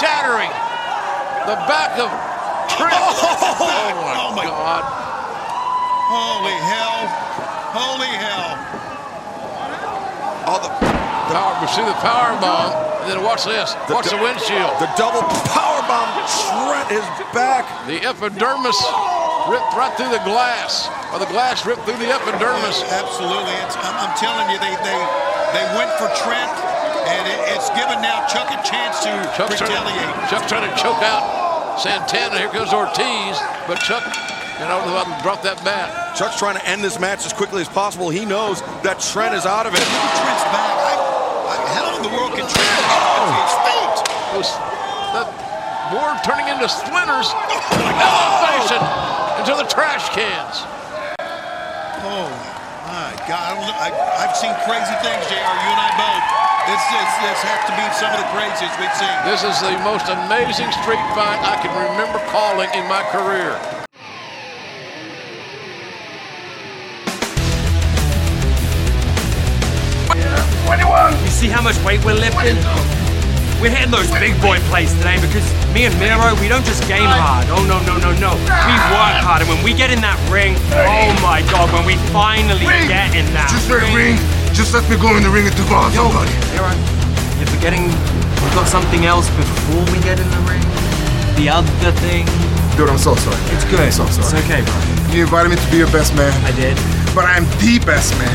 shattering 0.00 0.50
the 1.48 1.56
back 1.68 1.98
of 2.00 2.08
Trent. 2.72 2.94
Oh, 2.96 3.60
Oh, 3.60 4.32
my, 4.34 4.42
my- 4.42 4.48
God. 4.48 4.82
Holy 6.08 6.56
hell. 6.68 7.00
Holy 7.74 8.12
hell. 8.12 8.50
Oh, 10.46 10.58
the, 10.60 10.70
Power, 11.32 11.56
we 11.60 11.66
see 11.72 11.80
the 11.80 11.96
power 12.04 12.36
bomb. 12.36 12.68
And 13.04 13.08
then 13.16 13.20
watch 13.24 13.44
this. 13.48 13.72
The 13.88 13.96
Watch 13.96 14.12
the 14.12 14.20
windshield. 14.20 14.76
the 14.80 14.88
double 15.00 15.24
power 15.52 15.80
bomb. 15.88 16.08
Trent 16.68 16.88
is 16.92 17.04
back. 17.32 17.64
The 17.88 17.96
epidermis 18.04 18.76
ripped 19.48 19.72
right 19.72 19.92
through 19.96 20.12
the 20.12 20.20
glass. 20.28 20.88
Or 21.12 21.18
the 21.18 21.28
glass 21.32 21.64
ripped 21.64 21.84
through 21.88 21.96
the 21.96 22.12
epidermis. 22.12 22.84
Absolutely. 22.92 23.56
It's, 23.64 23.76
I'm, 23.80 23.96
I'm 24.04 24.14
telling 24.20 24.52
you, 24.52 24.60
they, 24.60 24.72
they, 24.84 24.98
they 25.56 25.64
went 25.80 25.88
for 25.96 26.12
Trent, 26.20 26.52
and 27.06 27.24
it, 27.28 27.40
it's 27.56 27.68
given 27.76 28.00
now 28.00 28.26
Chuck 28.26 28.48
a 28.50 28.60
chance 28.64 29.00
to 29.04 29.12
Chuck's 29.36 29.58
trying, 29.58 29.72
retaliate. 29.72 30.30
Chuck's 30.30 30.48
trying 30.48 30.68
to 30.68 30.74
choke 30.76 31.02
out 31.04 31.44
Santana. 31.78 32.38
Here 32.38 32.48
comes 32.48 32.72
Ortiz. 32.72 33.38
But 33.66 33.80
Chuck, 33.80 34.04
you 34.60 34.66
know, 34.66 34.80
brought 35.22 35.42
that 35.42 35.58
bat. 35.64 36.16
Chuck's 36.16 36.38
trying 36.38 36.56
to 36.56 36.64
end 36.66 36.82
this 36.82 37.00
match 37.00 37.26
as 37.26 37.32
quickly 37.32 37.62
as 37.62 37.68
possible. 37.68 38.10
He 38.10 38.24
knows 38.24 38.60
that 38.86 39.00
Trent 39.00 39.34
is 39.34 39.46
out 39.46 39.66
of 39.66 39.74
it. 39.74 39.82
Look 39.82 39.90
at 39.90 40.14
Trent's 40.22 40.46
back. 40.54 40.74
I, 40.78 40.94
I, 40.94 41.56
how 41.74 41.96
in 41.96 42.02
the 42.06 42.12
world 42.14 42.32
can 42.38 42.46
Trent 42.46 42.78
get 42.78 43.02
off 43.02 43.32
his 43.42 43.54
feet? 43.66 43.96
It 44.34 44.48
that 45.14 45.28
board 45.94 46.18
turning 46.26 46.50
into 46.50 46.66
splinters. 46.68 47.30
Oh, 47.30 47.78
my 47.78 47.94
Elevation 47.94 48.82
into 49.42 49.54
the 49.58 49.68
trash 49.68 50.08
cans. 50.10 50.66
Oh 52.06 52.28
my 52.86 53.10
God! 53.26 53.42
I 53.42 53.54
don't 53.54 53.76
I, 53.78 53.88
I've 54.22 54.36
seen 54.36 54.52
crazy 54.66 54.94
things, 55.02 55.22
Jr. 55.26 55.36
You 55.36 55.70
and 55.70 55.80
I 55.80 55.90
both. 55.96 56.43
This, 56.64 56.80
this, 56.88 57.12
this 57.20 57.40
has 57.44 57.60
to 57.68 57.76
be 57.76 57.84
some 57.92 58.08
of 58.08 58.24
the 58.24 58.28
craziest 58.32 58.72
we've 58.80 58.96
seen. 58.96 59.12
This 59.28 59.44
is 59.44 59.60
the 59.60 59.76
most 59.84 60.08
amazing 60.08 60.72
street 60.72 61.04
fight 61.12 61.36
I 61.44 61.60
can 61.60 61.68
remember 61.76 62.16
calling 62.32 62.72
in 62.72 62.88
my 62.88 63.04
career. 63.12 63.52
You 71.20 71.28
see 71.28 71.52
how 71.52 71.60
much 71.60 71.76
weight 71.84 72.00
we're 72.00 72.16
lifting? 72.16 72.56
We're 73.60 73.68
hitting 73.68 73.92
those 73.92 74.08
big 74.16 74.32
boy 74.40 74.56
plays 74.72 74.88
today 74.96 75.20
because 75.20 75.44
me 75.76 75.84
and 75.84 75.92
Miro, 76.00 76.32
we 76.40 76.48
don't 76.48 76.64
just 76.64 76.88
game 76.88 77.04
hard. 77.04 77.44
Oh, 77.52 77.60
no, 77.68 77.76
no, 77.84 78.00
no, 78.00 78.16
no. 78.16 78.32
We 78.40 78.74
work 78.88 79.20
hard. 79.20 79.44
And 79.44 79.52
when 79.52 79.60
we 79.60 79.76
get 79.76 79.92
in 79.92 80.00
that 80.00 80.16
ring, 80.32 80.56
oh 80.72 81.12
my 81.20 81.44
God, 81.52 81.68
when 81.76 81.84
we 81.84 82.00
finally 82.08 82.64
get 82.88 83.12
in 83.12 83.28
that 83.36 83.52
ring. 83.68 84.16
Just 84.54 84.72
let 84.72 84.86
me 84.88 84.96
go 84.96 85.10
in 85.18 85.22
the 85.22 85.30
ring 85.30 85.46
and 85.46 85.56
devour 85.56 85.90
Yo, 85.90 86.06
somebody. 86.08 86.30
Miro, 86.54 86.70
you're 87.38 87.50
forgetting 87.50 87.90
we've 88.38 88.54
got 88.54 88.66
something 88.70 89.04
else 89.04 89.26
before 89.34 89.82
we 89.90 89.98
get 90.06 90.18
in 90.22 90.28
the 90.30 90.42
ring. 90.46 90.62
The 91.36 91.50
other 91.50 91.90
thing. 92.06 92.26
Dude, 92.78 92.88
I'm 92.88 92.98
so 92.98 93.14
sorry. 93.18 93.38
It's 93.54 93.66
good. 93.66 93.80
I'm 93.82 93.90
so 93.90 94.06
It's 94.06 94.32
okay, 94.46 94.62
bro. 94.62 94.74
You 95.14 95.26
invited 95.26 95.50
me 95.50 95.56
to 95.58 95.68
be 95.70 95.78
your 95.78 95.90
best 95.90 96.14
man, 96.14 96.30
I 96.46 96.50
did. 96.54 96.78
but 97.14 97.26
I'm 97.26 97.44
the 97.58 97.78
best 97.82 98.14
man. 98.18 98.30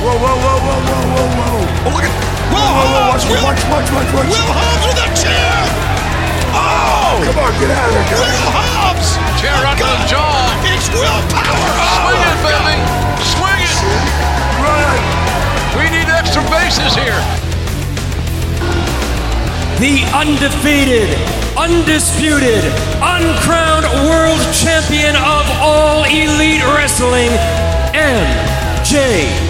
Whoa, 0.00 0.16
whoa, 0.16 0.36
whoa, 0.36 0.56
whoa, 0.64 0.80
whoa, 0.84 1.04
whoa, 1.12 1.28
whoa. 1.36 1.88
Oh, 1.88 1.92
look 1.92 2.04
at 2.04 2.12
Will 2.52 2.60
Whoa, 2.60 2.76
whoa, 2.76 3.08
Hobbs! 3.08 3.24
watch, 3.24 3.32
Will, 3.32 3.40
watch, 3.44 3.62
watch, 3.72 3.88
watch, 3.92 4.10
watch. 4.12 4.28
Will 4.28 4.52
Hobbs 4.52 4.84
with 4.84 5.00
a 5.00 5.08
chair! 5.16 5.64
Oh! 6.52 7.24
Come 7.24 7.38
on, 7.40 7.52
get 7.60 7.70
out 7.72 7.88
of 7.88 7.94
there, 7.96 8.04
guys. 8.04 8.20
Will 8.20 8.52
Hobbs! 8.52 8.83
Chair 9.40 9.56
right 9.62 9.78
to 9.78 9.84
the 9.84 10.00
jaw. 10.06 10.50
It's 10.64 10.88
Will 10.90 11.20
Power! 11.30 11.70
Swing 12.02 12.20
it, 12.20 12.36
oh, 12.36 12.46
baby. 12.46 12.76
Swing 13.34 13.60
it. 13.60 13.74
Run. 14.62 14.98
We 15.76 15.90
need 15.90 16.08
extra 16.08 16.42
bases 16.50 16.94
here. 16.94 17.20
the 19.80 20.04
undefeated, 20.14 21.10
undisputed, 21.58 22.64
uncrowned 23.02 23.84
world 24.06 24.40
champion 24.54 25.16
of 25.16 25.44
all 25.60 26.04
elite 26.04 26.62
wrestling, 26.64 27.30
MJF. 27.92 29.43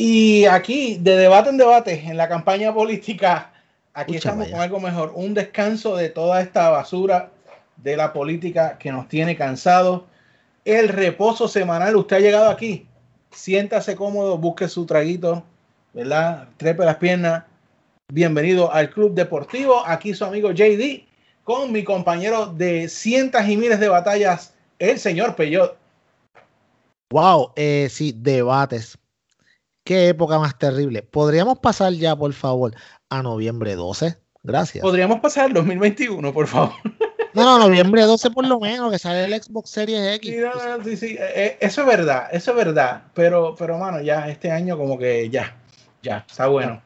Y 0.00 0.46
aquí, 0.46 0.96
de 1.00 1.16
debate 1.16 1.50
en 1.50 1.56
debate, 1.56 2.04
en 2.06 2.16
la 2.16 2.28
campaña 2.28 2.72
política, 2.72 3.50
aquí 3.92 4.14
estamos 4.14 4.44
vaya. 4.44 4.52
con 4.52 4.60
algo 4.60 4.78
mejor, 4.78 5.12
un 5.16 5.34
descanso 5.34 5.96
de 5.96 6.08
toda 6.08 6.40
esta 6.40 6.68
basura 6.68 7.32
de 7.78 7.96
la 7.96 8.12
política 8.12 8.78
que 8.78 8.92
nos 8.92 9.08
tiene 9.08 9.36
cansados. 9.36 10.02
El 10.64 10.88
reposo 10.88 11.48
semanal, 11.48 11.96
usted 11.96 12.18
ha 12.18 12.20
llegado 12.20 12.48
aquí, 12.48 12.86
siéntase 13.32 13.96
cómodo, 13.96 14.38
busque 14.38 14.68
su 14.68 14.86
traguito, 14.86 15.42
¿verdad? 15.92 16.46
Trepe 16.58 16.84
las 16.84 16.98
piernas. 16.98 17.42
Bienvenido 18.06 18.72
al 18.72 18.90
Club 18.90 19.14
Deportivo. 19.14 19.84
Aquí 19.84 20.14
su 20.14 20.24
amigo 20.24 20.52
JD 20.52 21.08
con 21.42 21.72
mi 21.72 21.82
compañero 21.82 22.46
de 22.46 22.88
cientos 22.88 23.48
y 23.48 23.56
miles 23.56 23.80
de 23.80 23.88
batallas, 23.88 24.54
el 24.78 25.00
señor 25.00 25.34
Peyot. 25.34 25.76
Wow, 27.10 27.50
eh, 27.56 27.88
sí, 27.90 28.14
debates. 28.16 28.96
Qué 29.88 30.08
época 30.08 30.38
más 30.38 30.58
terrible. 30.58 31.02
¿Podríamos 31.02 31.60
pasar 31.60 31.94
ya, 31.94 32.14
por 32.14 32.34
favor, 32.34 32.74
a 33.08 33.22
noviembre 33.22 33.74
12? 33.74 34.18
Gracias. 34.42 34.82
Podríamos 34.82 35.20
pasar 35.20 35.46
al 35.46 35.54
2021, 35.54 36.30
por 36.30 36.46
favor. 36.46 36.74
No, 37.32 37.42
no, 37.42 37.58
noviembre 37.58 38.02
12 38.02 38.30
por 38.32 38.46
lo 38.46 38.60
menos, 38.60 38.90
que 38.90 38.98
sale 38.98 39.24
el 39.24 39.42
Xbox 39.42 39.70
Series 39.70 40.16
X. 40.16 40.30
Sí, 40.30 40.40
no, 40.40 40.76
no, 40.76 40.84
sí, 40.84 40.96
sí, 40.96 41.16
eh, 41.18 41.32
eh, 41.34 41.58
eso 41.60 41.80
es 41.80 41.86
verdad, 41.86 42.28
eso 42.32 42.50
es 42.50 42.56
verdad, 42.58 43.04
pero, 43.14 43.54
pero 43.58 43.78
mano, 43.78 44.02
ya 44.02 44.28
este 44.28 44.50
año 44.50 44.76
como 44.76 44.98
que 44.98 45.30
ya, 45.30 45.56
ya, 46.02 46.26
está 46.28 46.48
bueno. 46.48 46.82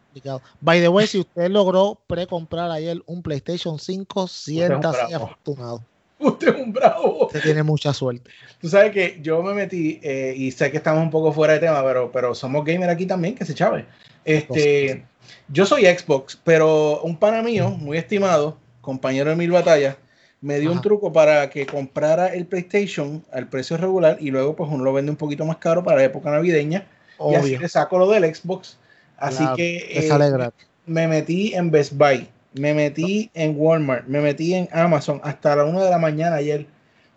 By 0.61 0.81
the 0.81 0.89
way, 0.89 1.09
si 1.09 1.21
usted 1.21 1.49
logró 1.49 2.01
precomprar 2.07 2.71
ayer 2.71 3.03
un 3.07 3.23
PlayStation 3.23 3.81
5, 3.81 4.29
siéntase 4.29 5.13
afortunado. 5.13 5.83
Usted 6.23 6.49
es 6.55 6.61
un 6.61 6.73
bravo. 6.73 7.27
Usted 7.27 7.43
tiene 7.43 7.63
mucha 7.63 7.93
suerte. 7.93 8.31
Tú 8.61 8.69
sabes 8.69 8.93
que 8.93 9.19
yo 9.21 9.43
me 9.43 9.55
metí, 9.55 10.01
eh, 10.03 10.35
y 10.37 10.51
sé 10.51 10.71
que 10.71 10.77
estamos 10.77 11.03
un 11.03 11.11
poco 11.11 11.33
fuera 11.33 11.55
de 11.55 11.61
tema, 11.61 11.83
pero, 11.85 12.11
pero 12.13 12.35
somos 12.35 12.65
gamer 12.65 12.89
aquí 12.91 13.07
también, 13.07 13.35
que 13.35 13.45
se 13.45 13.55
chave. 13.55 13.87
Este, 14.25 15.05
yo 15.49 15.67
soy 15.67 15.85
Xbox, 15.87 16.39
pero 16.43 17.01
un 17.03 17.17
pana 17.17 17.43
mío, 17.43 17.71
muy 17.71 17.99
estimado, 17.99 18.57
compañero 18.81 19.31
de 19.31 19.37
mil 19.37 19.51
batallas, 19.51 19.97
me 20.41 20.59
dio 20.59 20.71
un 20.71 20.79
Ajá. 20.79 20.83
truco 20.83 21.13
para 21.13 21.51
que 21.51 21.67
comprara 21.67 22.29
el 22.35 22.47
PlayStation 22.47 23.25
al 23.33 23.49
precio 23.49 23.77
regular 23.77 24.17
y 24.21 24.31
luego 24.31 24.57
pues 24.57 24.71
uno 24.71 24.83
lo 24.83 24.93
vende 24.93 25.11
un 25.11 25.17
poquito 25.17 25.45
más 25.45 25.59
caro 25.59 25.85
para 25.85 25.99
la 25.99 26.05
época 26.05 26.31
navideña 26.31 26.87
y 27.31 27.35
así 27.35 27.47
Obvio. 27.49 27.61
le 27.61 27.69
saco 27.69 27.99
lo 27.99 28.11
del 28.11 28.35
Xbox. 28.35 28.77
Así 29.17 29.37
Claro, 29.39 29.57
que 29.57 29.77
eh, 29.91 30.51
me 30.87 31.07
metí 31.07 31.55
en 31.55 31.71
Best 31.71 31.93
Buy, 31.95 32.29
me 32.55 32.75
metí 32.75 33.31
en 33.35 33.55
Walmart, 33.57 34.07
me 34.07 34.21
metí 34.21 34.55
en 34.55 34.69
Amazon 34.73 35.21
hasta 35.25 35.57
la 35.57 35.65
1 35.65 35.85
de 35.85 35.91
la 35.91 35.99
mañana 35.99 36.37
ayer 36.37 36.67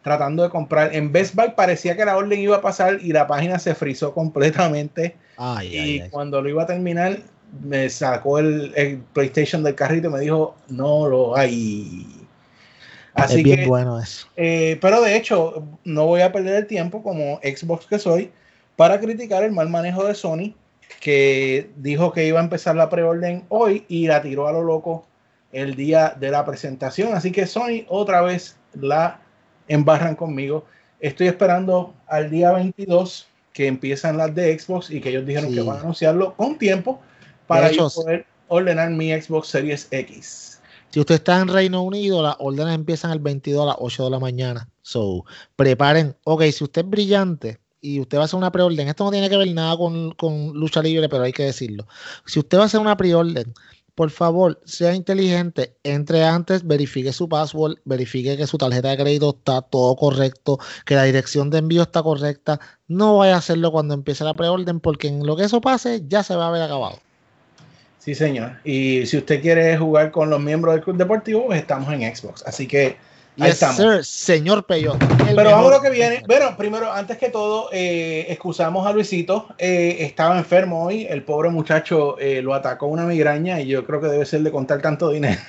tratando 0.01 0.43
de 0.43 0.49
comprar. 0.49 0.95
En 0.95 1.11
Best 1.11 1.33
Buy 1.35 1.53
parecía 1.55 1.97
que 1.97 2.05
la 2.05 2.15
orden 2.15 2.39
iba 2.39 2.57
a 2.57 2.61
pasar 2.61 2.99
y 3.01 3.11
la 3.11 3.25
página 3.27 3.57
se 3.57 3.73
frizó 3.73 4.13
completamente. 4.13 5.15
Ay, 5.35 5.67
y 5.67 5.77
ay, 5.77 5.99
ay. 6.01 6.09
cuando 6.09 6.41
lo 6.41 6.49
iba 6.49 6.63
a 6.63 6.67
terminar, 6.67 7.17
me 7.63 7.89
sacó 7.89 8.39
el, 8.39 8.71
el 8.75 8.99
PlayStation 9.13 9.63
del 9.63 9.75
carrito 9.75 10.07
y 10.09 10.11
me 10.11 10.19
dijo, 10.19 10.55
no 10.67 11.07
lo 11.07 11.35
hay. 11.35 12.05
Así 13.15 13.37
es 13.37 13.43
bien 13.43 13.61
que, 13.61 13.65
bueno 13.65 13.99
eso. 13.99 14.27
eh, 14.35 14.77
pero 14.79 15.01
de 15.01 15.15
hecho, 15.15 15.63
no 15.85 16.05
voy 16.05 16.21
a 16.21 16.31
perder 16.31 16.55
el 16.55 16.67
tiempo 16.67 17.01
como 17.01 17.39
Xbox 17.41 17.87
que 17.87 17.97
soy 17.97 18.31
para 18.75 18.99
criticar 18.99 19.43
el 19.43 19.53
mal 19.53 19.69
manejo 19.69 20.03
de 20.05 20.13
Sony, 20.13 20.53
que 20.99 21.71
dijo 21.77 22.11
que 22.11 22.27
iba 22.27 22.39
a 22.39 22.43
empezar 22.43 22.75
la 22.75 22.89
preorden 22.89 23.45
hoy 23.49 23.85
y 23.87 24.05
la 24.07 24.21
tiró 24.21 24.47
a 24.47 24.51
lo 24.51 24.61
loco 24.61 25.07
el 25.55 25.75
día 25.75 26.15
de 26.19 26.29
la 26.31 26.43
presentación. 26.45 27.13
Así 27.13 27.31
que 27.31 27.47
Sony 27.47 27.85
otra 27.87 28.21
vez 28.21 28.57
la 28.73 29.21
embarran 29.69 30.15
conmigo. 30.15 30.65
Estoy 30.99 31.27
esperando 31.27 31.93
al 32.07 32.29
día 32.29 32.51
22 32.51 33.27
que 33.53 33.67
empiezan 33.67 34.17
las 34.17 34.35
de 34.35 34.57
Xbox 34.59 34.91
y 34.91 34.99
que 34.99 35.09
ellos 35.09 35.25
dijeron 35.25 35.49
Sí. 35.49 35.55
que 35.55 35.61
van 35.61 35.77
a 35.77 35.79
anunciarlo 35.79 36.35
con 36.35 36.57
tiempo 36.57 36.99
para 37.47 37.69
hecho, 37.69 37.87
yo 37.89 38.01
poder 38.03 38.25
ordenar 38.49 38.89
mi 38.91 39.09
Xbox 39.13 39.47
Series 39.47 39.87
X. 39.91 40.59
Si 40.89 40.99
usted 40.99 41.15
está 41.15 41.39
en 41.39 41.47
Reino 41.47 41.81
Unido, 41.83 42.21
las 42.21 42.35
órdenes 42.39 42.75
empiezan 42.75 43.11
el 43.11 43.19
22 43.19 43.63
a 43.63 43.65
las 43.67 43.75
8 43.79 44.03
de 44.05 44.09
la 44.09 44.19
mañana. 44.19 44.69
So, 44.81 45.23
preparen. 45.55 46.15
Ok, 46.25 46.43
si 46.51 46.65
usted 46.65 46.83
es 46.83 46.89
brillante 46.89 47.59
y 47.79 48.01
usted 48.01 48.17
va 48.17 48.23
a 48.23 48.25
hacer 48.25 48.37
una 48.37 48.51
preorden, 48.51 48.89
esto 48.89 49.05
no 49.05 49.11
tiene 49.11 49.29
que 49.29 49.37
ver 49.37 49.53
nada 49.53 49.77
con, 49.77 50.11
con 50.15 50.51
lucha 50.53 50.81
libre, 50.81 51.07
pero 51.07 51.23
hay 51.23 51.31
que 51.33 51.43
decirlo. 51.43 51.87
Si 52.25 52.39
usted 52.39 52.57
va 52.57 52.63
a 52.63 52.65
hacer 52.65 52.81
una 52.81 52.97
preorden, 52.97 53.53
por 53.95 54.11
favor, 54.11 54.61
sea 54.65 54.93
inteligente, 54.93 55.75
entre 55.83 56.23
antes, 56.23 56.67
verifique 56.67 57.13
su 57.13 57.29
password, 57.29 57.77
verifique 57.85 58.35
que 58.35 58.45
su 58.45 58.57
tarjeta 58.57 58.89
de 58.89 58.97
crédito 58.97 59.35
está 59.37 59.61
todo 59.61 59.95
correcto, 59.95 60.59
que 60.85 60.95
la 60.95 61.03
dirección 61.05 61.49
de 61.49 61.59
envío 61.59 61.81
está 61.83 62.03
correcta. 62.03 62.59
No 62.89 63.17
vaya 63.17 63.35
a 63.35 63.37
hacerlo 63.37 63.71
cuando 63.71 63.93
empiece 63.93 64.25
la 64.25 64.33
preorden, 64.33 64.81
porque 64.81 65.07
en 65.07 65.25
lo 65.25 65.37
que 65.37 65.45
eso 65.45 65.61
pase, 65.61 66.03
ya 66.07 66.23
se 66.23 66.35
va 66.35 66.45
a 66.45 66.49
haber 66.49 66.61
acabado. 66.61 66.99
Sí, 67.99 68.13
señor. 68.13 68.57
Y 68.63 69.05
si 69.07 69.17
usted 69.17 69.41
quiere 69.41 69.77
jugar 69.77 70.11
con 70.11 70.29
los 70.29 70.39
miembros 70.39 70.75
del 70.75 70.83
Club 70.83 70.97
Deportivo, 70.97 71.45
pues 71.47 71.61
estamos 71.61 71.91
en 71.91 72.15
Xbox. 72.15 72.43
Así 72.45 72.67
que 72.67 72.97
Ahí 73.37 73.47
Yes, 73.51 73.53
estamos. 73.61 73.75
sir, 73.75 74.05
señor 74.05 74.65
Peyot. 74.65 75.01
el 75.27 75.35
Pero 75.35 75.51
vamos 75.51 75.71
a 75.73 75.75
lo 75.75 75.81
que 75.81 75.89
viene. 75.89 76.23
Bueno, 76.25 76.55
primero, 76.57 76.91
antes 76.91 77.17
que 77.17 77.29
todo, 77.29 77.69
eh, 77.73 78.25
excusamos 78.29 78.87
a 78.87 78.93
Luisito. 78.93 79.47
Eh, 79.57 79.97
estaba 79.99 80.37
enfermo 80.37 80.85
hoy. 80.85 81.05
El 81.09 81.23
pobre 81.23 81.49
muchacho 81.49 82.17
eh, 82.17 82.41
lo 82.41 82.53
atacó 82.53 82.87
una 82.87 83.03
migraña 83.03 83.59
y 83.59 83.67
yo 83.67 83.85
creo 83.85 83.99
que 83.99 84.07
debe 84.07 84.25
ser 84.25 84.41
de 84.41 84.51
contar 84.51 84.81
tanto 84.81 85.09
dinero. 85.09 85.39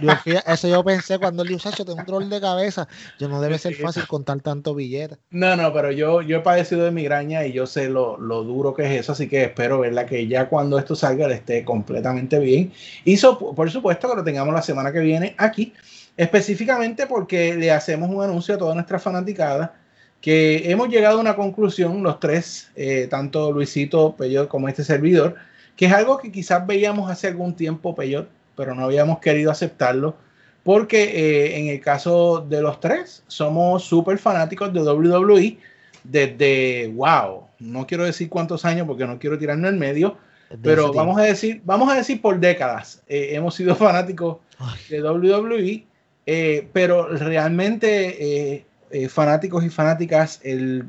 Yo 0.00 0.12
eso 0.46 0.68
yo 0.68 0.84
pensé 0.84 1.18
cuando 1.18 1.42
dijo, 1.42 1.58
"Sacho, 1.58 1.84
tengo 1.84 1.98
un 1.98 2.04
dolor 2.06 2.28
de 2.28 2.40
cabeza. 2.40 2.86
Yo 3.18 3.28
no 3.28 3.40
debe 3.40 3.58
ser 3.58 3.74
fácil 3.74 4.06
contar 4.06 4.40
tanto 4.40 4.72
billete. 4.72 5.16
No, 5.30 5.56
no, 5.56 5.72
pero 5.72 5.90
yo, 5.90 6.22
yo 6.22 6.36
he 6.36 6.40
padecido 6.40 6.84
de 6.84 6.92
migraña 6.92 7.44
y 7.44 7.52
yo 7.52 7.66
sé 7.66 7.88
lo, 7.88 8.16
lo 8.16 8.44
duro 8.44 8.72
que 8.72 8.84
es 8.84 9.00
eso, 9.00 9.12
así 9.12 9.28
que 9.28 9.42
espero, 9.42 9.80
¿verdad? 9.80 10.06
Que 10.06 10.28
ya 10.28 10.48
cuando 10.48 10.78
esto 10.78 10.94
salga 10.94 11.26
le 11.26 11.34
esté 11.34 11.64
completamente 11.64 12.38
bien. 12.38 12.72
Y 13.04 13.16
so- 13.16 13.36
por 13.52 13.68
supuesto 13.68 14.08
que 14.08 14.14
lo 14.16 14.22
tengamos 14.22 14.54
la 14.54 14.62
semana 14.62 14.92
que 14.92 15.00
viene 15.00 15.34
aquí, 15.38 15.72
específicamente 16.16 17.06
porque 17.06 17.54
le 17.54 17.70
hacemos 17.70 18.10
un 18.10 18.22
anuncio 18.22 18.54
a 18.54 18.58
toda 18.58 18.74
nuestra 18.74 18.98
fanaticada 18.98 19.74
que 20.20 20.70
hemos 20.70 20.88
llegado 20.88 21.18
a 21.18 21.20
una 21.20 21.36
conclusión, 21.36 22.02
los 22.02 22.20
tres, 22.20 22.70
eh, 22.76 23.06
tanto 23.08 23.52
Luisito, 23.52 24.14
Peyot 24.16 24.48
como 24.48 24.68
este 24.68 24.84
servidor, 24.84 25.36
que 25.76 25.86
es 25.86 25.92
algo 25.92 26.18
que 26.18 26.30
quizás 26.30 26.66
veíamos 26.66 27.10
hace 27.10 27.28
algún 27.28 27.54
tiempo, 27.56 27.94
Peyot, 27.94 28.28
pero 28.54 28.74
no 28.74 28.84
habíamos 28.84 29.18
querido 29.20 29.50
aceptarlo, 29.50 30.14
porque 30.62 31.04
eh, 31.04 31.58
en 31.58 31.68
el 31.68 31.80
caso 31.80 32.44
de 32.46 32.60
los 32.60 32.80
tres, 32.80 33.22
somos 33.28 33.84
súper 33.84 34.18
fanáticos 34.18 34.72
de 34.74 34.82
WWE 34.82 35.58
desde, 36.04 36.92
wow, 36.94 37.44
no 37.58 37.86
quiero 37.86 38.04
decir 38.04 38.28
cuántos 38.28 38.64
años 38.64 38.86
porque 38.86 39.06
no 39.06 39.18
quiero 39.18 39.38
tirarme 39.38 39.68
en 39.68 39.78
medio, 39.78 40.18
Desde 40.50 40.62
pero 40.62 40.92
vamos 40.92 41.18
a 41.18 41.22
decir, 41.22 41.62
vamos 41.64 41.90
a 41.90 41.96
decir 41.96 42.20
por 42.20 42.38
décadas, 42.38 43.02
eh, 43.08 43.30
hemos 43.32 43.54
sido 43.54 43.74
fanáticos 43.76 44.38
Ay. 44.58 44.78
de 44.90 45.02
WWE, 45.02 45.86
eh, 46.32 46.68
pero 46.72 47.08
realmente 47.08 48.52
eh, 48.52 48.64
eh, 48.92 49.08
fanáticos 49.08 49.64
y 49.64 49.68
fanáticas, 49.68 50.38
el 50.44 50.84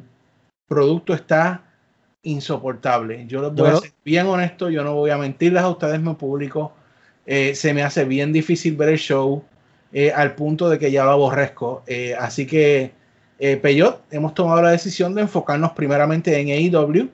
producto 0.67 1.15
está 1.15 1.63
insoportable. 2.21 3.25
Yo 3.25 3.41
les 3.41 3.51
voy 3.51 3.69
a 3.69 3.77
ser 3.77 3.91
bien 4.05 4.27
honesto, 4.27 4.69
yo 4.69 4.83
no 4.83 4.93
voy 4.93 5.09
a 5.09 5.17
mentirles 5.17 5.63
a 5.63 5.69
ustedes, 5.69 5.99
mi 5.99 6.13
público. 6.13 6.73
Eh, 7.25 7.55
se 7.55 7.73
me 7.73 7.81
hace 7.81 8.05
bien 8.05 8.31
difícil 8.31 8.75
ver 8.75 8.89
el 8.89 8.99
show 8.99 9.43
eh, 9.91 10.11
al 10.11 10.35
punto 10.35 10.69
de 10.69 10.77
que 10.77 10.91
ya 10.91 11.05
lo 11.05 11.09
aborrezco. 11.09 11.81
Eh, 11.87 12.13
así 12.19 12.45
que, 12.45 12.91
Peyot, 13.39 14.03
hemos 14.11 14.35
tomado 14.35 14.61
la 14.61 14.69
decisión 14.69 15.15
de 15.15 15.21
enfocarnos 15.21 15.71
primeramente 15.71 16.39
en 16.39 16.49
AEW, 16.49 17.09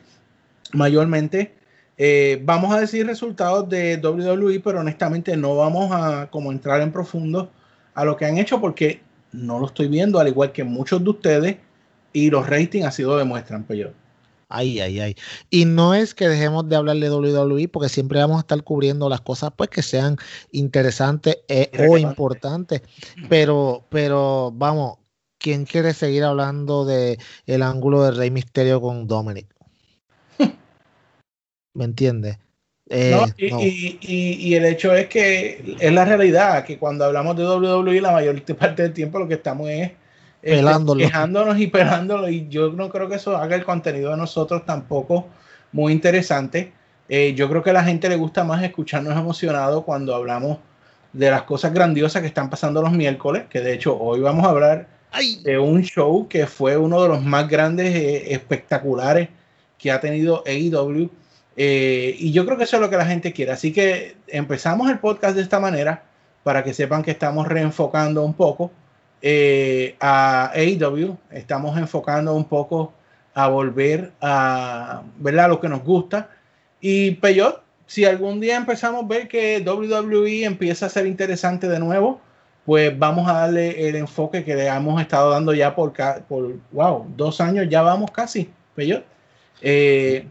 mayormente. 0.74 1.54
Eh, 1.98 2.42
vamos 2.44 2.74
a 2.74 2.82
decir 2.82 3.08
resultados 3.08 3.70
de 3.70 3.96
WWE, 3.96 4.60
pero 4.60 4.82
honestamente 4.82 5.38
no 5.38 5.56
vamos 5.56 5.90
a 5.94 6.28
como 6.30 6.52
entrar 6.52 6.82
en 6.82 6.92
profundo 6.92 7.50
a 7.98 8.06
lo 8.06 8.16
que 8.16 8.26
han 8.26 8.38
hecho 8.38 8.62
porque 8.62 9.02
no 9.32 9.58
lo 9.58 9.66
estoy 9.66 9.88
viendo, 9.88 10.20
al 10.20 10.28
igual 10.28 10.52
que 10.52 10.64
muchos 10.64 11.04
de 11.04 11.10
ustedes, 11.10 11.58
y 12.14 12.30
los 12.30 12.48
ratings 12.48 12.86
así 12.86 13.02
lo 13.02 13.18
demuestran, 13.18 13.64
Peyot. 13.64 13.92
Ay, 14.50 14.80
ay, 14.80 15.00
ay. 15.00 15.16
Y 15.50 15.66
no 15.66 15.96
es 15.96 16.14
que 16.14 16.30
dejemos 16.30 16.70
de 16.70 16.76
hablar 16.76 16.98
de 16.98 17.10
WWE 17.10 17.68
porque 17.70 17.90
siempre 17.90 18.20
vamos 18.20 18.38
a 18.38 18.42
estar 18.42 18.64
cubriendo 18.64 19.10
las 19.10 19.22
cosas 19.22 19.52
pues 19.58 19.72
que 19.72 19.82
sean 19.82 20.16
interesantes 20.52 21.40
eh, 21.48 21.72
o 21.90 21.98
importantes. 21.98 22.84
Pero, 23.30 23.84
pero 23.90 24.52
vamos, 24.54 25.00
¿quién 25.40 25.66
quiere 25.66 25.92
seguir 25.94 26.24
hablando 26.24 26.86
de 26.86 27.18
el 27.48 27.64
ángulo 27.64 28.04
de 28.04 28.12
Rey 28.12 28.30
Misterio 28.30 28.80
con 28.80 29.08
Dominic? 29.08 29.48
¿Me 31.74 31.86
entiendes? 31.86 32.38
Eh, 32.89 33.12
No, 33.12 33.25
y, 33.38 33.51
no. 33.51 33.62
y- 33.62 33.98
y- 34.01 34.34
y 34.48 34.56
el 34.56 34.66
hecho 34.66 34.95
es 34.95 35.07
que 35.07 35.75
es 35.80 35.92
la 35.92 36.06
realidad, 36.06 36.63
que 36.63 36.78
cuando 36.78 37.04
hablamos 37.06 37.36
de 37.36 37.44
WWE, 37.44 38.00
la 38.01 38.12
mayor 38.13 38.42
parte 38.57 38.84
del 38.84 38.94
tiempo 38.94 39.19
lo 39.19 39.28
que 39.28 39.34
estamos 39.36 39.69
es 39.69 39.92
este, 40.42 40.57
Pelándolo. 40.57 41.00
quejándonos 41.04 41.60
y 41.60 41.68
pelándolo. 41.68 42.30
Y 42.30 42.48
yo 42.48 42.69
no 42.72 42.89
creo 42.89 43.10
que 43.10 43.16
eso 43.16 43.36
haga 43.36 43.56
el 43.56 43.66
contenido 43.66 44.12
de 44.12 44.18
nosotros 44.18 44.66
tampoco 44.66 45.28
muy 45.74 45.92
interesante. 45.92 46.72
Eh, 47.10 47.34
yo 47.36 47.50
creo 47.50 47.62
que 47.63 47.72
a 47.72 47.74
la 47.74 47.84
gente 47.84 48.07
le 48.07 48.16
gusta 48.16 48.44
más 48.44 48.63
escucharnos 48.63 49.13
emocionados 49.18 49.83
cuando 49.83 50.13
hablamos 50.16 50.60
de 51.13 51.30
las 51.31 51.44
cosas 51.44 51.74
grandiosas 51.74 52.22
que 52.22 52.28
están 52.28 52.50
pasando 52.50 52.81
los 52.81 52.92
miércoles, 52.92 53.44
que 53.50 53.60
de 53.62 53.74
hecho 53.74 53.98
hoy 53.98 54.19
vamos 54.19 54.45
a 54.45 54.50
hablar 54.50 54.88
Ay, 55.12 55.42
de 55.44 55.57
un 55.57 55.81
show 55.83 56.28
que 56.28 56.45
fue 56.48 56.78
uno 56.78 57.01
de 57.01 57.07
los 57.10 57.24
más 57.24 57.48
grandes, 57.50 57.94
eh, 57.95 58.33
espectaculares 58.33 59.30
que 59.78 59.92
ha 59.92 60.00
tenido 60.00 60.44
AEW. 60.45 61.10
Eh, 61.59 62.15
y 62.19 62.31
yo 62.31 62.45
creo 62.45 62.56
que 62.56 62.65
eso 62.65 62.77
es 62.77 62.81
lo 62.81 62.89
que 62.89 62.98
la 62.98 63.06
gente 63.06 63.33
quiere. 63.33 63.51
Así 63.51 63.74
que 63.74 64.15
empezamos 64.27 64.89
el 64.89 65.00
podcast 65.00 65.36
de 65.36 65.42
esta 65.42 65.59
manera 65.59 66.04
para 66.44 66.63
que 66.63 66.74
sepan 66.74 67.04
que 67.04 67.12
estamos 67.12 67.48
reenfocando 67.48 68.24
un 68.24 68.36
poco 68.36 68.71
eh, 69.24 69.95
a 70.00 70.51
AEW. 70.54 71.18
Estamos 71.31 71.77
enfocando 71.77 72.36
un 72.36 72.45
poco 72.45 72.94
a 73.33 73.48
volver 73.48 74.12
a 74.21 75.01
¿verdad? 75.18 75.50
lo 75.50 75.59
que 75.59 75.68
nos 75.68 75.83
gusta. 75.83 76.30
Y 76.80 77.12
Peyot, 77.12 77.63
si 77.88 78.06
algún 78.06 78.39
día 78.39 78.56
empezamos 78.56 79.04
a 79.04 79.07
ver 79.07 79.27
que 79.27 79.63
WWE 79.65 80.44
empieza 80.44 80.86
a 80.86 80.89
ser 80.89 81.07
interesante 81.07 81.68
de 81.68 81.80
nuevo, 81.80 82.21
pues 82.65 82.98
vamos 82.98 83.27
a 83.27 83.33
darle 83.33 83.89
el 83.89 83.95
enfoque 83.95 84.44
que 84.44 84.54
le 84.56 84.68
hemos 84.68 85.01
estado 85.01 85.31
dando 85.31 85.54
ya 85.54 85.74
por, 85.74 85.94
por 86.27 86.54
wow, 86.71 87.07
dos 87.15 87.42
años, 87.42 87.68
ya 87.69 87.81
vamos 87.81 88.12
casi, 88.12 88.50
Peyot. 88.75 89.04
Eh, 89.62 90.27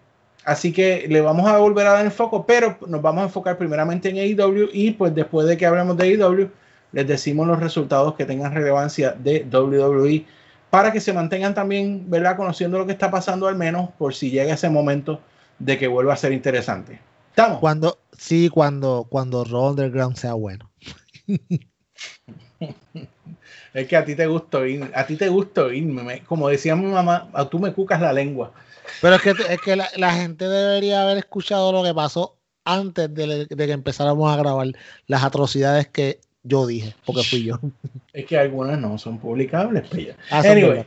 así 0.47 0.73
que 0.73 1.07
le 1.09 1.21
vamos 1.21 1.47
a 1.49 1.59
volver 1.59 1.87
a 1.87 1.93
dar 1.93 2.05
enfoque, 2.07 2.39
pero 2.47 2.79
nos 2.87 3.03
vamos 3.03 3.21
a 3.23 3.27
enfocar 3.27 3.59
primeramente 3.59 4.09
en 4.09 4.17
AEW 4.17 4.71
y 4.73 4.93
pues 4.93 5.15
después 5.15 5.47
de 5.47 5.57
que 5.59 5.67
hablemos 5.67 5.97
de 5.99 6.05
AEW, 6.05 6.51
les 6.93 7.07
decimos 7.07 7.47
los 7.47 7.61
resultados 7.61 8.15
que 8.15 8.25
tengan 8.25 8.55
relevancia 8.55 9.13
de 9.13 9.45
WWE 9.51 10.25
para 10.71 10.93
que 10.93 11.01
se 11.01 11.13
mantengan 11.13 11.55
también, 11.55 12.05
¿verdad? 12.09 12.37
Conociendo 12.37 12.79
lo 12.79 12.87
que 12.87 12.93
está 12.93 13.11
pasando 13.11 13.47
al 13.47 13.57
menos 13.57 13.91
por 13.99 14.15
si 14.15 14.31
llega 14.31 14.55
ese 14.55 14.71
momento 14.71 15.21
de 15.59 15.77
que 15.79 15.89
vuelva 15.89 16.15
a 16.15 16.17
ser 16.17 16.33
interesante. 16.33 16.99
¿Estamos? 17.31 17.59
cuando, 17.59 17.99
sí, 18.17 18.49
cuando, 18.49 19.07
cuando 19.11 19.45
Raw 19.45 19.71
Underground 19.71 20.17
sea 20.17 20.33
bueno. 20.35 20.71
Es 23.75 23.87
que 23.89 23.97
a 23.97 24.05
ti 24.05 24.15
te 24.15 24.27
gusta 24.27 24.59
oír, 24.59 24.91
a 24.95 25.07
ti 25.07 25.17
te 25.17 25.29
gusta 25.29 25.65
oírme, 25.65 26.03
me- 26.03 26.21
como 26.21 26.49
decía 26.49 26.75
mi 26.75 26.87
mamá, 26.87 27.29
a 27.35 27.45
tú 27.45 27.59
me 27.59 27.73
cucas 27.73 28.01
la 28.01 28.13
lengua. 28.13 28.53
Pero 29.01 29.17
es 29.17 29.23
que, 29.23 29.31
es 29.31 29.61
que 29.61 29.77
la, 29.77 29.89
la 29.97 30.13
gente 30.13 30.49
debería 30.49 31.03
haber 31.03 31.19
escuchado 31.19 31.73
lo 31.73 31.83
que 31.83 31.95
pasó 31.95 32.37
antes 32.65 33.13
de, 33.15 33.47
de 33.47 33.67
que 33.67 33.73
empezáramos 33.73 34.33
a 34.33 34.37
grabar 34.37 34.67
las 35.07 35.25
atrocidades 35.25 35.87
que 35.89 36.21
yo 36.43 36.67
dije, 36.67 36.95
porque 37.05 37.23
fui 37.23 37.45
yo. 37.45 37.59
Es 38.13 38.27
que 38.27 38.39
algunas 38.39 38.79
no 38.79 38.99
son 38.99 39.19
publicables, 39.19 39.89
Pello. 39.89 40.15
Ah, 40.31 40.43
son 40.43 40.53
Anyway, 40.53 40.87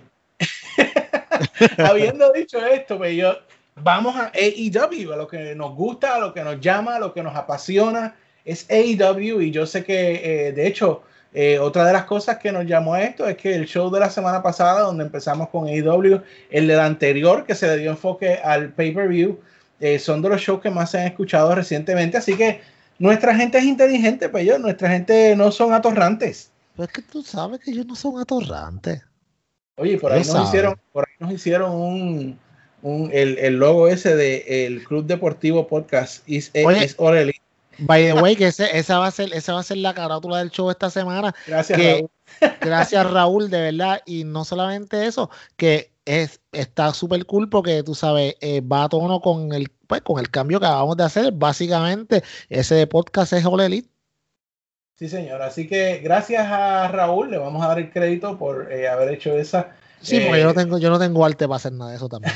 habiendo 1.78 2.32
dicho 2.32 2.64
esto, 2.66 3.00
Pello, 3.00 3.38
vamos 3.76 4.16
a 4.16 4.32
AEW, 4.34 5.14
a 5.14 5.18
lo 5.18 5.28
que 5.28 5.56
nos 5.56 5.76
gusta, 5.76 6.16
a 6.16 6.20
lo 6.20 6.34
que 6.34 6.44
nos 6.44 6.60
llama, 6.60 6.96
a 6.96 7.00
lo 7.00 7.14
que 7.14 7.24
nos 7.24 7.36
apasiona, 7.36 8.16
es 8.52 8.66
AEW 8.70 9.42
y 9.42 9.52
yo 9.52 9.66
sé 9.66 9.84
que, 9.84 10.48
eh, 10.48 10.52
de 10.54 10.68
hecho, 10.68 11.04
eh, 11.34 11.60
otra 11.60 11.86
de 11.86 11.94
las 11.94 12.06
cosas 12.06 12.38
que 12.38 12.52
nos 12.52 12.66
llamó 12.66 12.96
a 12.96 13.04
esto 13.04 13.28
es 13.28 13.38
que 13.38 13.54
el 13.54 13.66
show 13.68 13.92
de 13.92 14.00
la 14.00 14.10
semana 14.10 14.42
pasada, 14.42 14.82
donde 14.82 15.04
empezamos 15.04 15.50
con 15.50 15.68
AEW, 15.68 16.22
el 16.50 16.68
del 16.68 16.80
anterior, 16.80 17.46
que 17.46 17.54
se 17.56 17.68
le 17.68 17.78
dio 17.78 17.92
enfoque 17.92 18.36
al 18.36 18.70
pay-per-view, 18.74 19.40
eh, 19.80 20.00
son 20.00 20.22
de 20.22 20.30
los 20.30 20.42
shows 20.42 20.62
que 20.62 20.70
más 20.72 20.92
se 20.92 21.00
han 21.00 21.08
escuchado 21.08 21.54
recientemente, 21.54 22.18
así 22.18 22.36
que 22.36 22.62
nuestra 22.98 23.36
gente 23.36 23.58
es 23.60 23.64
inteligente, 23.66 24.28
Pello, 24.28 24.58
nuestra 24.60 24.90
gente 24.90 25.36
no 25.36 25.52
son 25.52 25.72
atorrantes. 25.74 26.50
Pero 26.76 26.86
es 26.88 26.92
que 26.94 27.02
tú 27.04 27.22
sabes 27.22 27.60
que 27.60 27.72
ellos 27.72 27.86
no 27.86 27.96
son 27.96 28.20
atorrantes. 28.20 29.02
Oye, 29.78 29.98
por 29.98 30.12
ahí 30.12 30.20
nos 30.20 30.48
hicieron, 30.48 30.76
por 30.92 31.06
ahí 31.08 31.16
nos 31.20 31.32
hicieron 31.32 31.72
un, 31.72 32.40
un- 32.82 33.10
el, 33.14 33.38
el 33.38 33.56
logo 33.58 33.88
ese 33.88 34.16
de 34.16 34.66
el 34.66 34.84
Club 34.84 35.06
Deportivo 35.06 35.68
Podcast 35.68 36.28
is, 36.28 36.52
Oye. 36.66 36.90
By 37.82 38.06
the 38.06 38.14
way, 38.14 38.36
que 38.36 38.48
ese- 38.48 38.78
esa, 38.78 39.00
va 39.00 39.08
a 39.08 39.12
ser, 39.12 39.34
esa 39.34 39.54
va 39.54 39.60
a 39.62 39.64
ser 39.64 39.78
la 39.78 39.94
carátula 39.94 40.40
del 40.40 40.52
show 40.52 40.70
esta 40.70 40.90
semana. 40.90 41.34
Gracias, 41.48 41.78
que- 41.78 41.94
Raúl. 41.94 42.10
Gracias, 42.62 43.12
Raúl, 43.12 43.50
de 43.50 43.62
verdad. 43.62 44.02
Y 44.06 44.24
no 44.24 44.46
solamente 44.46 45.06
eso, 45.08 45.30
que 45.58 45.92
es, 46.06 46.42
está 46.52 46.94
súper 46.94 47.26
cool 47.26 47.50
porque 47.50 47.84
tú 47.84 47.96
sabes, 47.96 48.36
eh, 48.42 48.62
va 48.62 48.84
a 48.84 48.90
tono 48.90 49.20
con 49.22 49.54
el, 49.54 49.70
pues, 49.88 50.02
con 50.02 50.20
el 50.20 50.30
cambio 50.30 50.60
que 50.60 50.66
acabamos 50.66 50.98
de 50.98 51.04
hacer. 51.04 51.32
Básicamente, 51.34 52.24
ese 52.50 52.86
podcast 52.88 53.34
es 53.34 53.46
All 53.46 53.62
Elite. 53.62 53.90
Sí, 54.96 55.08
señor. 55.08 55.42
Así 55.42 55.66
que 55.68 56.00
gracias 56.04 56.46
a 56.46 56.88
Raúl, 56.90 57.32
le 57.32 57.38
vamos 57.38 57.64
a 57.64 57.70
dar 57.70 57.80
el 57.80 57.90
crédito 57.92 58.38
por 58.38 58.72
eh, 58.72 58.88
haber 58.90 59.14
hecho 59.14 59.34
esa. 59.38 59.72
Sí, 60.02 60.18
eh, 60.18 60.26
porque 60.26 60.40
yo 60.42 60.46
no 60.48 60.54
tengo, 60.54 60.78
yo 60.78 60.90
no 60.90 61.00
tengo 61.00 61.26
arte 61.26 61.46
para 61.48 61.56
hacer 61.58 61.72
nada 61.74 61.92
de 61.92 61.98
eso 61.98 62.10
también. 62.10 62.34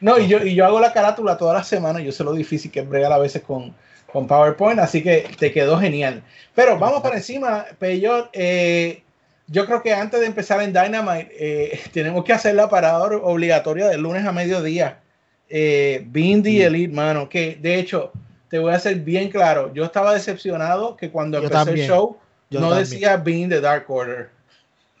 No, 0.00 0.18
y 0.18 0.28
yo, 0.28 0.38
y 0.44 0.54
yo 0.54 0.64
hago 0.66 0.80
la 0.80 0.92
carátula 0.92 1.36
toda 1.36 1.54
la 1.54 1.62
semana. 1.64 2.00
Yo 2.00 2.10
sé 2.12 2.24
lo 2.24 2.32
difícil 2.32 2.70
que 2.70 2.80
es 2.80 2.88
bregar 2.88 3.12
a 3.12 3.18
veces 3.18 3.42
con, 3.42 3.74
con 4.12 4.26
PowerPoint, 4.26 4.80
así 4.80 5.02
que 5.02 5.28
te 5.38 5.52
quedó 5.52 5.78
genial. 5.78 6.22
Pero 6.54 6.78
vamos 6.78 7.02
para 7.02 7.16
encima, 7.16 7.66
Peyot. 7.78 8.30
eh, 8.32 9.02
yo 9.50 9.64
creo 9.64 9.82
que 9.82 9.94
antes 9.94 10.20
de 10.20 10.26
empezar 10.26 10.60
en 10.62 10.72
Dynamite, 10.72 11.30
eh, 11.38 11.80
tenemos 11.92 12.24
que 12.24 12.32
hacer 12.32 12.54
la 12.54 12.68
parada 12.68 13.02
obligatoria 13.04 13.88
de 13.88 13.96
lunes 13.98 14.24
a 14.26 14.32
mediodía. 14.32 15.00
Eh, 15.48 16.04
Being 16.06 16.42
the 16.42 16.64
Elite, 16.64 16.92
mano, 16.92 17.28
que 17.28 17.56
de 17.60 17.78
hecho, 17.78 18.12
te 18.50 18.58
voy 18.58 18.72
a 18.74 18.78
ser 18.78 18.96
bien 19.00 19.30
claro. 19.30 19.72
Yo 19.72 19.84
estaba 19.84 20.12
decepcionado 20.12 20.96
que 20.96 21.10
cuando 21.10 21.38
Yo 21.38 21.44
empecé 21.44 21.64
también. 21.64 21.84
el 21.86 21.88
show 21.90 22.18
Yo 22.50 22.60
no 22.60 22.68
también. 22.68 22.90
decía 22.90 23.16
Being 23.16 23.48
the 23.48 23.60
Dark 23.60 23.90
Order. 23.90 24.30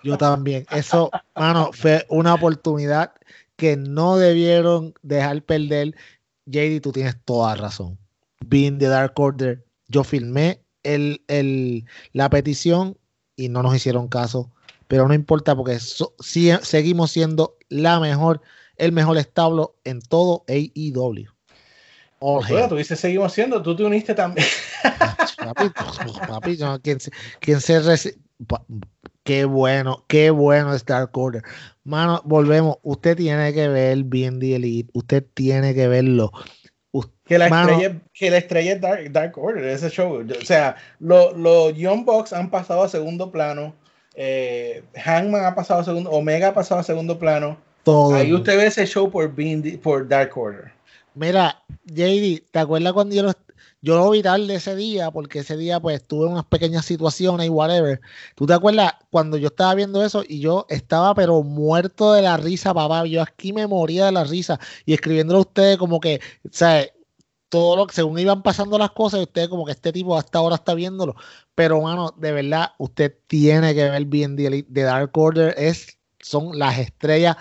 Yo 0.02 0.16
también. 0.16 0.64
Eso, 0.70 1.10
mano, 1.34 1.70
fue 1.72 2.06
una 2.08 2.34
oportunidad 2.34 3.12
que 3.56 3.76
no 3.76 4.16
debieron 4.16 4.94
dejar 5.02 5.42
perder. 5.42 5.94
JD, 6.46 6.80
tú 6.80 6.92
tienes 6.92 7.16
toda 7.24 7.54
razón. 7.56 7.98
Being 8.46 8.78
the 8.78 8.86
Dark 8.86 9.18
Order, 9.18 9.64
yo 9.88 10.04
filmé 10.04 10.60
el, 10.82 11.22
el, 11.28 11.84
la 12.12 12.30
petición 12.30 12.96
y 13.36 13.48
no 13.48 13.62
nos 13.62 13.74
hicieron 13.74 14.08
caso. 14.08 14.50
Pero 14.86 15.06
no 15.06 15.14
importa 15.14 15.54
porque 15.54 15.78
so- 15.80 16.14
seguimos 16.18 17.10
siendo 17.10 17.56
la 17.68 18.00
mejor, 18.00 18.40
el 18.76 18.92
mejor 18.92 19.18
establo 19.18 19.76
en 19.84 20.00
todo 20.00 20.44
AEW. 20.48 21.26
Hail. 22.20 22.68
tú 22.68 22.76
dices, 22.76 22.98
seguimos 22.98 23.32
siendo, 23.32 23.62
tú 23.62 23.76
te 23.76 23.84
uniste 23.84 24.14
también. 24.14 24.46
Papi, 25.36 25.64
papi, 26.26 26.56
no, 26.56 26.80
quien 26.80 27.00
se, 27.00 27.10
reci- 27.82 28.16
Qué 29.24 29.44
bueno, 29.44 30.04
qué 30.08 30.30
bueno 30.30 30.74
es 30.74 30.84
Dark 30.86 31.10
Order. 31.16 31.42
Mano, 31.84 32.22
volvemos. 32.24 32.78
Usted 32.82 33.16
tiene 33.16 33.52
que 33.52 33.68
ver 33.68 34.02
bien 34.04 34.40
The 34.40 34.56
Elite. 34.56 34.90
Usted 34.94 35.24
tiene 35.34 35.74
que 35.74 35.86
verlo. 35.86 36.32
Que 37.28 37.38
la 37.38 37.48
Mano, 37.50 37.70
estrella, 37.72 38.00
que 38.14 38.30
la 38.30 38.36
estrella 38.38 38.72
es 38.72 38.80
Dark, 38.80 39.12
Dark 39.12 39.38
Order, 39.38 39.64
ese 39.64 39.90
show. 39.90 40.20
O 40.26 40.44
sea, 40.44 40.76
lo- 40.98 41.32
los 41.36 41.74
Young 41.76 42.04
Bucks 42.04 42.32
han 42.32 42.50
pasado 42.50 42.82
a 42.82 42.88
segundo 42.88 43.30
plano. 43.30 43.74
eh, 44.20 44.82
Hangman 44.96 45.44
ha 45.44 45.54
pasado 45.54 45.80
a 45.80 45.84
segundo, 45.84 46.10
Omega 46.10 46.48
ha 46.48 46.54
pasado 46.54 46.80
a 46.80 46.84
segundo 46.84 47.18
plano. 47.18 47.56
todo. 47.84 48.14
Ahí 48.16 48.32
usted 48.34 48.56
ve 48.56 48.66
ese 48.66 48.84
show 48.86 49.08
por, 49.10 49.32
being 49.34 49.62
the- 49.62 49.78
por 49.78 50.08
Dark 50.08 50.36
Order. 50.36 50.72
Mira, 51.14 51.62
JD, 51.86 52.42
¿te 52.50 52.58
acuerdas 52.58 52.92
cuando 52.92 53.14
yo 53.14 53.22
lo, 53.22 53.32
yo 53.80 53.96
lo 53.96 54.10
vi 54.10 54.22
tarde 54.22 54.54
ese 54.56 54.74
día? 54.76 55.10
Porque 55.10 55.38
ese 55.38 55.56
día 55.56 55.78
pues 55.80 56.02
tuve 56.02 56.26
unas 56.26 56.44
pequeñas 56.44 56.84
situaciones 56.84 57.46
y 57.46 57.48
whatever. 57.48 58.00
¿Tú 58.34 58.44
te 58.46 58.52
acuerdas 58.54 58.92
cuando 59.10 59.36
yo 59.36 59.46
estaba 59.48 59.74
viendo 59.74 60.04
eso 60.04 60.22
y 60.28 60.40
yo 60.40 60.66
estaba 60.68 61.14
pero 61.14 61.42
muerto 61.42 62.12
de 62.12 62.22
la 62.22 62.36
risa, 62.36 62.74
papá? 62.74 63.06
Yo 63.06 63.22
aquí 63.22 63.52
me 63.52 63.66
moría 63.66 64.06
de 64.06 64.12
la 64.12 64.24
risa 64.24 64.58
y 64.84 64.94
escribiéndolo 64.94 65.38
a 65.38 65.42
ustedes 65.42 65.78
como 65.78 66.00
que, 66.00 66.20
sea, 66.50 66.84
todo 67.48 67.76
lo 67.76 67.86
que 67.86 67.94
según 67.94 68.18
iban 68.18 68.42
pasando 68.42 68.78
las 68.78 68.90
cosas, 68.90 69.20
y 69.20 69.22
ustedes 69.24 69.48
como 69.48 69.64
que 69.64 69.72
este 69.72 69.92
tipo 69.92 70.16
hasta 70.16 70.38
ahora 70.38 70.56
está 70.56 70.74
viéndolo. 70.74 71.14
Pero, 71.54 71.80
mano, 71.80 72.14
de 72.16 72.32
verdad, 72.32 72.72
usted 72.78 73.14
tiene 73.26 73.74
que 73.74 73.88
ver 73.88 74.04
bien. 74.04 74.36
The 74.36 74.82
Dark 74.82 75.10
Order 75.14 75.54
es, 75.56 75.98
son 76.20 76.58
las 76.58 76.78
estrellas 76.78 77.36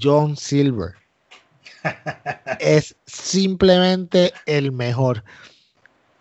John 0.00 0.36
Silver 0.36 0.94
es 2.60 2.96
simplemente 3.06 4.32
el 4.46 4.72
mejor. 4.72 5.24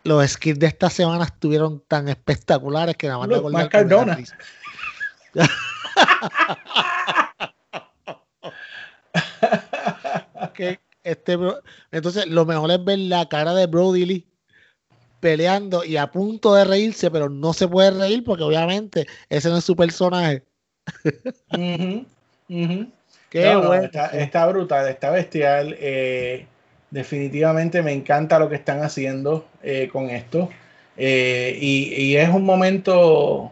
Los 0.03 0.31
skits 0.31 0.59
de 0.59 0.67
esta 0.67 0.89
semana 0.89 1.25
estuvieron 1.25 1.81
tan 1.87 2.07
espectaculares 2.07 2.95
que 2.95 3.07
nada 3.07 3.19
más 3.19 3.29
de 3.29 3.37
Look, 3.37 3.51
Mark 3.51 3.69
Cardona. 3.69 4.17
Que 10.53 10.79
este 11.05 11.37
entonces, 11.91 12.27
lo 12.27 12.45
mejor 12.45 12.71
es 12.71 12.83
ver 12.83 12.99
la 12.99 13.29
cara 13.29 13.53
de 13.53 13.67
Brody 13.67 14.05
Lee 14.05 14.27
peleando 15.21 15.83
y 15.85 15.97
a 15.97 16.11
punto 16.11 16.53
de 16.53 16.65
reírse, 16.65 17.09
pero 17.09 17.29
no 17.29 17.53
se 17.53 17.67
puede 17.67 17.91
reír 17.91 18.23
porque 18.23 18.43
obviamente 18.43 19.07
ese 19.29 19.49
no 19.49 19.57
es 19.57 19.63
su 19.63 19.75
personaje. 19.75 20.43
Qué 23.29 23.43
No, 23.43 23.61
no, 23.61 23.67
bueno. 23.67 23.85
está, 23.85 24.07
está 24.07 24.45
brutal, 24.47 24.87
está 24.87 25.09
bestial. 25.11 25.75
eh, 25.79 26.45
definitivamente 26.91 27.81
me 27.81 27.91
encanta 27.91 28.37
lo 28.39 28.47
que 28.49 28.55
están 28.55 28.81
haciendo 28.83 29.47
eh, 29.63 29.89
con 29.91 30.09
esto. 30.09 30.49
eh, 30.97 31.57
y, 31.59 31.93
y 31.93 32.17
es 32.17 32.29
un 32.29 32.45
momento 32.45 33.51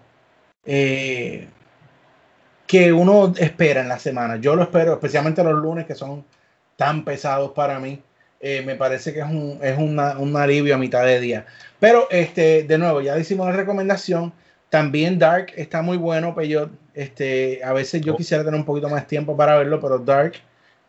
que 2.68 2.94
uno 2.94 3.34
espera 3.38 3.82
en 3.82 3.90
la 3.90 4.00
semana. 4.00 4.38
Yo 4.38 4.56
lo 4.56 4.64
espero, 4.64 4.94
especialmente 4.94 5.44
los 5.44 5.54
lunes 5.56 5.86
que 5.86 5.96
son 5.96 6.24
tan 6.76 7.04
pesados 7.06 7.52
para 7.52 7.80
mí. 7.80 8.02
Eh, 8.40 8.62
me 8.66 8.76
parece 8.76 9.14
que 9.14 9.20
es, 9.20 9.26
un, 9.26 9.60
es 9.62 9.78
una- 9.78 10.18
un 10.20 10.36
alivio 10.36 10.76
a 10.76 10.78
mitad 10.78 11.06
de 11.06 11.20
día. 11.20 11.46
Pero 11.80 12.08
este, 12.12 12.64
de 12.64 12.78
nuevo, 12.78 13.02
ya 13.02 13.18
hicimos 13.18 13.48
la 13.48 13.54
recomendación. 13.54 14.34
También 14.70 15.18
Dark 15.20 15.54
está 15.56 15.82
muy 15.82 15.98
bueno, 15.98 16.34
pero 16.36 16.70
este, 16.94 17.62
a 17.64 17.74
veces 17.74 18.02
yo 18.02 18.16
quisiera 18.18 18.44
tener 18.44 18.60
un 18.60 18.66
poquito 18.66 18.90
más 18.90 19.08
tiempo 19.08 19.38
para 19.38 19.58
verlo, 19.58 19.80
pero 19.80 20.00
Dark 20.00 20.34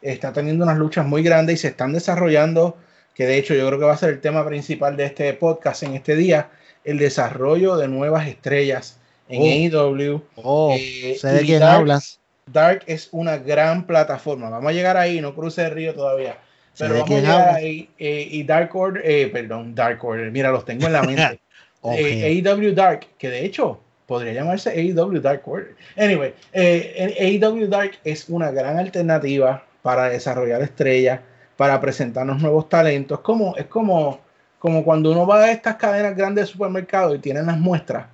está 0.02 0.32
teniendo 0.32 0.64
unas 0.64 0.78
luchas 0.78 1.06
muy 1.06 1.22
grandes 1.22 1.56
y 1.56 1.58
se 1.58 1.68
están 1.68 1.92
desarrollando, 1.92 2.76
que 3.14 3.26
de 3.26 3.36
hecho 3.38 3.54
yo 3.54 3.66
creo 3.66 3.78
que 3.78 3.84
va 3.84 3.92
a 3.92 3.96
ser 3.98 4.10
el 4.10 4.20
tema 4.20 4.44
principal 4.46 4.96
de 4.96 5.04
este 5.04 5.32
podcast 5.34 5.82
en 5.82 5.94
este 5.94 6.16
día, 6.16 6.48
el 6.84 6.98
desarrollo 6.98 7.76
de 7.76 7.88
nuevas 7.88 8.26
estrellas 8.26 8.98
en 9.28 9.42
AEW. 9.72 10.22
Oh, 10.36 10.74
Eh, 10.78 11.16
sé 11.20 11.28
de 11.28 11.40
quién 11.42 11.60
Dark- 11.60 11.76
hablas. 11.80 12.20
Dark 12.46 12.82
es 12.86 13.08
una 13.12 13.36
gran 13.38 13.86
plataforma. 13.86 14.50
Vamos 14.50 14.70
a 14.70 14.72
llegar 14.72 14.96
ahí, 14.96 15.20
no 15.20 15.34
cruce 15.34 15.64
el 15.64 15.70
río 15.72 15.94
todavía. 15.94 16.38
Pero 16.78 16.94
vamos 16.94 17.10
a 17.10 17.14
llegar 17.20 17.48
ahí. 17.54 17.88
eh, 17.98 18.28
y 18.30 18.42
Dark 18.42 18.74
Order, 18.74 19.02
eh, 19.04 19.28
perdón, 19.28 19.74
Dark 19.74 20.04
Order, 20.04 20.30
mira, 20.30 20.50
los 20.50 20.64
tengo 20.64 20.86
en 20.86 20.92
la 20.92 21.02
mente. 21.02 21.40
Ok. 21.86 21.96
Eh, 21.98 22.42
AEW 22.42 22.72
Dark, 22.74 23.06
que 23.18 23.28
de 23.28 23.44
hecho 23.44 23.78
podría 24.06 24.32
llamarse 24.32 24.70
AEW 24.70 25.20
Dark 25.20 25.42
Order. 25.46 25.76
Anyway, 25.98 26.32
eh, 26.54 27.14
AEW 27.42 27.68
Dark 27.68 27.98
es 28.04 28.30
una 28.30 28.50
gran 28.50 28.78
alternativa 28.78 29.62
para 29.82 30.08
desarrollar 30.08 30.62
estrellas, 30.62 31.20
para 31.58 31.78
presentarnos 31.82 32.40
nuevos 32.40 32.70
talentos. 32.70 33.20
Como, 33.20 33.54
es 33.58 33.66
como, 33.66 34.18
como 34.58 34.82
cuando 34.82 35.12
uno 35.12 35.26
va 35.26 35.44
a 35.44 35.52
estas 35.52 35.76
cadenas 35.76 36.16
grandes 36.16 36.46
de 36.46 36.52
supermercados 36.52 37.16
y 37.16 37.18
tienen 37.18 37.44
las 37.44 37.58
muestras 37.58 38.06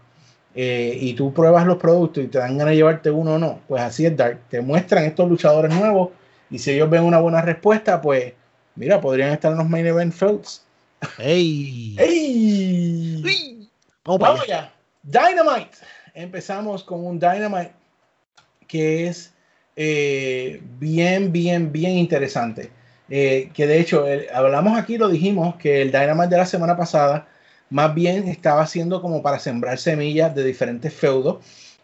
eh, 0.54 0.96
y 1.00 1.14
tú 1.14 1.32
pruebas 1.32 1.66
los 1.66 1.76
productos 1.76 2.24
y 2.24 2.28
te 2.28 2.38
dan 2.38 2.58
ganas 2.58 2.72
de 2.72 2.76
llevarte 2.76 3.10
uno 3.10 3.34
o 3.34 3.38
no. 3.38 3.60
Pues 3.68 3.82
así 3.82 4.06
es 4.06 4.16
Dark. 4.16 4.40
Te 4.48 4.60
muestran 4.60 5.04
estos 5.04 5.28
luchadores 5.28 5.74
nuevos 5.74 6.10
y 6.50 6.58
si 6.58 6.72
ellos 6.72 6.90
ven 6.90 7.04
una 7.04 7.18
buena 7.20 7.40
respuesta, 7.42 8.00
pues 8.00 8.32
mira, 8.74 9.00
podrían 9.00 9.30
estar 9.32 9.52
en 9.52 9.58
los 9.58 9.68
main 9.68 9.86
event 9.86 10.12
fields. 10.12 10.64
¡Ey! 11.18 11.96
¡Ey! 11.98 13.68
Vamos 14.04 14.20
para 14.20 14.32
Vamos 14.32 14.44
allá. 14.44 14.72
allá. 15.04 15.28
Dynamite. 15.30 15.76
Empezamos 16.14 16.82
con 16.84 17.04
un 17.06 17.18
Dynamite 17.18 17.72
que 18.66 19.06
es 19.06 19.32
eh, 19.76 20.60
bien, 20.78 21.32
bien, 21.32 21.72
bien 21.72 21.92
interesante. 21.92 22.70
Eh, 23.08 23.50
que 23.54 23.66
de 23.66 23.80
hecho, 23.80 24.06
el- 24.06 24.26
hablamos 24.32 24.78
aquí, 24.78 24.98
lo 24.98 25.08
dijimos, 25.08 25.56
que 25.56 25.82
el 25.82 25.90
Dynamite 25.90 26.28
de 26.30 26.36
la 26.36 26.46
semana 26.46 26.76
pasada 26.76 27.26
más 27.70 27.94
bien 27.94 28.28
estaba 28.28 28.62
haciendo 28.62 29.00
como 29.00 29.22
para 29.22 29.38
sembrar 29.38 29.78
semillas 29.78 30.34
de 30.34 30.44
diferentes 30.44 30.92
feudos. 30.92 31.38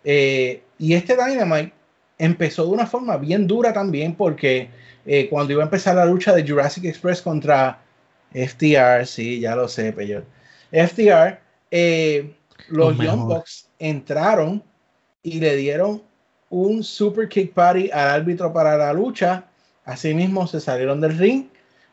Eh, 0.05 0.63
y 0.79 0.95
este 0.95 1.17
Dynamite 1.17 1.73
empezó 2.19 2.65
de 2.65 2.71
una 2.71 2.87
forma 2.87 3.17
bien 3.17 3.47
dura 3.47 3.73
también 3.73 4.15
porque 4.15 4.69
eh, 5.05 5.29
cuando 5.29 5.53
iba 5.53 5.63
a 5.63 5.67
empezar 5.67 5.97
la 5.97 6.05
lucha 6.05 6.35
de 6.35 6.47
Jurassic 6.47 6.85
Express 6.85 7.23
contra 7.23 7.81
FTR, 8.33 9.07
sí, 9.07 9.41
ya 9.41 9.55
lo 9.55 9.69
sé, 9.69 9.93
Peyor. 9.93 10.25
FTR, 10.73 11.39
eh, 11.71 12.35
los 12.69 12.97
Lo 12.97 13.05
Young. 13.05 13.27
Bucks 13.29 13.69
entraron 13.79 14.63
y 15.23 15.41
le 15.41 15.57
dieron 15.57 16.03
un 16.51 16.83
super 16.83 17.29
kick 17.29 17.53
party 17.53 17.91
al 17.91 18.09
árbitro 18.21 18.53
para 18.53 18.77
la 18.77 18.93
lucha. 18.93 19.45
Asimismo, 19.85 20.47
se 20.47 20.61
salieron 20.61 21.01
del 21.01 21.17
ring, 21.17 21.47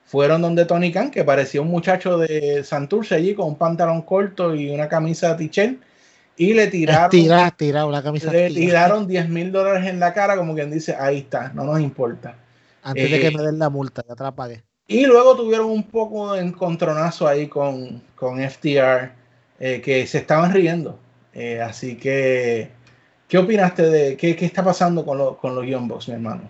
fueron 0.05 0.41
donde 0.41 0.65
Tony 0.65 0.91
Khan, 0.91 1.11
que 1.11 1.23
parecía 1.23 1.61
un 1.61 1.69
muchacho 1.69 2.17
de 2.17 2.63
Santurce 2.63 3.15
allí 3.15 3.33
con 3.33 3.47
un 3.47 3.55
pantalón 3.57 4.01
corto 4.03 4.53
y 4.55 4.69
una 4.69 4.87
camisa 4.87 5.33
de 5.35 5.47
t 5.47 5.79
y 6.35 6.53
le 6.53 6.67
tiraron, 6.67 7.09
Tira, 7.09 7.51
tira, 7.51 7.85
la 7.85 8.01
camisa. 8.03 8.31
le 8.31 8.47
tira. 8.47 8.59
tiraron 8.59 9.07
10 9.07 9.29
mil 9.29 9.51
dólares 9.51 9.87
en 9.87 9.99
la 9.99 10.13
cara, 10.13 10.35
como 10.35 10.53
quien 10.55 10.71
dice, 10.71 10.95
ahí 10.99 11.19
está, 11.19 11.51
no 11.53 11.63
nos 11.63 11.79
importa. 11.79 12.35
Antes 12.83 13.09
de 13.09 13.17
eh, 13.17 13.21
que 13.21 13.37
me 13.37 13.43
den 13.43 13.59
la 13.59 13.69
multa, 13.69 14.03
ya 14.07 14.15
te 14.15 14.23
la 14.23 14.31
pagué. 14.35 14.63
Y 14.87 15.05
luego 15.05 15.35
tuvieron 15.35 15.67
un 15.67 15.83
poco 15.83 16.33
de 16.33 16.41
encontronazo 16.41 17.27
ahí 17.27 17.47
con, 17.47 18.01
con 18.15 18.39
FTR, 18.41 19.11
eh, 19.59 19.81
que 19.81 20.05
se 20.07 20.17
estaban 20.19 20.51
riendo. 20.53 20.99
Eh, 21.33 21.61
así 21.61 21.95
que, 21.95 22.69
¿qué 23.27 23.37
opinaste 23.37 23.83
de 23.83 24.17
qué, 24.17 24.35
qué 24.35 24.45
está 24.45 24.63
pasando 24.63 25.05
con, 25.05 25.17
lo- 25.17 25.37
con 25.37 25.55
los 25.55 25.65
Young 25.65 25.87
Bucks, 25.87 26.07
mi 26.09 26.15
hermano? 26.15 26.49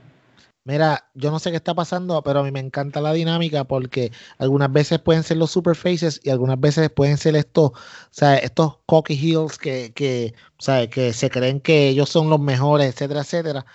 Mira, 0.66 1.10
yo 1.14 1.30
no 1.30 1.40
sé 1.40 1.52
qué 1.52 1.58
está 1.58 1.74
pasando, 1.74 2.22
pero 2.24 2.40
a 2.40 2.44
mí 2.44 2.52
me 2.52 2.62
encanta 2.62 3.02
la 3.02 3.12
dinámica 3.12 3.66
porque 3.66 4.14
algunas 4.38 4.72
veces 4.72 5.00
pueden 5.00 5.24
ser 5.24 5.36
los 5.38 5.52
super 5.52 5.76
faces 5.76 6.22
y 6.24 6.30
algunas 6.30 6.58
veces 6.60 6.90
pueden 6.90 7.18
ser 7.18 7.36
estos, 7.36 7.72
o 7.72 8.26
estos 8.42 8.78
cocky 8.86 9.16
heels 9.16 9.58
que, 9.58 9.92
que, 9.94 10.34
sea, 10.60 10.90
que 10.90 11.12
se 11.12 11.30
creen 11.30 11.60
que 11.60 11.90
ellos 11.90 12.10
son 12.10 12.30
los 12.30 12.40
mejores, 12.40 12.94
etcétera, 12.94 13.22
etcétera. 13.22 13.66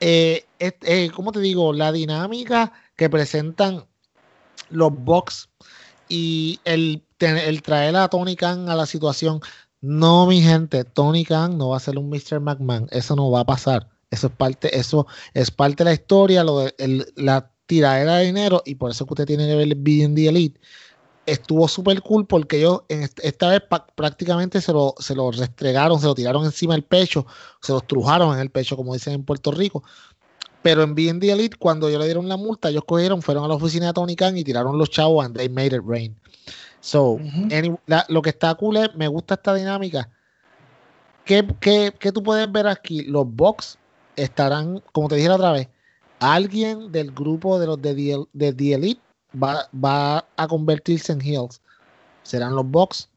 Eh, 0.00 0.46
eh, 0.60 1.10
¿cómo 1.14 1.32
te 1.32 1.40
digo? 1.40 1.72
La 1.72 1.92
dinámica 1.92 2.72
que 2.96 3.10
presentan 3.10 3.86
los 4.70 4.92
Bucks 4.94 5.50
y 6.08 6.60
el, 6.64 7.04
el 7.20 7.62
traer 7.62 7.96
a 7.96 8.08
Tony 8.08 8.36
Khan 8.36 8.68
a 8.68 8.76
la 8.76 8.86
situación. 8.86 9.40
No, 9.80 10.26
mi 10.26 10.42
gente, 10.42 10.84
Tony 10.84 11.24
Khan 11.24 11.58
no 11.58 11.70
va 11.70 11.78
a 11.78 11.80
ser 11.80 11.98
un 11.98 12.10
Mr. 12.10 12.40
McMahon, 12.40 12.88
eso 12.92 13.16
no 13.16 13.30
va 13.30 13.40
a 13.40 13.46
pasar. 13.46 13.91
Eso 14.12 14.26
es 14.28 14.32
parte, 14.34 14.78
eso 14.78 15.06
es 15.34 15.50
parte 15.50 15.82
de 15.82 15.90
la 15.90 15.94
historia, 15.94 16.44
lo 16.44 16.60
de, 16.60 16.74
el- 16.78 17.12
la 17.16 17.50
tiradera 17.66 18.16
de 18.16 18.26
dinero, 18.26 18.62
y 18.66 18.74
por 18.76 18.90
eso 18.90 19.06
que 19.06 19.14
usted 19.14 19.26
tiene 19.26 19.46
que 19.48 19.54
ver 19.56 19.66
el 19.66 19.74
BND 19.74 20.28
Elite. 20.28 20.60
estuvo 21.24 21.68
súper 21.68 22.02
cool 22.02 22.26
porque 22.26 22.58
ellos 22.58 22.82
en 22.88 23.08
esta 23.22 23.48
vez 23.48 23.62
prácticamente 23.94 24.60
se 24.60 24.72
lo, 24.72 24.94
se 24.98 25.14
lo 25.14 25.30
restregaron, 25.30 26.00
se 26.00 26.06
lo 26.06 26.14
tiraron 26.16 26.44
encima 26.44 26.74
del 26.74 26.82
pecho, 26.82 27.24
se 27.60 27.70
lo 27.72 27.78
estrujaron 27.78 28.34
en 28.34 28.40
el 28.40 28.50
pecho, 28.50 28.76
como 28.76 28.92
dicen 28.92 29.14
en 29.14 29.24
Puerto 29.24 29.52
Rico. 29.52 29.84
Pero 30.62 30.82
en 30.82 30.94
BND 30.96 31.30
Elite, 31.30 31.56
cuando 31.56 31.88
ellos 31.88 32.00
le 32.00 32.06
dieron 32.06 32.28
la 32.28 32.36
multa, 32.36 32.68
ellos 32.70 32.82
cogieron, 32.84 33.22
fueron 33.22 33.44
a 33.44 33.48
la 33.48 33.54
oficina 33.54 33.86
de 33.86 33.92
Tony 33.92 34.16
Khan 34.16 34.36
y 34.36 34.42
tiraron 34.44 34.76
los 34.76 34.90
chavos 34.90 35.24
and 35.24 35.36
they 35.36 35.48
made 35.48 35.74
it 35.74 35.82
rain. 35.86 36.14
So, 36.80 37.18
any- 37.52 37.74
la- 37.86 38.04
lo 38.08 38.20
que 38.20 38.30
está 38.30 38.52
cool 38.56 38.76
es, 38.76 38.92
me 38.96 39.06
gusta 39.08 39.34
esta 39.34 39.54
dinámica. 39.54 40.10
¿Qué, 41.24 41.46
qué, 41.60 41.94
qué 41.98 42.10
tú 42.10 42.20
puedes 42.22 42.50
ver 42.50 42.66
aquí? 42.66 43.02
Los 43.04 43.26
Bucks 43.26 43.78
estarán, 44.16 44.82
como 44.92 45.08
te 45.08 45.16
dije 45.16 45.28
la 45.28 45.36
otra 45.36 45.52
vez, 45.52 45.68
alguien 46.20 46.92
del 46.92 47.10
grupo 47.12 47.58
de 47.58 47.66
los 47.66 47.80
de 47.82 47.94
The, 47.94 48.24
de 48.32 48.52
The 48.52 48.74
Elite 48.74 49.00
va, 49.42 49.68
va 49.72 50.26
a 50.36 50.46
convertirse 50.48 51.12
en 51.12 51.20
heels. 51.20 51.60
Serán 52.22 52.54
los 52.54 52.70
Bucks, 52.70 53.08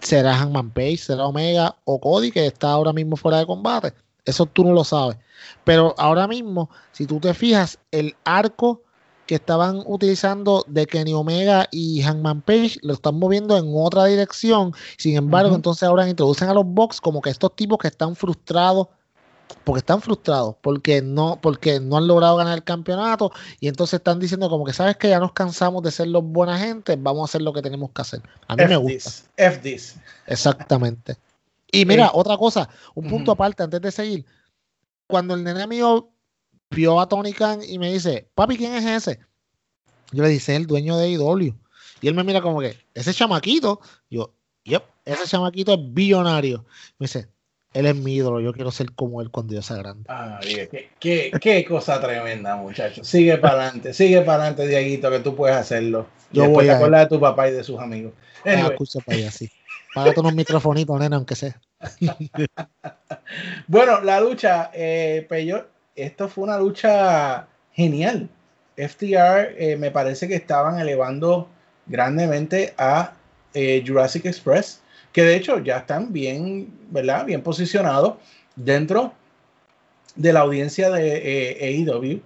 será 0.00 0.34
Hangman 0.34 0.70
Page, 0.70 0.98
será 0.98 1.26
Omega 1.26 1.76
o 1.84 2.00
Cody, 2.00 2.30
que 2.30 2.46
está 2.46 2.70
ahora 2.70 2.92
mismo 2.92 3.16
fuera 3.16 3.38
de 3.38 3.46
combate. 3.46 3.92
Eso 4.24 4.44
tú 4.46 4.64
no 4.64 4.72
lo 4.72 4.84
sabes. 4.84 5.16
Pero 5.64 5.94
ahora 5.98 6.26
mismo, 6.26 6.68
si 6.92 7.06
tú 7.06 7.20
te 7.20 7.32
fijas, 7.32 7.78
el 7.90 8.14
arco 8.24 8.82
que 9.26 9.36
estaban 9.36 9.82
utilizando 9.86 10.64
de 10.68 10.86
Kenny 10.86 11.12
Omega 11.12 11.68
y 11.70 12.00
Hangman 12.02 12.42
Page 12.42 12.78
lo 12.82 12.94
están 12.94 13.18
moviendo 13.18 13.56
en 13.56 13.72
otra 13.74 14.04
dirección. 14.04 14.72
Sin 14.98 15.16
embargo, 15.16 15.54
entonces 15.54 15.82
ahora 15.82 16.08
introducen 16.08 16.48
a 16.48 16.54
los 16.54 16.64
Bucks 16.64 17.00
como 17.00 17.20
que 17.20 17.30
estos 17.30 17.54
tipos 17.56 17.78
que 17.78 17.88
están 17.88 18.14
frustrados 18.14 18.88
porque 19.64 19.80
están 19.80 20.00
frustrados, 20.00 20.56
porque 20.60 21.02
no, 21.02 21.40
porque 21.40 21.80
no 21.80 21.96
han 21.96 22.06
logrado 22.06 22.36
ganar 22.36 22.56
el 22.56 22.64
campeonato 22.64 23.32
y 23.58 23.68
entonces 23.68 23.94
están 23.98 24.20
diciendo 24.20 24.48
como 24.48 24.64
que 24.64 24.72
sabes 24.72 24.96
que 24.96 25.08
ya 25.08 25.18
nos 25.18 25.32
cansamos 25.32 25.82
de 25.82 25.90
ser 25.90 26.08
los 26.08 26.22
buena 26.22 26.58
gente, 26.58 26.96
vamos 26.96 27.22
a 27.22 27.24
hacer 27.24 27.42
lo 27.42 27.52
que 27.52 27.62
tenemos 27.62 27.90
que 27.90 28.02
hacer. 28.02 28.22
A 28.46 28.56
mí 28.56 28.64
me 28.64 28.76
gusta. 28.76 29.10
this, 29.10 29.24
F 29.36 29.58
this. 29.58 29.96
Exactamente. 30.26 31.16
Y 31.72 31.84
mira, 31.86 32.10
otra 32.12 32.36
cosa, 32.36 32.68
un 32.94 33.08
punto 33.08 33.32
aparte 33.32 33.62
antes 33.62 33.80
de 33.80 33.90
seguir. 33.90 34.26
Cuando 35.08 35.34
el 35.34 35.42
nene 35.42 35.66
mío 35.66 36.10
vio 36.70 37.00
a 37.00 37.08
Tony 37.08 37.32
Khan 37.32 37.60
y 37.66 37.78
me 37.78 37.92
dice, 37.92 38.28
papi, 38.34 38.56
¿quién 38.56 38.74
es 38.74 38.84
ese? 38.84 39.20
Yo 40.12 40.22
le 40.22 40.28
dije, 40.28 40.52
"Es 40.52 40.60
el 40.60 40.66
dueño 40.66 40.96
de 40.96 41.10
IW. 41.10 41.54
Y 42.00 42.08
él 42.08 42.14
me 42.14 42.24
mira 42.24 42.40
como 42.40 42.60
que, 42.60 42.78
ese 42.94 43.12
chamaquito. 43.12 43.80
Yo, 44.10 44.32
yep, 44.64 44.84
ese 45.04 45.26
chamaquito 45.26 45.74
es 45.74 45.80
billonario. 45.92 46.64
Me 46.98 47.04
dice, 47.04 47.28
él 47.78 47.86
es 47.86 47.94
mi 47.96 48.14
ídolo, 48.14 48.40
yo 48.40 48.52
quiero 48.52 48.70
ser 48.70 48.92
como 48.92 49.20
él 49.20 49.30
cuando 49.30 49.54
yo 49.54 49.62
sea 49.62 49.76
grande. 49.76 50.04
Ah, 50.08 50.40
Dios, 50.42 50.68
qué, 50.70 50.90
qué- 50.98 51.32
qué 51.40 51.64
cosa 51.64 52.00
tremenda, 52.00 52.56
muchacho. 52.56 53.04
Sigue 53.04 53.36
para 53.38 53.54
adelante, 53.62 53.92
sigue 53.92 54.22
para 54.22 54.44
adelante, 54.44 54.66
Dieguito, 54.68 55.10
que 55.10 55.20
tú 55.20 55.34
puedes 55.36 55.56
hacerlo. 55.56 56.06
Yo 56.32 56.48
voy 56.48 56.68
a- 56.68 56.74
acuerdas 56.74 57.02
de 57.02 57.16
tu 57.16 57.20
papá 57.20 57.48
y 57.48 57.52
de 57.52 57.62
sus 57.64 57.78
amigos. 57.80 58.12
Ah, 58.44 58.50
Anyway, 58.52 58.72
escucha 58.72 59.00
para 59.00 59.18
allá, 59.18 59.30
sí. 59.30 59.50
Págate 59.92 60.20
unos 60.20 60.34
microfonitos, 60.34 60.98
nena, 60.98 61.16
aunque 61.16 61.34
sea. 61.34 61.60
bueno, 63.66 64.00
la 64.02 64.20
lucha, 64.20 64.70
eh, 64.74 65.26
Peyo, 65.28 65.66
esto 65.94 66.28
fue 66.28 66.44
una 66.44 66.58
lucha 66.58 67.46
genial. 67.72 68.28
FTR 68.76 69.54
eh, 69.58 69.76
me 69.76 69.90
parece 69.90 70.28
que 70.28 70.34
estaban 70.34 70.78
elevando 70.78 71.48
grandemente 71.86 72.74
a 72.76 73.12
eh, 73.54 73.82
Jurassic 73.86 74.26
Express, 74.26 74.82
que 75.16 75.22
de 75.22 75.34
hecho 75.34 75.60
ya 75.60 75.78
están 75.78 76.12
bien, 76.12 76.68
¿verdad? 76.90 77.24
Bien 77.24 77.40
posicionados 77.42 78.16
dentro 78.54 79.14
de 80.14 80.30
la 80.30 80.40
audiencia 80.40 80.90
de 80.90 81.56
eh, 81.56 81.86
AEW. 81.88 82.20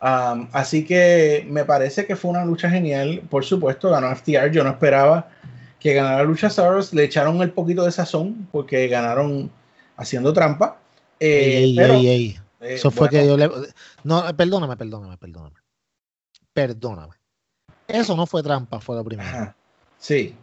Um, 0.00 0.46
así 0.52 0.84
que 0.84 1.44
me 1.50 1.64
parece 1.64 2.06
que 2.06 2.14
fue 2.14 2.30
una 2.30 2.44
lucha 2.44 2.70
genial. 2.70 3.22
Por 3.28 3.44
supuesto, 3.44 3.90
ganó 3.90 4.08
FTR. 4.12 4.52
Yo 4.52 4.62
no 4.62 4.70
esperaba 4.70 5.28
que 5.80 5.94
ganara 5.94 6.22
Luchasaurus. 6.22 6.94
Le 6.94 7.02
echaron 7.02 7.42
el 7.42 7.50
poquito 7.50 7.84
de 7.84 7.90
sazón 7.90 8.46
porque 8.52 8.86
ganaron 8.86 9.50
haciendo 9.96 10.32
trampa. 10.32 10.78
Eh, 11.18 11.56
Ey, 11.56 11.64
ey, 11.64 11.76
pero, 11.76 11.94
ey, 11.94 12.06
ey. 12.06 12.40
eh, 12.60 12.74
Eso 12.74 12.92
fue 12.92 13.08
bueno, 13.08 13.20
que 13.20 13.26
yo 13.26 13.36
le. 13.36 13.50
No, 14.04 14.36
perdóname, 14.36 14.76
perdóname, 14.76 15.18
perdóname. 15.18 15.56
Perdóname. 16.52 17.14
Eso 17.88 18.14
no 18.14 18.26
fue 18.26 18.44
trampa, 18.44 18.78
fue 18.78 18.94
lo 18.94 19.02
primero. 19.02 19.28
ajá, 19.28 19.56
Sí, 19.98 20.36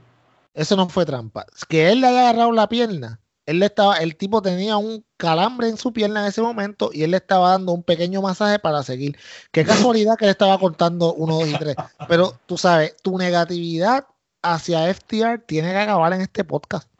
Eso 0.56 0.76
no 0.76 0.90
fue 0.90 1.06
trampa. 1.06 1.46
Que 1.70 1.92
él 1.92 2.02
le 2.02 2.08
haya 2.08 2.22
agarrado 2.30 2.52
la 2.52 2.68
pierna. 2.68 3.20
Él 3.46 3.60
le 3.60 3.68
estaba, 3.68 3.98
el 3.98 4.16
tipo 4.16 4.42
tenía 4.42 4.78
un 4.78 5.06
calambre 5.18 5.70
en 5.70 5.78
su 5.78 5.94
pierna 5.94 6.22
en 6.22 6.28
ese 6.28 6.42
momento 6.42 6.90
y 6.92 7.04
él 7.04 7.12
le 7.12 7.18
estaba 7.18 7.52
dando 7.52 7.74
un 7.74 7.84
pequeño 7.84 8.20
masaje 8.24 8.58
para 8.58 8.82
seguir. 8.82 9.18
Qué 9.52 9.64
casualidad 9.94 10.18
que 10.18 10.26
le 10.26 10.32
estaba 10.32 10.58
cortando 10.58 11.14
uno, 11.14 11.36
dos 11.36 11.48
y 11.50 11.54
tres. 11.54 11.76
Pero 12.08 12.40
tú 12.48 12.58
sabes, 12.58 12.96
tu 13.04 13.18
negatividad 13.20 14.08
hacia 14.42 14.92
FTR 14.92 15.40
tiene 15.46 15.72
que 15.72 15.78
acabar 15.78 16.14
en 16.14 16.22
este 16.22 16.44
podcast. 16.44 16.90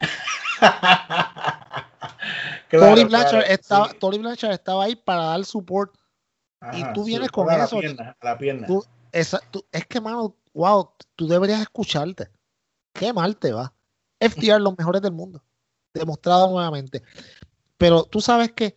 Claro, 2.68 2.86
Tony, 2.96 3.04
Blanchard 3.04 3.30
claro, 3.30 3.46
estaba, 3.46 3.88
sí. 3.90 3.96
Tony 4.00 4.18
Blanchard 4.18 4.52
estaba 4.52 4.84
ahí 4.84 4.96
para 4.96 5.24
dar 5.26 5.44
support. 5.44 5.94
y 6.72 6.82
tú 6.94 7.04
vienes 7.04 7.30
con 7.30 7.48
a 7.48 7.58
la 7.58 7.64
eso. 7.64 7.78
pierna, 7.78 8.16
a 8.20 8.24
la 8.24 8.36
pierna. 8.38 8.66
Tú- 8.66 8.84
esa- 9.12 9.40
tú- 9.52 9.64
es 9.70 9.86
que, 9.86 10.00
mano, 10.00 10.34
wow, 10.52 10.90
tú 11.14 11.28
deberías 11.28 11.60
escucharte. 11.60 12.28
Qué 12.98 13.12
mal 13.12 13.36
te 13.36 13.52
va. 13.52 13.72
FTR, 14.20 14.60
los 14.60 14.76
mejores 14.76 15.02
del 15.02 15.12
mundo. 15.12 15.42
Demostrado 15.92 16.50
nuevamente. 16.50 17.02
Pero 17.76 18.04
tú 18.04 18.20
sabes 18.20 18.52
que 18.52 18.74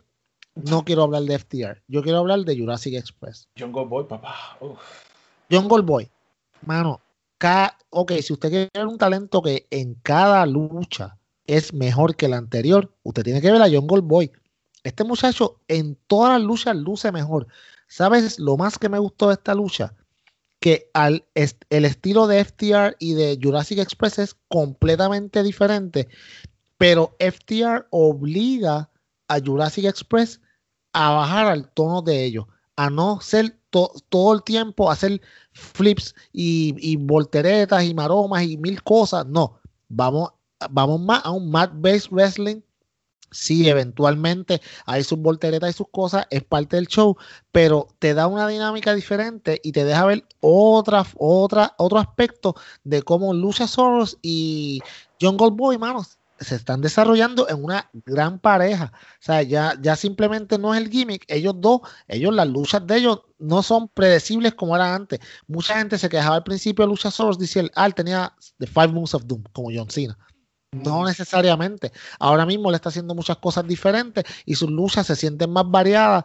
no 0.55 0.83
quiero 0.83 1.03
hablar 1.03 1.23
de 1.23 1.35
FTR. 1.39 1.81
Yo 1.87 2.01
quiero 2.03 2.19
hablar 2.19 2.39
de 2.41 2.57
Jurassic 2.57 2.95
Express. 2.95 3.47
John 3.57 3.71
Goldboy, 3.71 4.07
papá. 4.07 4.57
Uf. 4.59 4.79
John 5.49 5.67
Goldboy. 5.67 6.09
Mano, 6.61 7.01
ca- 7.37 7.77
ok, 7.89 8.11
si 8.21 8.33
usted 8.33 8.49
quiere 8.49 8.69
ver 8.73 8.87
un 8.87 8.97
talento 8.97 9.41
que 9.41 9.67
en 9.71 9.95
cada 9.95 10.45
lucha 10.45 11.17
es 11.45 11.73
mejor 11.73 12.15
que 12.15 12.27
la 12.27 12.37
anterior, 12.37 12.93
usted 13.03 13.23
tiene 13.23 13.41
que 13.41 13.51
ver 13.51 13.61
a 13.61 13.69
John 13.71 13.87
Goldboy. 13.87 14.31
Este 14.83 15.03
muchacho 15.03 15.61
en 15.67 15.95
todas 16.07 16.33
las 16.33 16.41
luchas 16.41 16.75
luce 16.75 17.11
mejor. 17.11 17.47
¿Sabes 17.87 18.37
lo 18.39 18.55
más 18.57 18.77
que 18.77 18.89
me 18.89 18.99
gustó 18.99 19.27
de 19.27 19.33
esta 19.33 19.55
lucha? 19.55 19.93
Que 20.59 20.89
al, 20.93 21.25
el 21.35 21.85
estilo 21.85 22.27
de 22.27 22.39
FTR 22.39 22.95
y 22.99 23.13
de 23.13 23.39
Jurassic 23.41 23.79
Express 23.79 24.19
es 24.19 24.35
completamente 24.49 25.41
diferente, 25.41 26.09
pero 26.77 27.15
FTR 27.19 27.85
obliga 27.91 28.89
a 29.29 29.39
Jurassic 29.39 29.85
Express 29.85 30.41
a 30.93 31.11
bajar 31.11 31.47
al 31.47 31.71
tono 31.71 32.01
de 32.01 32.25
ellos, 32.25 32.45
a 32.75 32.89
no 32.89 33.21
ser 33.21 33.57
to- 33.69 33.93
todo 34.09 34.33
el 34.33 34.43
tiempo 34.43 34.91
hacer 34.91 35.21
flips 35.53 36.15
y, 36.33 36.75
y 36.79 36.95
volteretas 36.97 37.83
y 37.85 37.93
maromas 37.93 38.43
y 38.43 38.57
mil 38.57 38.81
cosas. 38.83 39.25
No, 39.27 39.59
vamos, 39.87 40.31
vamos 40.71 40.99
más 41.01 41.21
a 41.25 41.31
un 41.31 41.51
mat-based 41.51 42.09
wrestling. 42.11 42.61
Sí, 43.31 43.69
eventualmente 43.69 44.61
hay 44.85 45.03
sus 45.03 45.19
volteretas 45.19 45.69
y 45.69 45.73
sus 45.73 45.87
cosas, 45.91 46.25
es 46.29 46.43
parte 46.43 46.75
del 46.75 46.87
show, 46.87 47.15
pero 47.51 47.87
te 47.99 48.13
da 48.13 48.27
una 48.27 48.47
dinámica 48.47 48.93
diferente 48.93 49.59
y 49.63 49.71
te 49.71 49.85
deja 49.85 50.05
ver 50.05 50.25
otra, 50.39 51.05
otro 51.17 51.99
aspecto 51.99 52.55
de 52.83 53.01
cómo 53.03 53.33
Lucha 53.33 53.67
Soros 53.67 54.17
y 54.21 54.81
John 55.21 55.37
Goldboy, 55.37 55.77
manos, 55.77 56.19
se 56.39 56.55
están 56.55 56.81
desarrollando 56.81 57.47
en 57.49 57.63
una 57.63 57.89
gran 58.05 58.39
pareja. 58.39 58.91
O 58.93 59.21
sea, 59.23 59.41
ya, 59.41 59.75
ya 59.81 59.95
simplemente 59.95 60.57
no 60.57 60.73
es 60.73 60.81
el 60.81 60.89
gimmick. 60.89 61.25
Ellos 61.27 61.55
dos, 61.57 61.81
ellos, 62.07 62.33
las 62.33 62.47
luchas 62.47 62.85
de 62.87 62.97
ellos 62.97 63.21
no 63.37 63.61
son 63.63 63.89
predecibles 63.89 64.53
como 64.53 64.75
era 64.75 64.95
antes. 64.95 65.19
Mucha 65.47 65.77
gente 65.77 65.97
se 65.97 66.09
quejaba 66.09 66.37
al 66.37 66.43
principio 66.43 66.85
de 66.85 66.89
Lucha 66.89 67.11
Soros, 67.11 67.37
dice 67.37 67.69
ah, 67.75 67.85
él 67.85 67.93
tenía 67.93 68.33
The 68.57 68.67
Five 68.67 68.89
Moons 68.89 69.13
of 69.13 69.25
Doom, 69.25 69.43
como 69.53 69.69
John 69.73 69.89
Cena. 69.89 70.17
No 70.71 71.03
necesariamente. 71.05 71.91
Ahora 72.19 72.45
mismo 72.45 72.69
le 72.69 72.75
está 72.75 72.89
haciendo 72.89 73.15
muchas 73.15 73.37
cosas 73.37 73.67
diferentes 73.67 74.23
y 74.45 74.55
sus 74.55 74.69
luchas 74.69 75.07
se 75.07 75.15
sienten 75.15 75.49
más 75.51 75.69
variadas. 75.69 76.23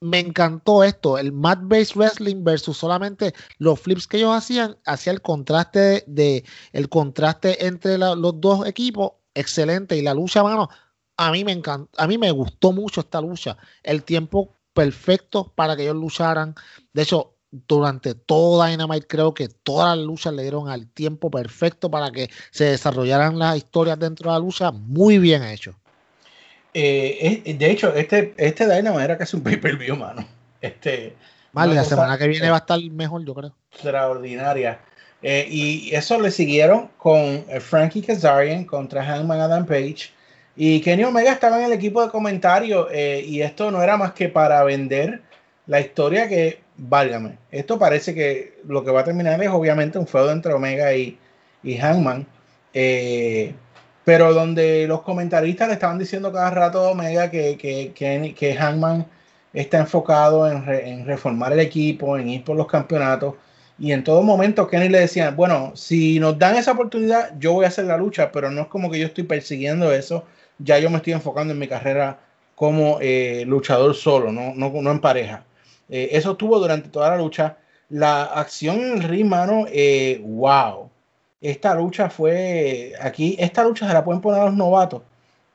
Me 0.00 0.18
encantó 0.20 0.84
esto, 0.84 1.18
el 1.18 1.32
mat-based 1.32 1.96
wrestling 1.96 2.44
versus 2.44 2.76
solamente 2.78 3.34
los 3.58 3.80
flips 3.80 4.06
que 4.06 4.18
ellos 4.18 4.34
hacían, 4.36 4.78
hacía 4.86 5.12
el 5.12 5.22
contraste 5.22 5.80
de, 5.80 6.04
de- 6.08 6.44
el 6.72 6.88
contraste 6.88 7.66
entre 7.66 7.98
la- 7.98 8.14
los 8.14 8.40
dos 8.40 8.66
equipos, 8.66 9.12
excelente. 9.34 9.96
Y 9.96 10.02
la 10.02 10.14
lucha, 10.14 10.42
mano, 10.42 10.68
a 11.16 11.30
mí 11.32 11.44
me 11.44 11.52
encantó, 11.52 11.90
a 12.02 12.06
mí 12.06 12.18
me 12.18 12.30
gustó 12.32 12.72
mucho 12.72 13.00
esta 13.02 13.20
lucha. 13.20 13.56
El 13.82 14.04
tiempo 14.04 14.54
perfecto 14.74 15.52
para 15.54 15.76
que 15.76 15.82
ellos 15.84 15.96
lucharan. 15.96 16.54
De 16.92 17.02
hecho, 17.02 17.36
durante 17.50 18.14
todo 18.14 18.64
Dynamite 18.64 19.06
creo 19.06 19.34
que 19.34 19.48
todas 19.48 19.96
las 19.96 20.06
luchas 20.06 20.32
le 20.32 20.42
dieron 20.42 20.68
al 20.68 20.86
tiempo 20.86 21.30
perfecto 21.30 21.90
para 21.90 22.10
que 22.10 22.30
se 22.50 22.64
desarrollaran 22.64 23.38
las 23.38 23.56
historias 23.56 23.98
dentro 23.98 24.30
de 24.30 24.38
la 24.38 24.44
lucha. 24.44 24.70
Muy 24.70 25.18
bien 25.18 25.42
hecho. 25.42 25.74
Eh, 26.72 27.56
de 27.58 27.70
hecho, 27.70 27.94
este, 27.94 28.34
este 28.36 28.64
Dynamite 28.64 29.04
era 29.04 29.18
casi 29.18 29.36
un 29.36 29.42
pay-per-view, 29.42 29.96
mano. 29.96 30.24
Este, 30.60 31.16
Vale, 31.52 31.74
la 31.74 31.84
semana 31.84 32.16
que 32.16 32.28
viene 32.28 32.48
va 32.48 32.56
a 32.56 32.60
estar 32.60 32.80
mejor, 32.80 33.24
yo 33.24 33.34
creo. 33.34 33.54
extraordinaria. 33.72 34.80
Eh, 35.22 35.46
y 35.50 35.94
eso 35.94 36.18
le 36.20 36.30
siguieron 36.30 36.88
con 36.96 37.44
eh, 37.48 37.60
Frankie 37.60 38.02
Kazarian 38.02 38.64
contra 38.64 39.04
Hangman 39.04 39.40
Adam 39.40 39.66
Page. 39.66 40.10
Y 40.56 40.80
Kenny 40.80 41.04
Omega 41.04 41.32
estaba 41.32 41.58
en 41.58 41.66
el 41.66 41.72
equipo 41.72 42.02
de 42.02 42.10
comentarios. 42.10 42.88
eh, 42.92 43.24
y 43.26 43.42
esto 43.42 43.70
no 43.70 43.82
era 43.82 43.96
más 43.96 44.12
que 44.12 44.28
para 44.28 44.62
vender 44.64 45.22
la 45.66 45.80
historia 45.80 46.28
que, 46.28 46.60
válgame, 46.80 47.38
esto 47.50 47.78
parece 47.78 48.14
que 48.14 48.58
lo 48.66 48.82
que 48.84 48.90
va 48.90 49.00
a 49.00 49.04
terminar 49.04 49.42
es 49.42 49.50
obviamente 49.50 49.98
un 49.98 50.06
feudo 50.06 50.32
entre 50.32 50.54
Omega 50.54 50.94
y, 50.94 51.18
y 51.62 51.76
Hangman. 51.76 52.26
Eh, 52.72 53.54
pero 54.04 54.32
donde 54.32 54.86
los 54.88 55.02
comentaristas 55.02 55.68
le 55.68 55.74
estaban 55.74 55.98
diciendo 55.98 56.32
cada 56.32 56.50
rato 56.50 56.80
a 56.80 56.90
Omega 56.90 57.30
que, 57.30 57.56
que, 57.58 57.92
que, 57.94 58.34
que 58.34 58.54
Hangman 58.54 59.06
está 59.52 59.78
enfocado 59.78 60.50
en, 60.50 60.68
en 60.68 61.06
reformar 61.06 61.52
el 61.52 61.60
equipo, 61.60 62.16
en 62.16 62.28
ir 62.28 62.44
por 62.44 62.56
los 62.56 62.66
campeonatos. 62.66 63.34
Y 63.78 63.92
en 63.92 64.04
todo 64.04 64.22
momento 64.22 64.66
Kenny 64.66 64.88
le 64.88 65.00
decía, 65.00 65.30
bueno, 65.30 65.72
si 65.74 66.18
nos 66.18 66.38
dan 66.38 66.56
esa 66.56 66.72
oportunidad, 66.72 67.38
yo 67.38 67.52
voy 67.52 67.64
a 67.64 67.68
hacer 67.68 67.86
la 67.86 67.96
lucha, 67.96 68.30
pero 68.32 68.50
no 68.50 68.62
es 68.62 68.66
como 68.68 68.90
que 68.90 68.98
yo 68.98 69.06
estoy 69.06 69.24
persiguiendo 69.24 69.92
eso. 69.92 70.24
Ya 70.58 70.78
yo 70.78 70.90
me 70.90 70.96
estoy 70.98 71.12
enfocando 71.14 71.52
en 71.52 71.58
mi 71.58 71.68
carrera 71.68 72.18
como 72.54 72.98
eh, 73.00 73.44
luchador 73.46 73.94
solo, 73.94 74.32
no, 74.32 74.54
no, 74.54 74.70
no 74.70 74.90
en 74.90 75.00
pareja. 75.00 75.44
Eh, 75.90 76.10
eso 76.12 76.32
estuvo 76.32 76.58
durante 76.58 76.88
toda 76.88 77.10
la 77.10 77.16
lucha. 77.16 77.56
La 77.88 78.22
acción 78.24 79.02
en 79.02 79.28
mano, 79.28 79.64
eh, 79.68 80.22
wow. 80.24 80.88
Esta 81.40 81.74
lucha 81.74 82.08
fue 82.10 82.92
aquí, 83.00 83.34
esta 83.38 83.64
lucha 83.64 83.88
se 83.88 83.94
la 83.94 84.04
pueden 84.04 84.20
poner 84.20 84.42
a 84.42 84.44
los 84.46 84.54
novatos 84.54 85.02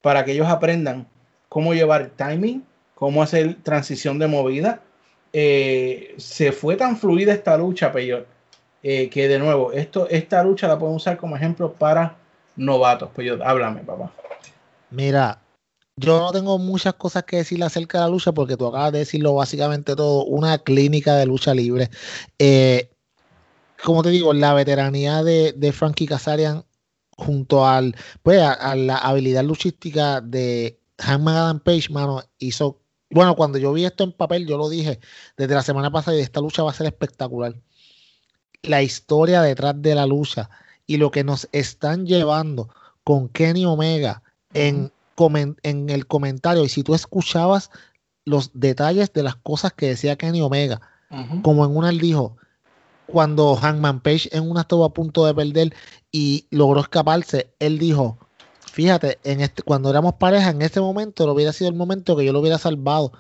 para 0.02 0.26
que 0.26 0.34
ellos 0.34 0.48
aprendan 0.48 1.08
cómo 1.48 1.74
llevar 1.74 2.10
timing, 2.16 2.64
cómo 2.96 3.24
hacer 3.24 3.56
transición 3.64 4.20
de 4.20 4.28
movida. 4.28 4.82
Eh, 5.32 6.16
se 6.18 6.52
fue 6.52 6.76
tan 6.76 6.98
fluida 6.98 7.34
esta 7.34 7.58
lucha, 7.58 7.92
Peyot, 7.92 8.26
eh, 8.84 9.10
que 9.10 9.28
de 9.28 9.40
nuevo, 9.40 9.72
esto, 9.72 10.08
esta 10.10 10.44
lucha 10.44 10.68
la 10.68 10.80
pueden 10.80 10.96
usar 10.96 11.18
como 11.18 11.36
ejemplo 11.36 11.72
para 11.74 12.16
novatos. 12.56 13.10
Peyot, 13.16 13.42
háblame, 13.42 13.82
papá. 13.82 14.12
Mira, 14.90 15.40
yo 15.98 16.20
no 16.20 16.32
tengo 16.32 16.60
muchas 16.60 16.96
cosas 16.96 17.24
que 17.24 17.38
decir 17.38 17.64
acerca 17.64 18.00
de 18.00 18.04
la 18.06 18.10
lucha 18.10 18.34
porque 18.34 18.58
tú 18.58 18.68
acabas 18.68 18.92
de 18.92 19.00
decirlo 19.00 19.34
básicamente 19.34 19.96
todo, 19.96 20.26
una 20.26 20.58
clínica 20.58 21.16
de 21.16 21.26
lucha 21.26 21.54
libre. 21.54 21.90
Eh, 22.38 22.90
como 23.84 24.04
te 24.04 24.10
digo, 24.10 24.34
la 24.34 24.54
veteranía 24.54 25.24
de, 25.24 25.72
Frankie 25.74 26.08
Kazarian 26.08 26.66
junto 27.18 27.66
al, 27.66 27.96
pues, 28.24 28.42
a, 28.42 28.76
la 28.76 28.98
habilidad 28.98 29.44
luchística 29.44 30.22
de 30.22 30.80
Hangman 30.98 31.36
Adam 31.36 31.60
Page, 31.60 31.90
mano, 31.92 32.24
hizo, 32.40 32.82
bueno, 33.10 33.36
cuando 33.36 33.58
yo 33.58 33.72
vi 33.72 33.86
esto 33.86 34.04
en 34.04 34.12
papel, 34.12 34.48
yo 34.48 34.58
lo 34.58 34.70
dije 34.70 35.00
desde 35.38 35.56
la 35.56 35.64
semana 35.64 35.92
pasada 35.92 36.18
y 36.18 36.22
esta 36.22 36.42
lucha 36.42 36.64
va 36.64 36.72
a 36.72 36.74
ser 36.74 36.88
espectacular. 36.88 37.56
La 38.64 38.82
historia 38.82 39.42
detrás 39.42 39.82
de 39.82 39.96
la 39.96 40.06
lucha 40.06 40.50
y 40.88 40.98
lo 40.98 41.12
que 41.12 41.24
nos 41.24 41.48
están 41.52 42.06
llevando 42.06 42.70
con 43.04 43.30
Kenny 43.30 43.66
Omega 43.66 44.24
en, 44.54 44.92
en 45.64 45.90
el 45.90 46.08
comentario 46.08 46.64
y 46.64 46.70
si 46.70 46.84
tú 46.84 46.94
escuchabas 46.94 47.70
los 48.26 48.52
detalles 48.54 49.14
de 49.14 49.24
las 49.24 49.36
cosas 49.36 49.74
que 49.74 49.88
decía 49.88 50.16
Kenny 50.18 50.42
Omega, 50.42 50.82
como 51.42 51.64
en 51.66 51.76
una 51.76 51.90
él 51.90 52.00
dijo, 52.00 52.38
cuando 53.06 53.56
Hangman 53.56 54.02
Page 54.02 54.30
en 54.32 54.50
una 54.50 54.62
estuvo 54.62 54.84
a 54.84 54.94
punto 54.94 55.26
de 55.26 55.34
perder 55.34 55.74
y 56.12 56.48
logró 56.50 56.82
escaparse, 56.82 57.54
él 57.60 57.78
dijo, 57.78 58.18
fíjate, 58.72 59.20
en 59.24 59.42
este, 59.42 59.62
cuando 59.62 59.90
éramos 59.90 60.16
pareja, 60.16 60.50
en 60.50 60.62
ese 60.62 60.82
momento 60.82 61.26
lo 61.26 61.34
hubiera 61.34 61.54
sido 61.54 61.70
el 61.70 61.76
momento 61.76 62.16
que 62.18 62.26
yo 62.26 62.34
lo 62.34 62.40
hubiera 62.40 62.58
salvado. 62.58 63.12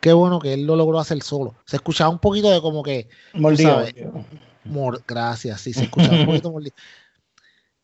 Qué 0.00 0.12
bueno 0.12 0.38
que 0.38 0.54
él 0.54 0.64
lo 0.66 0.76
logró 0.76 0.98
hacer 0.98 1.22
solo. 1.22 1.54
Se 1.66 1.76
escuchaba 1.76 2.10
un 2.10 2.18
poquito 2.18 2.50
de 2.50 2.60
como 2.60 2.82
que, 2.82 3.08
Mordido, 3.34 3.70
sabes, 3.74 3.94
mordido. 3.94 4.24
mor- 4.64 5.04
gracias, 5.06 5.60
sí, 5.60 5.72
se 5.72 5.84
escuchaba 5.84 6.20
un 6.20 6.26
poquito 6.26 6.50
mordido. 6.52 6.74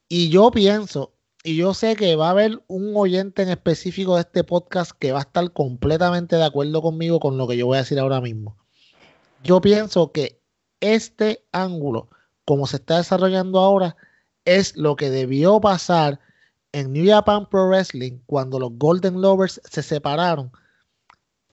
Y 0.08 0.28
yo 0.28 0.50
pienso, 0.50 1.12
y 1.42 1.56
yo 1.56 1.72
sé 1.72 1.96
que 1.96 2.16
va 2.16 2.28
a 2.28 2.30
haber 2.30 2.62
un 2.66 2.92
oyente 2.96 3.42
en 3.42 3.48
específico 3.48 4.14
de 4.14 4.22
este 4.22 4.44
podcast 4.44 4.92
que 4.92 5.12
va 5.12 5.20
a 5.20 5.22
estar 5.22 5.52
completamente 5.52 6.36
de 6.36 6.44
acuerdo 6.44 6.82
conmigo 6.82 7.18
con 7.18 7.38
lo 7.38 7.48
que 7.48 7.56
yo 7.56 7.66
voy 7.66 7.76
a 7.76 7.80
decir 7.80 7.98
ahora 7.98 8.20
mismo. 8.20 8.58
Yo 9.42 9.60
pienso 9.60 10.12
que 10.12 10.42
este 10.80 11.46
ángulo, 11.52 12.10
como 12.44 12.66
se 12.66 12.76
está 12.76 12.98
desarrollando 12.98 13.58
ahora, 13.60 13.96
es 14.44 14.76
lo 14.76 14.96
que 14.96 15.08
debió 15.08 15.60
pasar 15.60 16.20
en 16.72 16.92
New 16.92 17.06
Japan 17.06 17.48
Pro 17.48 17.68
Wrestling 17.68 18.18
cuando 18.26 18.58
los 18.58 18.72
Golden 18.74 19.20
Lovers 19.22 19.60
se 19.64 19.82
separaron. 19.82 20.52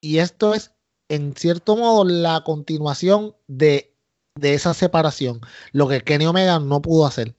Y 0.02 0.17
esto 0.17 0.54
es, 0.54 0.73
en 1.08 1.34
cierto 1.36 1.78
modo, 1.78 2.04
la 2.04 2.43
continuación 2.43 3.36
de, 3.47 3.95
de 4.36 4.54
esa 4.54 4.73
separación. 4.73 5.39
Lo 5.71 5.88
que 5.88 6.02
Kenny 6.02 6.26
Omega 6.26 6.60
no 6.60 6.82
pudo 6.82 7.06
hacer. 7.06 7.36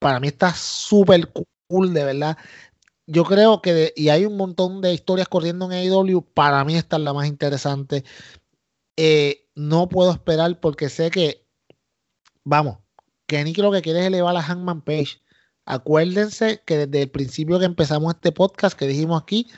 Para 0.00 0.18
mí 0.18 0.28
está 0.28 0.52
súper 0.54 1.30
cool, 1.72 1.94
de 1.94 2.04
verdad. 2.04 2.36
Yo 3.06 3.24
creo 3.24 3.62
que, 3.62 3.72
de- 3.74 3.92
y 3.96 4.10
hay 4.10 4.26
un 4.26 4.36
montón 4.36 4.80
de 4.80 4.92
historias 4.92 5.28
corriendo 5.28 5.64
en 5.66 5.72
AEW, 5.72 6.22
para 6.34 6.64
mí 6.64 6.76
esta 6.76 6.96
es 6.96 7.02
la 7.02 7.12
más 7.12 7.26
interesante. 7.26 8.04
Eh, 8.96 9.48
no 9.54 9.88
puedo 9.88 10.12
esperar 10.12 10.60
porque 10.60 10.88
sé 10.88 11.10
que, 11.10 11.44
vamos, 12.44 12.78
Kenny 13.26 13.54
lo 13.54 13.72
que 13.72 13.82
quiere 13.82 14.00
es 14.00 14.06
elevar 14.06 14.36
a 14.36 14.42
Hangman 14.42 14.82
Page. 14.82 15.20
Acuérdense 15.64 16.60
que 16.64 16.86
desde 16.86 17.02
el 17.02 17.10
principio 17.10 17.58
que 17.58 17.64
empezamos 17.64 18.14
este 18.14 18.32
podcast, 18.32 18.78
que 18.78 18.86
dijimos 18.86 19.22
aquí, 19.22 19.48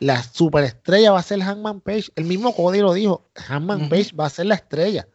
la 0.00 0.22
superestrella 0.22 1.12
va 1.12 1.20
a 1.20 1.22
ser 1.22 1.40
Hangman 1.40 1.80
Page. 1.80 2.10
El 2.16 2.24
mismo 2.24 2.54
Cody 2.54 2.80
lo 2.80 2.92
dijo, 2.92 3.30
Hangman. 3.36 3.88
Page 3.88 4.10
va 4.18 4.26
a 4.26 4.30
ser 4.30 4.46
la 4.46 4.56
estrella. 4.56 5.06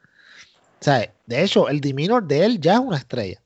O 0.81 0.83
sea, 0.83 1.13
de 1.25 1.43
hecho, 1.43 1.67
el 1.67 1.81
demeanor 1.81 2.25
de 2.25 2.45
él 2.45 2.59
ya 2.59 2.75
es 2.75 2.79
una 2.79 2.97
estrella. 2.97 3.41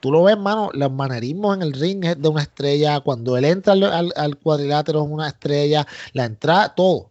Tú 0.00 0.12
lo 0.12 0.22
ves, 0.22 0.38
mano, 0.38 0.70
los 0.74 0.92
manerismos 0.92 1.56
en 1.56 1.62
el 1.62 1.72
ring 1.72 2.00
de 2.00 2.28
una 2.28 2.42
estrella. 2.42 3.00
Cuando 3.00 3.36
él 3.36 3.44
entra 3.44 3.72
al, 3.72 4.38
cuadrilátero 4.38 5.02
es 5.02 5.10
una 5.10 5.28
estrella. 5.28 5.86
La 6.12 6.24
entrada, 6.24 6.74
todo. 6.74 7.10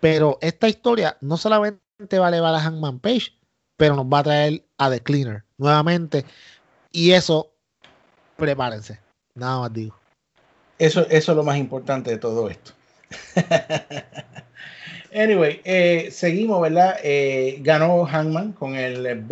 Pero 0.00 0.38
esta 0.40 0.68
historia 0.68 1.18
no 1.20 1.36
solamente 1.36 2.18
va 2.18 2.26
a 2.26 2.28
elevar 2.28 2.54
a 2.54 2.60
Hangman 2.60 3.00
Page, 3.00 3.32
pero 3.76 3.96
nos 3.96 4.06
va 4.06 4.20
a 4.20 4.24
traer 4.24 4.64
a 4.78 4.90
The 4.90 5.00
Cleaner 5.00 5.44
nuevamente. 5.58 6.24
Y 6.90 7.12
eso, 7.12 7.52
prepárense. 8.36 8.98
Nada 9.34 9.60
más 9.60 9.72
digo. 9.72 9.96
Eso, 10.78 11.06
es 11.08 11.26
lo 11.28 11.42
más 11.42 11.58
importante 11.58 12.10
de 12.10 12.18
todo 12.18 12.48
esto. 12.48 12.72
anyway, 15.14 15.60
eh, 15.64 16.08
seguimos, 16.10 16.60
¿verdad? 16.62 16.96
Eh, 17.02 17.58
ganó 17.60 18.04
Hangman 18.06 18.52
con 18.52 18.74
el 18.74 19.22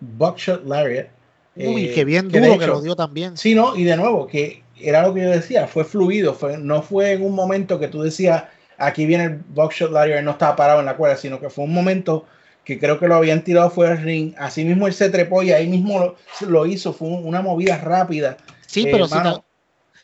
Buckshot 0.00 0.66
Lariat. 0.66 1.17
Uy, 1.58 1.86
Eh, 1.86 1.92
qué 1.94 2.04
bien 2.04 2.28
que 2.30 2.40
duro 2.40 2.58
que 2.58 2.64
hecho- 2.64 2.72
lo 2.74 2.80
dio 2.82 2.96
también. 2.96 3.36
Sí, 3.36 3.54
no, 3.54 3.76
y 3.76 3.84
de 3.84 3.96
nuevo, 3.96 4.26
que 4.26 4.62
era 4.80 5.02
lo 5.06 5.12
que 5.14 5.22
yo 5.22 5.30
decía, 5.30 5.66
fue 5.66 5.84
fluido, 5.84 6.34
fue, 6.34 6.56
no 6.58 6.82
fue 6.82 7.12
en 7.12 7.22
un 7.24 7.34
momento 7.34 7.78
que 7.80 7.88
tú 7.88 8.02
decías, 8.02 8.44
aquí 8.76 9.06
viene 9.06 9.24
el 9.24 9.92
Lariat, 9.92 10.18
él 10.20 10.24
no 10.24 10.32
estaba 10.32 10.54
parado 10.56 10.80
en 10.80 10.86
la 10.86 10.96
cuerda, 10.96 11.16
sino 11.16 11.40
que 11.40 11.50
fue 11.50 11.64
un 11.64 11.74
momento 11.74 12.26
que 12.64 12.78
creo 12.78 12.98
que 12.98 13.08
lo 13.08 13.14
habían 13.16 13.42
tirado 13.42 13.70
fuera 13.70 13.94
del 13.94 14.04
ring, 14.04 14.34
así 14.38 14.64
mismo 14.64 14.86
él 14.86 14.92
se 14.92 15.08
trepó 15.10 15.42
y 15.42 15.52
ahí 15.52 15.66
mismo 15.66 15.98
lo, 15.98 16.16
lo 16.48 16.66
hizo, 16.66 16.92
fue 16.92 17.08
un- 17.08 17.26
una 17.26 17.40
movida 17.42 17.78
rápida. 17.78 18.36
Sí, 18.66 18.82
Eh, 18.82 18.88
pero 18.90 19.06
si 19.08 19.14
te, 19.14 19.28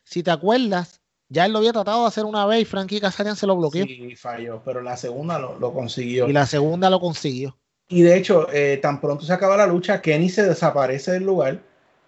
si 0.02 0.22
te 0.22 0.30
acuerdas, 0.30 1.00
ya 1.28 1.46
él 1.46 1.52
lo 1.52 1.58
había 1.58 1.72
tratado 1.72 2.02
de 2.02 2.08
hacer 2.08 2.24
una 2.24 2.46
vez 2.46 2.62
y 2.62 2.64
Frankie 2.64 3.00
Kazarian 3.00 3.36
se 3.36 3.46
lo 3.46 3.56
bloqueó. 3.56 3.84
sí, 3.86 4.16
falló, 4.16 4.62
pero 4.64 4.80
la 4.80 4.96
segunda 4.96 5.38
lo, 5.38 5.58
lo 5.58 5.72
consiguió. 5.72 6.28
Y 6.28 6.32
la 6.32 6.46
segunda 6.46 6.90
lo 6.90 7.00
consiguió. 7.00 7.56
Y 7.88 8.02
de 8.02 8.16
hecho, 8.16 8.46
eh, 8.52 8.78
tan 8.82 9.00
pronto 9.00 9.24
se 9.24 9.32
acaba 9.32 9.56
la 9.56 9.66
lucha, 9.66 10.00
Kenny 10.00 10.28
se 10.28 10.44
desaparece 10.44 11.12
del 11.12 11.24
lugar 11.24 11.60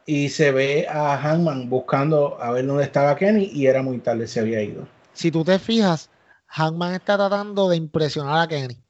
y 0.07 0.29
se 0.29 0.53
ve 0.53 0.87
a 0.89 1.17
Hangman 1.19 1.69
buscando 1.69 2.41
a 2.41 2.51
ver 2.53 2.67
dónde 2.67 2.85
estaba 2.85 3.17
Kenny 3.17 3.51
y 3.53 3.67
era 3.67 3.83
muy 3.83 3.99
tarde, 3.99 4.27
se 4.27 4.41
había 4.41 4.63
ido. 4.63 4.87
Si 5.13 5.31
tú 5.31 5.45
te 5.45 5.59
fijas, 5.59 6.11
Hangman 6.47 6.95
está 6.95 7.17
tratando 7.17 7.69
de 7.69 7.77
impresionar 7.77 8.41
a 8.41 8.49
Kenny. 8.49 8.83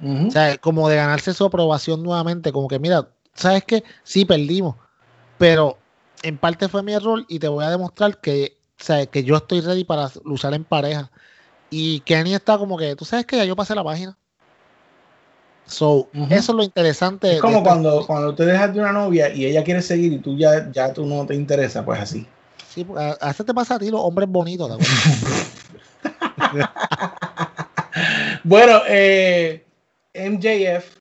O 0.00 0.30
sea, 0.30 0.56
como 0.58 0.88
de 0.88 0.96
ganarse 0.96 1.34
su 1.34 1.44
aprobación 1.44 2.02
nuevamente. 2.02 2.52
Como 2.52 2.68
que, 2.68 2.78
mira, 2.78 3.08
¿sabes 3.34 3.64
qué? 3.64 3.82
Sí, 4.04 4.24
perdimos. 4.24 4.76
Pero 5.38 5.76
en 6.22 6.38
parte 6.38 6.68
fue 6.68 6.82
mi 6.82 6.92
error 6.92 7.24
y 7.28 7.38
te 7.38 7.48
voy 7.48 7.64
a 7.64 7.70
demostrar 7.70 8.20
que, 8.20 8.58
o 8.80 8.84
sea, 8.84 9.06
que 9.06 9.24
yo 9.24 9.36
estoy 9.36 9.60
ready 9.60 9.84
para 9.84 10.10
luchar 10.24 10.54
en 10.54 10.64
pareja. 10.64 11.10
Y 11.70 12.00
Kenny 12.00 12.34
está 12.34 12.58
como 12.58 12.78
que, 12.78 12.94
tú 12.96 13.04
sabes 13.04 13.26
que 13.26 13.36
ya 13.36 13.44
yo 13.44 13.56
pasé 13.56 13.74
la 13.74 13.84
página. 13.84 14.16
So, 15.68 16.08
eso 16.30 16.52
es 16.52 16.56
lo 16.56 16.62
interesante. 16.62 17.30
Es 17.34 17.40
como 17.40 17.58
esta- 17.58 17.62
cuando, 17.70 18.06
cuando 18.06 18.34
te 18.34 18.46
dejas 18.46 18.72
de 18.74 18.80
una 18.80 18.92
novia 18.92 19.32
y 19.32 19.44
ella 19.44 19.62
quiere 19.62 19.82
seguir 19.82 20.12
y 20.14 20.18
tú 20.18 20.36
ya, 20.36 20.70
ya 20.72 20.92
tú 20.92 21.04
no 21.06 21.26
te 21.26 21.34
interesa, 21.34 21.84
pues 21.84 22.00
así. 22.00 22.26
Sí, 22.74 22.86
a, 22.96 23.16
a 23.20 23.34
te 23.34 23.54
pasa 23.54 23.74
a 23.76 23.78
ti 23.78 23.90
los 23.90 24.00
hombres 24.00 24.28
bonitos. 24.28 24.70
Bueno, 28.44 28.80
eh, 28.86 29.64
MJF 30.14 30.96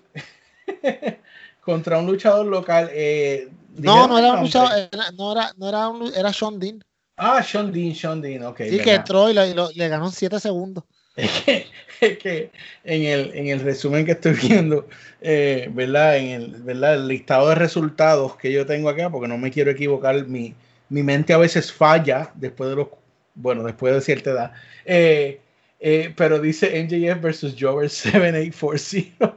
contra 1.61 1.97
un 1.99 2.07
luchador 2.07 2.45
local. 2.45 2.89
eh, 2.91 3.49
No, 3.75 4.07
no 4.07 4.17
era 4.17 4.33
un 4.33 4.41
luchador, 4.41 4.71
era- 4.91 5.11
no 5.11 5.31
era, 5.31 5.53
no 5.57 5.69
era 5.69 5.87
un, 5.89 6.13
era 6.13 6.33
Sean 6.33 6.59
Dean. 6.59 6.83
Ah, 7.15 7.41
Sean 7.43 7.71
Dean, 7.71 7.95
Sean 7.95 8.21
Dean, 8.21 8.43
ok. 8.43 8.57
Sí, 8.69 8.77
que 8.79 8.93
entró 8.95 9.29
y, 9.29 9.33
lo- 9.33 9.45
y 9.45 9.53
lo- 9.53 9.69
le 9.71 9.87
ganó 9.87 10.05
en 10.07 10.11
7 10.11 10.39
segundos. 10.39 10.83
Es 11.17 11.31
que, 11.41 11.65
es 11.99 12.17
que 12.19 12.51
en, 12.83 13.03
el, 13.03 13.31
en 13.33 13.47
el 13.47 13.59
resumen 13.59 14.05
que 14.05 14.11
estoy 14.11 14.33
viendo, 14.33 14.87
eh, 15.19 15.67
¿verdad? 15.73 16.17
En 16.17 16.27
el, 16.29 16.47
¿verdad? 16.61 16.93
el 16.95 17.07
listado 17.07 17.49
de 17.49 17.55
resultados 17.55 18.37
que 18.37 18.51
yo 18.51 18.65
tengo 18.65 18.87
acá, 18.87 19.09
porque 19.09 19.27
no 19.27 19.37
me 19.37 19.51
quiero 19.51 19.71
equivocar, 19.71 20.27
mi, 20.27 20.53
mi 20.89 21.03
mente 21.03 21.33
a 21.33 21.37
veces 21.37 21.73
falla 21.73 22.31
después 22.35 22.69
de 22.69 22.75
los, 22.77 22.87
bueno, 23.35 23.63
después 23.63 23.93
de 23.93 24.01
cierta 24.01 24.29
edad. 24.29 24.51
Eh, 24.85 25.41
eh, 25.79 26.13
pero 26.15 26.39
dice 26.39 26.83
MJF 26.83 27.21
versus 27.21 27.55
Jover 27.59 27.89
7840. 27.89 29.35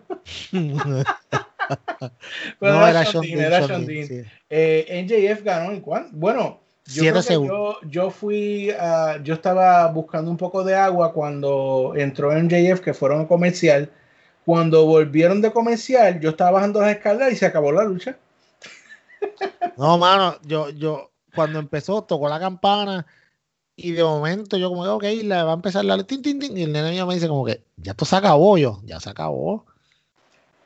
Pero 2.58 2.72
No, 2.72 2.86
era 2.86 3.04
Sean 3.04 3.22
Dean, 3.22 3.40
era 3.40 3.66
Sean 3.66 3.86
Dean, 3.86 4.06
sí. 4.06 4.22
Eh, 4.48 5.04
NJF 5.04 5.44
ganó 5.44 5.70
en 5.70 5.80
cuánto? 5.80 6.10
Bueno, 6.16 6.60
yo, 6.94 7.02
Siete 7.02 7.10
creo 7.10 7.22
que 7.22 7.28
segundos. 7.28 7.76
yo, 7.82 7.88
yo 7.88 8.10
fui, 8.10 8.70
a- 8.70 9.18
yo 9.22 9.34
estaba 9.34 9.86
buscando 9.88 10.30
un 10.30 10.36
poco 10.36 10.64
de 10.64 10.74
agua 10.74 11.12
cuando 11.12 11.92
entró 11.96 12.32
NJF, 12.32 12.80
que 12.82 12.94
fueron 12.94 13.22
a 13.22 13.28
comercial. 13.28 13.90
Cuando 14.44 14.86
volvieron 14.86 15.40
de 15.42 15.52
comercial, 15.52 16.20
yo 16.20 16.30
estaba 16.30 16.52
bajando 16.52 16.80
las 16.80 16.96
escaleras 16.96 17.32
y 17.32 17.36
se 17.36 17.46
acabó 17.46 17.72
la 17.72 17.84
lucha. 17.84 18.16
No, 19.76 19.96
mano, 19.98 20.36
yo, 20.44 20.70
yo, 20.70 21.12
cuando 21.34 21.58
empezó, 21.58 22.02
tocó 22.04 22.28
la 22.28 22.38
campana 22.40 23.06
y 23.76 23.92
de 23.92 24.04
momento 24.04 24.56
yo 24.58 24.68
como, 24.70 24.84
ok, 24.84 25.04
la 25.24 25.44
va 25.44 25.52
a 25.52 25.54
empezar 25.54 25.84
la 25.84 26.02
tin, 26.04 26.22
tin, 26.22 26.38
tin, 26.38 26.56
y 26.56 26.64
el 26.64 26.72
nene 26.72 26.90
mío 26.90 27.06
me 27.06 27.14
dice 27.14 27.28
como 27.28 27.44
que, 27.44 27.64
ya 27.76 27.92
esto 27.92 28.04
se 28.04 28.16
acabó 28.16 28.58
yo, 28.58 28.80
ya 28.84 29.00
se 29.00 29.10
acabó. 29.10 29.52
O 29.52 29.66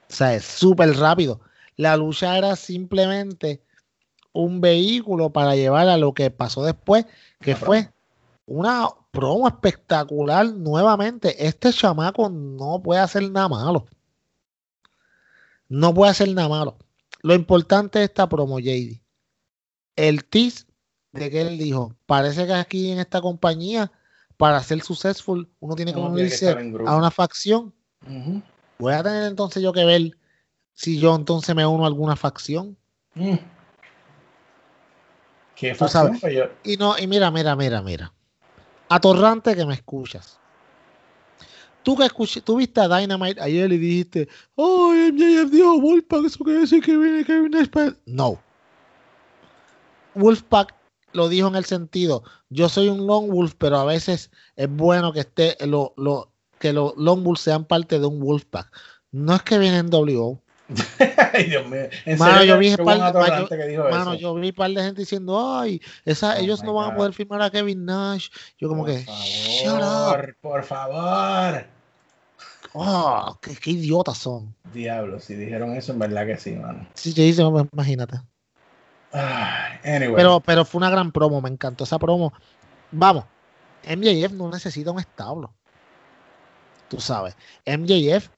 sea, 0.08 0.34
es 0.34 0.44
súper 0.44 0.96
rápido. 0.96 1.40
La 1.76 1.96
lucha 1.96 2.38
era 2.38 2.56
simplemente 2.56 3.63
un 4.34 4.60
vehículo 4.60 5.30
para 5.30 5.54
llevar 5.54 5.88
a 5.88 5.96
lo 5.96 6.12
que 6.12 6.30
pasó 6.30 6.62
después, 6.62 7.06
que 7.40 7.56
fue 7.56 7.88
una 8.46 8.88
promo 9.10 9.48
espectacular 9.48 10.44
nuevamente. 10.52 11.46
Este 11.46 11.72
chamaco 11.72 12.28
no 12.28 12.82
puede 12.82 13.00
hacer 13.00 13.30
nada 13.30 13.48
malo. 13.48 13.86
No 15.68 15.94
puede 15.94 16.10
hacer 16.10 16.28
nada 16.34 16.48
malo. 16.48 16.76
Lo 17.22 17.32
importante 17.34 18.00
de 18.00 18.06
esta 18.06 18.28
promo, 18.28 18.58
JD. 18.58 19.00
El 19.96 20.24
tease 20.24 20.66
de 21.12 21.30
que 21.30 21.40
él 21.40 21.56
dijo, 21.56 21.94
parece 22.04 22.44
que 22.46 22.52
aquí 22.52 22.90
en 22.90 22.98
esta 22.98 23.20
compañía, 23.20 23.90
para 24.36 24.60
ser 24.62 24.82
successful, 24.82 25.48
uno 25.60 25.76
tiene 25.76 25.94
que 25.94 26.00
que 26.00 26.04
unirse 26.04 26.50
a 26.50 26.96
una 26.96 27.10
facción. 27.12 27.72
Voy 28.78 28.92
a 28.92 29.02
tener 29.02 29.24
entonces 29.24 29.62
yo 29.62 29.72
que 29.72 29.84
ver 29.84 30.18
si 30.74 30.98
yo 30.98 31.14
entonces 31.14 31.54
me 31.54 31.64
uno 31.64 31.84
a 31.84 31.86
alguna 31.86 32.16
facción. 32.16 32.76
Mm. 33.14 33.36
Qué 35.64 35.72
Tú 35.72 35.78
facción, 35.78 36.06
sabes. 36.06 36.20
pues 36.20 36.34
yo- 36.34 36.48
Y 36.64 36.76
no, 36.76 36.98
y 36.98 37.06
mira, 37.06 37.30
mira, 37.30 37.56
mira, 37.56 37.82
mira. 37.82 38.12
Atorrante 38.88 39.54
que 39.56 39.64
me 39.64 39.74
escuchas. 39.74 40.38
Tú 41.82 41.96
que 41.96 42.04
escuché, 42.04 42.40
tú 42.40 42.56
viste 42.56 42.80
a 42.80 42.88
Dynamite 42.88 43.40
ayer 43.40 43.70
y 43.72 43.78
dijiste, 43.78 44.28
oh, 44.54 44.92
MJF 44.94 45.50
dijo 45.50 45.78
Wolfpack, 45.80 46.24
eso 46.24 46.44
quiere 46.44 46.60
decir 46.60 46.82
que 46.82 46.96
viene 46.96 47.24
Nash 47.50 47.68
para-". 47.68 47.94
No. 48.06 48.40
Wolfpack 50.14 50.74
lo 51.12 51.28
dijo 51.28 51.48
en 51.48 51.56
el 51.56 51.64
sentido, 51.64 52.24
yo 52.48 52.68
soy 52.68 52.88
un 52.88 53.06
Long 53.06 53.30
Wolf, 53.30 53.54
pero 53.58 53.78
a 53.78 53.84
veces 53.84 54.30
es 54.56 54.68
bueno 54.68 55.12
que 55.12 55.20
esté 55.20 55.56
lo, 55.66 55.92
lo, 55.96 56.32
que 56.58 56.72
los 56.72 56.94
Long 56.96 57.22
Wolves 57.22 57.42
sean 57.42 57.64
parte 57.64 57.98
de 57.98 58.06
un 58.06 58.20
Wolfpack. 58.20 58.70
No 59.12 59.34
es 59.34 59.42
que 59.42 59.58
viene 59.58 59.78
en 59.78 59.90
WO. 59.90 60.40
Ay, 61.32 61.44
Dios 61.44 61.66
mío. 61.68 61.88
En 62.06 62.18
Mano, 62.18 62.38
serio, 62.38 62.54
yo 62.54 62.58
vi 62.58 62.70
qué 62.70 62.76
par- 62.78 62.84
buen 62.84 63.02
atorrante 63.02 63.54
yo- 63.54 63.62
que 63.62 63.66
dijo 63.68 63.82
Mano, 63.84 64.12
eso. 64.12 64.20
yo 64.20 64.34
vi 64.34 64.48
un 64.48 64.54
par 64.54 64.70
de 64.70 64.82
gente 64.82 65.00
diciendo, 65.02 65.58
ay, 65.58 65.80
esa, 66.04 66.34
Oh 66.36 66.38
ellos 66.38 66.64
no 66.64 66.72
van 66.74 66.92
a 66.92 66.96
poder 66.96 67.12
firmar 67.12 67.42
a 67.42 67.50
Kevin 67.50 67.84
Nash. 67.84 68.28
Yo 68.58 68.68
como 68.68 68.84
por 68.84 68.94
que, 68.94 69.00
up. 69.00 69.06
favor, 69.06 70.36
por 70.40 70.64
favor. 70.64 71.66
Oh, 72.72 73.38
qué, 73.42 73.54
qué 73.56 73.70
idiotas 73.72 74.18
son. 74.18 74.54
Diablo, 74.72 75.20
si 75.20 75.34
dijeron 75.34 75.76
eso, 75.76 75.92
en 75.92 75.98
verdad 75.98 76.26
que 76.26 76.36
sí, 76.38 76.52
mano. 76.52 76.86
Sí, 76.94 77.14
te 77.14 77.22
dice, 77.22 77.42
imagínate. 77.72 78.20
Anyway. 79.84 80.14
Pero, 80.16 80.40
pero 80.40 80.64
fue 80.64 80.78
una 80.78 80.90
gran 80.90 81.12
promo, 81.12 81.40
me 81.40 81.48
encantó 81.50 81.84
esa 81.84 81.98
promo. 81.98 82.32
Vamos, 82.90 83.24
MJF 83.84 84.32
no 84.32 84.50
necesita 84.50 84.90
un 84.90 84.98
establo. 84.98 85.52
Tú 86.88 87.00
sabes, 87.00 87.36
MJF, 87.64 88.28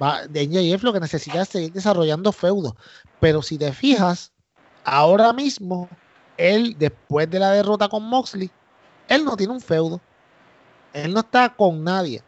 va, 0.00 0.26
de 0.26 0.46
MJF 0.46 0.82
lo 0.82 0.92
que 0.92 1.00
necesita 1.00 1.42
es 1.42 1.48
seguir 1.48 1.72
desarrollando 1.72 2.32
feudos. 2.32 2.74
Pero 3.20 3.42
si 3.42 3.58
te 3.58 3.72
fijas, 3.72 4.32
ahora 4.84 5.32
mismo, 5.32 5.88
él, 6.36 6.76
después 6.78 7.30
de 7.30 7.38
la 7.38 7.52
derrota 7.52 7.88
con 7.88 8.04
Moxley, 8.04 8.50
él 9.08 9.24
no 9.24 9.36
tiene 9.36 9.52
un 9.52 9.60
feudo. 9.60 10.00
Él 10.92 11.12
no 11.12 11.20
está 11.20 11.48
con 11.54 11.82
nadie. 11.84 12.22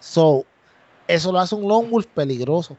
So, 0.00 0.44
eso 1.06 1.32
lo 1.32 1.40
hace 1.40 1.54
un 1.54 1.68
Lone 1.68 1.88
Wolf 1.88 2.06
peligroso. 2.06 2.76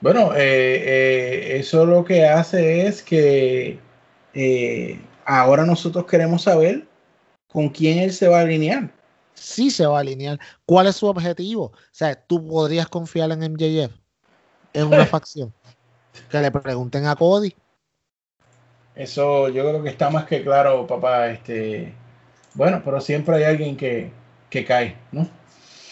Bueno, 0.00 0.34
eh, 0.34 0.82
eh, 0.84 1.58
eso 1.58 1.86
lo 1.86 2.04
que 2.04 2.26
hace 2.26 2.86
es 2.86 3.02
que 3.02 3.78
eh, 4.34 5.00
ahora 5.24 5.64
nosotros 5.64 6.06
queremos 6.06 6.42
saber 6.42 6.86
con 7.48 7.68
quién 7.68 7.98
él 7.98 8.12
se 8.12 8.26
va 8.26 8.38
a 8.38 8.42
alinear. 8.42 8.90
Sí 9.34 9.70
se 9.70 9.86
va 9.86 9.98
a 9.98 10.00
alinear. 10.00 10.38
¿Cuál 10.66 10.86
es 10.86 10.96
su 10.96 11.06
objetivo? 11.06 11.64
O 11.64 11.72
sea, 11.90 12.14
tú 12.14 12.46
podrías 12.46 12.88
confiar 12.88 13.30
en 13.32 13.52
MJF 13.52 13.92
en 14.72 14.86
una 14.86 15.06
facción. 15.06 15.52
Que 16.30 16.40
le 16.40 16.50
pregunten 16.50 17.06
a 17.06 17.16
Cody. 17.16 17.54
Eso 18.94 19.48
yo 19.48 19.66
creo 19.66 19.82
que 19.82 19.88
está 19.88 20.10
más 20.10 20.26
que 20.26 20.42
claro, 20.42 20.86
papá. 20.86 21.28
Este, 21.28 21.94
bueno, 22.54 22.82
pero 22.84 23.00
siempre 23.00 23.36
hay 23.36 23.44
alguien 23.44 23.76
que, 23.76 24.10
que 24.50 24.64
cae, 24.64 24.96
¿no? 25.12 25.28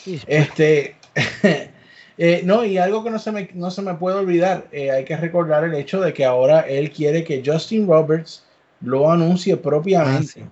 Sí, 0.04 0.20
Este, 0.26 0.96
eh, 2.18 2.42
no, 2.44 2.64
y 2.64 2.78
algo 2.78 3.02
que 3.02 3.10
no 3.10 3.18
se 3.18 3.32
me, 3.32 3.48
no 3.54 3.70
se 3.70 3.82
me 3.82 3.94
puede 3.94 4.16
olvidar, 4.16 4.66
eh, 4.72 4.90
hay 4.90 5.04
que 5.04 5.16
recordar 5.16 5.64
el 5.64 5.74
hecho 5.74 6.00
de 6.00 6.12
que 6.12 6.24
ahora 6.24 6.60
él 6.60 6.90
quiere 6.90 7.24
que 7.24 7.42
Justin 7.44 7.86
Roberts 7.86 8.44
lo 8.80 9.10
anuncie 9.10 9.56
propiamente. 9.56 10.44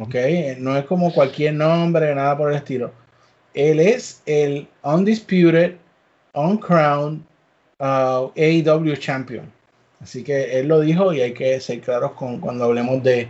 ¿Ok? 0.00 0.14
No 0.58 0.76
es 0.76 0.84
como 0.84 1.12
cualquier 1.12 1.54
nombre, 1.54 2.14
nada 2.14 2.36
por 2.36 2.50
el 2.50 2.56
estilo. 2.56 2.92
Él 3.54 3.80
es 3.80 4.22
el 4.26 4.68
Undisputed, 4.82 5.74
Uncrowned 6.34 7.20
uh, 7.80 8.30
AEW 8.36 8.96
Champion. 8.96 9.50
Así 10.00 10.24
que 10.24 10.58
él 10.58 10.68
lo 10.68 10.80
dijo 10.80 11.12
y 11.12 11.20
hay 11.20 11.34
que 11.34 11.60
ser 11.60 11.80
claros 11.80 12.12
con, 12.12 12.40
cuando 12.40 12.64
hablemos 12.64 13.02
de 13.02 13.28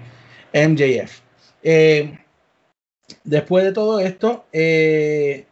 MJF. 0.52 1.20
Eh, 1.62 2.18
después 3.24 3.64
de 3.64 3.72
todo 3.72 3.98
esto, 3.98 4.44
eh, 4.52 5.46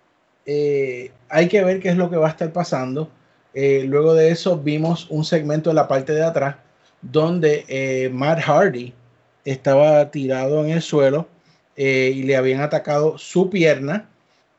eh, 0.47 1.11
hay 1.29 1.49
que 1.49 1.65
ver 1.65 1.81
qué 1.81 1.89
es 1.89 1.97
lo 1.97 2.09
que 2.09 2.17
va 2.17 2.29
a 2.29 2.31
estar 2.31 2.53
pasando. 2.53 3.11
Luego 3.55 4.15
de 4.15 4.31
eso 4.31 4.57
vimos 4.57 5.11
un 5.11 5.25
segmento 5.25 5.71
en 5.71 5.77
la 5.77 5.89
parte 5.89 6.13
de 6.13 6.23
atrás 6.23 6.55
donde 7.03 8.09
Matt 8.13 8.39
Hardy 8.39 8.95
estaba 9.51 10.11
tirado 10.11 10.65
en 10.65 10.71
el 10.71 10.83
suelo 10.83 11.29
eh, 11.77 12.13
y 12.15 12.23
le 12.25 12.37
habían 12.37 12.61
atacado 12.61 13.19
su 13.19 13.51
pierna 13.51 14.09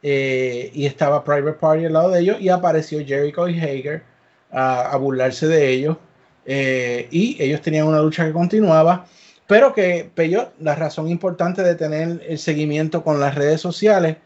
eh, 0.02 0.72
y 0.74 0.86
estaba 0.86 1.24
Private 1.24 1.58
Party 1.60 1.86
al 1.86 1.94
lado 1.94 2.12
de 2.12 2.22
ellos 2.22 2.38
y 2.40 2.50
apareció 2.50 3.06
Jericho 3.06 3.48
y 3.48 3.60
Hager 3.60 4.04
a, 4.52 4.92
a 4.92 4.98
burlarse 4.98 5.48
de 5.48 5.70
ellos 5.70 5.98
eh, 6.46 7.08
y 7.12 7.38
ellos 7.40 7.62
tenían 7.62 7.88
una 7.88 8.02
lucha 8.02 8.26
que 8.26 8.32
continuaba 8.32 9.06
pero 9.48 9.74
que 9.74 10.10
Peyot, 10.14 10.54
la 10.60 10.76
razón 10.76 11.10
importante 11.10 11.64
de 11.64 11.76
tener 11.76 12.22
el 12.28 12.38
seguimiento 12.38 13.04
con 13.04 13.20
las 13.20 13.36
redes 13.36 13.62
sociales 13.62 14.18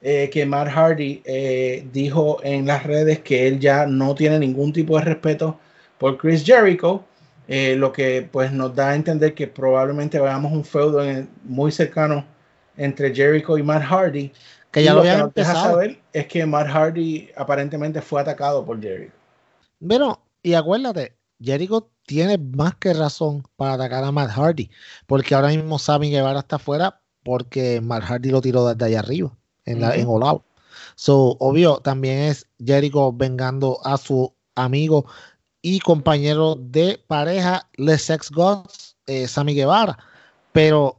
que 0.00 0.44
Matt 0.44 0.66
Hardy 0.66 1.22
dijo 1.92 2.40
en 2.42 2.66
las 2.66 2.82
redes 2.82 3.20
que 3.20 3.46
él 3.46 3.60
ya 3.60 3.86
no 3.86 4.16
tiene 4.16 4.40
ningún 4.40 4.72
tipo 4.72 4.98
de 4.98 5.04
respeto 5.04 5.60
por 5.98 6.18
Chris 6.18 6.44
Jericho 6.44 7.04
eh, 7.48 7.76
lo 7.76 7.92
que 7.92 8.28
pues 8.30 8.52
nos 8.52 8.74
da 8.74 8.90
a 8.90 8.94
entender 8.94 9.34
que 9.34 9.46
probablemente 9.48 10.20
veamos 10.20 10.52
un 10.52 10.64
feudo 10.64 11.02
en- 11.04 11.28
muy 11.44 11.72
cercano 11.72 12.24
entre 12.76 13.14
Jericho 13.14 13.58
y 13.58 13.62
Matt 13.62 13.82
Hardy. 13.84 14.32
Que 14.70 14.80
Y 14.80 14.84
ya 14.84 14.94
lo 14.94 15.00
habían 15.00 15.30
deja 15.34 15.52
empezado. 15.52 15.72
saber 15.72 16.00
es 16.12 16.26
que 16.26 16.46
Matt 16.46 16.68
Hardy 16.68 17.30
aparentemente 17.36 18.00
fue 18.00 18.20
atacado 18.20 18.64
por 18.64 18.80
Jericho. 18.80 19.12
Pero, 19.86 20.22
y 20.42 20.54
acuérdate, 20.54 21.16
Jericho 21.40 21.90
tiene 22.06 22.38
más 22.38 22.74
que 22.76 22.94
razón 22.94 23.42
para 23.56 23.74
atacar 23.74 24.04
a 24.04 24.12
Matt 24.12 24.30
Hardy. 24.30 24.70
Porque 25.06 25.34
ahora 25.34 25.48
mismo 25.48 25.78
Sammy 25.78 26.10
Guevara 26.10 26.40
está 26.40 26.56
afuera 26.56 27.02
porque 27.22 27.80
Matt 27.80 28.04
Hardy 28.04 28.30
lo 28.30 28.40
tiró 28.40 28.66
desde 28.66 28.84
allá 28.86 29.00
arriba, 29.00 29.36
en, 29.64 29.80
la, 29.80 29.94
en 29.96 30.06
All 30.08 30.22
Out. 30.22 30.44
So, 30.96 31.36
obvio, 31.38 31.78
también 31.78 32.18
es 32.20 32.48
Jericho 32.64 33.12
vengando 33.12 33.78
a 33.84 33.96
su 33.98 34.34
amigo 34.54 35.06
y 35.62 35.78
compañero 35.80 36.56
de 36.56 37.00
pareja, 37.06 37.68
Les 37.74 38.02
Sex 38.02 38.30
Gods, 38.30 38.96
eh, 39.06 39.28
Sammy 39.28 39.54
Guevara. 39.54 39.96
Pero 40.52 40.98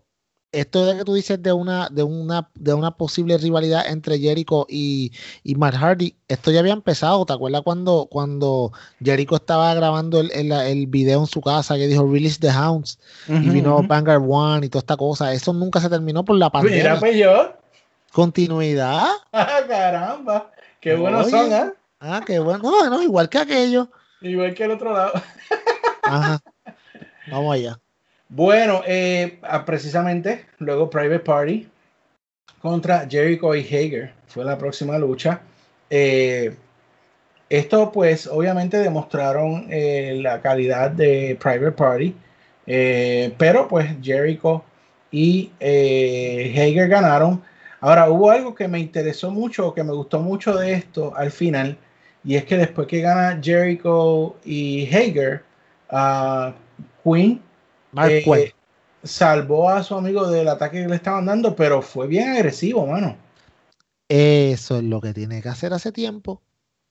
esto 0.53 0.85
de 0.85 0.97
que 0.97 1.03
tú 1.03 1.15
dices 1.15 1.41
de 1.41 1.51
una, 1.51 1.89
de 1.89 2.03
una, 2.03 2.47
de 2.53 2.73
una 2.75 2.91
posible 2.91 3.37
rivalidad 3.39 3.87
entre 3.87 4.19
Jericho 4.19 4.65
y, 4.69 5.11
y 5.43 5.55
Matt 5.55 5.73
Hardy, 5.75 6.15
esto 6.27 6.51
ya 6.51 6.59
había 6.59 6.73
empezado. 6.73 7.25
¿Te 7.25 7.33
acuerdas 7.33 7.63
cuando, 7.63 8.07
cuando 8.09 8.71
Jericho 9.03 9.35
estaba 9.35 9.73
grabando 9.73 10.19
el, 10.21 10.31
el, 10.31 10.51
el 10.51 10.87
video 10.87 11.21
en 11.21 11.27
su 11.27 11.41
casa 11.41 11.75
que 11.75 11.87
dijo 11.87 12.09
Release 12.09 12.39
the 12.39 12.51
Hounds 12.51 12.99
y 13.27 13.49
vino 13.49 13.77
Ujú. 13.79 13.87
Vanguard 13.87 14.23
One 14.25 14.65
y 14.65 14.69
toda 14.69 14.79
esta 14.81 14.95
cosa? 14.95 15.33
Eso 15.33 15.53
nunca 15.53 15.81
se 15.81 15.89
terminó 15.89 16.23
por 16.23 16.37
la 16.37 16.49
pandemia. 16.51 16.77
Mira, 16.77 16.99
pues 16.99 17.17
yo. 17.17 17.53
Continuidad. 18.11 19.07
Ah, 19.33 19.61
Caramba, 19.67 20.51
qué 20.79 20.93
buenos 20.95 21.25
Oye. 21.27 21.31
son, 21.31 21.53
¿ah? 21.53 21.73
Ah, 21.99 22.21
qué 22.25 22.37
bueno. 22.37 22.61
No, 22.63 22.89
no, 22.89 23.01
igual 23.01 23.27
que 23.27 23.39
aquello. 23.39 23.89
Igual 24.23 24.53
que 24.55 24.63
el 24.63 24.71
otro 24.71 24.93
lado. 24.93 25.13
Ajá. 26.01 26.39
Vamos 27.29 27.53
allá. 27.55 27.79
Bueno, 28.29 28.81
eh, 28.87 29.37
ah, 29.43 29.63
precisamente 29.63 30.45
luego 30.57 30.89
Private 30.89 31.19
Party 31.19 31.67
contra 32.59 33.07
Jericho 33.07 33.53
y 33.53 33.61
Hager 33.61 34.13
fue 34.25 34.43
la 34.43 34.57
próxima 34.57 34.97
lucha. 34.97 35.41
Eh, 35.89 36.55
Esto 37.49 37.91
pues 37.91 38.25
obviamente 38.25 38.77
demostraron 38.77 39.67
eh, 39.69 40.17
la 40.21 40.41
calidad 40.41 40.89
de 40.89 41.37
Private 41.39 41.73
Party, 41.73 42.15
pero 43.37 43.67
pues 43.67 43.95
Jericho 44.01 44.63
y 45.11 45.51
Hager 45.59 46.87
ganaron. 46.87 47.43
Ahora 47.81 48.09
hubo 48.09 48.31
algo 48.31 48.55
que 48.55 48.67
me 48.67 48.79
interesó 48.79 49.29
mucho, 49.29 49.73
que 49.73 49.83
me 49.83 49.91
gustó 49.93 50.19
mucho 50.19 50.55
de 50.55 50.73
esto 50.73 51.13
al 51.15 51.29
final, 51.29 51.77
y 52.23 52.35
es 52.35 52.45
que 52.45 52.57
después 52.57 52.87
que 52.87 53.01
gana 53.01 53.39
Jericho 53.41 54.37
y 54.45 54.87
Hager, 54.87 55.43
Queen 57.03 57.41
Mark 57.91 58.11
eh, 58.11 58.23
Quinn. 58.23 58.53
salvó 59.03 59.69
a 59.69 59.83
su 59.83 59.95
amigo 59.95 60.29
del 60.29 60.47
ataque 60.47 60.81
que 60.81 60.87
le 60.87 60.95
estaban 60.95 61.25
dando, 61.25 61.55
pero 61.55 61.81
fue 61.81 62.07
bien 62.07 62.29
agresivo, 62.29 62.87
mano. 62.87 63.17
Eso 64.07 64.77
es 64.77 64.83
lo 64.83 65.01
que 65.01 65.13
tiene 65.13 65.41
que 65.41 65.49
hacer 65.49 65.73
hace 65.73 65.91
tiempo. 65.91 66.41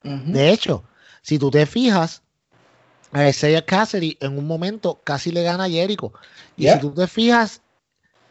De 0.03 0.51
hecho, 0.51 0.85
si 1.23 1.39
tú 1.39 1.51
te 1.51 1.65
fijas, 1.67 2.23
a 3.13 3.29
Isaiah 3.29 3.65
Cassidy 3.65 4.17
en 4.21 4.39
un 4.39 4.47
momento 4.47 5.01
casi 5.05 5.31
le 5.31 5.43
gana 5.43 5.65
a 5.65 5.69
Jericho. 5.71 6.13
Y 6.57 6.65
Yeah. 6.65 6.75
si 6.75 6.81
tú 6.81 6.93
te 6.93 7.07
fijas, 7.07 7.62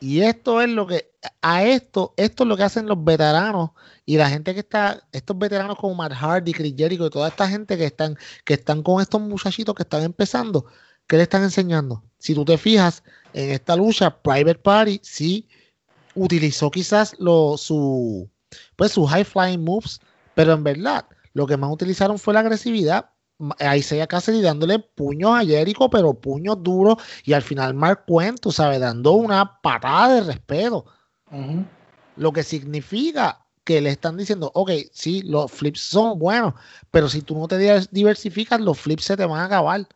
y 0.02 0.22
esto 0.22 0.62
es 0.62 0.70
lo 0.70 0.88
que, 0.88 1.12
a 1.44 1.64
esto, 1.64 2.16
esto 2.18 2.44
es 2.44 2.50
lo 2.50 2.58
que 2.58 2.64
hacen 2.64 2.88
los 2.88 3.04
veteranos 3.04 3.70
y 4.04 4.18
la 4.18 4.28
gente 4.28 4.56
que 4.56 4.62
está, 4.62 5.08
estos 5.12 5.38
veteranos 5.38 5.78
como 5.78 5.94
Matt 5.94 6.14
Hardy, 6.14 6.54
Chris 6.54 6.74
Jericho 6.76 7.06
y 7.06 7.10
toda 7.12 7.28
esta 7.28 7.48
gente 7.48 7.78
que 7.78 7.86
están, 7.86 8.18
que 8.44 8.56
están 8.56 8.82
con 8.82 9.00
estos 9.00 9.22
muchachitos 9.22 9.76
que 9.76 9.84
están 9.84 10.02
empezando, 10.02 10.66
¿qué 11.06 11.18
le 11.18 11.24
están 11.24 11.44
enseñando? 11.44 12.04
Si 12.18 12.34
tú 12.34 12.44
te 12.44 12.58
fijas, 12.58 13.04
en 13.34 13.52
esta 13.52 13.76
lucha, 13.76 14.22
Private 14.24 14.56
Party 14.56 15.00
sí 15.04 15.48
utilizó 16.16 16.72
quizás 16.72 17.16
lo, 17.20 17.56
su, 17.56 18.28
pues 18.76 18.94
sus 18.94 19.08
high 19.08 19.24
flying 19.24 19.64
moves, 19.64 20.00
pero 20.34 20.54
en 20.54 20.64
verdad 20.64 21.06
lo 21.34 21.46
que 21.46 21.58
más 21.58 21.72
utilizaron 21.72 22.18
fue 22.18 22.34
la 22.34 22.40
agresividad. 22.40 23.11
A 23.60 23.78
Isaiah 23.78 24.08
Cassidy 24.08 24.42
dándole 24.42 24.80
puños 24.80 25.32
a 25.36 25.44
Jericho, 25.46 25.90
pero 25.90 26.14
puños 26.14 26.62
duros, 26.62 26.98
y 27.24 27.34
al 27.34 27.42
final 27.42 27.74
Mark 27.74 28.06
tú 28.40 28.52
sabes, 28.52 28.80
dando 28.80 29.14
una 29.14 29.62
patada 29.62 30.16
de 30.16 30.22
respeto. 30.22 30.86
Lo 32.18 32.32
que 32.34 32.44
significa 32.44 33.46
que 33.64 33.80
le 33.82 33.92
están 33.92 34.18
diciendo, 34.18 34.52
ok, 34.54 34.72
sí, 34.92 35.22
los 35.24 35.52
flips 35.52 35.82
son 35.82 36.20
buenos, 36.20 36.54
pero 36.92 37.08
si 37.10 37.22
tú 37.22 37.38
no 37.38 37.48
te 37.48 37.58
diver- 37.58 37.88
diversificas, 37.92 38.60
los 38.60 38.80
flips 38.80 39.06
se 39.06 39.18
te 39.18 39.26
van 39.26 39.40
a 39.40 39.46
acabar. 39.46 39.88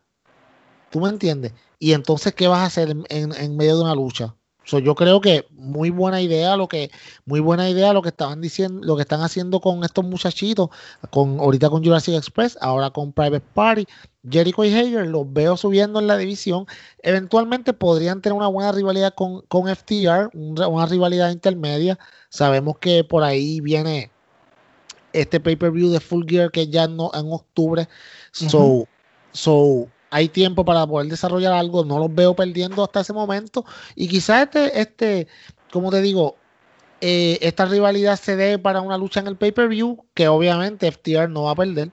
¿Tú 0.90 1.00
me 1.00 1.08
entiendes? 1.08 1.52
Y 1.78 1.92
entonces, 1.92 2.34
¿qué 2.34 2.48
vas 2.48 2.60
a 2.60 2.66
hacer 2.66 2.90
en, 2.90 3.04
en- 3.10 3.34
en 3.34 3.56
medio 3.56 3.76
de 3.76 3.82
una 3.82 3.94
lucha? 3.94 4.34
So, 4.66 4.80
yo 4.80 4.96
creo 4.96 5.20
que 5.20 5.46
muy 5.52 5.90
buena 5.90 6.20
idea 6.20 6.56
lo 6.56 6.66
que, 6.66 6.90
muy 7.24 7.38
buena 7.38 7.70
idea 7.70 7.92
lo 7.92 8.02
que 8.02 8.08
estaban 8.08 8.40
diciendo, 8.40 8.84
lo 8.84 8.96
que 8.96 9.02
están 9.02 9.20
haciendo 9.22 9.60
con 9.60 9.84
estos 9.84 10.04
muchachitos, 10.04 10.70
con 11.10 11.38
ahorita 11.38 11.70
con 11.70 11.84
Jurassic 11.84 12.16
Express, 12.16 12.58
ahora 12.60 12.90
con 12.90 13.12
Private 13.12 13.46
Party, 13.54 13.86
Jericho 14.28 14.64
y 14.64 14.74
Hager, 14.74 15.06
los 15.06 15.32
veo 15.32 15.56
subiendo 15.56 16.00
en 16.00 16.08
la 16.08 16.16
división. 16.16 16.66
Eventualmente 17.02 17.72
podrían 17.74 18.20
tener 18.20 18.36
una 18.36 18.48
buena 18.48 18.72
rivalidad 18.72 19.14
con, 19.14 19.42
con 19.42 19.68
FTR, 19.68 20.30
un- 20.34 20.60
una 20.60 20.86
rivalidad 20.86 21.30
intermedia. 21.30 21.96
Sabemos 22.28 22.78
que 22.78 23.04
por 23.04 23.22
ahí 23.22 23.60
viene 23.60 24.10
este 25.12 25.38
pay-per-view 25.38 25.90
de 25.90 26.00
Full 26.00 26.24
Gear 26.28 26.50
que 26.50 26.66
ya 26.66 26.88
no 26.88 27.12
en 27.14 27.32
octubre. 27.32 27.88
So, 28.32 28.58
Ujú. 28.58 28.88
so 29.32 29.86
hay 30.16 30.30
tiempo 30.30 30.64
para 30.64 30.86
poder 30.86 31.08
desarrollar 31.08 31.52
algo. 31.52 31.84
No 31.84 31.98
los 31.98 32.14
veo 32.14 32.34
perdiendo 32.34 32.82
hasta 32.82 33.00
ese 33.00 33.12
momento. 33.12 33.66
Y 33.94 34.08
quizás 34.08 34.44
este, 34.44 34.80
este, 34.80 35.28
como 35.70 35.90
te 35.90 36.00
digo, 36.00 36.36
eh, 37.02 37.36
esta 37.42 37.66
rivalidad 37.66 38.16
se 38.16 38.34
dé 38.34 38.58
para 38.58 38.80
una 38.80 38.96
lucha 38.96 39.20
en 39.20 39.26
el 39.26 39.36
pay-per-view 39.36 40.06
que 40.14 40.28
obviamente 40.28 40.90
FTR 40.90 41.28
no 41.28 41.42
va 41.44 41.50
a 41.50 41.54
perder. 41.54 41.90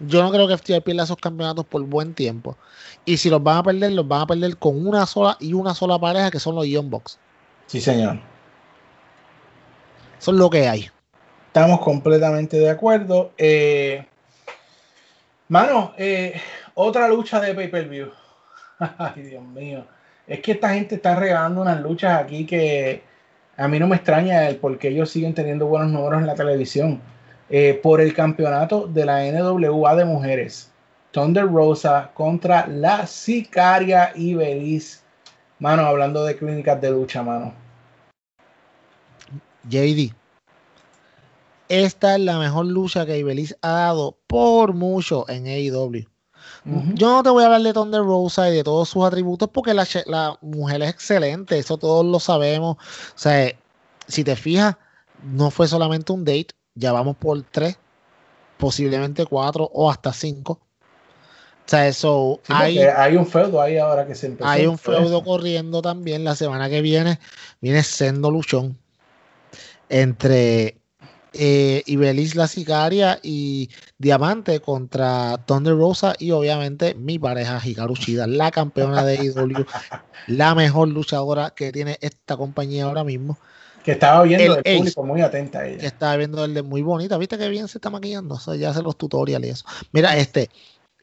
Yo 0.00 0.22
no 0.22 0.30
creo 0.30 0.46
que 0.46 0.58
FTR 0.58 0.82
pierda 0.82 1.04
esos 1.04 1.16
campeonatos 1.16 1.64
por 1.64 1.80
buen 1.84 2.12
tiempo. 2.12 2.58
Y 3.06 3.16
si 3.16 3.30
los 3.30 3.42
van 3.42 3.56
a 3.56 3.62
perder, 3.62 3.92
los 3.92 4.06
van 4.06 4.20
a 4.20 4.26
perder 4.26 4.58
con 4.58 4.86
una 4.86 5.06
sola 5.06 5.38
y 5.40 5.54
una 5.54 5.74
sola 5.74 5.98
pareja 5.98 6.30
que 6.30 6.38
son 6.38 6.56
los 6.56 6.66
Young 6.66 6.90
Bucks. 6.90 7.18
Sí, 7.68 7.80
señor. 7.80 8.20
Eso 10.18 10.30
es 10.30 10.36
lo 10.36 10.50
que 10.50 10.68
hay. 10.68 10.90
Estamos 11.46 11.80
completamente 11.80 12.58
de 12.58 12.68
acuerdo. 12.68 13.32
Eh, 13.38 14.06
mano, 15.48 15.94
eh, 15.96 16.40
otra 16.74 17.08
lucha 17.08 17.40
de 17.40 17.54
pay-per-view. 17.54 18.10
Ay, 18.78 19.22
Dios 19.22 19.44
mío. 19.44 19.86
Es 20.26 20.40
que 20.40 20.52
esta 20.52 20.74
gente 20.74 20.96
está 20.96 21.14
regalando 21.16 21.60
unas 21.60 21.80
luchas 21.80 22.20
aquí 22.20 22.44
que 22.44 23.02
a 23.56 23.68
mí 23.68 23.78
no 23.78 23.86
me 23.86 23.96
extraña 23.96 24.48
el 24.48 24.56
por 24.56 24.78
qué 24.78 24.88
ellos 24.88 25.10
siguen 25.10 25.34
teniendo 25.34 25.66
buenos 25.66 25.90
números 25.90 26.20
en 26.20 26.26
la 26.26 26.34
televisión. 26.34 27.00
Eh, 27.48 27.78
por 27.80 28.00
el 28.00 28.12
campeonato 28.12 28.88
de 28.88 29.04
la 29.04 29.22
NWA 29.24 29.94
de 29.94 30.04
mujeres. 30.04 30.72
Thunder 31.12 31.46
Rosa 31.46 32.10
contra 32.12 32.66
la 32.66 33.06
Sicaria 33.06 34.12
Ibeliz. 34.16 35.04
Mano, 35.60 35.86
hablando 35.86 36.24
de 36.24 36.36
clínicas 36.36 36.80
de 36.80 36.90
lucha, 36.90 37.22
mano. 37.22 37.54
JD. 39.68 40.12
Esta 41.68 42.14
es 42.14 42.20
la 42.20 42.38
mejor 42.38 42.66
lucha 42.66 43.06
que 43.06 43.18
Ibeliz 43.18 43.56
ha 43.62 43.70
dado 43.70 44.18
por 44.26 44.74
mucho 44.74 45.28
en 45.28 45.46
AEW. 45.46 46.06
Yo 46.94 47.10
no 47.10 47.22
te 47.22 47.30
voy 47.30 47.42
a 47.42 47.46
hablar 47.46 47.62
de 47.62 47.72
Thunder 47.72 48.02
Rosa 48.02 48.48
y 48.50 48.56
de 48.56 48.64
todos 48.64 48.88
sus 48.88 49.04
atributos 49.04 49.48
porque 49.50 49.72
la, 49.72 50.38
mujer 50.40 50.82
es 50.82 50.90
excelente, 50.90 51.58
eso 51.58 51.78
todos 51.78 52.04
lo 52.04 52.18
sabemos. 52.18 52.76
O 52.76 53.18
sea, 53.18 53.52
si 54.08 54.24
te 54.24 54.34
fijas, 54.34 54.76
no 55.22 55.50
fue 55.50 55.68
solamente 55.68 56.12
un 56.12 56.24
date, 56.24 56.48
ya 56.74 56.92
vamos 56.92 57.16
por 57.16 57.40
tres, 57.42 57.78
posiblemente 58.58 59.26
cuatro 59.26 59.70
o 59.72 59.90
hasta 59.90 60.12
cinco. 60.12 60.60
O 61.66 61.68
sea, 61.68 61.88
eso 61.88 62.40
Sí, 62.44 62.52
hay, 62.52 63.16
un 63.16 63.26
feudo 63.26 63.60
ahí 63.60 63.78
ahora 63.78 64.06
que 64.06 64.14
se 64.14 64.26
empezó. 64.26 64.48
hay 64.48 64.66
un 64.66 64.78
feudo 64.78 65.22
corriendo 65.24 65.82
también. 65.82 66.22
La 66.22 66.36
semana 66.36 66.68
que 66.68 66.80
viene 66.80 67.18
viene 67.60 67.82
siendo 67.82 68.30
luchón 68.30 68.78
entre 69.88 70.80
eh, 71.38 71.82
Ibeliz 71.86 72.34
la 72.34 72.46
Sicaria 72.48 73.18
y 73.22 73.70
Diamante 73.98 74.60
contra 74.60 75.38
Thunder 75.46 75.76
Rosa 75.76 76.14
y 76.18 76.30
obviamente 76.32 76.94
mi 76.94 77.18
pareja 77.18 77.60
Hikaru 77.64 77.94
Shida, 77.96 78.26
la 78.26 78.50
campeona 78.50 79.04
de 79.04 79.16
IW, 79.16 79.64
la 80.26 80.54
mejor 80.54 80.88
luchadora 80.88 81.50
que 81.50 81.72
tiene 81.72 81.98
esta 82.00 82.36
compañía 82.36 82.84
ahora 82.86 83.04
mismo, 83.04 83.38
Que 83.82 83.92
estaba 83.92 84.22
viendo 84.24 84.56
El 84.56 84.62
el, 84.64 84.66
Ace. 84.66 84.94
público 84.94 85.04
muy 85.04 85.20
atenta 85.22 85.60
a 85.60 85.68
que 85.74 85.74
ella. 85.74 85.86
está 85.88 86.16
viendo 86.16 86.44
el 86.44 86.54
de 86.54 86.62
muy 86.62 86.82
bonita, 86.82 87.18
viste 87.18 87.38
que 87.38 87.48
bien 87.48 87.68
se 87.68 87.78
está 87.78 87.90
maquillando, 87.90 88.34
o 88.36 88.40
sea, 88.40 88.56
ya 88.56 88.70
hace 88.70 88.82
los 88.82 88.96
tutoriales 88.98 89.48
y 89.48 89.52
eso. 89.52 89.64
Mira, 89.92 90.16
este, 90.16 90.50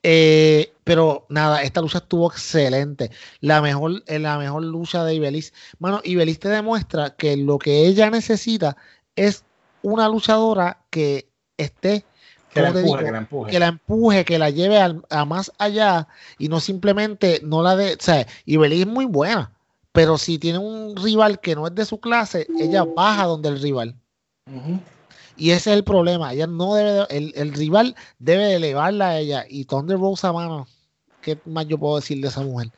eh, 0.04 0.74
pero 0.84 1.26
nada, 1.30 1.64
esta 1.64 1.82
lucha 1.82 2.00
estuvo 2.00 2.30
excelente. 2.30 3.12
La 3.40 3.62
mejor, 3.62 4.04
eh, 4.08 4.20
la 4.20 4.38
mejor 4.38 4.64
lucha 4.64 5.04
de 5.06 5.16
Ibeliz. 5.16 5.54
Mano, 5.80 6.02
Ibeliz 6.04 6.40
te 6.40 6.50
demuestra 6.50 7.16
que 7.16 7.38
lo 7.38 7.58
que 7.60 7.86
ella 7.88 8.10
necesita 8.10 8.76
es 9.16 9.46
una 9.84 10.10
luchadora 10.10 10.80
que 10.90 11.30
esté, 11.58 12.04
Que 12.54 12.62
la 12.62 12.70
¿cómo 12.70 12.74
te 12.74 12.80
empuje, 12.82 12.98
digo? 13.04 13.06
que 13.06 13.12
la 13.12 13.18
empuje. 13.18 13.52
que 13.52 13.60
la 13.60 13.68
empuje, 13.68 14.26
que 14.26 14.40
la 14.40 14.50
lleve 14.50 14.78
al- 14.80 15.04
a 15.10 15.26
más 15.26 15.52
allá 15.60 16.08
y 16.38 16.50
no 16.50 16.60
simplemente 16.60 17.40
no 17.44 17.62
la 17.64 17.76
de, 17.76 17.94
o 17.94 17.98
sea, 18.00 18.26
Ibeliz 18.46 18.82
es 18.82 18.88
muy 18.88 19.06
buena, 19.06 19.52
pero 19.92 20.18
si 20.18 20.40
tiene 20.40 20.58
un 20.60 20.96
rival 20.96 21.40
que 21.40 21.56
no 21.56 21.68
es 21.68 21.76
de 21.76 21.86
su 21.86 22.00
clase, 22.00 22.48
ella 22.60 22.84
baja 22.84 23.26
donde 23.26 23.50
el 23.50 23.62
rival. 23.62 23.96
Y 25.36 25.52
ese 25.52 25.72
es 25.72 25.78
el 25.78 25.84
problema. 25.84 26.32
Ella 26.34 26.48
no 26.48 26.76
debe, 26.76 26.92
de- 26.92 27.06
el, 27.10 27.34
el 27.36 27.54
rival 27.54 27.96
debe 28.20 28.46
de 28.46 28.56
elevarla 28.56 29.10
a 29.10 29.18
ella. 29.20 29.46
Y 29.50 29.66
Thunder 29.66 29.98
Rosa, 30.00 30.32
mano, 30.32 30.68
¿qué 31.22 31.40
más 31.46 31.68
yo 31.68 31.78
puedo 31.80 31.96
decir 31.96 32.22
de 32.22 32.28
esa 32.28 32.42
mujer? 32.42 32.70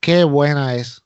Qué 0.00 0.22
buena 0.24 0.74
es. 0.76 1.02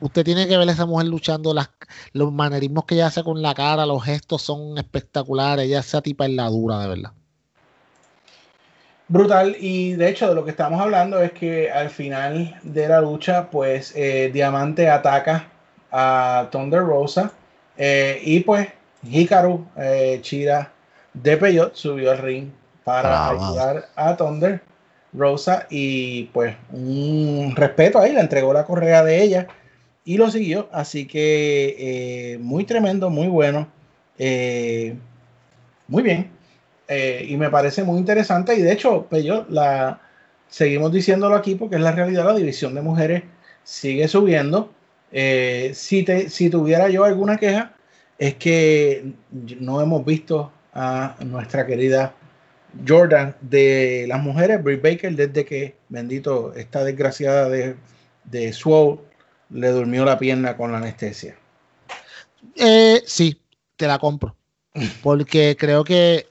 Usted 0.00 0.24
tiene 0.24 0.46
que 0.46 0.56
ver 0.58 0.68
a 0.68 0.72
esa 0.72 0.84
mujer 0.86 1.06
luchando, 1.06 1.54
las, 1.54 1.70
los 2.12 2.32
manerismos 2.32 2.84
que 2.84 2.96
ella 2.96 3.06
hace 3.06 3.22
con 3.24 3.40
la 3.40 3.54
cara, 3.54 3.86
los 3.86 4.04
gestos 4.04 4.42
son 4.42 4.76
espectaculares. 4.78 5.64
Ella 5.66 5.80
esa 5.80 6.02
tipa 6.02 6.26
es 6.26 6.32
la 6.32 6.48
dura, 6.48 6.80
de 6.80 6.88
verdad. 6.88 7.12
Brutal. 9.08 9.56
Y 9.60 9.94
de 9.94 10.08
hecho, 10.08 10.28
de 10.28 10.34
lo 10.34 10.44
que 10.44 10.50
estamos 10.50 10.80
hablando 10.80 11.20
es 11.22 11.32
que 11.32 11.70
al 11.70 11.90
final 11.90 12.58
de 12.62 12.88
la 12.88 13.00
lucha, 13.00 13.48
pues 13.50 13.92
eh, 13.96 14.30
Diamante 14.32 14.90
ataca 14.90 15.48
a 15.90 16.48
Thunder 16.50 16.82
Rosa. 16.82 17.30
eh, 17.76 18.20
y 18.22 18.40
pues 18.40 18.68
Hikaru 19.02 19.66
eh, 19.76 20.18
Chira 20.22 20.72
de 21.14 21.36
Peyot 21.36 21.74
subió 21.74 22.10
al 22.10 22.18
ring 22.18 22.50
para 22.84 23.30
Bravo. 23.30 23.44
ayudar 23.44 23.88
a 23.94 24.16
Thunder 24.16 24.60
Rosa. 25.12 25.66
Y 25.70 26.24
pues 26.34 26.56
un 26.72 27.54
respeto 27.56 27.98
ahí, 28.00 28.12
le 28.12 28.20
entregó 28.20 28.52
la 28.52 28.64
correa 28.64 29.02
de 29.04 29.22
ella 29.22 29.46
y 30.06 30.16
lo 30.18 30.30
siguió. 30.30 30.68
Así 30.72 31.06
que 31.06 31.76
eh, 32.34 32.38
muy 32.38 32.64
tremendo, 32.64 33.10
muy 33.10 33.28
bueno. 33.28 33.68
eh, 34.18 34.96
muy 35.88 36.02
bien. 36.02 36.30
Eh, 36.88 37.26
y 37.28 37.36
me 37.36 37.50
parece 37.50 37.84
muy 37.84 37.98
interesante. 37.98 38.54
Y 38.56 38.62
de 38.62 38.72
hecho, 38.72 39.06
pues 39.10 39.24
la 39.50 40.00
seguimos 40.48 40.92
diciéndolo 40.92 41.34
aquí 41.36 41.56
porque 41.56 41.76
es 41.76 41.82
la 41.82 41.92
realidad. 41.92 42.24
La 42.26 42.34
división 42.34 42.74
de 42.74 42.82
mujeres 42.82 43.24
sigue 43.64 44.08
subiendo. 44.08 44.72
Si, 45.74 46.02
te, 46.04 46.28
si 46.30 46.50
tuviera 46.50 46.88
yo 46.88 47.04
alguna 47.04 47.36
queja, 47.38 47.74
es 48.18 48.34
que 48.36 49.12
no 49.60 49.80
hemos 49.80 50.04
visto 50.04 50.52
a 50.74 51.16
nuestra 51.24 51.66
querida 51.66 52.14
Jordan 52.86 53.34
de 53.40 54.06
las 54.08 54.22
mujeres, 54.22 54.62
Britt 54.62 54.82
Baker, 54.82 55.16
desde 55.16 55.44
que, 55.44 55.74
bendito, 55.88 56.52
esta 56.54 56.84
desgraciada 56.84 57.48
de, 57.48 57.76
de 58.24 58.52
Swole 58.52 59.00
le 59.50 59.68
durmió 59.70 60.04
la 60.04 60.18
pierna 60.18 60.56
con 60.56 60.72
la 60.72 60.78
anestesia. 60.78 61.36
Eh, 62.56 63.02
sí, 63.06 63.40
te 63.76 63.86
la 63.86 63.98
compro. 63.98 64.36
Porque 65.02 65.56
creo 65.58 65.84
que, 65.84 66.28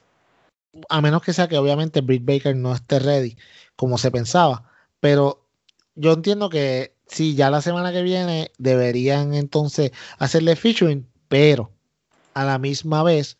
a 0.88 1.00
menos 1.00 1.22
que 1.22 1.32
sea 1.32 1.48
que 1.48 1.58
obviamente 1.58 2.00
Britt 2.00 2.24
Baker 2.24 2.56
no 2.56 2.74
esté 2.74 2.98
ready 2.98 3.36
como 3.76 3.98
se 3.98 4.10
pensaba, 4.10 4.70
pero 5.00 5.42
yo 5.94 6.12
entiendo 6.12 6.48
que 6.48 6.94
sí, 7.06 7.34
ya 7.34 7.50
la 7.50 7.60
semana 7.60 7.92
que 7.92 8.02
viene 8.02 8.50
deberían 8.58 9.34
entonces 9.34 9.92
hacerle 10.18 10.56
featuring, 10.56 11.06
pero 11.28 11.70
a 12.34 12.44
la 12.44 12.58
misma 12.58 13.02
vez 13.02 13.36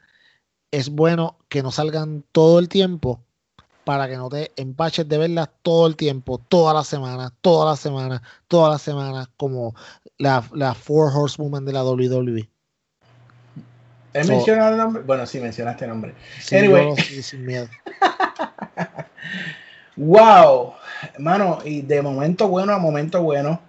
es 0.71 0.89
bueno 0.91 1.39
que 1.49 1.63
no 1.63 1.71
salgan 1.71 2.25
todo 2.33 2.59
el 2.59 2.69
tiempo 2.69 3.26
para 3.87 4.09
que 4.09 4.17
no 4.17 4.29
te 4.29 4.51
empaches 4.57 5.09
de 5.09 5.17
verlas 5.17 5.49
todo 5.63 5.87
el 5.87 5.95
tiempo, 5.95 6.39
toda 6.39 6.75
la 6.75 6.83
semana, 6.83 7.33
toda 7.41 7.71
la 7.71 7.77
semana, 7.77 8.21
toda 8.49 8.69
la 8.71 8.79
semana, 8.79 9.31
como 9.37 9.77
la, 10.19 10.43
la 10.55 10.75
Four 10.75 11.13
Horsewoman 11.15 11.65
de 11.65 11.73
la 11.73 11.85
WWE. 11.85 12.49
¿He 14.13 14.25
So- 14.25 14.33
mencionado 14.33 14.73
el 14.73 14.79
nombre? 14.79 15.03
Bueno, 15.05 15.25
sí, 15.25 15.39
mencionaste 15.39 15.85
el 15.85 15.91
nombre. 15.91 16.15
Sí, 16.41 16.57
Anyway. 16.57 16.89
yo 16.89 16.97
sí, 16.97 17.23
sin 17.23 17.47
miedo. 17.47 17.69
Wow, 19.97 20.75
mano, 21.19 21.59
y 21.65 21.81
de 21.81 22.03
momento 22.03 22.49
bueno 22.49 22.73
a 22.73 22.79
momento 22.79 23.23
bueno. 23.23 23.61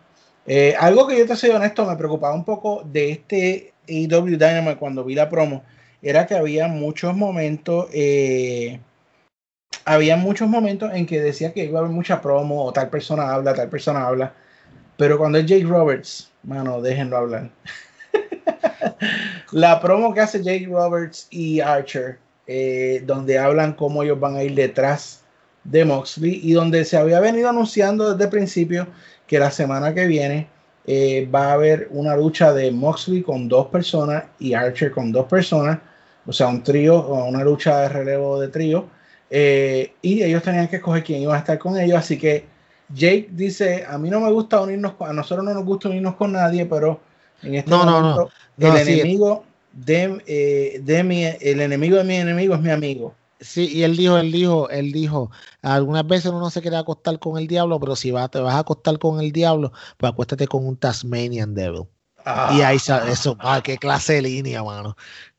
Eh, 0.46 0.76
algo 0.80 1.08
que 1.08 1.18
yo 1.18 1.26
te 1.28 1.36
soy 1.36 1.52
honesto, 1.52 1.86
me 1.86 1.96
preocupaba 1.96 2.34
un 2.34 2.44
poco 2.44 2.82
de 2.84 3.12
este 3.12 3.74
AEW 3.88 4.38
Dynamite 4.38 4.78
cuando 4.78 5.04
vi 5.06 5.16
la 5.16 5.30
promo, 5.30 5.64
era 6.02 6.26
que 6.28 6.36
había 6.36 6.68
muchos 6.68 7.16
momentos, 7.16 7.88
eh, 7.94 8.80
había 9.88 10.18
muchos 10.18 10.50
momentos 10.50 10.92
en 10.94 11.06
que 11.06 11.22
decía 11.22 11.54
que 11.54 11.64
iba 11.64 11.80
a 11.80 11.84
haber 11.84 11.94
mucha 11.94 12.22
promo, 12.22 12.66
o 12.66 12.74
tal 12.74 12.90
persona 12.90 13.34
habla, 13.34 13.54
tal 13.54 13.70
persona 13.70 14.06
habla, 14.06 14.34
pero 14.98 15.18
cuando 15.18 15.38
es 15.38 15.46
Jake 15.46 15.64
Roberts, 15.64 16.30
mano, 16.44 16.82
déjenlo 16.82 17.18
hablar. 17.18 17.50
la 19.52 19.80
promo 19.80 20.14
que 20.14 20.20
hace 20.20 20.44
Jake 20.44 20.68
Roberts 20.70 21.28
y 21.30 21.62
Archer, 21.62 22.20
eh, 22.48 23.02
donde 23.06 23.40
hablan 23.40 23.74
cómo 23.74 24.04
ellos 24.04 24.20
van 24.20 24.36
a 24.36 24.44
ir 24.44 24.56
detrás 24.56 25.24
de 25.64 25.86
Moxley 25.86 26.42
y 26.44 26.52
donde 26.52 26.84
se 26.84 26.98
había 26.98 27.22
venido 27.22 27.50
anunciando 27.50 28.12
desde 28.12 28.26
el 28.26 28.30
principio 28.30 28.88
que 29.26 29.40
la 29.40 29.52
semana 29.52 29.94
que 29.94 30.06
viene 30.06 30.48
eh, 30.86 31.30
va 31.34 31.48
a 31.48 31.54
haber 31.54 31.88
una 31.92 32.16
lucha 32.16 32.54
de 32.54 32.72
Moxley 32.72 33.22
con 33.22 33.48
dos 33.48 33.68
personas 33.68 34.26
y 34.40 34.54
Archer 34.54 34.92
con 34.92 35.14
dos 35.14 35.28
personas, 35.28 35.80
o 36.26 36.34
sea, 36.34 36.48
un 36.48 36.62
trío 36.62 37.08
una 37.08 37.44
lucha 37.44 37.82
de 37.82 37.90
relevo 37.90 38.40
de 38.40 38.50
trío. 38.50 38.97
Eh, 39.30 39.94
y 40.02 40.24
ellos 40.24 40.44
tenían 40.44 40.68
que 40.68 40.78
escoger 40.78 41.04
quién 41.04 41.22
iba 41.22 41.36
a 41.36 41.40
estar 41.40 41.58
con 41.58 41.78
ellos, 41.78 41.98
así 41.98 42.18
que 42.18 42.46
Jake 42.94 43.28
dice, 43.32 43.86
a 43.88 43.98
mí 43.98 44.10
no 44.10 44.20
me 44.22 44.32
gusta 44.32 44.62
unirnos, 44.62 44.94
con- 44.94 45.10
a 45.10 45.14
nosotros 45.14 45.46
no 45.46 45.54
nos 45.54 45.66
gusta 45.66 45.90
unirnos 45.90 46.16
con 46.16 46.32
nadie, 46.32 46.66
pero 46.66 47.00
en 47.44 47.56
este 47.56 47.70
No, 47.70 47.86
no, 47.86 48.02
no. 48.02 48.02
momento 48.02 48.32
No, 48.58 48.68
el 48.68 48.78
enemigo 48.88 49.44
de, 49.74 50.24
eh, 50.26 50.80
de 50.84 51.04
mi, 51.04 51.26
el 51.26 51.62
enemigo 51.62 51.98
de 51.98 52.04
mi 52.04 52.16
enemigo 52.16 52.56
es 52.56 52.62
mi 52.62 52.72
amigo. 52.72 53.14
Sí, 53.40 53.68
y 53.72 53.84
él 53.84 53.96
dijo, 53.96 54.18
él 54.18 54.32
dijo, 54.32 54.70
él 54.70 54.92
dijo, 54.92 55.30
algunas 55.62 56.08
veces 56.08 56.28
uno 56.32 56.40
no 56.40 56.50
se 56.50 56.62
quiere 56.62 56.78
acostar 56.78 57.20
con 57.20 57.38
el 57.38 57.48
diablo, 57.48 57.80
pero 57.80 57.96
si 57.96 58.10
va, 58.10 58.28
te 58.30 58.40
vas 58.40 58.56
a 58.56 58.60
acostar 58.60 58.98
con 58.98 59.20
el 59.20 59.32
diablo, 59.32 59.72
pues 59.98 60.12
acuéstate 60.12 60.48
con 60.48 60.66
un 60.66 60.76
Tasmanian 60.78 61.54
Devil. 61.54 61.84
Y 62.50 62.62
ahí 62.62 62.80
sale 62.80 63.12
eso, 63.12 63.38
ah, 63.40 63.62
qué 63.64 63.78
clase 63.78 64.14
de 64.14 64.22
línea, 64.24 64.64
mano. 64.64 64.96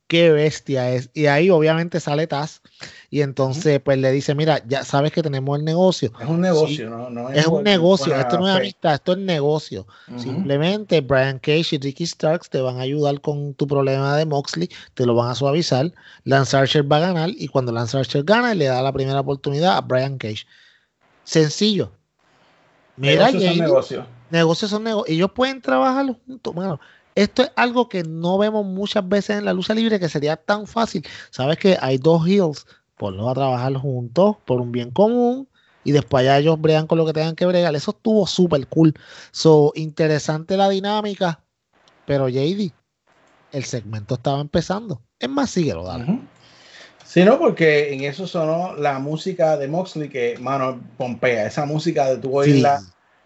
Qué 0.07 0.31
bestia 0.31 0.91
es. 0.93 1.11
Y 1.13 1.27
ahí 1.27 1.51
obviamente 1.51 2.01
sale 2.01 2.27
Taz 2.27 2.63
y 3.11 3.23
entonces 3.23 3.81
pues 3.81 3.97
le 3.99 4.13
dice, 4.13 4.35
mira, 4.35 4.63
ya 4.67 4.85
sabes 4.85 5.13
que 5.13 5.23
tenemos 5.23 5.59
el 5.59 5.65
negocio. 5.65 6.13
Es 6.21 6.29
un 6.29 6.41
negocio, 6.43 6.91
¿no? 6.91 7.09
no 7.09 7.31
Es 7.31 7.47
un 7.47 7.53
por- 7.55 7.63
negocio, 7.63 8.15
esto 8.15 8.39
no 8.39 8.49
es 8.49 8.55
amistad, 8.57 8.95
esto 8.95 9.13
es 9.13 9.19
negocio. 9.19 9.87
Simplemente 10.17 11.01
Brian 11.01 11.39
Cage 11.39 11.77
y 11.77 11.79
Ricky 11.79 12.05
Starks 12.07 12.51
te 12.51 12.61
van 12.61 12.79
a 12.79 12.83
ayudar 12.83 13.21
con 13.23 13.55
tu 13.55 13.67
problema 13.67 14.17
de 14.17 14.27
Moxley, 14.27 14.69
te 14.95 15.07
lo 15.07 15.15
van 15.15 15.31
a 15.31 15.35
suavizar. 15.35 15.91
Lance 16.25 16.57
Archer 16.57 16.91
va 16.91 16.99
a 16.99 17.01
ganar 17.01 17.31
y 17.31 17.49
cuando 17.49 17.73
Lance 17.73 17.97
Archer 17.97 18.25
gana, 18.25 18.55
le 18.55 18.67
da 18.67 18.83
la 18.83 18.93
primera 18.93 19.21
oportunidad 19.21 19.77
a 19.77 19.81
Brian 19.81 20.19
Cage. 20.19 20.45
Sencillo. 21.25 21.93
Mira, 22.97 23.27
Negocios 23.31 23.45
son 23.45 23.59
negocios. 23.59 24.07
negocios 24.31 24.71
son 24.71 24.85
negocios. 24.85 25.15
Ellos 25.17 25.31
pueden 25.33 25.61
trabajar 25.63 26.07
juntos, 26.27 26.55
mano. 26.55 26.81
Esto 27.15 27.43
es 27.43 27.51
algo 27.57 27.89
que 27.89 28.05
no 28.05 28.39
vemos 28.39 28.65
muchas 28.65 29.09
veces 29.09 29.39
en 29.39 29.45
la 29.45 29.53
lucha 29.53 29.75
libre 29.75 29.99
que 29.99 30.09
sería 30.09 30.37
tan 30.37 30.67
fácil. 30.67 31.05
Sabes 31.31 31.59
que 31.59 31.77
hay 31.81 31.99
dos 31.99 32.27
heels, 32.27 32.65
ponlos 32.99 33.29
a 33.31 33.35
trabajar 33.35 33.75
juntos 33.75 34.37
por 34.45 34.61
un 34.61 34.73
bien 34.73 34.91
común 34.91 35.49
y 35.85 35.93
después 35.93 36.25
ya 36.25 36.39
ellos 36.39 36.61
bregan 36.61 36.87
con 36.87 36.99
lo 36.99 37.07
que 37.07 37.13
tengan 37.13 37.35
que 37.37 37.47
bregar. 37.47 37.75
Eso 37.75 37.93
estuvo 37.93 38.27
súper 38.27 38.67
cool. 38.67 38.93
So, 39.31 39.73
interesante 39.75 40.57
la 40.57 40.69
dinámica, 40.69 41.41
pero 42.05 42.29
JD, 42.29 42.73
el 43.53 43.65
segmento 43.65 44.15
estaba 44.17 44.41
empezando. 44.41 45.01
Es 45.19 45.29
más, 45.29 45.51
síguelo, 45.51 45.85
dale. 45.85 46.05
Ujú. 46.05 46.21
Sí, 47.05 47.25
no, 47.25 47.39
porque 47.39 47.95
en 47.95 48.03
eso 48.03 48.27
sonó 48.27 48.75
la 48.77 48.99
música 48.99 49.57
de 49.57 49.67
Moxley 49.67 50.11
que, 50.11 50.37
mano, 50.39 50.79
pompea. 50.99 51.47
Esa 51.47 51.65
música 51.65 52.11
de 52.11 52.19
tu 52.19 52.37
oírla, 52.37 52.83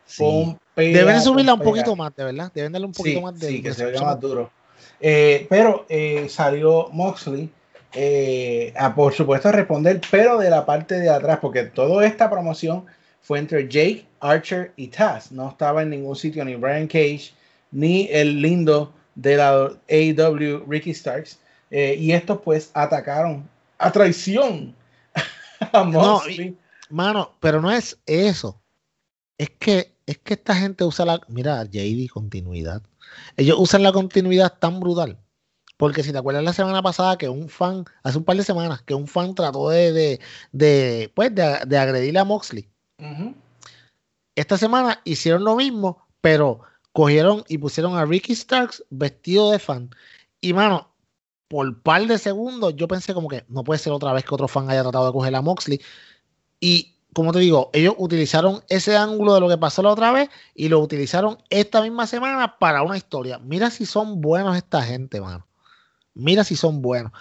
sí. 0.06 0.22
pompea. 0.22 0.60
Deben 0.92 1.16
de 1.16 1.20
subirla 1.20 1.54
un 1.54 1.60
poquito 1.60 1.96
más, 1.96 2.14
de 2.14 2.24
verdad. 2.24 2.52
Deben 2.54 2.70
darle 2.70 2.86
un 2.86 2.92
poquito 2.92 3.18
sí, 3.18 3.24
más 3.24 3.40
de. 3.40 3.48
sí, 3.48 3.62
que 3.62 3.70
de- 3.70 3.74
se 3.74 3.84
oiga 3.84 4.02
más 4.02 4.20
duro. 4.20 4.52
Eh, 5.00 5.46
pero 5.50 5.84
eh, 5.88 6.28
salió 6.28 6.90
Moxley, 6.92 7.50
eh, 7.94 8.72
a, 8.76 8.94
por 8.94 9.12
supuesto, 9.12 9.52
responder, 9.52 10.00
pero 10.10 10.38
de 10.38 10.50
la 10.50 10.64
parte 10.64 10.98
de 10.98 11.10
atrás, 11.10 11.38
porque 11.40 11.64
toda 11.64 12.06
esta 12.06 12.30
promoción 12.30 12.86
fue 13.20 13.38
entre 13.38 13.68
Jake, 13.68 14.06
Archer 14.20 14.72
y 14.76 14.88
Taz. 14.88 15.30
No 15.30 15.50
estaba 15.50 15.82
en 15.82 15.90
ningún 15.90 16.16
sitio 16.16 16.44
ni 16.44 16.54
Brian 16.56 16.86
Cage, 16.86 17.32
ni 17.70 18.08
el 18.10 18.40
lindo 18.40 18.92
de 19.14 19.36
la 19.36 19.72
AEW, 19.88 20.64
Ricky 20.66 20.94
Starks. 20.94 21.38
Eh, 21.70 21.96
y 21.98 22.12
estos, 22.12 22.40
pues, 22.42 22.70
atacaron 22.74 23.48
a 23.78 23.90
traición 23.90 24.74
a 25.72 25.84
Moxley. 25.84 26.56
Mano, 26.90 27.34
pero 27.40 27.60
no 27.60 27.70
es 27.70 27.98
eso. 28.06 28.60
Es 29.38 29.50
que, 29.50 29.94
es 30.06 30.18
que 30.18 30.34
esta 30.34 30.54
gente 30.54 30.84
usa 30.84 31.04
la. 31.04 31.20
Mira, 31.28 31.64
JD, 31.64 32.08
continuidad. 32.10 32.82
Ellos 33.36 33.56
usan 33.58 33.82
la 33.82 33.92
continuidad 33.92 34.58
tan 34.58 34.80
brutal. 34.80 35.18
Porque 35.82 36.04
si 36.04 36.12
te 36.12 36.18
acuerdas 36.18 36.44
la 36.44 36.52
semana 36.52 36.80
pasada 36.80 37.18
que 37.18 37.28
un 37.28 37.48
fan, 37.48 37.84
hace 38.04 38.16
un 38.16 38.22
par 38.22 38.36
de 38.36 38.44
semanas, 38.44 38.82
que 38.82 38.94
un 38.94 39.08
fan 39.08 39.34
trató 39.34 39.68
de, 39.68 39.92
de, 39.92 40.20
de, 40.52 41.10
pues, 41.12 41.34
de, 41.34 41.58
de 41.66 41.76
agredir 41.76 42.16
a 42.18 42.24
Moxley. 42.24 42.68
Esta 44.36 44.56
semana 44.56 45.00
hicieron 45.02 45.42
lo 45.42 45.56
mismo, 45.56 46.06
pero 46.20 46.60
cogieron 46.92 47.42
y 47.48 47.58
pusieron 47.58 47.96
a 47.96 48.04
Ricky 48.04 48.32
Starks 48.32 48.84
vestido 48.90 49.50
de 49.50 49.58
fan. 49.58 49.90
Y 50.40 50.52
mano, 50.52 50.88
por 51.48 51.82
par 51.82 52.06
de 52.06 52.16
segundos 52.16 52.76
yo 52.76 52.86
pensé 52.86 53.12
como 53.12 53.26
que 53.26 53.44
no 53.48 53.64
puede 53.64 53.80
ser 53.80 53.92
otra 53.92 54.12
vez 54.12 54.24
que 54.24 54.36
otro 54.36 54.46
fan 54.46 54.70
haya 54.70 54.82
tratado 54.82 55.06
de 55.06 55.12
coger 55.12 55.34
a 55.34 55.42
Moxley. 55.42 55.80
Y 56.60 56.94
como 57.12 57.32
te 57.32 57.40
digo, 57.40 57.70
ellos 57.72 57.96
utilizaron 57.98 58.62
ese 58.68 58.96
ángulo 58.96 59.34
de 59.34 59.40
lo 59.40 59.48
que 59.48 59.58
pasó 59.58 59.82
la 59.82 59.90
otra 59.90 60.12
vez 60.12 60.30
y 60.54 60.68
lo 60.68 60.78
utilizaron 60.78 61.38
esta 61.50 61.82
misma 61.82 62.06
semana 62.06 62.60
para 62.60 62.82
una 62.82 62.96
historia. 62.96 63.40
Mira 63.40 63.68
si 63.68 63.84
son 63.84 64.20
buenos 64.20 64.56
esta 64.56 64.80
gente, 64.80 65.20
mano. 65.20 65.44
Mira 66.14 66.44
si 66.44 66.56
son 66.56 66.82
buenos. 66.82 67.12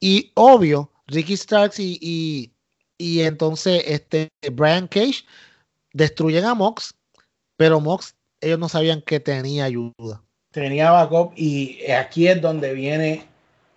Y 0.00 0.32
obvio, 0.34 0.90
Ricky 1.06 1.36
Starks 1.36 1.78
y, 1.78 1.98
y, 2.00 2.52
y 2.98 3.20
entonces 3.22 3.82
este 3.86 4.28
Brian 4.52 4.88
Cage 4.88 5.24
destruyen 5.92 6.44
a 6.44 6.54
Mox, 6.54 6.94
pero 7.56 7.80
Mox, 7.80 8.14
ellos 8.40 8.58
no 8.58 8.68
sabían 8.68 9.02
que 9.02 9.20
tenía 9.20 9.64
ayuda. 9.64 10.22
tenía 10.52 10.90
backup 10.90 11.32
y 11.36 11.90
aquí 11.90 12.28
es 12.28 12.40
donde 12.40 12.74
viene 12.74 13.26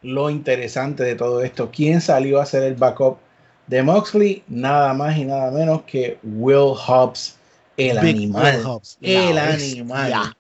lo 0.01 0.29
interesante 0.29 1.03
de 1.03 1.15
todo 1.15 1.41
esto. 1.41 1.71
¿Quién 1.71 2.01
salió 2.01 2.39
a 2.39 2.43
hacer 2.43 2.63
el 2.63 2.75
backup 2.75 3.17
de 3.67 3.81
Moxley? 3.81 4.43
Nada 4.47 4.93
más 4.93 5.17
y 5.17 5.25
nada 5.25 5.51
menos 5.51 5.83
que 5.83 6.19
Will 6.23 6.75
Hobbs, 6.75 7.37
el 7.77 7.99
Big 7.99 8.15
animal. 8.15 8.63
Hobbs, 8.63 8.97
el 9.01 9.37
animal. 9.37 10.11
bestia, 10.11 10.37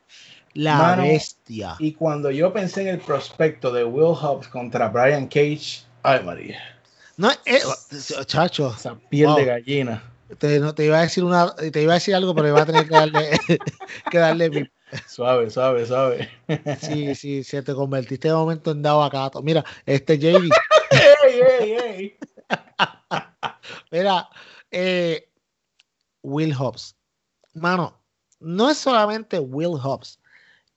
La 0.55 0.77
Mano, 0.77 1.03
bestia. 1.03 1.75
Y 1.79 1.93
cuando 1.93 2.31
yo 2.31 2.53
pensé 2.53 2.81
en 2.81 2.87
el 2.87 2.99
prospecto 2.99 3.71
de 3.73 3.83
Will 3.83 4.15
Hobbs 4.15 4.47
contra 4.47 4.87
Brian 4.87 5.27
Cage, 5.27 5.83
ay 6.01 6.23
María, 6.23 6.57
No, 7.17 7.29
eh, 7.45 7.59
chacho, 8.25 8.73
esa 8.77 8.97
piel 9.09 9.27
Wow. 9.27 9.37
de 9.39 9.45
gallina. 9.45 10.03
te, 10.39 10.59
no, 10.61 10.73
te 10.73 10.85
iba 10.85 10.97
a 10.97 11.01
decir 11.01 11.25
una, 11.25 11.53
te 11.55 11.81
iba 11.81 11.91
a 11.91 11.95
decir 11.95 12.15
algo, 12.15 12.33
pero 12.33 12.47
iba 12.47 12.61
a 12.61 12.65
tener 12.65 12.87
que 12.87 12.95
darle, 12.95 13.29
que 14.09 14.17
darle 14.17 14.49
bip. 14.49 14.71
Suave, 15.07 15.49
suave, 15.49 15.85
suave. 15.85 16.29
Sí, 16.79 17.13
sí, 17.15 17.43
se 17.43 17.61
te 17.61 17.73
convertiste 17.73 18.29
de 18.29 18.33
momento 18.33 18.71
en 18.71 18.81
dado 18.81 19.03
a 19.03 19.09
Cato. 19.09 19.41
Mira, 19.43 19.63
este 19.85 20.17
JD, 20.17 20.49
¡Ey, 21.25 21.41
ey, 21.59 21.71
ey! 21.73 22.17
mira, 23.91 24.29
eh, 24.71 25.29
Will 26.21 26.53
Hobbs. 26.53 26.95
Mano, 27.53 28.01
no 28.39 28.69
es 28.69 28.77
solamente 28.77 29.39
Will 29.39 29.77
Hobbs, 29.81 30.19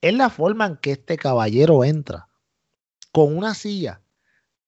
es 0.00 0.14
la 0.14 0.30
forma 0.30 0.66
en 0.66 0.76
que 0.76 0.92
este 0.92 1.16
caballero 1.16 1.84
entra 1.84 2.28
con 3.12 3.36
una 3.36 3.54
silla 3.54 4.00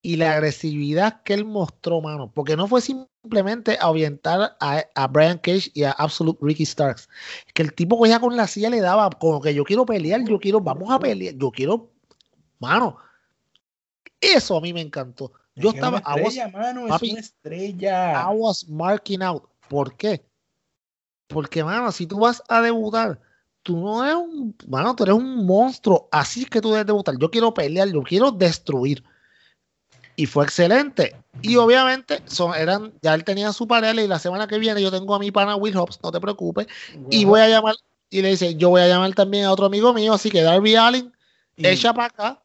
y 0.02 0.16
la 0.16 0.32
agresividad 0.32 1.22
que 1.22 1.34
él 1.34 1.44
mostró, 1.44 2.00
mano, 2.00 2.32
porque 2.32 2.56
no 2.56 2.66
fue 2.66 2.80
simplemente 2.80 3.76
ahuyentar 3.80 4.56
a, 4.58 4.82
a 4.94 5.06
Brian 5.08 5.36
Cage 5.38 5.70
y 5.74 5.82
a 5.84 5.90
Absolute 5.92 6.38
Ricky 6.40 6.64
Starks, 6.64 7.08
que 7.52 7.62
el 7.62 7.74
tipo 7.74 8.04
ya 8.06 8.18
con 8.18 8.34
la 8.36 8.46
silla 8.46 8.70
le 8.70 8.80
daba 8.80 9.10
como 9.10 9.40
que 9.42 9.54
yo 9.54 9.62
quiero 9.62 9.84
pelear, 9.84 10.24
yo 10.26 10.38
quiero, 10.40 10.60
vamos 10.60 10.90
a 10.90 10.98
pelear, 10.98 11.34
yo 11.34 11.50
quiero, 11.50 11.90
mano, 12.58 12.96
eso 14.20 14.56
a 14.56 14.60
mí 14.60 14.72
me 14.72 14.80
encantó. 14.80 15.32
Yo 15.54 15.68
Es 15.70 15.74
estaba, 15.74 15.98
es 15.98 16.04
was- 16.06 16.18
estrella, 16.36 16.48
mano, 16.48 16.84
es 16.86 16.88
papi, 16.88 17.10
una 17.10 17.20
estrella. 17.20 18.22
I 18.22 18.34
was 18.36 18.66
marking 18.68 19.22
out. 19.22 19.44
¿Por 19.68 19.96
qué? 19.96 20.24
Porque, 21.26 21.62
mano, 21.62 21.92
si 21.92 22.06
tú 22.06 22.18
vas 22.20 22.42
a 22.48 22.60
debutar, 22.62 23.20
tú 23.62 23.76
no 23.76 24.04
eres 24.04 24.16
un, 24.16 24.56
mano, 24.68 24.94
tú 24.94 25.04
eres 25.04 25.14
un 25.14 25.46
monstruo. 25.46 26.08
Así 26.10 26.44
que 26.44 26.60
tú 26.60 26.70
debes 26.70 26.86
debutar. 26.86 27.16
Yo 27.18 27.30
quiero 27.30 27.52
pelear, 27.52 27.88
yo 27.88 28.02
quiero 28.02 28.30
destruir. 28.30 29.02
Y 30.16 30.26
fue 30.26 30.44
excelente. 30.44 31.16
Y 31.42 31.56
obviamente, 31.56 32.20
son, 32.26 32.54
eran, 32.54 32.92
ya 33.00 33.14
él 33.14 33.24
tenía 33.24 33.52
su 33.52 33.66
pareja 33.66 34.02
y 34.02 34.06
la 34.06 34.18
semana 34.18 34.46
que 34.46 34.58
viene 34.58 34.82
yo 34.82 34.90
tengo 34.90 35.14
a 35.14 35.18
mi 35.18 35.30
pana 35.30 35.56
Will 35.56 35.76
Hobbs, 35.76 35.98
no 36.02 36.12
te 36.12 36.20
preocupes. 36.20 36.66
Y 37.08 37.24
voy 37.24 37.40
a 37.40 37.48
llamar, 37.48 37.74
y 38.10 38.20
le 38.20 38.28
dice, 38.28 38.56
yo 38.56 38.68
voy 38.68 38.82
a 38.82 38.88
llamar 38.88 39.14
también 39.14 39.46
a 39.46 39.52
otro 39.52 39.66
amigo 39.66 39.94
mío, 39.94 40.12
así 40.12 40.30
que 40.30 40.42
Darby 40.42 40.76
Allen, 40.76 41.12
Y- 41.56 41.66
echa 41.66 41.94
para 41.94 42.08
acá 42.08 42.42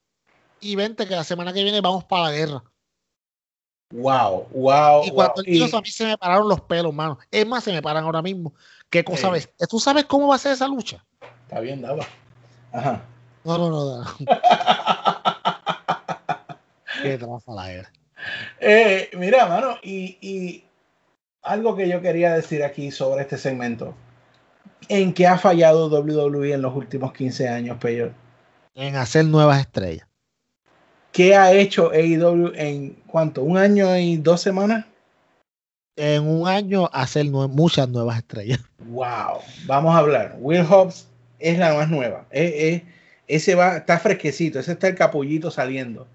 y 0.59 0.75
vente 0.75 1.07
que 1.07 1.15
la 1.15 1.23
semana 1.23 1.53
que 1.53 1.63
viene 1.63 1.81
vamos 1.81 2.05
para 2.05 2.23
la 2.23 2.31
guerra. 2.31 2.63
Wow, 3.91 4.47
wow. 4.51 5.05
Y 5.05 5.11
cuando 5.11 5.35
wow. 5.35 5.43
Y- 5.45 5.63
eso, 5.63 5.77
a 5.77 5.81
mí 5.81 5.89
se 5.89 6.05
me 6.05 6.17
pararon 6.17 6.49
los 6.49 6.61
pelos, 6.61 6.93
mano. 6.93 7.17
Es 7.31 7.45
más, 7.47 7.63
se 7.63 7.71
me 7.71 7.81
paran 7.81 8.03
ahora 8.03 8.21
mismo. 8.21 8.53
¿Qué 8.89 9.03
cosa 9.03 9.29
ves? 9.29 9.49
¿Tú 9.69 9.79
sabes 9.79 10.05
cómo 10.05 10.27
va 10.27 10.35
a 10.35 10.39
ser 10.39 10.53
esa 10.53 10.67
lucha? 10.67 11.03
Está 11.43 11.59
bien, 11.59 11.81
daba. 11.81 12.05
Ajá. 12.71 13.03
No, 13.43 13.57
no, 13.57 13.69
no. 13.69 14.03
no. 14.03 14.05
Qué 17.01 17.19
la 17.47 17.71
era. 17.71 17.91
Eh, 18.59 19.09
mira, 19.17 19.45
mano, 19.45 19.75
y, 19.83 20.17
y 20.21 20.63
algo 21.43 21.75
que 21.75 21.87
yo 21.87 22.01
quería 22.01 22.33
decir 22.33 22.63
aquí 22.63 22.91
sobre 22.91 23.21
este 23.21 23.37
segmento. 23.37 23.93
¿En 24.87 25.13
qué 25.13 25.27
ha 25.27 25.37
fallado 25.37 25.89
WWE 25.89 26.53
en 26.53 26.61
los 26.61 26.75
últimos 26.75 27.13
15 27.13 27.47
años, 27.47 27.77
Peyor? 27.79 28.13
En 28.73 28.95
hacer 28.95 29.25
nuevas 29.25 29.59
estrellas. 29.59 30.07
¿Qué 31.15 31.33
ha 31.33 31.53
hecho 31.53 31.91
AEW 31.91 32.51
en 32.55 32.91
cuánto? 33.07 33.41
¿Un 33.43 33.57
año 33.57 33.95
y 33.97 34.17
dos 34.17 34.41
semanas? 34.41 34.85
En 35.95 36.27
un 36.27 36.45
año 36.45 36.89
hacer 36.91 37.25
nue- 37.27 37.47
muchas 37.47 37.87
nuevas 37.87 38.17
estrellas. 38.17 38.59
Wow. 38.79 39.39
Vamos 39.65 39.95
a 39.95 39.99
hablar. 39.99 40.35
Will 40.39 40.65
Hobbs 40.69 41.07
es 41.39 41.57
la 41.57 41.73
más 41.73 41.89
nueva. 41.89 42.25
Eh, 42.31 42.53
eh, 42.57 42.85
ese 43.29 43.55
va, 43.55 43.77
está 43.77 43.97
fresquecito. 43.97 44.59
Ese 44.59 44.73
está 44.73 44.89
el 44.89 44.95
capullito 44.95 45.49
saliendo. 45.51 46.05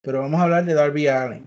Pero 0.00 0.20
vamos 0.22 0.40
a 0.40 0.44
hablar 0.44 0.64
de 0.64 0.72
Darby 0.72 1.08
Allen. 1.08 1.46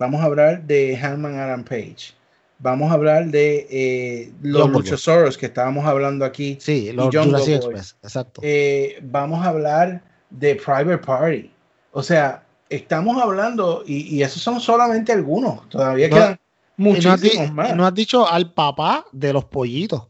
Vamos 0.00 0.20
a 0.20 0.24
hablar 0.24 0.62
de 0.64 0.96
Hanman 1.00 1.38
Adam 1.38 1.62
Page. 1.62 2.12
Vamos 2.58 2.90
a 2.90 2.94
hablar 2.94 3.26
de 3.26 3.68
eh, 3.70 4.32
los. 4.42 4.68
Luchasaurus 4.68 5.38
que 5.38 5.46
estábamos 5.46 5.86
hablando 5.86 6.24
aquí. 6.24 6.58
Sí, 6.60 6.90
los 6.92 7.14
Jurassic. 7.14 7.54
Express. 7.54 7.96
Exacto. 8.02 8.40
Eh, 8.44 8.98
vamos 9.02 9.46
a 9.46 9.50
hablar 9.50 10.02
de 10.30 10.56
Private 10.56 10.98
Party. 10.98 11.50
O 11.92 12.02
sea, 12.02 12.44
estamos 12.68 13.20
hablando, 13.22 13.84
y, 13.86 14.16
y 14.16 14.22
esos 14.22 14.42
son 14.42 14.60
solamente 14.60 15.12
algunos. 15.12 15.68
Todavía 15.68 16.08
No, 16.08 16.14
quedan 16.16 16.40
no, 16.76 16.90
muchísimos 16.90 17.52
más. 17.52 17.76
no 17.76 17.86
has 17.86 17.94
dicho 17.94 18.26
al 18.28 18.52
papá 18.52 19.04
de 19.12 19.32
los 19.32 19.44
pollitos, 19.44 20.08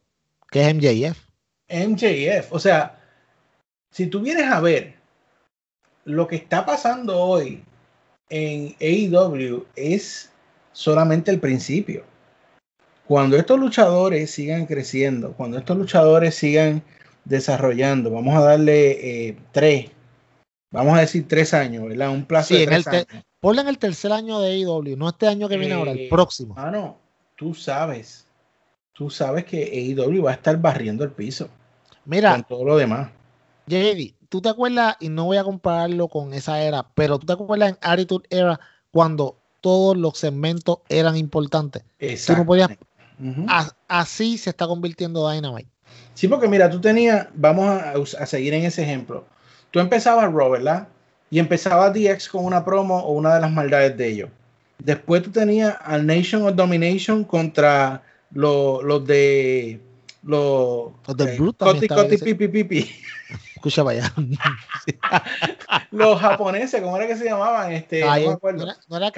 que 0.51 0.69
es 0.69 0.75
MJF. 0.75 1.19
MJF. 1.69 2.53
O 2.53 2.59
sea, 2.59 2.99
si 3.91 4.07
tú 4.07 4.21
vienes 4.21 4.47
a 4.51 4.61
ver 4.61 4.95
lo 6.05 6.27
que 6.27 6.37
está 6.37 6.65
pasando 6.65 7.19
hoy 7.19 7.63
en 8.31 8.75
AEW 8.81 9.67
es 9.77 10.31
solamente 10.73 11.31
el 11.31 11.41
principio. 11.41 12.05
Cuando 13.07 13.37
estos 13.37 13.59
luchadores 13.59 14.31
sigan 14.31 14.67
creciendo, 14.67 15.33
cuando 15.33 15.59
estos 15.59 15.77
luchadores 15.77 16.35
sigan 16.35 16.83
desarrollando, 17.25 18.11
vamos 18.11 18.35
a 18.37 18.41
darle 18.41 19.29
eh, 19.29 19.37
tres, 19.53 19.91
vamos 20.73 20.97
a 20.97 21.01
decir 21.01 21.29
tres 21.29 21.55
años, 21.55 21.85
¿verdad? 21.87 22.11
Un 22.11 22.25
plazo 22.25 22.49
Sí, 22.49 22.55
de 22.55 22.63
en 22.65 22.69
tres 22.71 22.87
el 22.89 22.95
años. 22.95 23.07
Ponle 23.41 23.63
en 23.63 23.69
el 23.69 23.79
tercer 23.79 24.13
año 24.13 24.41
de 24.41 24.51
AEW, 24.53 24.97
no 24.97 25.09
este 25.09 25.27
año 25.27 25.49
que 25.49 25.57
viene 25.57 25.75
ahora, 25.75 25.93
el 25.93 25.99
Eh, 26.01 26.09
próximo. 26.09 26.55
Mano, 26.55 26.97
tú 27.37 27.55
sabes, 27.55 28.27
tú 28.93 29.11
sabes 29.11 29.45
que 29.45 29.65
AEW 29.65 30.23
va 30.25 30.31
a 30.31 30.35
estar 30.35 30.57
barriendo 30.61 31.03
el 31.05 31.11
piso 31.11 31.49
Mira, 32.05 32.35
con 32.35 32.45
todo 32.45 32.65
lo 32.65 32.77
demás. 32.77 33.11
JD, 33.67 34.15
¿tú 34.29 34.41
te 34.41 34.49
acuerdas? 34.49 34.97
Y 35.01 35.09
no 35.09 35.25
voy 35.25 35.37
a 35.37 35.45
compararlo 35.45 36.09
con 36.09 36.35
esa 36.35 36.63
era, 36.63 36.85
pero 36.95 37.19
¿tú 37.19 37.27
te 37.27 37.33
acuerdas 37.33 37.71
en 37.71 37.79
Attitude 37.81 38.27
Era 38.31 38.61
cuando 38.91 39.39
todos 39.61 39.97
los 39.97 40.19
segmentos 40.19 40.79
eran 40.89 41.17
importantes? 41.17 41.85
Tú 42.27 42.33
no 42.37 42.47
podías-. 42.47 42.71
A- 43.49 43.71
así 43.89 44.39
se 44.39 44.51
está 44.51 44.67
convirtiendo 44.67 45.29
Dynamite. 45.31 45.71
Sí, 46.15 46.29
porque 46.29 46.49
mira, 46.49 46.69
tú 46.71 46.81
tenías, 46.81 47.29
vamos 47.35 48.15
a 48.15 48.27
seguir 48.27 48.55
en 48.55 48.65
ese 48.65 48.83
ejemplo. 48.83 49.25
Tú 49.73 49.81
empezabas 49.81 50.33
Raw, 50.33 50.51
¿verdad? 50.51 50.87
Y 51.31 51.39
empezabas 51.41 51.93
DX 51.95 52.29
con 52.29 52.45
una 52.45 52.65
promo 52.65 52.99
o 53.01 53.13
una 53.13 53.35
de 53.35 53.41
las 53.41 53.51
maldades 53.51 53.97
de 53.97 54.07
ellos. 54.07 54.31
Después 54.79 55.23
tú 55.23 55.31
tenías 55.31 55.77
al 55.83 56.07
Nation 56.07 56.43
of 56.47 56.55
Domination 56.55 57.25
contra 57.25 58.03
lo- 58.33 58.83
los 58.83 59.05
de 59.07 59.81
los 60.25 60.93
Los 61.07 61.37
Brute 61.39 61.59
Coti, 61.65 61.89
Coti, 61.89 62.15
ese- 62.15 62.25
Pi, 62.25 62.35
Pi, 62.35 62.49
Pi, 62.49 62.65
Pi. 62.65 62.91
Escucha 63.57 63.83
allá. 63.83 64.13
los 65.91 66.21
japoneses, 66.21 66.81
¿cómo 66.81 66.97
era 66.97 67.07
que 67.07 67.17
se 67.17 67.25
llamaban? 67.25 67.73
Este, 67.73 68.05
no 68.05 68.29
me 68.29 68.33
acuerdo. 68.35 68.59
no 68.59 68.65
era- 68.73 68.81
no 68.89 68.97
era 68.97 69.11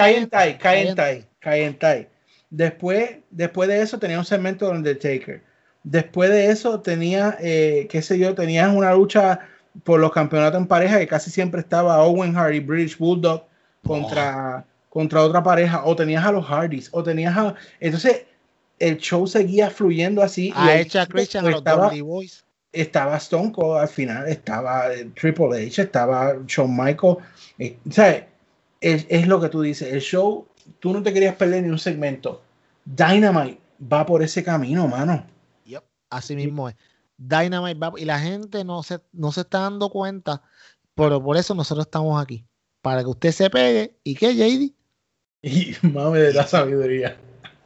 después 3.31 3.69
de 3.69 3.83
eso 3.83 3.99
tenía 3.99 4.19
un 4.19 4.25
segmento 4.25 4.67
de 4.67 4.73
Undertaker. 4.73 5.43
Después 5.83 6.31
de 6.31 6.47
eso 6.51 6.81
tenía, 6.81 7.37
eh, 7.41 7.87
qué 7.91 8.01
sé 8.03 8.19
yo, 8.19 8.35
tenías 8.35 8.73
una 8.75 8.95
lucha 8.95 9.41
por 9.83 10.01
los 10.01 10.13
campeonatos 10.13 10.61
en 10.61 10.67
pareja 10.67 10.99
que 10.99 11.07
casi 11.07 11.31
siempre 11.31 11.61
estaba 11.61 12.03
Owen 12.03 12.35
Hardy, 12.35 12.61
British 12.61 12.97
Bulldog 12.97 13.45
contra, 13.85 14.65
contra 14.89 15.23
otra 15.23 15.43
pareja. 15.43 15.85
O 15.85 15.97
tenías 15.97 16.25
a 16.25 16.33
los 16.33 16.47
Hardys, 16.47 16.89
o 16.93 17.03
tenías 17.03 17.37
a... 17.37 17.55
Entonces, 17.81 18.23
el 18.79 18.99
show 18.99 19.27
seguía 19.27 19.71
fluyendo 19.71 20.23
así. 20.23 20.53
A 20.55 20.77
hecha 20.77 21.07
Christian, 21.07 21.47
a 21.47 21.51
los 21.51 21.59
estaba, 21.59 21.87
Dudley 21.87 22.01
Boys. 22.01 22.45
estaba 22.73 23.17
Stone 23.17 23.53
Cold 23.53 23.81
al 23.81 23.89
final, 23.89 24.29
estaba 24.29 24.93
eh, 24.93 25.11
Triple 25.15 25.67
H, 25.67 25.83
estaba 25.83 26.37
Shawn 26.47 26.77
Michaels. 26.77 27.19
eh, 27.59 27.77
¿sabes? 27.91 28.25
Es, 28.81 29.07
es 29.09 29.27
lo 29.27 29.41
que 29.41 29.49
tú 29.49 29.63
dices. 29.63 29.93
El 29.93 30.01
show, 30.01 30.47
tú 30.79 30.93
no 30.93 31.03
te 31.03 31.13
querías 31.13 31.35
perder 31.37 31.63
ni 31.63 31.71
un 31.71 31.79
segmento. 31.79 32.43
Dynamite 32.85 33.61
va 33.93 34.05
por 34.05 34.23
ese 34.23 34.45
camino, 34.45 34.87
mano. 34.89 35.27
Así 36.11 36.37
mismo 36.37 36.69
es. 36.69 36.77
Dynamite 37.17 37.79
va, 37.79 37.93
y 37.97 38.05
la 38.05 38.19
gente 38.19 38.65
no 38.65 38.83
se, 38.83 39.01
no 39.13 39.31
se 39.33 39.43
está 39.43 39.61
dando 39.61 39.89
cuenta, 39.91 40.43
pero 40.95 41.23
por 41.23 41.37
eso 41.37 41.55
nosotros 41.55 41.87
estamos 41.87 42.21
aquí. 42.23 42.45
Para 42.83 43.03
que 43.03 43.09
usted 43.09 43.33
se 43.33 43.49
pegue. 43.51 43.97
¿Y 44.05 44.15
qué, 44.15 44.35
JD? 44.35 44.75
Y 45.43 45.75
mame 45.87 46.21
de 46.21 46.33
la 46.33 46.47
sabiduría. 46.47 47.19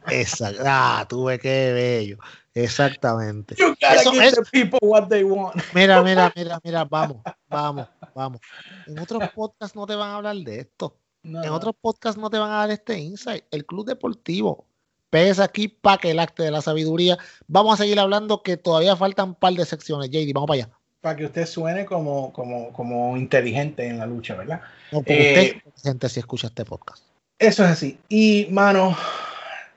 Exacto. 0.07 0.61
Ah, 0.65 1.05
tuve 1.07 1.39
que 1.39 1.71
bello. 1.73 2.17
Exactamente. 2.53 3.55
You 3.57 3.69
gotta 3.69 3.95
Eso 3.95 4.11
give 4.11 4.25
es- 4.27 4.35
the 4.35 4.43
people 4.51 4.79
what 4.81 5.07
they 5.07 5.23
want. 5.23 5.55
Mira, 5.73 6.01
mira, 6.01 6.31
mira, 6.35 6.59
mira, 6.63 6.83
vamos, 6.85 7.21
vamos, 7.47 7.87
vamos. 8.13 8.41
En 8.85 8.99
otros 8.99 9.29
podcasts 9.33 9.75
no 9.75 9.85
te 9.85 9.95
van 9.95 10.09
a 10.09 10.15
hablar 10.15 10.35
de 10.35 10.59
esto. 10.61 10.97
No, 11.23 11.41
En 11.43 11.49
no. 11.49 11.55
otros 11.55 11.75
podcasts 11.79 12.19
no 12.19 12.29
te 12.29 12.37
van 12.37 12.51
a 12.51 12.55
dar 12.55 12.71
este 12.71 12.97
insight. 12.99 13.45
El 13.51 13.65
Club 13.65 13.85
Deportivo. 13.85 14.65
Pesa 15.09 15.43
aquí 15.45 15.67
para 15.67 15.97
que 15.97 16.11
el 16.11 16.19
acte 16.19 16.43
de 16.43 16.51
la 16.51 16.61
sabiduría. 16.61 17.17
Vamos 17.47 17.73
a 17.73 17.83
seguir 17.83 17.99
hablando 17.99 18.43
que 18.43 18.57
todavía 18.57 18.95
faltan 18.95 19.29
un 19.29 19.35
par 19.35 19.53
de 19.53 19.65
secciones. 19.65 20.09
JD, 20.09 20.31
vamos 20.33 20.47
para 20.47 20.63
allá. 20.63 20.69
Para 21.01 21.15
que 21.15 21.25
usted 21.25 21.45
suene 21.45 21.85
como, 21.85 22.31
como, 22.33 22.71
como 22.73 23.15
inteligente 23.17 23.87
en 23.87 23.97
la 23.99 24.05
lucha, 24.05 24.35
¿verdad? 24.35 24.61
No, 24.91 24.99
porque 24.99 25.33
Eh, 25.33 25.61
usted, 25.63 25.89
gente, 25.89 26.09
si 26.09 26.19
escucha 26.19 26.47
este 26.47 26.65
podcast. 26.65 27.03
Eso 27.39 27.63
es 27.63 27.69
así. 27.71 27.97
Y, 28.09 28.47
mano, 28.51 28.95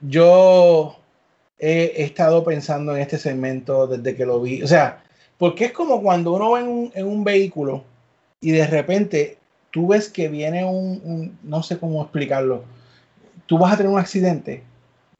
yo 0.00 0.96
he, 1.58 1.92
he 1.96 2.02
estado 2.04 2.42
pensando 2.44 2.94
en 2.94 3.02
este 3.02 3.18
segmento 3.18 3.86
desde 3.86 4.16
que 4.16 4.26
lo 4.26 4.40
vi. 4.40 4.62
O 4.62 4.66
sea, 4.66 5.02
porque 5.38 5.66
es 5.66 5.72
como 5.72 6.02
cuando 6.02 6.32
uno 6.32 6.50
va 6.50 6.60
en 6.60 6.68
un, 6.68 6.92
en 6.94 7.06
un 7.06 7.24
vehículo 7.24 7.84
y 8.40 8.50
de 8.50 8.66
repente 8.66 9.38
tú 9.70 9.88
ves 9.88 10.08
que 10.08 10.28
viene 10.28 10.64
un, 10.64 11.00
un- 11.04 11.38
no 11.42 11.62
sé 11.62 11.78
cómo 11.78 12.02
explicarlo, 12.02 12.64
tú 13.46 13.58
vas 13.58 13.72
a 13.72 13.76
tener 13.76 13.90
un 13.92 13.98
accidente, 13.98 14.62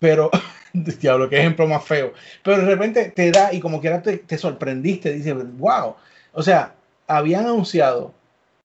pero, 0.03 0.31
diablo, 0.73 1.29
qué 1.31 1.39
ejemplo 1.39 1.65
más 1.69 1.85
feo, 1.85 2.13
pero 2.43 2.59
de 2.59 2.65
repente 2.67 3.13
te 3.15 3.31
da 3.31 3.53
y 3.55 3.61
como 3.61 3.81
quiera 3.81 4.03
te, 4.03 4.19
te 4.19 4.37
sorprendiste, 4.37 5.13
dices, 5.13 5.37
wow. 5.59 5.95
O 6.33 6.43
sea, 6.43 6.75
habían 7.07 7.47
anunciado 7.47 8.13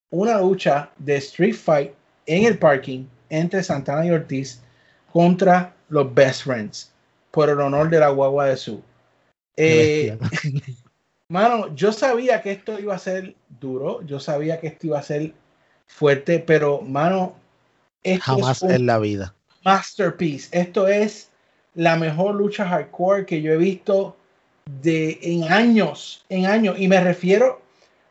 una 0.09 0.39
lucha 0.39 0.89
de 0.97 1.17
Street 1.17 1.53
Fight 1.53 1.91
en 2.25 2.45
el 2.45 2.57
parking 2.57 3.05
entre 3.29 3.61
Santana 3.61 4.03
y 4.05 4.09
Ortiz 4.09 4.61
contra 5.13 5.75
los 5.89 6.11
Best 6.11 6.43
Friends 6.43 6.91
por 7.29 7.49
el 7.49 7.59
honor 7.59 7.89
de 7.91 7.99
la 7.99 8.09
guagua 8.09 8.47
de 8.47 8.57
su. 8.57 8.81
Eh, 9.55 10.17
mano, 11.29 11.75
yo 11.75 11.91
sabía 11.91 12.41
que 12.41 12.51
esto 12.51 12.79
iba 12.79 12.95
a 12.95 12.99
ser 12.99 13.35
duro, 13.59 14.01
yo 14.07 14.19
sabía 14.19 14.59
que 14.59 14.67
esto 14.67 14.87
iba 14.87 14.97
a 14.97 15.03
ser 15.03 15.33
fuerte, 15.85 16.39
pero 16.39 16.81
mano, 16.81 17.35
Esto 18.01 18.23
Jamás 18.25 18.57
es 18.57 18.63
un 18.63 18.71
en 18.71 18.85
la 18.87 18.97
vida. 18.97 19.35
masterpiece. 19.63 20.57
Esto 20.57 20.87
es 20.87 21.26
la 21.77 21.95
mejor 21.95 22.35
lucha 22.35 22.67
hardcore 22.67 23.25
que 23.25 23.41
yo 23.41 23.53
he 23.53 23.57
visto 23.57 24.17
de, 24.81 25.17
en 25.21 25.45
años, 25.51 26.25
en 26.27 26.45
años. 26.45 26.75
Y 26.77 26.87
me 26.87 26.99
refiero 26.99 27.61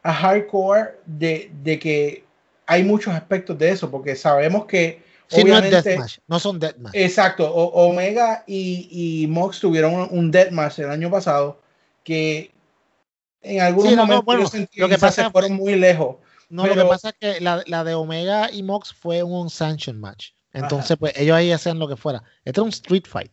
a 0.02 0.12
hardcore 0.14 1.00
de, 1.04 1.50
de 1.62 1.78
que 1.78 2.24
hay 2.66 2.82
muchos 2.84 3.12
aspectos 3.12 3.58
de 3.58 3.70
eso, 3.70 3.90
porque 3.90 4.16
sabemos 4.16 4.64
que 4.66 5.04
Sí, 5.28 5.42
no 5.42 5.54
es 5.54 5.58
obviamente- 5.60 5.82
Deathmatch. 5.90 6.18
No 6.28 6.38
son 6.38 6.60
Deathmatch. 6.60 6.94
Exacto, 6.94 7.52
o- 7.52 7.88
Omega 7.88 8.44
y, 8.46 8.88
y 9.22 9.26
Mox 9.26 9.58
tuvieron 9.58 9.92
un, 9.94 10.08
un 10.12 10.30
deathmatch 10.30 10.78
el 10.78 10.90
año 10.90 11.10
pasado 11.10 11.60
que 12.04 12.52
en 13.42 13.60
algunos 13.60 13.90
Sí, 13.90 13.96
no, 13.96 14.02
no, 14.02 14.06
momentos 14.06 14.24
bueno, 14.24 14.42
yo 14.42 14.48
sentí 14.48 14.78
lo 14.80 14.88
que 14.88 14.98
pasa 14.98 15.24
se 15.24 15.30
fueron 15.30 15.54
muy 15.54 15.74
lejos. 15.74 16.16
No, 16.48 16.62
lo 16.64 16.72
pero- 16.74 16.84
que 16.84 16.88
pasa 16.88 17.08
es 17.08 17.14
que 17.18 17.40
la, 17.40 17.62
la 17.66 17.82
de 17.82 17.94
Omega 17.94 18.50
y 18.52 18.62
Mox 18.62 18.92
fue 18.94 19.24
un 19.24 19.50
sanction 19.50 19.98
match. 20.00 20.28
Entonces, 20.52 20.96
pues 20.96 21.12
ellos 21.16 21.36
ahí 21.36 21.50
hacían 21.52 21.78
lo 21.80 21.88
que 21.88 21.96
fuera. 21.96 22.22
Este 22.44 22.60
era 22.60 22.62
un 22.62 22.68
street 22.70 23.04
fight. 23.06 23.30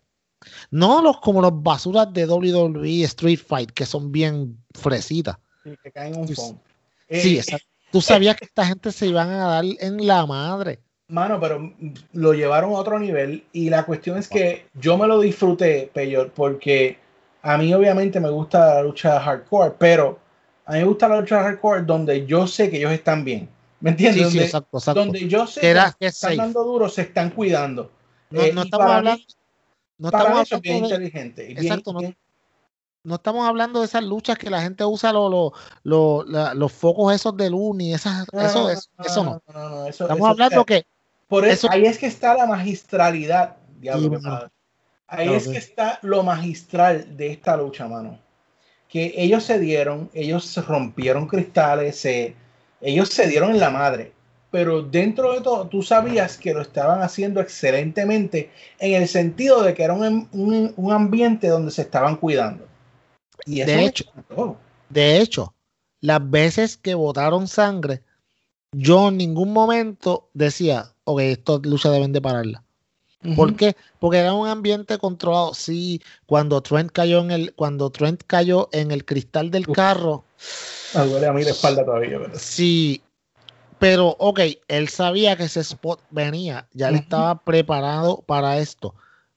No 0.71 1.01
los 1.01 1.19
como 1.19 1.41
los 1.41 1.61
basuras 1.63 2.11
de 2.13 2.25
WWE 2.25 3.03
Street 3.03 3.39
Fight, 3.45 3.71
que 3.71 3.85
son 3.85 4.11
bien 4.11 4.57
fresitas. 4.73 5.37
Sí, 5.63 5.71
que 5.83 5.91
caen 5.91 6.17
un. 6.17 6.27
Sí, 6.27 6.35
Eh, 7.09 7.35
exacto. 7.39 7.65
Tú 7.91 8.01
sabías 8.01 8.35
que 8.35 8.45
esta 8.45 8.65
gente 8.65 8.91
se 8.91 9.05
iban 9.07 9.29
a 9.29 9.45
dar 9.47 9.65
en 9.79 10.07
la 10.07 10.25
madre. 10.25 10.79
Mano, 11.09 11.39
pero 11.39 11.71
lo 12.13 12.33
llevaron 12.33 12.71
a 12.71 12.77
otro 12.79 12.97
nivel 12.97 13.43
y 13.53 13.69
la 13.69 13.85
cuestión 13.85 14.17
es 14.17 14.27
que 14.27 14.65
yo 14.73 14.97
me 14.97 15.05
lo 15.05 15.19
disfruté, 15.19 15.91
Peyor, 15.93 16.31
porque 16.31 16.97
a 17.43 17.57
mí 17.57 17.71
obviamente 17.73 18.19
me 18.19 18.29
gusta 18.29 18.75
la 18.75 18.81
lucha 18.83 19.19
hardcore, 19.19 19.75
pero 19.77 20.17
a 20.65 20.71
mí 20.73 20.79
me 20.79 20.85
gusta 20.85 21.07
la 21.07 21.19
lucha 21.19 21.43
hardcore 21.43 21.83
donde 21.83 22.25
yo 22.25 22.47
sé 22.47 22.71
que 22.71 22.77
ellos 22.77 22.91
están 22.93 23.23
bien. 23.23 23.47
¿Me 23.79 23.91
entiendes? 23.91 24.23
Sí, 24.23 24.31
sí, 24.31 24.37
donde, 24.37 24.45
exacto, 24.45 24.77
exacto. 24.77 24.99
donde 25.01 25.27
yo 25.27 25.45
sé 25.45 25.59
Que 25.61 25.69
era- 25.69 25.87
están 25.99 26.11
safe. 26.13 26.35
dando 26.37 26.63
duro, 26.63 26.89
se 26.89 27.01
están 27.03 27.29
cuidando. 27.31 27.91
No, 28.31 28.41
Eh, 28.41 28.53
no 28.53 28.63
estamos 28.63 28.87
hablando, 28.87 29.17
mí- 29.19 29.27
no 29.97 30.11
para 30.11 30.23
estamos 30.25 30.47
eso 30.47 30.55
es 30.55 30.61
bien 30.61 30.81
de- 30.81 30.87
inteligente. 30.87 31.47
y 31.51 31.53
Exacto, 31.53 31.93
no- 31.93 31.99
bien- 31.99 32.17
no 33.03 33.15
estamos 33.15 33.47
hablando 33.47 33.79
de 33.81 33.85
esas 33.85 34.03
luchas 34.03 34.37
que 34.37 34.49
la 34.49 34.61
gente 34.61 34.85
usa 34.85 35.11
lo- 35.11 35.27
lo- 35.29 35.53
lo- 35.83 36.23
la- 36.25 36.53
los 36.53 36.71
focos 36.71 37.13
esos 37.13 37.35
de 37.35 37.49
Luni, 37.49 37.93
esas, 37.93 38.25
eso, 38.31 38.69
eso, 38.69 38.89
eso 39.03 39.23
no. 39.23 39.41
no, 39.53 39.69
no, 39.69 39.85
eso- 39.87 40.05
Estamos 40.05 40.29
hablando 40.29 40.65
que 40.65 40.85
Por 41.27 41.45
eso, 41.45 41.67
Eso- 41.67 41.71
ahí 41.71 41.85
es 41.85 41.97
que 41.97 42.05
está 42.05 42.35
la 42.35 42.45
magistralidad, 42.45 43.57
diablo, 43.79 44.19
Sí. 44.19 44.25
Ahí 45.07 45.33
es 45.33 45.47
que- 45.47 45.57
está 45.57 45.97
lo 46.03 46.21
magistral 46.23 47.17
de 47.17 47.31
esta 47.31 47.57
lucha, 47.57 47.87
mano. 47.87 48.19
Que 48.87 49.13
ellos 49.17 49.43
se 49.43 49.57
dieron, 49.57 50.11
ellos 50.13 50.55
rompieron 50.67 51.27
cristales, 51.27 51.97
se, 51.97 52.35
ellos 52.81 53.09
se 53.09 53.27
dieron 53.27 53.49
en 53.51 53.59
la 53.59 53.69
madre. 53.71 54.13
Pero 54.53 54.83
dentro 54.83 55.33
de 55.33 55.41
todo, 55.41 55.67
tú 55.67 55.81
sabías 55.81 56.37
que 56.37 56.53
lo 56.53 56.61
estaban 56.61 57.01
haciendo 57.01 57.41
excelentemente 57.41 58.51
en 58.77 59.01
el 59.01 59.07
sentido 59.07 59.63
de 59.63 59.73
que 59.73 59.81
era 59.81 59.93
un, 59.95 60.29
un- 60.31 60.73
un 60.77 60.91
ambiente 60.93 61.47
donde 61.47 61.71
se 61.71 61.81
estaban 61.81 62.17
cuidando. 62.17 62.67
Y 63.47 63.61
eso 63.61 63.71
De 63.71 63.85
hecho, 63.85 64.03
encantó. 64.15 64.57
De 64.89 65.19
hecho, 65.19 65.55
las 66.01 66.29
veces 66.29 66.77
que 66.77 66.93
botaron 66.93 67.47
sangre, 67.47 68.03
yo 68.71 69.07
en 69.09 69.17
ningún 69.17 69.51
momento 69.53 70.29
decía, 70.35 70.85
ok, 71.05 71.19
estas 71.21 71.65
luchas 71.65 71.91
deben 71.91 72.13
de 72.13 72.21
pararla. 72.21 72.63
¿Por 73.35 73.47
Ujú. 73.49 73.57
qué? 73.57 73.75
Porque 73.99 74.19
era 74.19 74.33
un 74.35 74.47
ambiente 74.47 74.99
controlado. 74.99 75.55
Sí, 75.55 75.99
cuando 76.27 76.61
Trent 76.61 76.91
cayó 76.91 77.21
en 77.21 77.31
el, 77.31 77.53
cuando 77.55 77.89
Trent 77.89 78.21
cayó 78.27 78.69
en 78.71 78.91
el 78.91 79.03
cristal 79.03 79.49
del 79.49 79.65
carro, 79.65 80.25
Me 80.93 81.05
duele 81.07 81.25
a 81.25 81.33
mí 81.33 81.43
la 81.43 81.49
espalda 81.49 81.83
todavía. 81.83 82.19
pero- 82.19 82.37
sí, 82.37 83.01
pero 83.83 84.15
ok, 84.17 84.39
él 84.69 84.87
sabía 84.87 85.35
que 85.35 85.43
ese 85.43 85.59
spot 85.59 85.99
venía, 86.09 86.67
ya 86.71 86.87
él 86.87 86.95
estaba 86.95 87.39
preparado 87.39 88.23
para 88.25 88.57
esto. 88.59 88.95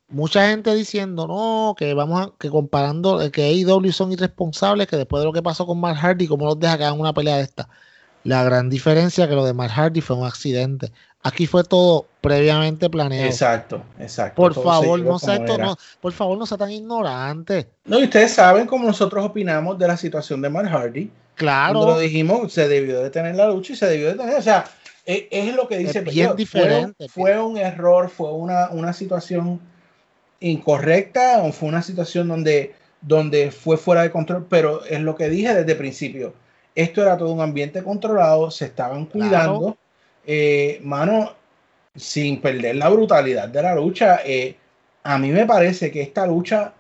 Mucha 0.09 0.49
gente 0.49 0.73
diciendo, 0.73 1.27
no, 1.27 1.75
que 1.77 1.95
vamos 1.95 2.29
a, 2.29 2.33
que 2.39 2.49
comparando, 2.49 3.21
eh, 3.21 3.33
que 3.33 3.43
AEW 3.43 3.91
son 3.91 4.13
irresponsables, 4.13 4.87
que 4.87 4.97
después 4.97 5.21
de 5.21 5.25
lo 5.25 5.33
que 5.33 5.43
pasó 5.43 5.67
con 5.67 5.81
Mark 5.81 5.99
Hardy, 5.99 6.29
¿cómo 6.29 6.47
los 6.47 6.61
deja 6.61 6.79
que 6.79 6.85
hagan 6.85 7.01
una 7.01 7.13
pelea 7.13 7.39
de 7.39 7.43
esta? 7.43 7.69
La 8.23 8.45
gran 8.45 8.71
diferencia 8.71 9.25
es 9.25 9.31
que 9.31 9.35
lo 9.35 9.45
de 9.45 9.53
Mark 9.53 9.73
Hardy 9.73 10.01
fue 10.01 10.15
un 10.15 10.25
accidente. 10.25 10.93
Aquí 11.25 11.49
fue 11.49 11.65
todo 11.65 12.07
previamente 12.21 12.89
planeado. 12.89 13.27
Exacto, 13.27 13.83
exacto. 13.99 14.41
Por 14.41 14.55
Todo 14.55 14.63
favor, 14.63 15.01
no 15.01 15.19
sea, 15.19 15.35
esto- 15.39 15.59
no, 15.59 15.77
por 16.01 16.13
favor, 16.13 16.39
no 16.39 16.47
sea 16.47 16.57
tan 16.57 16.71
ignorante. 16.71 17.69
No, 17.85 17.99
y 17.99 18.05
ustedes 18.05 18.33
saben 18.33 18.69
cómo 18.69 18.87
nosotros 18.87 19.25
opinamos 19.25 19.77
de 19.77 19.89
la 19.89 19.97
situación 19.97 20.41
de 20.41 20.51
Mark 20.51 20.69
Hardy. 20.69 21.11
Cuando 21.37 21.81
lo 21.81 21.87
Claro, 21.87 21.99
dijimos, 21.99 22.53
se 22.53 22.69
debió 22.69 23.03
de 23.03 23.11
tener 23.11 23.35
la 23.37 23.49
lucha 23.49 23.73
y 23.73 23.77
se 23.77 23.87
debió 23.87 24.09
de 24.09 24.15
tener. 24.15 24.37
O 24.37 24.43
sea, 24.43 24.65
e- 25.05 25.29
es, 25.31 25.55
lo 25.55 25.69
que 25.69 25.79
dice 25.79 25.99
Es 25.99 26.05
bien 26.05 26.15
Peyo, 26.15 26.29
fue- 26.31 26.37
diferente, 26.37 27.09
Fue, 27.09 27.39
un 27.41 27.57
error, 27.59 28.09
fue 28.09 28.33
una, 28.33 28.71
una 28.71 28.93
situación 28.93 29.61
incorrecta, 30.41 31.43
o 31.43 31.53
fue 31.53 31.69
una 31.69 31.83
situación 31.83 32.29
donde, 32.29 32.75
donde 33.01 33.51
fue 33.51 33.77
fuera 33.77 34.03
de 34.03 34.11
control, 34.11 34.47
pero 34.49 34.85
es 34.85 35.01
lo 35.01 35.15
que 35.15 35.29
dije 35.29 35.55
desde 35.55 35.73
el 35.73 35.79
principio. 35.79 36.35
Esto 36.75 37.03
era 37.03 37.17
todo 37.17 37.33
un 37.33 37.41
ambiente 37.41 37.83
controlado, 37.83 38.51
se 38.51 38.67
estaban 38.67 39.07
cuidando. 39.07 39.77
Eh, 40.27 40.81
mano, 40.83 41.35
sin 41.95 42.41
perder 42.41 42.77
la 42.77 42.89
brutalidad 42.89 43.49
de 43.49 43.63
la 43.63 43.75
lucha, 43.75 44.21
eh, 44.25 44.57
a 45.03 45.19
mí 45.19 45.31
me 45.31 45.47
parece 45.47 45.91
que 45.91 46.03
esta 46.03 46.27
lucha 46.27 46.75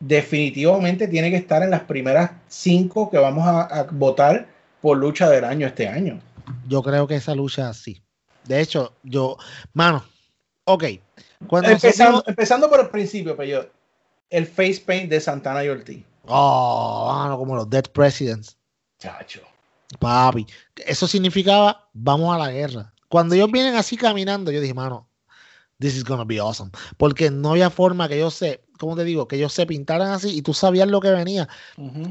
definitivamente 0.00 1.06
tiene 1.08 1.30
que 1.30 1.36
estar 1.36 1.62
en 1.62 1.70
las 1.70 1.82
primeras 1.82 2.30
cinco 2.48 3.10
que 3.10 3.18
vamos 3.18 3.46
a, 3.46 3.62
a 3.62 3.82
votar 3.84 4.46
por 4.80 4.96
lucha 4.98 5.28
del 5.28 5.44
año 5.44 5.66
este 5.66 5.86
año. 5.88 6.18
yo 6.66 6.82
creo 6.82 7.06
que 7.06 7.16
esa 7.16 7.34
lucha 7.34 7.72
sí. 7.74 8.02
De 8.44 8.60
hecho, 8.60 8.94
yo, 9.02 9.36
mano, 9.74 10.02
ok. 10.64 10.84
Cuando 11.46 11.68
Empezando, 11.70 12.12
nosotros- 12.12 12.28
empezando 12.32 12.68
por 12.70 12.80
el 12.80 12.88
principio, 12.88 13.36
pero 13.36 13.70
el 14.30 14.46
face 14.46 14.82
paint 14.84 15.10
de 15.10 15.20
Santana 15.20 15.62
y 15.64 15.68
Ortiz. 15.68 16.02
oh, 16.26 17.12
mano, 17.14 17.36
como 17.38 17.54
los 17.54 17.68
Dead 17.68 17.84
Presidents. 17.84 18.56
Chacho. 18.98 19.42
Papi, 19.98 20.46
eso 20.86 21.06
significaba 21.06 21.88
vamos 21.92 22.34
a 22.34 22.38
la 22.38 22.50
guerra. 22.50 22.92
Cuando 23.08 23.34
ellos 23.34 23.50
vienen 23.50 23.74
así 23.74 23.96
caminando, 23.96 24.50
yo 24.52 24.60
dije, 24.60 24.72
mano, 24.72 25.08
this 25.80 25.96
is 25.96 26.04
gonna 26.04 26.24
be 26.24 26.38
awesome. 26.38 26.70
Porque 26.96 27.30
no 27.30 27.50
había 27.50 27.68
forma 27.70 28.08
que 28.08 28.16
ellos 28.16 28.34
se, 28.34 28.60
¿cómo 28.78 28.94
te 28.96 29.02
digo? 29.04 29.26
Que 29.26 29.36
ellos 29.36 29.52
se 29.52 29.66
pintaran 29.66 30.12
así 30.12 30.36
y 30.36 30.42
tú 30.42 30.54
sabías 30.54 30.86
lo 30.88 31.00
que 31.00 31.10
venía. 31.10 31.48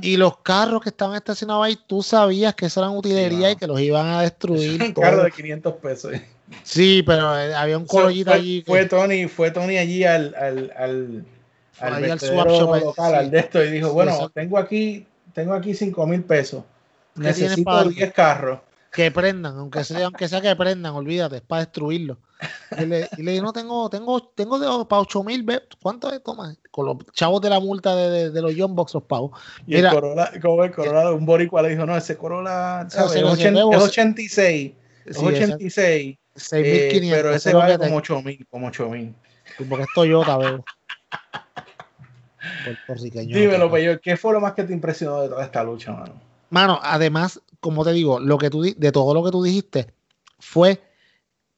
Y 0.01 0.17
los 0.17 0.39
carros 0.39 0.81
que 0.81 0.89
estaban 0.89 1.15
estacionados 1.15 1.65
ahí, 1.65 1.77
tú 1.87 2.03
sabías 2.03 2.53
que 2.55 2.65
eso 2.65 2.81
eran 2.81 2.97
utilería 2.97 3.47
Wow. 3.47 3.51
y 3.51 3.55
que 3.55 3.67
los 3.67 3.79
iban 3.79 4.07
a 4.07 4.21
destruir. 4.23 4.81
Un 4.83 4.91
carro 4.93 5.23
de 5.23 5.31
500 5.31 5.73
pesos. 5.75 6.11
Sí, 6.63 7.03
pero 7.05 7.39
eh, 7.39 7.53
había 7.53 7.77
un 7.77 7.85
colollito 7.85 8.31
fue, 8.31 8.39
allí. 8.39 8.63
que- 8.63 8.71
fue 8.71 8.85
Tony, 8.87 9.27
fue 9.27 9.51
Tony 9.51 9.77
allí 9.77 10.03
al, 10.03 10.33
al, 10.35 10.73
al, 10.75 11.25
al 11.79 12.11
al 12.11 12.19
swap 12.19 12.49
shop, 12.49 12.75
local, 12.83 13.11
sí. 13.11 13.15
al 13.17 13.31
de 13.31 13.39
esto, 13.39 13.63
y 13.63 13.69
dijo, 13.71 13.93
bueno, 13.93 14.29
tengo 14.33 14.57
aquí, 14.57 15.05
tengo 15.33 15.53
aquí 15.53 15.75
5 15.75 16.07
mil 16.07 16.23
pesos. 16.23 16.63
¿Qué 17.13 17.21
tienes 17.21 17.39
Necesito 17.41 17.65
para 17.65 17.77
darme? 17.79 17.93
10 17.93 18.13
carros. 18.13 18.59
que 18.91 19.11
prendan, 19.11 19.57
aunque 19.57 19.83
sea, 19.83 20.05
aunque 20.05 20.27
sea 20.27 20.41
que 20.41 20.55
prendan, 20.55 20.93
olvídate, 20.95 21.35
es 21.37 21.41
para 21.43 21.61
destruirlo. 21.65 22.17
Y 22.79 22.85
le, 22.85 23.09
y 23.17 23.23
le 23.23 23.31
dije, 23.31 23.43
no, 23.43 23.51
tengo, 23.51 23.89
tengo, 23.89 24.21
tengo 24.35 24.59
de, 24.59 24.85
para 24.85 25.01
8 25.01 25.23
mil, 25.23 25.45
¿cuánto 25.81 26.11
es? 26.11 26.23
Toma, 26.23 26.55
con 26.71 26.85
los 26.85 26.97
chavos 27.13 27.41
de 27.41 27.49
la 27.49 27.59
multa 27.59 27.95
de, 27.95 28.09
de, 28.09 28.31
de 28.31 28.41
los 28.41 28.53
John 28.57 28.75
Box 28.75 28.93
los 28.93 29.03
pagos. 29.03 29.31
Y 29.67 29.75
Mira, 29.75 29.89
el 29.89 29.95
Corolla, 29.95 30.31
como 30.41 30.63
el 30.63 30.71
Corolla, 30.71 31.11
un 31.11 31.25
boricua 31.25 31.61
le 31.61 31.69
dijo, 31.69 31.85
no, 31.85 31.97
ese 31.97 32.15
Corolla, 32.17 32.87
¿sabes? 32.89 33.11
sí, 33.11 33.19
es, 33.19 33.25
no, 33.25 33.31
80 33.31 33.59
sí, 33.61 33.69
es 33.71 33.79
vos- 33.79 33.89
86, 33.89 34.73
es 35.05 35.17
sí, 35.17 35.25
esa- 35.27 35.43
86, 35.55 36.17
6.500, 36.35 36.53
eh, 36.53 37.09
pero 37.11 37.33
ese 37.33 37.53
vale 37.53 37.73
como 37.73 37.83
tengo, 37.85 37.97
8 37.97 38.21
mil, 38.21 38.47
como 38.49 38.67
8 38.67 38.89
mil. 38.89 39.15
porque 39.67 39.83
es 39.83 39.89
Toyota, 39.93 40.37
veo. 40.37 40.63
Puertorriqueño. 42.63 43.35
Dímelo, 43.35 43.69
Peyo, 43.71 43.99
¿qué 43.99 44.15
fue 44.15 44.33
lo 44.33 44.39
más 44.39 44.53
que 44.53 44.63
te 44.63 44.73
impresionó 44.73 45.21
de 45.21 45.29
toda 45.29 45.43
esta 45.43 45.63
lucha, 45.63 45.91
mano? 45.91 46.13
Mano, 46.49 46.79
además, 46.81 47.41
como 47.59 47.83
te 47.83 47.91
digo, 47.91 48.19
lo 48.19 48.37
que 48.37 48.49
tú 48.49 48.61
de 48.61 48.91
todo 48.91 49.13
lo 49.13 49.23
que 49.23 49.31
tú 49.31 49.43
dijiste 49.43 49.93
fue 50.39 50.81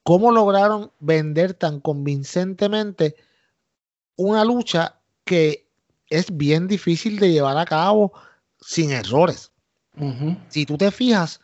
cómo 0.03 0.31
lograron 0.31 0.91
vender 0.99 1.53
tan 1.53 1.79
convincentemente 1.79 3.15
una 4.15 4.43
lucha 4.45 4.95
que 5.25 5.67
es 6.09 6.35
bien 6.35 6.67
difícil 6.67 7.19
de 7.19 7.31
llevar 7.31 7.57
a 7.57 7.65
cabo 7.65 8.11
sin 8.59 8.91
errores. 8.91 9.51
Si 10.49 10.65
tú 10.65 10.77
te 10.77 10.91
fijas, 10.91 11.39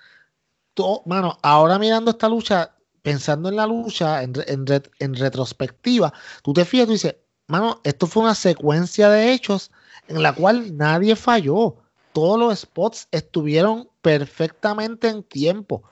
tú- 0.73 1.01
mano, 1.05 1.37
ahora 1.41 1.79
mirando 1.79 2.11
esta 2.11 2.29
lucha, 2.29 2.75
pensando 3.01 3.49
en 3.49 3.55
la 3.55 3.65
lucha 3.67 4.23
en, 4.23 4.33
en 4.47 4.65
re- 4.65 4.83
en 4.99 5.15
retrospectiva, 5.15 6.13
tú 6.43 6.53
te 6.53 6.65
fijas 6.65 6.83
y 6.83 6.87
tú 6.87 6.93
dices, 6.93 7.15
mano, 7.47 7.79
esto 7.83 8.07
fue 8.07 8.23
una 8.23 8.35
secuencia 8.35 9.09
de 9.09 9.31
hechos 9.33 9.71
en 10.07 10.21
la 10.21 10.33
cual 10.33 10.75
nadie 10.75 11.15
falló. 11.15 11.75
Todos 12.13 12.39
los 12.39 12.59
spots 12.59 13.07
estuvieron 13.11 13.89
perfectamente 14.01 15.07
en 15.07 15.23
tiempo. 15.23 15.83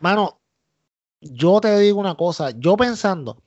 Mano, 0.00 0.37
yo 1.20 1.60
te 1.60 1.78
digo 1.78 2.00
una 2.00 2.14
cosa, 2.16 2.50
yo 2.58 2.76
pensando, 2.76 3.42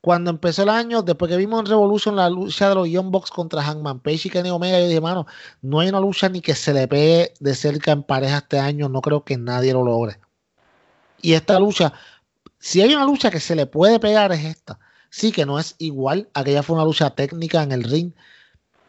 cuando 0.00 0.30
empezó 0.30 0.62
el 0.64 0.68
año, 0.68 1.02
después 1.02 1.30
que 1.30 1.36
vimos 1.38 1.60
en 1.60 1.66
Revolution 1.66 2.16
la 2.16 2.28
lucha 2.30 2.68
de 2.68 2.74
los 2.74 2.88
Young 2.88 3.10
Bucks 3.10 3.30
contra 3.30 3.62
Hangman 3.62 4.00
Page 4.00 4.28
y 4.28 4.30
Kenny 4.30 4.50
Omega, 4.50 4.78
yo 4.80 4.88
dije, 4.88 5.00
mano, 5.00 5.26
no 5.62 5.80
hay 5.80 5.88
una 5.88 6.00
lucha 6.00 6.28
ni 6.28 6.40
que 6.42 6.54
se 6.54 6.74
le 6.74 6.88
pegue 6.88 7.34
de 7.40 7.54
cerca 7.54 7.92
en 7.92 8.02
pareja 8.02 8.38
este 8.38 8.58
año, 8.58 8.88
no 8.88 9.00
creo 9.00 9.24
que 9.24 9.36
nadie 9.38 9.72
lo 9.72 9.82
logre. 9.84 10.20
Y 11.22 11.32
esta 11.34 11.58
lucha 11.58 11.94
Si 12.58 12.82
hay 12.82 12.94
una 12.94 13.06
lucha 13.06 13.30
que 13.30 13.40
se 13.40 13.56
le 13.56 13.66
puede 13.66 14.00
pegar 14.00 14.32
es 14.32 14.44
esta. 14.44 14.78
Sí 15.10 15.32
que 15.32 15.46
no 15.46 15.58
es 15.58 15.76
igual, 15.78 16.30
aquella 16.34 16.62
fue 16.62 16.76
una 16.76 16.84
lucha 16.84 17.10
técnica 17.14 17.62
en 17.62 17.72
el 17.72 17.84
ring, 17.84 18.12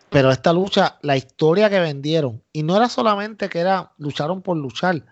pero 0.10 0.32
esta 0.32 0.54
lucha, 0.54 0.98
la 1.02 1.18
historia 1.18 1.70
que 1.70 1.80
vendieron, 1.80 2.44
y 2.54 2.64
no 2.64 2.78
era 2.78 2.90
solamente 2.90 3.50
que 3.50 3.60
era 3.60 3.94
lucharon 3.98 4.42
por 4.42 4.58
luchar, 4.58 5.06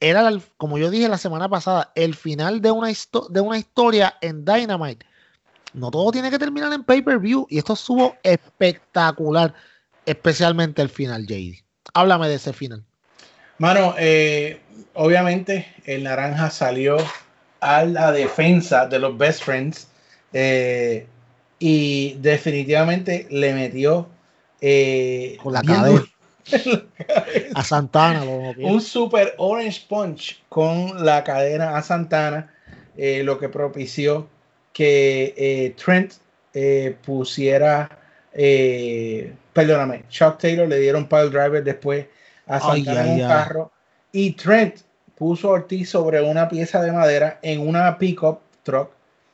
era, 0.00 0.28
el- 0.28 0.42
como 0.56 0.78
yo 0.78 0.90
dije 0.90 1.08
la 1.08 1.18
semana 1.18 1.48
pasada, 1.48 1.92
el 1.94 2.14
final 2.14 2.60
de 2.60 2.70
una, 2.70 2.90
histo- 2.90 3.28
de 3.28 3.40
una 3.40 3.58
historia 3.58 4.14
en 4.20 4.44
Dynamite. 4.44 5.06
No 5.72 5.90
todo 5.90 6.10
tiene 6.10 6.30
que 6.30 6.38
terminar 6.38 6.72
en 6.72 6.84
pay-per-view, 6.84 7.46
y 7.50 7.58
esto 7.58 7.74
estuvo 7.74 8.14
espectacular, 8.22 9.54
especialmente 10.06 10.80
el 10.82 10.88
final, 10.88 11.26
JD. 11.26 11.62
Háblame 11.94 12.28
de 12.28 12.34
ese 12.36 12.52
final. 12.52 12.84
Mano, 13.58 13.94
eh, 13.98 14.60
obviamente 14.94 15.66
el 15.84 16.04
naranja 16.04 16.50
salió 16.50 16.96
a 17.60 17.84
la 17.84 18.12
defensa 18.12 18.86
de 18.86 18.98
los 18.98 19.16
best 19.16 19.42
friends 19.42 19.88
eh, 20.32 21.06
y 21.58 22.14
definitivamente 22.20 23.26
le 23.30 23.54
metió 23.54 24.08
eh, 24.60 25.38
Con 25.42 25.54
la 25.54 25.62
duro. 25.62 26.06
A 27.54 27.64
Santana, 27.64 28.24
lo 28.24 28.54
un 28.68 28.80
super 28.80 29.34
orange 29.38 29.84
punch 29.88 30.42
con 30.48 31.04
la 31.04 31.24
cadena 31.24 31.76
a 31.76 31.82
Santana, 31.82 32.52
eh, 32.96 33.22
lo 33.24 33.38
que 33.38 33.48
propició 33.48 34.28
que 34.72 35.34
eh, 35.36 35.74
Trent 35.76 36.12
eh, 36.54 36.96
pusiera, 37.04 37.90
perdóname, 39.52 40.04
Chuck 40.08 40.38
Taylor 40.38 40.68
le 40.68 40.78
dieron 40.78 41.08
pile 41.08 41.30
driver 41.30 41.64
después 41.64 42.06
a 42.46 42.56
Ay, 42.56 42.84
Santana 42.84 43.06
en 43.06 43.12
un 43.12 43.20
ay. 43.22 43.28
carro 43.28 43.72
y 44.12 44.32
Trent 44.32 44.76
puso 45.16 45.48
a 45.48 45.52
Ortiz 45.52 45.90
sobre 45.90 46.22
una 46.22 46.48
pieza 46.48 46.82
de 46.82 46.92
madera 46.92 47.38
en 47.42 47.66
una 47.66 47.98
pickup 47.98 48.40
truck 48.62 48.90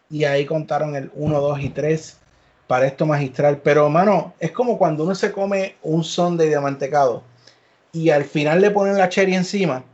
y 0.08 0.24
ahí 0.24 0.46
contaron 0.46 0.94
el 0.94 1.10
1, 1.14 1.40
2 1.40 1.60
y 1.60 1.68
3 1.70 2.18
para 2.66 2.86
esto 2.86 3.06
magistral. 3.06 3.60
Pero, 3.62 3.88
mano, 3.88 4.34
es 4.38 4.52
como 4.52 4.78
cuando 4.78 5.04
uno 5.04 5.14
se 5.14 5.32
come 5.32 5.76
un 5.82 6.04
sundae 6.04 6.48
de 6.48 6.60
mantecado 6.60 7.22
y 7.92 8.10
al 8.10 8.24
final 8.24 8.60
le 8.60 8.70
ponen 8.70 8.96
la 8.96 9.08
cherry 9.08 9.34
encima. 9.34 9.84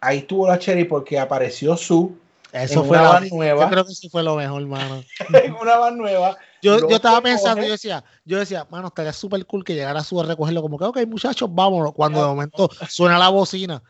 Ahí 0.00 0.18
estuvo 0.18 0.48
la 0.48 0.58
cherry 0.58 0.84
porque 0.84 1.18
apareció 1.18 1.76
su 1.76 2.16
Eso 2.50 2.80
en 2.80 2.86
fue 2.86 2.98
una 2.98 3.02
la 3.02 3.10
van 3.10 3.28
nueva. 3.28 3.64
Yo 3.64 3.70
creo 3.70 3.84
que 3.84 3.92
eso 3.92 4.08
fue 4.10 4.22
lo 4.22 4.36
mejor, 4.36 4.66
mano. 4.66 5.04
en 5.44 5.54
una 5.54 5.76
van 5.76 5.98
nueva. 5.98 6.36
Yo, 6.62 6.88
yo 6.88 6.96
estaba 6.96 7.20
pensando, 7.20 7.62
yo 7.62 7.72
decía, 7.72 8.04
yo 8.24 8.38
decía, 8.38 8.66
mano, 8.70 8.88
estaría 8.88 9.12
súper 9.12 9.44
cool 9.46 9.64
que 9.64 9.74
llegara 9.74 10.02
su 10.02 10.20
a 10.20 10.24
recogerlo, 10.24 10.62
como 10.62 10.78
que, 10.78 10.84
ok, 10.84 10.98
muchachos, 11.06 11.48
vámonos. 11.52 11.92
Cuando 11.92 12.20
de 12.20 12.26
momento 12.26 12.70
suena 12.88 13.18
la 13.18 13.28
bocina. 13.28 13.82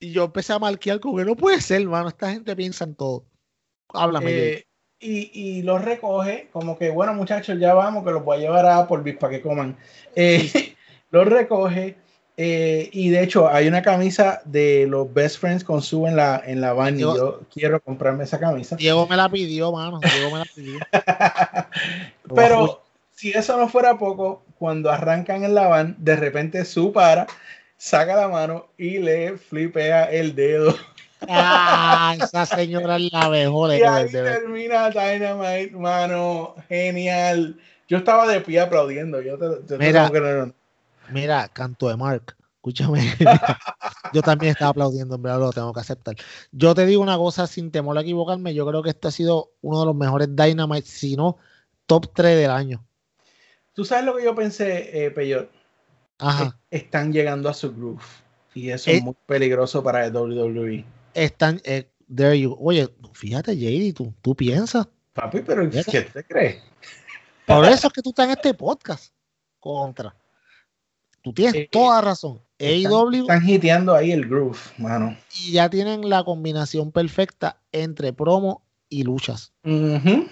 Y 0.00 0.12
yo 0.12 0.24
empecé 0.24 0.52
a 0.52 0.58
marquear 0.58 1.00
como 1.00 1.16
que 1.16 1.24
no 1.24 1.36
puede 1.36 1.60
ser, 1.60 1.84
mano. 1.86 2.08
Esta 2.08 2.30
gente 2.30 2.54
piensa 2.54 2.84
en 2.84 2.94
todo. 2.94 3.24
Háblame. 3.92 4.30
Eh, 4.30 4.67
y, 5.00 5.30
y 5.32 5.62
los 5.62 5.84
recoge 5.84 6.48
como 6.52 6.76
que, 6.78 6.90
bueno, 6.90 7.14
muchachos, 7.14 7.58
ya 7.58 7.74
vamos, 7.74 8.04
que 8.04 8.10
los 8.10 8.24
voy 8.24 8.38
a 8.38 8.40
llevar 8.40 8.66
a 8.66 8.78
Applebee's 8.78 9.16
para 9.18 9.32
que 9.32 9.40
coman. 9.40 9.76
Eh, 10.16 10.74
los 11.10 11.26
recoge 11.26 11.96
eh, 12.36 12.88
y 12.92 13.08
de 13.10 13.22
hecho 13.24 13.48
hay 13.48 13.66
una 13.66 13.82
camisa 13.82 14.40
de 14.44 14.86
los 14.88 15.12
Best 15.12 15.38
Friends 15.40 15.64
con 15.64 15.82
su 15.82 16.06
en 16.06 16.14
la, 16.16 16.40
en 16.46 16.60
la 16.60 16.72
van 16.72 16.96
y 16.96 17.00
Yo- 17.00 17.16
yo 17.16 17.40
quiero 17.52 17.80
comprarme 17.80 18.24
esa 18.24 18.38
camisa. 18.38 18.76
Diego 18.76 19.06
me 19.08 19.16
la 19.16 19.28
pidió, 19.28 19.72
mano. 19.72 19.98
Diego 20.00 20.30
me 20.32 20.38
la 20.38 20.44
pidió. 20.54 20.78
Pero 22.34 22.82
si 23.14 23.30
eso 23.30 23.56
no 23.56 23.68
fuera 23.68 23.98
poco, 23.98 24.42
cuando 24.58 24.90
arrancan 24.90 25.44
en 25.44 25.54
la 25.54 25.66
van, 25.68 25.96
de 25.98 26.16
repente 26.16 26.64
su 26.64 26.92
para, 26.92 27.26
saca 27.76 28.14
la 28.16 28.28
mano 28.28 28.66
y 28.76 28.98
le 28.98 29.36
flipea 29.38 30.04
el 30.04 30.34
dedo. 30.34 30.74
Ah, 31.26 32.14
esa 32.22 32.46
señora 32.46 32.96
es 32.96 33.10
la 33.12 33.28
mejor. 33.28 33.70
Y 33.74 33.82
ahí 33.82 34.10
termina 34.10 34.90
Dynamite, 34.90 35.72
mano. 35.76 36.54
Genial. 36.68 37.58
Yo 37.88 37.98
estaba 37.98 38.26
de 38.28 38.40
pie 38.40 38.60
aplaudiendo. 38.60 39.20
Yo 39.20 39.38
te, 39.38 39.76
Mira. 39.78 40.08
tengo 40.08 40.12
que 40.12 40.20
no, 40.20 40.46
no. 40.46 40.54
Mira, 41.10 41.48
canto 41.48 41.88
de 41.88 41.96
Mark. 41.96 42.36
Escúchame. 42.56 43.00
yo 44.12 44.20
también 44.22 44.52
estaba 44.52 44.70
aplaudiendo, 44.72 45.14
en 45.14 45.22
verdad 45.22 45.38
lo 45.38 45.52
tengo 45.52 45.72
que 45.72 45.80
aceptar. 45.80 46.14
Yo 46.52 46.74
te 46.74 46.84
digo 46.86 47.02
una 47.02 47.16
cosa 47.16 47.46
sin 47.46 47.70
temor 47.70 47.96
a 47.96 48.02
equivocarme. 48.02 48.52
Yo 48.54 48.66
creo 48.66 48.82
que 48.82 48.90
este 48.90 49.08
ha 49.08 49.10
sido 49.10 49.52
uno 49.62 49.80
de 49.80 49.86
los 49.86 49.94
mejores 49.96 50.34
Dynamite, 50.36 50.86
si 50.86 51.16
no 51.16 51.38
top 51.86 52.12
3 52.14 52.36
del 52.38 52.50
año. 52.50 52.84
Tú 53.72 53.84
sabes 53.84 54.04
lo 54.04 54.16
que 54.16 54.24
yo 54.24 54.34
pensé, 54.34 55.06
eh, 55.06 55.10
Peyot. 55.10 55.48
Ajá. 56.18 56.58
Están 56.70 57.12
llegando 57.12 57.48
a 57.48 57.54
su 57.54 57.72
groove. 57.74 58.02
Y 58.54 58.70
eso 58.70 58.90
Eh. 58.90 58.96
es 58.96 59.02
muy 59.02 59.14
peligroso 59.24 59.82
para 59.82 60.04
el 60.04 60.12
WWE. 60.12 60.84
Están. 61.14 61.60
eh, 61.64 61.90
there 62.14 62.38
you- 62.38 62.56
Oye, 62.60 62.88
fíjate, 63.12 63.56
JD, 63.56 63.92
tú, 63.94 64.14
tú 64.22 64.34
piensas. 64.34 64.86
Papi, 65.12 65.40
pero. 65.40 65.68
¿qué 65.70 65.82
te 66.02 66.24
crees? 66.24 66.62
Por 67.46 67.64
eso 67.64 67.86
es 67.88 67.92
que 67.92 68.02
tú 68.02 68.10
estás 68.10 68.26
en 68.26 68.32
este 68.32 68.54
podcast. 68.54 69.12
Contra. 69.58 70.14
Tú 71.22 71.32
tienes 71.32 71.54
Eh, 71.54 71.68
toda 71.70 72.00
razón. 72.00 72.40
Están, 72.58 72.92
AEW 72.92 73.20
están 73.22 73.48
hiteando 73.48 73.94
ahí 73.94 74.12
el 74.12 74.26
groove, 74.28 74.58
mano. 74.78 75.16
y 75.40 75.52
ya 75.52 75.68
tienen 75.70 76.08
la 76.08 76.24
combinación 76.24 76.90
perfecta 76.92 77.60
entre 77.72 78.12
promo 78.12 78.62
y 78.88 79.02
luchas. 79.04 79.52
O 79.64 80.24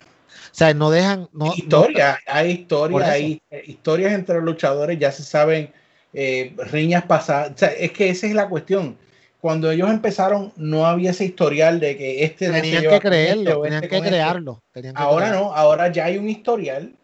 sea, 0.52 0.74
no 0.74 0.90
dejan. 0.90 1.28
No, 1.32 1.52
historia, 1.54 2.18
hay 2.26 2.50
historias, 2.52 3.08
hay 3.08 3.42
eh, 3.50 3.62
historias 3.66 4.12
entre 4.12 4.36
los 4.36 4.44
luchadores, 4.44 4.98
ya 4.98 5.12
se 5.12 5.22
saben 5.22 5.72
eh, 6.12 6.54
riñas 6.70 7.04
pasadas. 7.04 7.52
O 7.54 7.58
sea, 7.58 7.68
es 7.68 7.92
que 7.92 8.08
esa 8.10 8.26
es 8.26 8.34
la 8.34 8.48
cuestión. 8.48 8.96
Cuando 9.41 9.70
ellos 9.70 9.91
empezaron, 9.91 10.53
no 10.57 10.87
había 10.87 11.11
ese 11.11 11.24
historial 11.24 11.78
de 11.80 11.97
que 11.97 12.24
este 12.24 12.51
no 12.51 12.55
tenían 12.61 12.87
que 12.89 12.97
este 12.97 13.01
creerlo, 13.01 13.61
o 13.61 13.62
tenían 13.62 13.84
este 13.84 13.89
que 13.89 13.97
este. 13.97 14.09
crearlo. 14.09 14.62
tenían 14.72 14.97
que 14.97 15.03
Ahora 15.03 15.26
crearlo. 15.28 15.47
no, 15.47 15.53
ahora 15.55 15.93
ya 15.93 16.07
hay 16.07 16.18
un 16.18 16.28
historial 16.28 16.97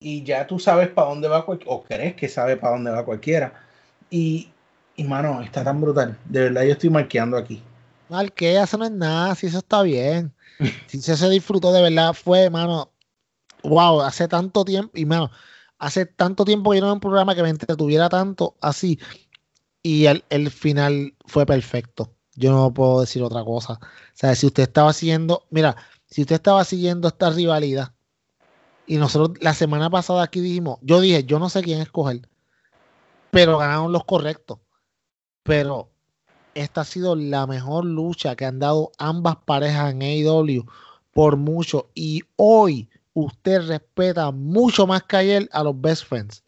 y 0.00 0.22
ya 0.24 0.46
tú 0.46 0.58
sabes 0.58 0.88
para 0.88 1.08
dónde 1.08 1.28
va 1.28 1.44
cualquiera, 1.44 1.72
o 1.74 1.82
crees 1.82 2.14
que 2.14 2.28
sabe 2.28 2.56
para 2.56 2.74
dónde 2.74 2.90
va 2.90 3.04
cualquiera. 3.04 3.54
Y, 4.10 4.54
y 4.96 5.04
mano, 5.04 5.42
está 5.42 5.64
tan 5.64 5.80
brutal. 5.80 6.18
De 6.24 6.40
verdad, 6.42 6.62
yo 6.64 6.72
estoy 6.72 6.90
marqueando 6.90 7.36
aquí. 7.36 7.62
Mal 8.08 8.32
que 8.32 8.56
eso 8.60 8.78
no 8.78 8.84
es 8.84 8.90
nada, 8.92 9.34
si 9.34 9.46
eso 9.48 9.58
está 9.58 9.82
bien. 9.82 10.34
si 10.86 10.98
eso 10.98 11.16
se 11.16 11.28
disfrutó 11.30 11.72
de 11.72 11.82
verdad, 11.82 12.12
fue, 12.14 12.50
mano, 12.50 12.92
wow, 13.62 14.02
hace 14.02 14.28
tanto 14.28 14.64
tiempo, 14.64 14.92
y 14.96 15.04
mano, 15.06 15.30
hace 15.78 16.06
tanto 16.06 16.44
tiempo 16.44 16.70
que 16.70 16.78
yo 16.78 16.80
no 16.82 16.86
veo 16.88 16.94
un 16.94 17.00
programa 17.00 17.34
que 17.34 17.42
me 17.42 17.50
entretuviera 17.50 18.08
tanto 18.08 18.56
así. 18.60 18.98
Y 19.82 20.06
el, 20.06 20.24
el 20.30 20.50
final 20.50 21.14
fue 21.26 21.46
perfecto. 21.46 22.12
Yo 22.34 22.52
no 22.52 22.72
puedo 22.72 23.00
decir 23.00 23.22
otra 23.22 23.44
cosa. 23.44 23.74
O 23.74 23.78
sea, 24.14 24.34
si 24.34 24.46
usted 24.46 24.64
estaba 24.64 24.92
siguiendo, 24.92 25.46
mira, 25.50 25.76
si 26.06 26.22
usted 26.22 26.36
estaba 26.36 26.64
siguiendo 26.64 27.08
esta 27.08 27.30
rivalidad, 27.30 27.92
y 28.86 28.96
nosotros 28.96 29.36
la 29.42 29.54
semana 29.54 29.90
pasada 29.90 30.22
aquí 30.22 30.40
dijimos, 30.40 30.78
yo 30.80 31.00
dije, 31.00 31.24
yo 31.24 31.38
no 31.38 31.50
sé 31.50 31.62
quién 31.62 31.80
escoger, 31.80 32.26
pero 33.30 33.58
ganaron 33.58 33.92
los 33.92 34.04
correctos. 34.04 34.58
Pero 35.42 35.90
esta 36.54 36.80
ha 36.80 36.84
sido 36.84 37.14
la 37.14 37.46
mejor 37.46 37.84
lucha 37.84 38.34
que 38.34 38.46
han 38.46 38.58
dado 38.58 38.92
ambas 38.98 39.36
parejas 39.44 39.92
en 39.92 40.02
AEW 40.02 40.64
por 41.12 41.36
mucho. 41.36 41.90
Y 41.94 42.22
hoy 42.36 42.88
usted 43.12 43.66
respeta 43.66 44.30
mucho 44.30 44.86
más 44.86 45.02
que 45.02 45.16
ayer 45.16 45.48
a 45.52 45.62
los 45.62 45.78
Best 45.78 46.04
Friends. 46.06 46.42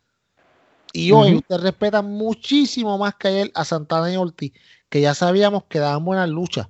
Y 0.93 1.13
hoy 1.13 1.37
usted 1.37 1.59
respeta 1.59 2.03
muchísimo 2.03 2.99
más 2.99 3.15
que 3.15 3.29
ayer 3.29 3.53
a 3.55 3.65
Santana 3.65 4.13
y 4.13 4.17
Ortiz, 4.17 4.53
que 4.89 5.01
ya 5.01 5.15
sabíamos 5.15 5.65
que 5.65 5.79
daban 5.79 6.05
buenas 6.05 6.29
luchas. 6.29 6.69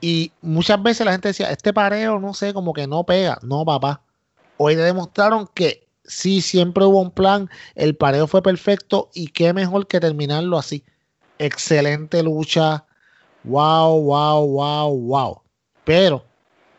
Y 0.00 0.32
muchas 0.42 0.80
veces 0.82 1.04
la 1.04 1.12
gente 1.12 1.28
decía, 1.28 1.50
este 1.50 1.72
pareo, 1.72 2.20
no 2.20 2.34
sé, 2.34 2.54
como 2.54 2.72
que 2.72 2.86
no 2.86 3.04
pega. 3.04 3.38
No, 3.42 3.64
papá. 3.64 4.02
Hoy 4.56 4.76
le 4.76 4.82
demostraron 4.82 5.48
que 5.54 5.88
sí, 6.04 6.40
siempre 6.40 6.84
hubo 6.84 7.00
un 7.00 7.10
plan, 7.10 7.50
el 7.74 7.96
pareo 7.96 8.26
fue 8.26 8.42
perfecto 8.42 9.10
y 9.12 9.28
qué 9.28 9.52
mejor 9.52 9.86
que 9.86 10.00
terminarlo 10.00 10.58
así. 10.58 10.84
Excelente 11.38 12.22
lucha. 12.22 12.86
Wow, 13.44 14.02
wow, 14.02 14.46
wow, 14.46 14.96
wow. 14.96 15.42
Pero, 15.84 16.24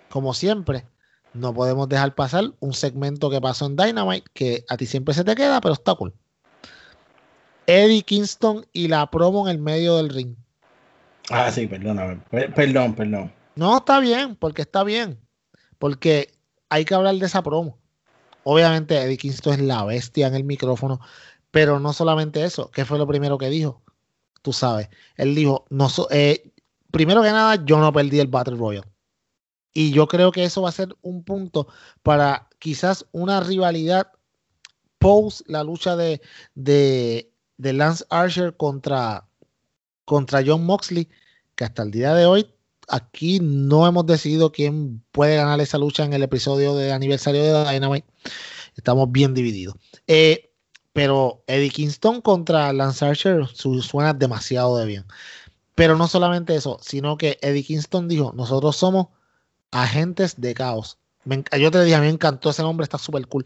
como 0.09 0.33
siempre, 0.33 0.85
no 1.33 1.53
podemos 1.53 1.87
dejar 1.89 2.15
pasar 2.15 2.51
un 2.59 2.73
segmento 2.73 3.29
que 3.29 3.41
pasó 3.41 3.65
en 3.65 3.75
Dynamite 3.75 4.29
que 4.33 4.65
a 4.69 4.77
ti 4.77 4.85
siempre 4.85 5.13
se 5.13 5.23
te 5.23 5.35
queda, 5.35 5.61
pero 5.61 5.73
está 5.73 5.95
cool. 5.95 6.13
Eddie 7.69 8.01
Kingston 8.03 8.65
y 8.73 8.87
la 8.87 9.09
promo 9.11 9.47
en 9.47 9.55
el 9.55 9.61
medio 9.61 9.97
del 9.97 10.09
ring. 10.09 10.35
Ah, 11.29 11.51
sí, 11.51 11.67
perdóname. 11.67 12.19
Per- 12.29 12.53
Perdón, 12.53 12.95
perdón. 12.95 13.31
No, 13.55 13.77
está 13.77 13.99
bien, 13.99 14.35
porque 14.35 14.63
está 14.63 14.83
bien. 14.83 15.19
Porque 15.77 16.31
hay 16.69 16.85
que 16.85 16.95
hablar 16.95 17.15
de 17.15 17.25
esa 17.25 17.43
promo. 17.43 17.77
Obviamente, 18.43 18.97
Eddie 18.99 19.17
Kingston 19.17 19.53
es 19.53 19.59
la 19.59 19.83
bestia 19.85 20.27
en 20.27 20.35
el 20.35 20.43
micrófono, 20.43 20.99
pero 21.51 21.79
no 21.79 21.93
solamente 21.93 22.43
eso. 22.43 22.71
¿Qué 22.71 22.85
fue 22.85 22.97
lo 22.97 23.05
primero 23.07 23.37
que 23.37 23.49
dijo? 23.49 23.81
Tú 24.41 24.53
sabes, 24.53 24.89
él 25.17 25.35
dijo, 25.35 25.65
no 25.69 25.89
so- 25.89 26.07
eh, 26.09 26.51
primero 26.91 27.21
que 27.21 27.29
nada, 27.31 27.63
yo 27.65 27.77
no 27.79 27.91
perdí 27.93 28.19
el 28.19 28.27
Battle 28.27 28.55
Royale. 28.57 28.87
Y 29.73 29.91
yo 29.91 30.07
creo 30.07 30.31
que 30.31 30.43
eso 30.45 30.63
va 30.63 30.69
a 30.69 30.71
ser 30.73 30.95
un 31.01 31.23
punto 31.23 31.67
para 32.01 32.47
quizás 32.57 33.05
una 33.11 33.39
rivalidad 33.41 34.11
post 34.97 35.41
la 35.47 35.63
lucha 35.63 35.95
de, 35.95 36.21
de, 36.55 37.28
de 37.59 37.73
Lance 37.73 38.05
Archer 38.09 38.55
contra, 38.55 39.27
contra 40.05 40.41
John 40.43 40.65
Moxley, 40.65 41.07
que 41.55 41.65
hasta 41.65 41.83
el 41.83 41.91
día 41.91 42.15
de 42.15 42.25
hoy 42.25 42.49
aquí 42.87 43.39
no 43.41 43.85
hemos 43.85 44.05
decidido 44.05 44.51
quién 44.51 45.03
puede 45.11 45.35
ganar 45.35 45.59
esa 45.59 45.77
lucha 45.77 46.03
en 46.05 46.13
el 46.13 46.23
episodio 46.23 46.73
de 46.73 46.91
aniversario 46.91 47.43
de 47.43 47.71
Dynamite. 47.71 48.07
Estamos 48.75 49.11
bien 49.11 49.33
divididos. 49.33 49.75
Eh, 50.07 50.51
pero 50.93 51.43
Eddie 51.47 51.69
Kingston 51.69 52.21
contra 52.21 52.73
Lance 52.73 53.05
Archer 53.05 53.45
su- 53.53 53.81
suena 53.81 54.13
demasiado 54.13 54.77
de 54.77 54.85
bien. 54.85 55.05
Pero 55.75 55.97
no 55.97 56.07
solamente 56.07 56.55
eso, 56.55 56.79
sino 56.81 57.17
que 57.17 57.37
Eddie 57.41 57.63
Kingston 57.63 58.07
dijo, 58.07 58.33
nosotros 58.33 58.75
somos 58.77 59.07
agentes 59.71 60.39
de 60.39 60.53
caos. 60.53 60.97
Yo 61.59 61.71
te 61.71 61.83
dije, 61.83 61.95
a 61.95 61.99
mí 61.99 62.07
me 62.07 62.13
encantó 62.13 62.49
ese 62.49 62.63
nombre, 62.63 62.85
está 62.85 62.97
súper 62.97 63.27
cool. 63.27 63.45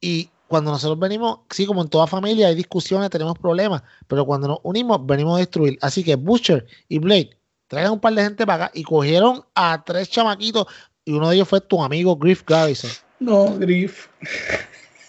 Y 0.00 0.30
cuando 0.48 0.70
nosotros 0.70 0.98
venimos, 0.98 1.40
sí, 1.50 1.66
como 1.66 1.82
en 1.82 1.88
toda 1.88 2.06
familia, 2.06 2.48
hay 2.48 2.54
discusiones, 2.54 3.10
tenemos 3.10 3.38
problemas, 3.38 3.82
pero 4.06 4.24
cuando 4.24 4.48
nos 4.48 4.58
unimos, 4.62 5.04
venimos 5.04 5.36
a 5.36 5.40
destruir. 5.40 5.78
Así 5.82 6.02
que 6.02 6.16
Butcher 6.16 6.66
y 6.88 6.98
Blade 6.98 7.30
traigan 7.68 7.92
un 7.92 8.00
par 8.00 8.14
de 8.14 8.22
gente 8.22 8.46
para 8.46 8.64
acá 8.64 8.72
y 8.74 8.82
cogieron 8.82 9.44
a 9.54 9.84
tres 9.84 10.08
chamaquitos 10.08 10.66
y 11.04 11.12
uno 11.12 11.28
de 11.28 11.36
ellos 11.36 11.48
fue 11.48 11.60
tu 11.60 11.82
amigo 11.82 12.16
Griff 12.16 12.42
Garrison. 12.46 12.90
No, 13.20 13.56
Griff. 13.58 14.08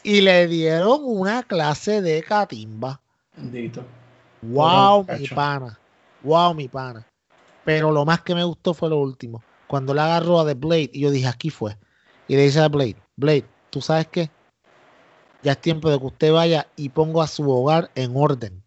Y 0.04 0.22
le 0.22 0.48
dieron 0.48 1.00
una 1.04 1.44
clase 1.44 2.02
de 2.02 2.22
catimba. 2.22 3.02
Bendito. 3.36 3.84
Wow, 4.42 5.06
mi 5.18 5.28
pana. 5.28 5.80
Wow, 6.24 6.54
mi 6.54 6.68
pana. 6.68 7.06
Pero 7.64 7.92
lo 7.92 8.06
más 8.06 8.22
que 8.22 8.36
me 8.36 8.44
gustó 8.44 8.74
fue 8.74 8.90
lo 8.90 8.98
último. 8.98 9.44
Cuando 9.68 9.94
le 9.94 10.02
agarró 10.02 10.40
a 10.40 10.46
The 10.46 10.54
Blade 10.54 10.90
y 10.94 11.02
yo 11.02 11.12
dije, 11.12 11.28
aquí 11.28 11.50
fue. 11.50 11.78
Y 12.28 12.36
le 12.36 12.44
dice 12.44 12.60
a 12.60 12.68
Blade, 12.68 12.96
Blade, 13.16 13.46
¿tú 13.70 13.82
sabes 13.82 14.08
qué? 14.08 14.32
Ya 15.44 15.54
es 15.54 15.58
tiempo 15.58 15.90
de 15.90 15.98
que 16.00 16.06
usted 16.06 16.34
vaya 16.34 16.68
y 16.76 16.90
ponga 16.90 17.24
a 17.24 17.28
su 17.28 17.50
hogar 17.50 17.90
en 17.96 18.12
orden. 18.16 18.62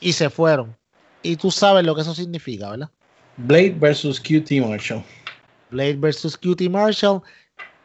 Y 0.00 0.12
se 0.12 0.28
fueron. 0.30 0.76
Y 1.22 1.36
tú 1.36 1.50
sabes 1.50 1.84
lo 1.84 1.94
que 1.94 2.00
eso 2.00 2.14
significa, 2.14 2.70
¿verdad? 2.70 2.90
Blade 3.36 3.76
versus 3.78 4.20
QT 4.20 4.60
Marshall. 4.60 5.04
Blade 5.72 5.96
versus 5.96 6.36
Cutie 6.36 6.68
Marshall 6.68 7.22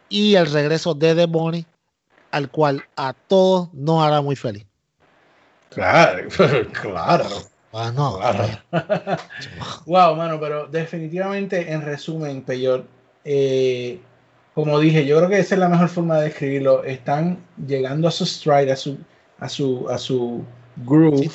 y 0.10 0.36
el 0.36 0.52
regreso 0.52 0.94
de 0.94 1.16
The 1.16 1.26
Bonnie, 1.26 1.66
al 2.32 2.52
cual 2.52 2.84
a 2.96 3.14
todos 3.14 3.74
nos 3.74 4.04
hará 4.04 4.22
muy 4.22 4.36
feliz. 4.36 4.66
Claro, 5.70 6.28
claro. 6.82 7.30
Ah, 7.74 7.92
no, 7.94 8.18
Claro. 8.18 8.62
wow, 9.86 10.16
mano, 10.16 10.40
pero 10.40 10.68
definitivamente 10.68 11.72
en 11.72 11.82
resumen, 11.82 12.42
Peyor, 12.42 12.86
eh, 13.24 14.00
como 14.58 14.80
dije, 14.80 15.06
yo 15.06 15.18
creo 15.18 15.30
que 15.30 15.38
esa 15.38 15.54
es 15.54 15.60
la 15.60 15.70
mejor 15.70 15.88
forma 15.88 16.18
de 16.18 16.30
describirlo. 16.30 16.84
Están 16.84 17.38
llegando 17.68 18.08
a 18.08 18.12
su 18.12 18.26
stride, 18.26 18.72
a 18.72 18.76
su, 18.76 18.98
a 19.38 19.48
su, 19.48 19.88
a 19.88 20.00
su 20.00 20.44
groove. 20.78 21.30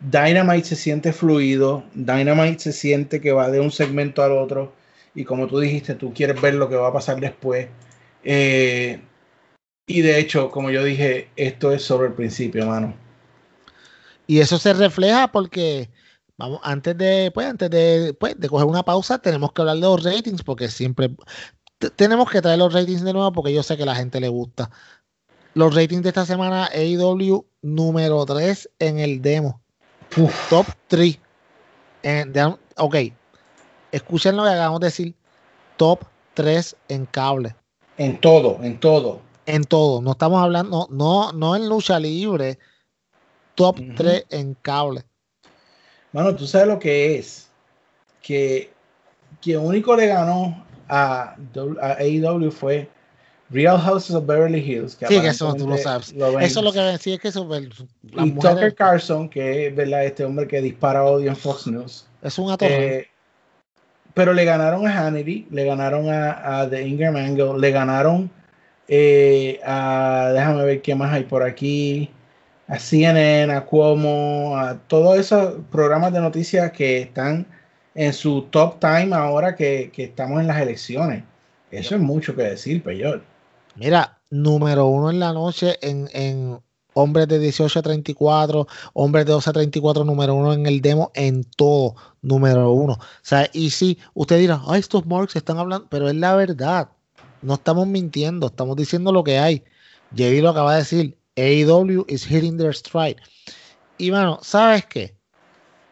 Dynamite 0.00 0.64
se 0.64 0.74
siente 0.74 1.12
fluido, 1.12 1.84
Dynamite 1.92 2.58
se 2.58 2.72
siente 2.72 3.20
que 3.20 3.32
va 3.32 3.50
de 3.50 3.60
un 3.60 3.70
segmento 3.70 4.22
al 4.22 4.32
otro 4.32 4.72
y 5.14 5.24
como 5.24 5.46
tú 5.46 5.58
dijiste, 5.58 5.94
tú 5.94 6.14
quieres 6.14 6.40
ver 6.40 6.54
lo 6.54 6.70
que 6.70 6.76
va 6.76 6.88
a 6.88 6.92
pasar 6.94 7.20
después. 7.20 7.68
Eh, 8.24 8.98
y 9.86 10.00
de 10.00 10.18
hecho, 10.18 10.50
como 10.50 10.70
yo 10.70 10.82
dije, 10.82 11.28
esto 11.36 11.70
es 11.70 11.82
sobre 11.82 12.08
el 12.08 12.14
principio, 12.14 12.64
mano. 12.64 12.94
Y 14.26 14.38
eso 14.38 14.56
se 14.56 14.72
refleja 14.72 15.30
porque, 15.30 15.90
vamos, 16.38 16.60
antes 16.62 16.96
de, 16.96 17.30
pues, 17.34 17.46
antes 17.46 17.68
de, 17.68 18.16
pues, 18.18 18.40
de 18.40 18.48
coger 18.48 18.66
una 18.66 18.84
pausa, 18.84 19.18
tenemos 19.18 19.52
que 19.52 19.60
hablar 19.60 19.76
de 19.76 19.82
los 19.82 20.02
ratings, 20.02 20.42
porque 20.42 20.68
siempre 20.68 21.10
tenemos 21.78 22.30
que 22.30 22.42
traer 22.42 22.58
los 22.58 22.72
ratings 22.72 23.02
de 23.02 23.12
nuevo, 23.12 23.32
porque 23.32 23.52
yo 23.54 23.62
sé 23.62 23.76
que 23.76 23.84
a 23.84 23.86
la 23.86 23.94
gente 23.94 24.20
le 24.20 24.28
gusta. 24.28 24.70
Los 25.54 25.74
ratings 25.74 26.02
de 26.02 26.08
esta 26.08 26.26
semana, 26.26 26.66
AEW 26.72 27.44
número 27.62 28.24
3 28.26 28.68
en 28.78 28.98
el 28.98 29.22
demo. 29.22 29.60
Top 30.50 30.66
3. 30.88 31.18
En- 32.02 32.32
de- 32.32 32.56
ok, 32.76 32.96
escuchen 33.92 34.36
lo 34.36 34.44
que 34.44 34.50
acabamos 34.50 34.80
de 34.80 34.86
decir. 34.86 35.14
Top 35.76 36.00
3 36.34 36.76
en 36.88 37.06
cable. 37.06 37.54
En 37.96 38.20
todo, 38.20 38.58
en 38.62 38.78
todo. 38.78 39.20
En 39.46 39.64
todo. 39.64 40.02
No 40.02 40.12
estamos 40.12 40.42
hablando, 40.42 40.88
no, 40.90 41.32
no 41.32 41.56
en 41.56 41.68
lucha 41.68 41.98
libre. 41.98 42.58
Top 43.54 43.78
Ujú. 43.80 43.94
3 43.96 44.26
en 44.30 44.54
cable. 44.54 45.04
Mano, 46.12 46.34
tú 46.34 46.46
sabes 46.46 46.68
lo 46.68 46.78
que 46.78 47.18
es. 47.18 47.48
Que 48.22 48.72
quien 49.40 49.60
único 49.60 49.96
le 49.96 50.06
ganó 50.06 50.64
a, 50.88 51.36
a 51.82 51.96
AEW 52.00 52.50
fue 52.50 52.88
Real 53.50 53.78
Houses 53.78 54.14
of 54.14 54.26
Beverly 54.26 54.60
Hills. 54.60 54.92
Sí, 55.08 55.20
que 55.20 55.28
eso 55.28 55.54
tú 55.54 55.66
lo 55.68 55.78
sabes. 55.78 56.12
lo 56.14 56.38
Eso 56.38 56.58
es 56.60 56.64
lo 56.64 56.72
que 56.72 56.80
decía 56.80 57.14
es 57.14 57.20
que 57.20 57.28
eso, 57.28 57.46
pues, 57.48 57.62
las 58.12 58.26
Y 58.26 58.30
mujeres- 58.32 58.54
Tucker 58.56 58.74
Carlson, 58.74 59.28
que 59.28 59.68
es 59.68 59.74
¿verdad? 59.76 60.04
este 60.04 60.24
hombre 60.24 60.46
que 60.46 60.60
dispara 60.60 61.04
odio 61.04 61.30
en 61.30 61.36
Fox 61.36 61.66
News. 61.66 62.06
es 62.22 62.38
un 62.38 62.50
atorrante. 62.50 62.98
Eh, 62.98 63.08
pero 64.14 64.32
le 64.32 64.44
ganaron 64.44 64.86
a 64.86 64.92
Hannity, 65.06 65.46
le 65.50 65.64
ganaron 65.64 66.08
a, 66.10 66.60
a 66.60 66.68
The 66.68 66.82
Ingram 66.86 67.14
Angle, 67.16 67.58
le 67.58 67.70
ganaron 67.70 68.30
eh, 68.88 69.60
a, 69.64 70.30
déjame 70.34 70.64
ver 70.64 70.82
qué 70.82 70.94
más 70.94 71.12
hay 71.12 71.24
por 71.24 71.42
aquí, 71.42 72.10
a 72.66 72.78
CNN, 72.78 73.52
a 73.54 73.64
Cuomo, 73.64 74.56
a 74.58 74.76
todos 74.88 75.18
esos 75.18 75.54
programas 75.70 76.12
de 76.12 76.20
noticias 76.20 76.70
que 76.72 77.00
están 77.02 77.46
en 77.94 78.12
su 78.12 78.42
top 78.42 78.78
time 78.80 79.14
ahora 79.14 79.56
que, 79.56 79.90
que 79.92 80.04
estamos 80.04 80.40
en 80.40 80.46
las 80.46 80.60
elecciones. 80.60 81.24
Eso 81.70 81.94
es 81.94 82.00
mucho 82.00 82.34
que 82.34 82.42
decir, 82.42 82.82
Peyor. 82.82 83.22
Mira, 83.76 84.18
número 84.30 84.86
uno 84.86 85.10
en 85.10 85.20
la 85.20 85.32
noche 85.32 85.78
en, 85.82 86.08
en 86.12 86.60
hombres 86.94 87.28
de 87.28 87.38
18 87.38 87.78
a 87.78 87.82
34, 87.82 88.66
hombres 88.94 89.26
de 89.26 89.32
12 89.32 89.50
a 89.50 89.52
34, 89.52 90.04
número 90.04 90.34
uno 90.34 90.52
en 90.52 90.66
el 90.66 90.80
demo, 90.80 91.12
en 91.14 91.44
todo, 91.44 91.94
número 92.22 92.72
uno. 92.72 92.94
O 92.94 92.98
sea, 93.22 93.48
y 93.52 93.70
si 93.70 93.98
usted 94.14 94.38
dirá, 94.38 94.60
ay, 94.66 94.80
estos 94.80 95.06
marks 95.06 95.36
están 95.36 95.58
hablando, 95.58 95.86
pero 95.88 96.08
es 96.08 96.16
la 96.16 96.34
verdad. 96.34 96.88
No 97.40 97.54
estamos 97.54 97.86
mintiendo, 97.86 98.48
estamos 98.48 98.76
diciendo 98.76 99.12
lo 99.12 99.22
que 99.22 99.38
hay. 99.38 99.64
Jerry 100.14 100.40
lo 100.40 100.50
acaba 100.50 100.72
de 100.72 100.78
decir, 100.80 101.18
AEW 101.36 102.04
is 102.08 102.26
hitting 102.26 102.58
their 102.58 102.74
stride. 102.74 103.16
Y 103.96 104.10
bueno, 104.10 104.40
¿sabes 104.42 104.86
qué? 104.86 105.16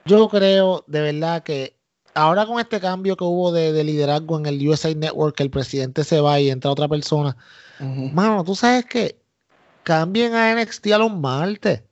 Yo 0.07 0.28
creo 0.28 0.84
de 0.86 1.01
verdad 1.01 1.42
que 1.42 1.75
ahora 2.16 2.46
con 2.46 2.58
este 2.60 2.80
cambio 2.80 3.16
que 3.16 3.24
hubo 3.24 3.52
de, 3.52 3.72
de 3.72 3.84
liderazgo 3.84 4.38
en 4.38 4.46
el 4.46 4.68
USA 4.68 4.94
Network, 4.94 5.36
que 5.36 5.42
el 5.44 5.50
presidente 5.50 6.04
se 6.04 6.20
va 6.20 6.40
y 6.40 6.50
entra 6.50 6.70
otra 6.70 6.88
persona, 6.88 7.36
Ujú, 7.80 8.10
Mano, 8.10 8.44
tú 8.44 8.54
sabes 8.54 8.86
que 8.86 9.20
cambien 9.84 10.34
a 10.34 10.50
NXT 10.52 10.92
a 10.94 10.98
los 10.98 11.12
martes. 11.16 11.82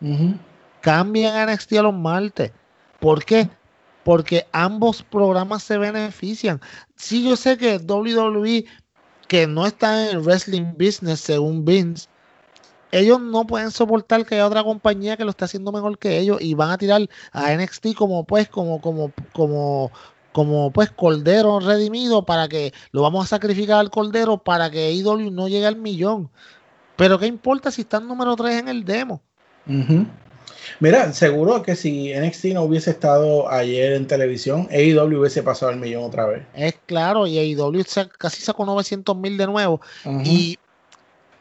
ujú. 0.00 0.34
Cambien 0.80 1.34
a 1.34 1.42
NXT 1.44 1.72
a 1.78 1.82
los 1.82 1.94
martes. 1.94 2.52
¿Por 2.98 3.24
qué? 3.24 3.50
Porque 4.02 4.48
ambos 4.52 5.02
programas 5.02 5.62
se 5.62 5.78
benefician. 5.78 6.60
Sí, 6.96 7.24
yo 7.24 7.36
sé 7.36 7.56
que 7.58 7.78
WWE, 7.78 8.66
que 9.28 9.46
no 9.46 9.66
está 9.66 10.04
en 10.10 10.16
el 10.16 10.22
wrestling 10.24 10.74
business 10.78 11.20
según 11.20 11.64
Vince, 11.64 12.08
ellos 12.92 13.20
no 13.20 13.46
pueden 13.46 13.70
soportar 13.70 14.24
que 14.24 14.36
haya 14.36 14.46
otra 14.46 14.64
compañía 14.64 15.16
que 15.16 15.24
lo 15.24 15.30
esté 15.30 15.44
haciendo 15.44 15.72
mejor 15.72 15.98
que 15.98 16.18
ellos 16.18 16.38
y 16.40 16.54
van 16.54 16.70
a 16.70 16.78
tirar 16.78 17.08
a 17.32 17.54
NXT 17.54 17.94
como 17.94 18.24
pues, 18.24 18.48
como, 18.48 18.80
como, 18.80 19.12
como, 19.32 19.90
como 20.32 20.72
pues 20.72 20.90
cordero 20.90 21.60
redimido 21.60 22.24
para 22.24 22.48
que 22.48 22.72
lo 22.92 23.02
vamos 23.02 23.24
a 23.24 23.28
sacrificar 23.28 23.78
al 23.78 23.90
cordero 23.90 24.38
para 24.38 24.70
que 24.70 24.88
AEW 24.88 25.30
no 25.30 25.48
llegue 25.48 25.66
al 25.66 25.76
millón. 25.76 26.30
Pero 26.96 27.18
qué 27.18 27.26
importa 27.26 27.70
si 27.70 27.82
están 27.82 28.06
número 28.06 28.36
3 28.36 28.60
en 28.60 28.68
el 28.68 28.84
demo. 28.84 29.22
Mira, 30.80 31.12
seguro 31.12 31.62
que 31.62 31.74
si 31.76 32.12
NXT 32.14 32.46
no 32.46 32.62
hubiese 32.62 32.90
estado 32.90 33.50
ayer 33.50 33.94
en 33.94 34.06
televisión, 34.06 34.68
AEW 34.70 35.20
hubiese 35.20 35.42
pasado 35.42 35.72
el 35.72 35.78
millón 35.78 36.04
otra 36.04 36.26
vez. 36.26 36.42
Es 36.54 36.74
claro, 36.86 37.26
y 37.26 37.38
AEW 37.38 37.84
casi 38.18 38.42
sacó 38.42 38.64
900 38.64 39.16
mil 39.16 39.36
de 39.36 39.46
nuevo. 39.46 39.80
Y 40.24 40.58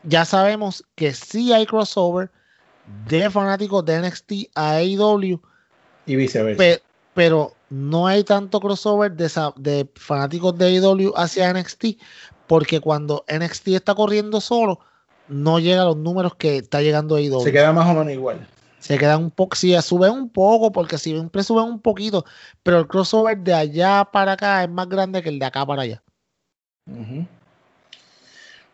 ya 0.04 0.26
sabemos 0.26 0.84
que 0.96 1.14
sí 1.14 1.54
hay 1.54 1.66
crossover 1.66 2.32
de 3.08 3.30
fanáticos 3.30 3.86
de 3.86 3.96
NXT 4.02 4.32
a 4.56 4.78
AEW, 4.78 5.42
y 6.06 6.16
viceversa. 6.16 6.58
pe- 6.58 6.82
pero 7.14 7.54
no 7.70 8.08
hay 8.08 8.24
tanto 8.24 8.60
crossover 8.60 9.12
de, 9.12 9.90
fanáticos 9.96 10.58
de 10.58 10.66
AEW 10.66 11.14
hacia 11.16 11.50
NXT, 11.50 11.98
porque 12.48 12.80
cuando 12.80 13.26
NXT 13.28 13.70
está 13.70 13.94
corriendo 13.94 14.42
solo, 14.42 14.80
no 15.28 15.60
llega 15.60 15.84
a 15.84 15.86
los 15.86 15.98
números 15.98 16.36
que 16.36 16.58
está 16.58 16.82
llegando 16.82 17.16
AEW. 17.16 17.42
Se 17.42 17.52
queda 17.52 17.72
más 17.74 17.86
o 17.88 17.94
menos 17.94 18.12
igual. 18.14 18.48
se 18.80 18.98
quedan 18.98 19.24
un 19.24 19.32
poco, 19.32 19.56
sí, 19.56 19.76
suben 19.82 20.14
un 20.14 20.30
poco, 20.30 20.72
porque 20.72 20.98
siempre 20.98 21.44
suben 21.44 21.66
un 21.66 21.82
poquito, 21.82 22.26
pero 22.64 22.80
el 22.80 22.88
crossover 22.88 23.38
de 23.38 23.54
allá 23.54 24.08
para 24.12 24.34
acá 24.34 24.64
es 24.64 24.70
más 24.70 24.88
grande 24.88 25.22
que 25.22 25.30
el 25.30 25.38
de 25.38 25.46
acá 25.46 25.66
para 25.66 25.84
allá. 25.84 26.02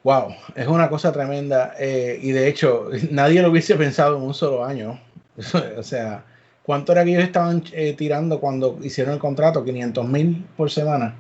Wow, 0.06 0.36
es 0.54 0.68
una 0.68 0.88
cosa 0.88 1.12
tremenda. 1.12 1.74
eh, 1.80 2.20
y 2.22 2.32
de 2.32 2.48
hecho, 2.48 2.90
nadie 3.10 3.42
lo 3.42 3.50
hubiese 3.50 3.74
pensado 3.74 4.18
en 4.18 4.22
un 4.22 4.36
solo 4.36 4.64
año. 4.64 5.02
o 5.78 5.82
sea, 5.82 6.24
¿cuánto 6.62 6.92
era 6.92 7.04
que 7.04 7.10
ellos 7.10 7.24
estaban 7.24 7.64
eh, 7.74 7.94
tirando 7.98 8.40
cuando 8.40 8.78
hicieron 8.84 9.16
el 9.16 9.20
contrato? 9.20 9.66
500 9.66 10.08
mil 10.08 10.46
por 10.56 10.70
semana. 10.70 11.16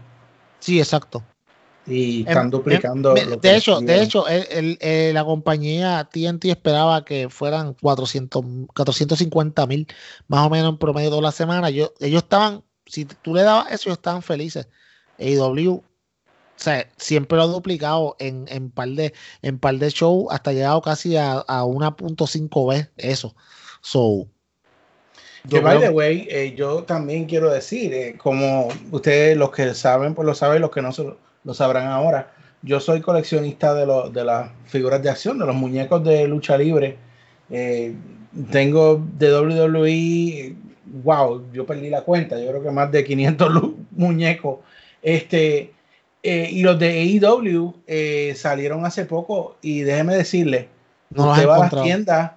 Sí, 0.59 0.77
exacto. 0.79 1.23
Y 1.88 2.21
están 2.27 2.45
Em- 2.45 2.49
duplicando. 2.51 3.17
em- 3.17 3.27
lo 3.31 3.41
que 3.41 3.49
de 3.49 3.55
hecho, 3.55 3.81
de 3.81 4.03
hecho, 4.03 4.27
el- 4.27 4.47
el- 4.51 4.77
eh, 4.79 5.09
la 5.15 5.25
compañía 5.25 6.07
TNT 6.11 6.51
esperaba 6.51 7.03
que 7.03 7.27
fueran 7.29 7.73
400, 7.73 8.45
450 8.75 9.65
mil, 9.65 9.88
más 10.27 10.45
o 10.45 10.49
menos 10.51 10.69
en 10.69 10.77
promedio 10.77 11.09
toda 11.09 11.23
la 11.23 11.31
semana. 11.31 11.71
Yo- 11.71 11.91
ellos 11.99 12.21
estaban 12.21 12.63
si 12.86 13.05
tú 13.05 13.33
le 13.33 13.41
dabas 13.41 13.71
eso, 13.71 13.89
ellos 13.89 13.97
estaban 13.97 14.21
felices. 14.21 14.67
AEW, 15.17 15.83
o 16.58 16.60
sea, 16.64 16.89
siempre 16.97 17.38
lo 17.38 17.43
ha 17.43 17.47
duplicado 17.47 18.16
en, 18.20 18.45
en 18.49 18.72
par 18.72 18.89
de 18.89 19.14
en 19.41 19.60
par 19.60 19.76
de 19.78 19.89
show 19.91 20.28
hasta 20.32 20.53
llegado 20.53 20.82
casi 20.82 21.18
a, 21.18 21.34
a 21.47 21.64
1.5 21.66 22.68
veces 22.68 22.91
eso. 22.97 23.36
So, 23.82 24.30
yo 25.43 25.62
by 25.62 25.78
the 25.80 25.89
way, 25.89 26.28
eh, 26.30 26.53
yo 26.56 26.84
también 26.84 27.26
quiero 27.26 27.51
decir, 27.51 27.93
eh, 27.93 28.18
como 28.18 28.68
ustedes 28.91 29.38
los 29.38 29.51
que 29.51 29.74
saben, 29.76 30.16
pues 30.16 30.26
lo 30.26 30.34
saben, 30.34 30.62
los 30.62 30.72
que 30.72 30.82
no 30.82 30.91
se 30.91 31.03
lo, 31.43 31.53
sabrán 31.53 31.88
ahora. 31.88 32.34
Yo 32.62 32.80
soy 32.80 33.01
coleccionista 33.01 33.74
de, 33.76 33.86
lo- 33.86 34.10
de 34.10 34.24
las 34.24 34.49
figuras 34.66 35.01
de 35.03 35.10
acción, 35.10 35.38
de 35.38 35.45
los 35.45 35.56
muñecos 35.56 36.03
de 36.03 36.28
lucha 36.28 36.58
libre. 36.58 36.97
Eh, 37.49 37.95
tengo 38.51 38.97
de 39.18 39.32
WWE, 39.32 40.56
wow, 41.03 41.51
yo 41.51 41.66
perdí 41.66 41.89
la 41.89 42.01
cuenta, 42.03 42.39
yo 42.39 42.47
creo 42.49 42.64
que 42.64 42.72
más 42.72 42.91
de 42.91 43.03
500 43.03 43.51
lu- 43.53 43.86
muñecos. 43.91 44.60
Este, 45.01 45.74
eh, 46.28 46.49
y 46.51 46.63
los 46.63 46.80
de 46.80 46.88
AEW 46.88 47.71
eh, 47.86 48.34
salieron 48.36 48.84
hace 48.84 49.05
poco 49.05 49.57
y 49.61 49.82
déjeme 49.82 50.15
decirle, 50.15 50.69
no 51.11 51.30
usted 51.30 51.47
va 51.47 51.57
a 51.57 51.59
las 51.59 51.84
tiendas 51.84 52.32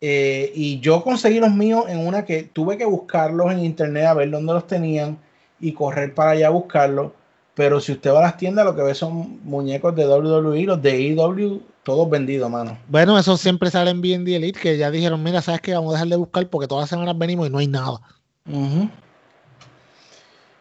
eh, 0.00 0.52
y 0.54 0.78
yo 0.78 1.02
conseguí 1.02 1.40
los 1.40 1.52
míos 1.52 1.86
en 1.88 2.06
una 2.06 2.24
que 2.24 2.44
tuve 2.44 2.78
que 2.78 2.84
buscarlos 2.84 3.50
en 3.50 3.64
internet 3.64 4.06
a 4.06 4.14
ver 4.14 4.30
dónde 4.30 4.52
los 4.52 4.68
tenían 4.68 5.18
y 5.58 5.72
correr 5.72 6.14
para 6.14 6.30
allá 6.30 6.46
a 6.46 6.50
buscarlos. 6.50 7.10
Pero 7.56 7.80
si 7.80 7.90
usted 7.90 8.12
va 8.12 8.20
a 8.20 8.22
las 8.22 8.36
tiendas, 8.36 8.64
lo 8.64 8.76
que 8.76 8.82
ve 8.82 8.94
son 8.94 9.40
muñecos 9.42 9.96
de 9.96 10.06
WWE, 10.06 10.62
los 10.62 10.80
de 10.80 10.92
AEW, 10.92 11.60
todos 11.82 12.08
vendidos, 12.08 12.48
mano. 12.48 12.78
Bueno, 12.86 13.18
eso 13.18 13.36
siempre 13.36 13.68
sale 13.68 13.90
en 13.90 14.00
BND 14.00 14.28
Elite, 14.28 14.60
que 14.60 14.78
ya 14.78 14.92
dijeron, 14.92 15.20
mira, 15.24 15.42
sabes 15.42 15.60
que 15.60 15.74
vamos 15.74 15.90
a 15.90 15.94
dejar 15.94 16.08
de 16.08 16.16
buscar 16.16 16.48
porque 16.48 16.68
todas 16.68 16.82
las 16.82 16.90
semanas 16.90 17.18
venimos 17.18 17.48
y 17.48 17.50
no 17.50 17.58
hay 17.58 17.66
nada. 17.66 18.00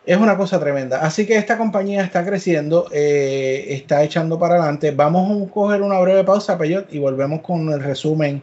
Es 0.06 0.18
una 0.18 0.36
cosa 0.36 0.60
tremenda. 0.60 1.00
Así 1.00 1.26
que 1.26 1.38
esta 1.38 1.58
compañía 1.58 2.04
está 2.04 2.26
creciendo, 2.26 2.88
eh, 2.92 3.68
está 3.70 4.04
echando 4.04 4.38
para 4.38 4.56
adelante. 4.56 4.92
Vamos 4.92 5.48
a 5.48 5.52
coger 5.52 5.82
una 5.82 6.00
breve 6.00 6.24
pausa, 6.24 6.58
Peyot, 6.58 6.94
y 6.94 7.00
volvemos 7.00 7.42
con 7.42 7.70
el 7.70 7.82
resumen 7.82 8.42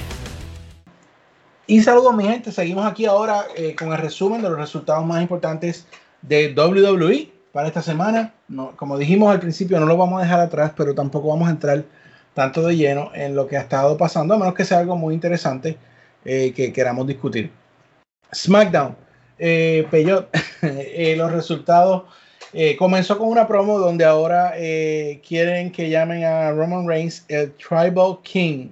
Y 1.65 1.81
saludos 1.81 2.13
mi 2.15 2.25
gente, 2.25 2.51
seguimos 2.51 2.85
aquí 2.85 3.05
ahora 3.05 3.45
eh, 3.55 3.73
con 3.75 3.93
el 3.93 3.97
resumen 3.97 4.41
de 4.41 4.49
los 4.49 4.57
resultados 4.57 5.05
más 5.05 5.21
importantes 5.21 5.87
de 6.21 6.53
WWE 6.53 7.31
para 7.53 7.67
esta 7.67 7.81
semana. 7.81 8.33
Como 8.75 8.97
dijimos 8.97 9.31
al 9.31 9.39
principio, 9.39 9.79
no 9.79 9.85
lo 9.85 9.95
vamos 9.95 10.19
a 10.19 10.23
dejar 10.23 10.41
atrás, 10.41 10.73
pero 10.75 10.93
tampoco 10.93 11.29
vamos 11.29 11.47
a 11.47 11.51
entrar 11.51 11.85
tanto 12.33 12.63
de 12.63 12.75
lleno 12.75 13.11
en 13.13 13.35
lo 13.35 13.47
que 13.47 13.57
ha 13.57 13.61
estado 13.61 13.97
pasando, 13.97 14.33
a 14.33 14.37
menos 14.37 14.53
que 14.53 14.65
sea 14.65 14.79
algo 14.79 14.95
muy 14.95 15.13
interesante 15.13 15.77
eh, 16.25 16.51
que 16.53 16.73
queramos 16.73 17.07
discutir. 17.07 17.51
SmackDown, 18.33 18.95
eh, 19.37 19.87
Peyot, 19.89 20.29
eh, 20.61 21.15
los 21.17 21.31
resultados. 21.31 22.03
eh, 22.53 22.75
comenzó 22.77 23.17
con 23.17 23.27
una 23.29 23.47
promo 23.47 23.79
donde 23.79 24.05
ahora 24.05 24.53
eh, 24.55 25.21
quieren 25.27 25.71
que 25.71 25.89
llamen 25.89 26.23
a 26.23 26.51
Roman 26.51 26.87
Reigns 26.87 27.25
el 27.27 27.51
Tribal 27.53 28.19
King. 28.23 28.69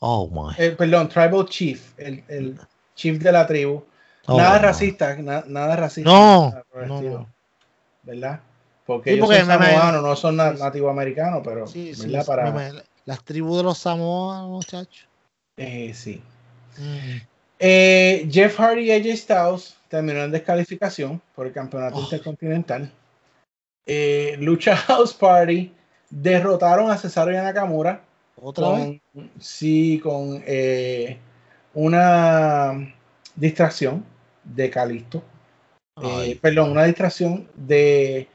Oh, 0.00 0.28
my. 0.30 0.54
El, 0.58 0.76
perdón, 0.76 1.08
Tribal 1.08 1.46
Chief, 1.48 1.92
el, 1.98 2.22
el 2.28 2.58
chief 2.94 3.18
de 3.18 3.32
la 3.32 3.46
tribu. 3.46 3.82
Oh, 4.26 4.36
nada 4.36 4.56
no. 4.58 4.62
racista, 4.66 5.16
na- 5.16 5.44
nada 5.46 5.74
racista. 5.76 6.10
No, 6.10 6.54
no. 6.86 7.26
¿Verdad? 8.02 8.40
Porque 8.84 9.10
Sí, 9.10 9.16
ellos 9.16 9.26
porque 9.26 9.40
son 9.40 9.46
samoanos, 9.48 10.02
no 10.02 10.16
son 10.16 10.36
na- 10.36 10.52
sí. 10.54 10.62
nativoamericanos, 10.62 11.40
pero 11.44 11.66
Sí, 11.66 11.92
Para, 12.26 12.50
me- 12.52 12.72
las 13.06 13.24
tribus 13.24 13.56
de 13.58 13.62
los 13.64 13.78
Samoa, 13.78 14.46
muchachos. 14.46 15.08
eh, 15.56 15.92
sí. 15.94 16.22
Mm. 16.76 17.16
Eh, 17.58 18.28
Jeff 18.30 18.56
Hardy 18.58 18.82
y 18.82 18.92
AJ 18.92 19.16
Styles 19.16 19.77
terminó 19.88 20.22
en 20.24 20.30
descalificación 20.30 21.20
por 21.34 21.46
el 21.46 21.52
campeonato 21.52 21.96
Oh. 21.96 22.02
intercontinental. 22.02 22.90
Eh, 23.86 24.36
Lucha 24.38 24.76
House 24.76 25.14
Party 25.14 25.72
derrotaron 26.10 26.90
a 26.90 26.96
Cesaro 26.98 27.32
y 27.32 27.36
a 27.36 27.42
Nakamura 27.42 28.02
¿Otra 28.40 28.70
vez? 28.70 29.00
sí, 29.40 29.98
con 30.02 30.42
eh, 30.46 31.16
una 31.74 32.94
distracción 33.34 34.04
de 34.44 34.70
Calisto. 34.70 35.22
Eh, 36.02 36.38
perdón, 36.40 36.70
una 36.72 36.84
distracción 36.84 37.48
de 37.56 38.28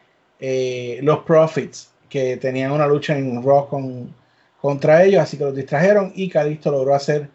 los 1.01 1.20
Profits 1.20 1.91
que 2.10 2.36
tenían 2.38 2.72
una 2.72 2.86
lucha 2.86 3.18
en 3.18 3.41
Raw 3.41 3.70
con, 3.70 4.14
contra 4.60 5.04
ellos, 5.04 5.22
así 5.22 5.38
que 5.38 5.45
los 5.45 5.56
distrajeron 5.56 6.12
y 6.16 6.30
Calisto 6.30 6.70
logró 6.72 6.93
hacer 6.93 7.30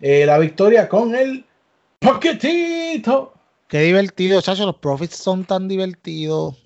la 0.00 0.38
victoria 0.38 0.88
con 0.88 1.14
el 1.14 1.44
paquetito. 1.98 3.33
Qué 3.68 3.80
divertido, 3.80 4.40
chacho. 4.40 4.66
Los 4.66 4.76
Profits 4.76 5.16
son 5.16 5.44
tan 5.44 5.68
divertidos. 5.68 6.56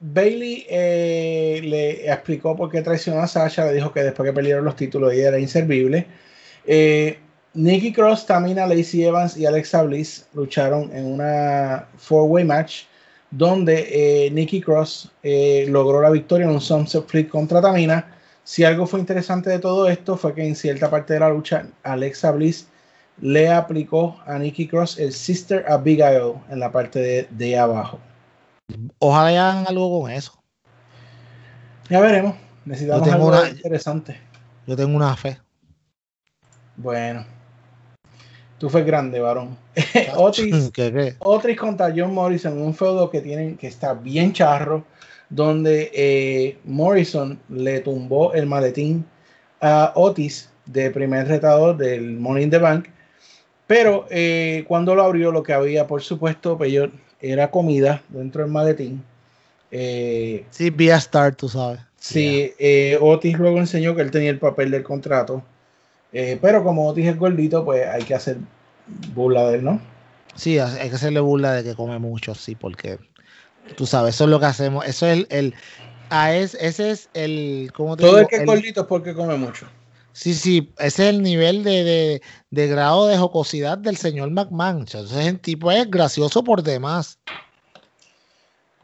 Bailey 0.00 0.64
eh, 0.68 1.60
le 1.64 2.10
explicó 2.10 2.56
por 2.56 2.70
qué 2.70 2.82
traicionó 2.82 3.20
a 3.20 3.26
Sasha, 3.26 3.66
le 3.66 3.74
dijo 3.74 3.92
que 3.92 4.02
después 4.02 4.28
que 4.28 4.32
perdieron 4.32 4.64
los 4.64 4.76
títulos 4.76 5.12
ella 5.12 5.28
era 5.28 5.38
inservible. 5.40 6.06
Eh, 6.66 7.18
Nikki 7.54 7.92
Cross, 7.92 8.26
Tamina, 8.26 8.66
Lacey 8.66 9.04
Evans 9.04 9.36
y 9.36 9.46
Alexa 9.46 9.82
Bliss 9.82 10.28
lucharon 10.34 10.94
en 10.94 11.06
una 11.06 11.88
four-way 11.96 12.44
match 12.44 12.84
donde 13.30 13.88
eh, 13.90 14.30
Nikki 14.30 14.60
Cross 14.60 15.10
logró 15.66 16.00
la 16.00 16.10
victoria 16.10 16.46
en 16.46 16.52
un 16.52 16.60
Sunset 16.60 17.06
Flip 17.06 17.28
contra 17.28 17.60
Tamina. 17.60 18.14
Si 18.44 18.64
algo 18.64 18.86
fue 18.86 19.00
interesante 19.00 19.50
de 19.50 19.58
todo 19.58 19.88
esto 19.88 20.16
fue 20.16 20.34
que 20.34 20.46
en 20.46 20.54
cierta 20.54 20.88
parte 20.88 21.14
de 21.14 21.20
la 21.20 21.30
lucha 21.30 21.66
Alexa 21.82 22.30
Bliss 22.30 22.68
le 23.20 23.50
aplicó 23.50 24.16
a 24.26 24.38
Nikki 24.38 24.68
Cross 24.68 24.98
el 24.98 25.12
Sister 25.12 25.64
Abigail 25.68 26.34
en 26.50 26.60
la 26.60 26.70
parte 26.70 26.98
de, 27.00 27.28
de 27.30 27.58
abajo. 27.58 27.98
Ojalá 28.98 29.50
hagan 29.50 29.66
algo 29.66 30.00
con 30.02 30.10
eso. 30.10 30.32
Ya 31.88 32.00
veremos. 32.00 32.34
Necesitamos 32.64 33.06
Yo 33.06 33.14
algo 33.14 33.28
una- 33.28 33.48
interesante. 33.48 34.20
Yo 34.66 34.76
tengo 34.76 34.94
una 34.96 35.16
fe. 35.16 35.38
Bueno. 36.76 37.24
Tú 38.58 38.68
fue 38.68 38.82
grande, 38.82 39.20
varón. 39.20 39.56
Otis, 40.16 40.70
¿Qué, 40.74 40.92
qué? 40.92 41.16
Otis 41.20 41.56
contra 41.56 41.92
John 41.96 42.12
Morrison, 42.12 42.60
un 42.60 42.74
feudo 42.74 43.08
que 43.08 43.20
tienen 43.20 43.56
que 43.56 43.68
está 43.68 43.94
bien 43.94 44.32
charro, 44.32 44.84
donde 45.30 45.90
eh, 45.94 46.58
Morrison 46.64 47.38
le 47.48 47.80
tumbó 47.80 48.32
el 48.34 48.46
maletín 48.46 49.06
a 49.60 49.92
Otis 49.94 50.50
de 50.66 50.90
primer 50.90 51.26
retador 51.28 51.76
del 51.76 52.12
Money 52.18 52.44
in 52.44 52.50
the 52.50 52.58
Bank. 52.58 52.88
Pero 53.68 54.06
eh, 54.10 54.64
cuando 54.66 54.94
lo 54.96 55.02
abrió, 55.04 55.30
lo 55.30 55.42
que 55.44 55.52
había, 55.52 55.86
por 55.86 56.02
supuesto, 56.02 56.56
peor, 56.58 56.90
era 57.20 57.50
comida 57.50 58.02
dentro 58.08 58.42
del 58.42 58.50
maletín. 58.50 59.04
Eh, 59.70 60.44
Sí, 60.50 60.70
vía 60.70 60.96
Star, 60.96 61.34
tú 61.36 61.48
sabes. 61.50 61.78
Sí, 62.00 62.52
eh, 62.58 62.96
Otis 63.00 63.38
luego 63.38 63.58
enseñó 63.58 63.94
que 63.94 64.00
él 64.02 64.10
tenía 64.10 64.30
el 64.30 64.38
papel 64.38 64.70
del 64.70 64.82
contrato. 64.82 65.42
Eh, 66.12 66.38
pero 66.40 66.64
como 66.64 66.88
Otis 66.88 67.06
es 67.08 67.18
gordito, 67.18 67.64
pues 67.64 67.86
hay 67.86 68.02
que 68.04 68.14
hacer 68.14 68.38
burla 69.14 69.50
de 69.50 69.56
él, 69.58 69.64
¿no? 69.64 69.80
Sí, 70.34 70.58
hay 70.58 70.88
que 70.88 70.96
hacerle 70.96 71.20
burla 71.20 71.52
de 71.52 71.64
que 71.64 71.74
come 71.74 71.98
mucho, 71.98 72.34
sí, 72.34 72.54
porque 72.54 72.98
tú 73.76 73.84
sabes, 73.84 74.14
eso 74.14 74.24
es 74.24 74.30
lo 74.30 74.40
que 74.40 74.46
hacemos. 74.46 74.86
Eso 74.86 75.06
es 75.06 75.18
el. 75.18 75.26
el 75.30 75.54
a 76.08 76.34
es, 76.34 76.54
ese 76.54 76.92
es 76.92 77.10
el. 77.12 77.70
¿cómo 77.74 77.96
te 77.96 78.04
Todo 78.04 78.12
digo? 78.12 78.20
el 78.22 78.28
que 78.28 78.36
es 78.36 78.40
El- 78.42 78.46
gordito 78.46 78.80
es 78.82 78.86
porque 78.86 79.12
come 79.12 79.36
mucho. 79.36 79.66
Sí, 80.12 80.34
sí, 80.34 80.72
ese 80.78 81.08
es 81.08 81.14
el 81.14 81.22
nivel 81.22 81.62
de, 81.62 81.84
de, 81.84 82.22
de 82.50 82.66
grado 82.66 83.06
de 83.06 83.16
jocosidad 83.16 83.78
del 83.78 83.96
señor 83.96 84.30
McMahon. 84.30 84.82
Ese 84.82 85.28
el 85.28 85.38
tipo 85.38 85.70
es 85.70 85.88
gracioso 85.90 86.42
por 86.42 86.62
demás. 86.62 87.18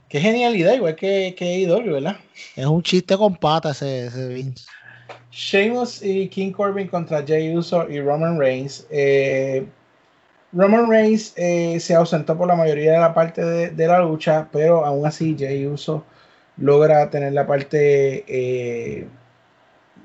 Qué 0.09 0.21
genialidad, 0.21 0.75
igual 0.75 0.95
que, 0.95 1.35
que 1.37 1.67
¿verdad? 1.67 2.17
Es 2.55 2.67
un 2.67 2.83
chiste 2.83 3.17
con 3.17 3.35
patas 3.37 3.83
ese, 3.83 4.07
ese 4.07 4.29
Vince. 4.29 4.65
Sheamus 5.33 6.03
y 6.05 6.29
King 6.29 6.53
Corbin 6.53 6.87
contra 6.87 7.25
Jay 7.27 7.57
Uso 7.57 7.89
y 7.91 8.01
Roman 8.01 8.39
Reigns. 8.39 8.87
Eh, 8.91 9.67
Roman 10.53 10.89
Reigns 10.89 11.33
eh, 11.37 11.81
se 11.81 11.97
ausentó 11.97 12.39
por 12.39 12.47
la 12.47 12.55
mayoría 12.55 12.93
de 12.93 12.99
la 13.01 13.13
parte 13.13 13.45
de, 13.45 13.71
de 13.71 13.87
la 13.89 13.99
lucha, 13.99 14.49
pero 14.53 14.85
aún 14.85 15.05
así 15.05 15.35
Jay 15.37 15.67
Uso 15.67 16.05
logra 16.57 17.11
tener 17.11 17.33
la 17.33 17.47
parte 17.49 18.25
eh, 18.29 19.09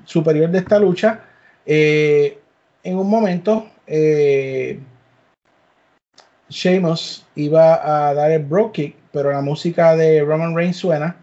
superior 0.04 0.50
de 0.50 0.58
esta 0.58 0.78
lucha. 0.78 1.20
Eh, 1.66 2.38
en 2.82 2.96
un 2.98 3.08
momento, 3.08 3.68
eh, 3.86 4.80
Sheamus 6.48 7.26
iba 7.34 8.08
a 8.08 8.14
dar 8.14 8.30
el 8.30 8.44
Brogue 8.44 8.72
Kick, 8.72 8.96
pero 9.12 9.30
la 9.32 9.40
música 9.40 9.96
de 9.96 10.22
Roman 10.22 10.54
Reigns 10.54 10.76
suena, 10.76 11.16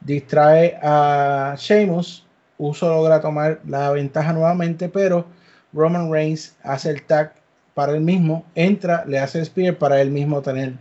distrae 0.00 0.78
a 0.82 1.54
Sheamus. 1.58 2.26
Uso 2.58 2.88
logra 2.88 3.20
tomar 3.20 3.60
la 3.66 3.90
ventaja 3.90 4.32
nuevamente, 4.32 4.88
pero 4.88 5.26
Roman 5.72 6.10
Reigns 6.12 6.56
hace 6.62 6.90
el 6.90 7.02
tag 7.02 7.32
para 7.74 7.92
él 7.92 8.00
mismo, 8.00 8.44
entra, 8.54 9.04
le 9.06 9.18
hace 9.18 9.38
el 9.38 9.46
spear 9.46 9.78
para 9.78 10.00
él 10.00 10.10
mismo 10.10 10.42
tener 10.42 10.74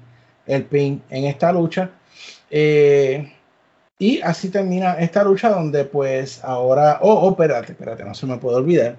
el 0.45 0.63
pin 0.65 1.01
en 1.09 1.25
esta 1.25 1.51
lucha. 1.51 1.91
Eh, 2.49 3.31
y 3.99 4.21
así 4.21 4.49
termina 4.49 4.93
esta 4.93 5.23
lucha 5.23 5.49
donde 5.49 5.83
pues 5.85 6.43
ahora, 6.43 6.99
oh, 7.01 7.13
oh, 7.13 7.29
espérate, 7.31 7.73
espérate, 7.73 8.03
no 8.05 8.13
se 8.15 8.25
me 8.25 8.37
puede 8.37 8.57
olvidar. 8.57 8.95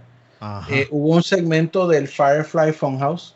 Eh, 0.71 0.87
hubo 0.91 1.17
un 1.17 1.23
segmento 1.23 1.89
del 1.89 2.07
Firefly 2.07 2.73
Funhouse 2.73 3.35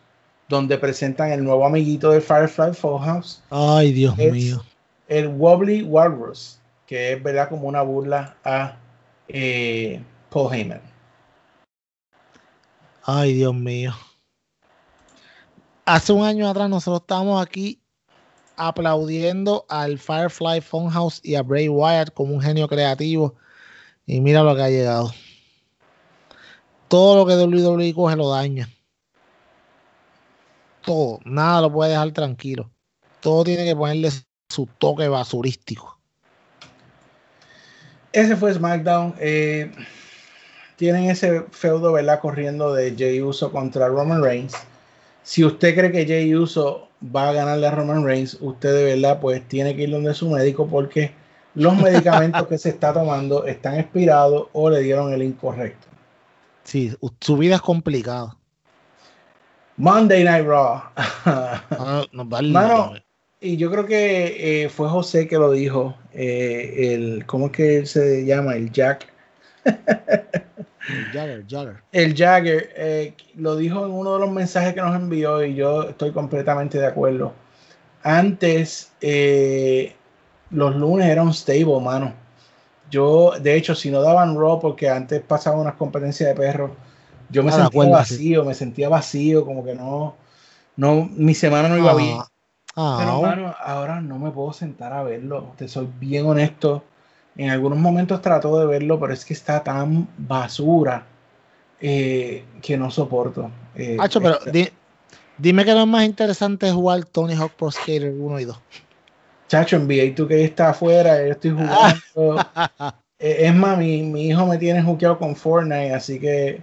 donde 0.48 0.76
presentan 0.78 1.32
el 1.32 1.42
nuevo 1.42 1.66
amiguito 1.66 2.10
del 2.10 2.22
Firefly 2.22 2.72
Funhouse, 2.74 3.42
Ay, 3.50 3.92
Dios 3.92 4.14
es- 4.18 4.32
mío. 4.32 4.62
el 5.08 5.28
Wobbly 5.28 5.82
Walrus, 5.82 6.60
que 6.86 7.12
es 7.14 7.22
verdad 7.22 7.48
como 7.48 7.66
una 7.66 7.80
burla 7.82 8.36
a 8.44 8.76
eh, 9.28 10.02
Paul 10.30 10.52
Heyman. 10.54 10.80
Ay, 13.02 13.34
Dios 13.34 13.54
mío. 13.54 13.92
Hace 15.86 16.12
un 16.12 16.24
año 16.24 16.48
atrás 16.48 16.68
nosotros 16.70 17.02
estábamos 17.02 17.44
aquí 17.46 17.78
aplaudiendo 18.57 19.64
al 19.68 19.98
Firefly 19.98 20.61
Funhouse 20.61 21.20
y 21.22 21.34
a 21.34 21.42
Bray 21.42 21.68
Wyatt 21.68 22.12
como 22.12 22.34
un 22.34 22.40
genio 22.40 22.68
creativo. 22.68 23.34
Y 24.07 24.20
mira 24.20 24.42
lo 24.42 24.55
que 24.55 24.62
ha 24.62 24.70
llegado. 24.70 25.12
Todo 26.88 27.16
lo 27.16 27.26
que 27.26 27.34
WWE 27.34 27.94
coge 27.94 28.16
lo 28.16 28.30
daña. 28.30 28.68
Todo. 30.84 31.20
Nada 31.24 31.62
lo 31.62 31.72
puede 31.72 31.90
dejar 31.90 32.12
tranquilo. 32.12 32.70
Todo 33.20 33.44
tiene 33.44 33.64
que 33.64 33.74
ponerle 33.74 34.11
su 34.48 34.66
toque 34.78 35.09
basurístico. 35.09 35.98
Ese 38.12 38.36
fue 38.36 38.55
SmackDown. 38.55 39.14
eh, 39.18 39.72
tienen 40.76 41.11
ese 41.11 41.42
feudo, 41.50 41.92
¿verdad? 41.92 42.20
Corriendo 42.20 42.74
de 42.74 42.94
Jey 42.96 43.20
Uso 43.22 43.50
contra 43.50 43.88
Roman 43.88 44.22
Reigns. 44.22 44.55
Si 45.22 45.44
usted 45.44 45.74
cree 45.74 45.90
que 45.90 46.05
Jey 46.05 46.34
Uso 46.34 46.88
va 47.14 47.28
a 47.28 47.32
ganarle 47.32 47.66
a 47.66 47.70
Roman 47.70 48.05
Reigns, 48.05 48.38
usted 48.40 48.74
de 48.74 48.84
verdad 48.94 49.20
pues 49.20 49.46
tiene 49.48 49.74
que 49.74 49.82
ir 49.82 49.90
donde 49.90 50.14
su 50.14 50.30
médico 50.30 50.66
porque 50.66 51.12
los 51.55 51.76
medicamentos 51.76 52.46
que 52.46 52.59
se 52.59 52.70
está 52.70 52.92
tomando 52.92 53.44
están 53.44 53.78
expirados 53.78 54.48
o 54.52 54.70
le 54.70 54.80
dieron 54.80 55.12
el 55.12 55.22
incorrecto. 55.22 55.86
Sí, 56.64 56.94
su 57.20 57.36
vida 57.36 57.57
es 57.57 57.61
complicada. 57.61 58.36
Monday 59.76 60.24
Night 60.24 60.46
Raw. 60.46 60.82
Ah, 60.96 62.05
no, 62.12 62.24
válgame. 62.24 62.52
Mano, 62.52 62.94
y 63.40 63.57
yo 63.57 63.70
creo 63.70 63.86
que 63.86 64.62
eh, 64.64 64.68
fue 64.68 64.88
José 64.88 65.26
que 65.28 65.36
lo 65.36 65.50
dijo. 65.50 65.96
eh, 66.12 66.94
el, 66.94 67.26
¿Cómo 67.26 67.46
es 67.46 67.52
que 67.52 67.86
se 67.86 68.24
llama? 68.24 68.55
El 68.55 68.70
Jack. 68.72 69.12
Jagger, 70.89 71.43
Jagger. 71.47 71.82
El 71.93 72.14
Jagger 72.14 72.72
eh, 72.76 73.14
lo 73.37 73.57
dijo 73.57 73.87
en 73.87 73.93
uno 73.93 74.14
de 74.14 74.18
los 74.20 74.30
mensajes 74.30 74.74
que 74.74 74.80
nos 74.80 74.97
envió 74.97 75.45
y 75.45 75.55
yo 75.55 75.85
estoy 75.85 76.12
completamente 76.12 76.78
de 76.78 76.87
acuerdo. 76.87 77.32
Antes, 78.03 78.93
eh, 79.01 79.95
los 80.51 80.76
lunes 80.76 81.09
eran 81.09 81.32
stable, 81.35 81.80
mano. 81.82 82.14
Yo, 82.91 83.32
de 83.41 83.57
hecho, 83.57 83.74
si 83.74 83.91
no 83.91 84.03
daban 84.03 84.37
Raw, 84.39 84.61
porque 84.61 84.89
antes 84.91 85.22
pasaba 85.22 85.61
unas 85.61 85.74
competencias 85.76 86.28
de 86.30 86.35
perros, 86.37 86.72
yo 87.30 87.43
me 87.45 87.51
Ah, 87.51 87.53
sentía 87.53 87.89
acuerdo, 87.89 88.03
sí. 88.03 88.18
vacío, 88.18 88.45
me 88.45 88.55
sentía 88.55 88.89
vacío, 88.91 89.45
como 89.47 89.64
que 89.64 89.74
no, 89.74 90.16
no, 90.76 91.09
mi 91.16 91.35
semana 91.35 91.68
no 91.68 91.78
iba 91.78 91.95
Ah, 91.95 91.95
bien. 91.95 92.28
ah, 92.76 92.97
Pero, 92.97 93.20
mano, 93.20 93.55
ahora 93.61 94.01
no 94.01 94.18
me 94.18 94.30
puedo 94.32 94.53
sentar 94.53 94.93
a 94.93 95.03
verlo. 95.03 95.53
Te 95.57 95.68
soy 95.68 95.89
bien 96.01 96.26
honesto. 96.26 96.85
En 97.37 97.51
algunos 97.51 97.78
momentos 97.78 98.22
trato 98.22 98.59
de 98.61 98.66
verlo, 98.66 98.99
pero 99.01 99.12
es 99.12 99.24
que 99.24 99.35
está 99.35 99.62
tan 99.62 100.09
basura 100.16 101.05
eh, 101.80 102.45
que 102.62 102.76
no 102.76 102.91
soporto. 102.91 103.51
Eh, 103.74 103.97
Hacho, 104.01 104.20
pero 104.20 104.39
di- 104.53 104.68
dime 105.37 105.64
que 105.64 105.74
lo 105.74 105.85
más 105.87 106.05
interesante 106.05 106.68
es 106.68 106.72
jugar 106.72 107.05
Tony 107.05 107.35
Hawk 107.35 107.53
Pro 107.53 107.70
Skater 107.70 108.12
1 108.16 108.41
y 108.41 108.45
2. 108.45 108.61
Chacho, 109.49 109.76
en 109.76 109.82
NBA 109.87 110.14
2K 110.14 110.32
está 110.37 110.70
afuera, 110.70 111.18
yo 111.26 111.32
estoy 111.32 111.51
jugando. 111.53 112.47
Eh, 113.18 113.47
es 113.47 113.55
más, 113.55 113.76
mi, 113.78 114.03
mi 114.03 114.28
hijo 114.28 114.47
me 114.47 114.59
tiene 114.59 114.82
jukeado 114.82 115.18
con 115.18 115.35
Fortnite, 115.37 115.93
así 115.95 116.18
que, 116.18 116.62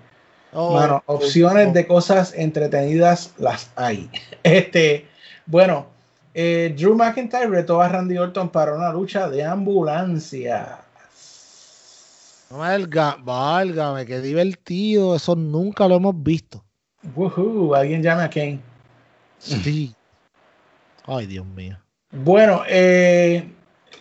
Oh, 0.54 0.78
oh, 0.78 1.02
opciones 1.06 1.70
oh. 1.70 1.72
de 1.72 1.88
cosas 1.88 2.34
entretenidas 2.36 3.34
las 3.38 3.72
hay. 3.76 4.10
Este, 4.44 5.06
bueno, 5.46 5.88
eh, 6.34 6.74
Drew 6.78 6.96
McIntyre 6.96 7.48
retó 7.48 7.82
a 7.82 7.90
Randy 7.90 8.18
Orton 8.18 8.50
para 8.50 8.74
una 8.74 8.92
lucha 8.92 9.30
de 9.30 9.44
ambulancia. 9.44 10.80
Valga- 12.50 13.18
válgame, 13.22 14.06
qué 14.06 14.20
divertido. 14.20 15.16
Eso 15.16 15.36
nunca 15.36 15.88
lo 15.88 15.96
hemos 15.96 16.22
visto. 16.22 16.64
Woohoo, 17.16 17.74
alguien 17.74 18.04
llame 18.04 18.24
a 18.24 18.30
Kane. 18.30 18.60
Sí. 19.40 19.96
Ay, 21.08 21.26
Dios 21.28 21.46
mío. 21.46 21.78
Bueno, 22.12 22.62
eh, 22.68 23.52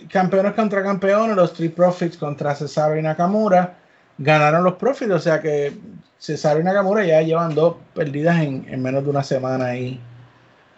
campeones 0.08 0.52
contra 0.54 0.82
campeones, 0.82 1.36
los 1.36 1.52
Street 1.52 1.72
Profits 1.74 2.16
contra 2.16 2.54
Cesaro 2.54 2.98
y 2.98 3.02
Nakamura. 3.02 3.78
Ganaron 4.18 4.64
los 4.64 4.74
Profits, 4.74 5.12
o 5.12 5.18
sea 5.18 5.40
que 5.40 5.72
Cesaro 6.18 6.60
y 6.60 6.64
Nakamura 6.64 7.04
ya 7.06 7.22
llevan 7.22 7.54
dos 7.54 7.76
perdidas 7.94 8.40
en, 8.42 8.66
en 8.68 8.82
menos 8.82 9.04
de 9.04 9.10
una 9.10 9.22
semana 9.22 9.66
ahí 9.66 9.98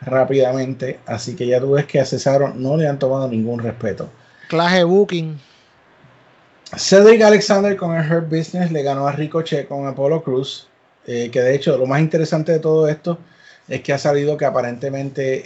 rápidamente. 0.04 1.00
Así 1.06 1.36
que 1.36 1.46
ya 1.46 1.60
tú 1.60 1.72
ves 1.72 1.86
que 1.86 2.00
a 2.00 2.04
Cesaro 2.04 2.52
no 2.54 2.76
le 2.76 2.88
han 2.88 2.98
tomado 2.98 3.28
ningún 3.28 3.60
respeto. 3.60 4.10
Clase 4.48 4.84
Booking. 4.84 5.38
Cedric 6.76 7.22
Alexander 7.22 7.76
con 7.76 7.94
el 7.94 8.10
Hurt 8.10 8.28
Business 8.28 8.72
le 8.72 8.82
ganó 8.82 9.06
a 9.06 9.12
Ricochet 9.12 9.68
con 9.68 9.86
Apollo 9.86 10.22
Cruz. 10.22 10.68
eh, 11.06 11.30
que 11.30 11.40
de 11.40 11.54
hecho 11.54 11.76
lo 11.76 11.86
más 11.86 12.00
interesante 12.00 12.52
de 12.52 12.60
todo 12.60 12.86
esto 12.88 13.18
es 13.68 13.80
que 13.82 13.92
ha 13.92 13.98
salido 13.98 14.36
que 14.36 14.44
aparentemente 14.44 15.42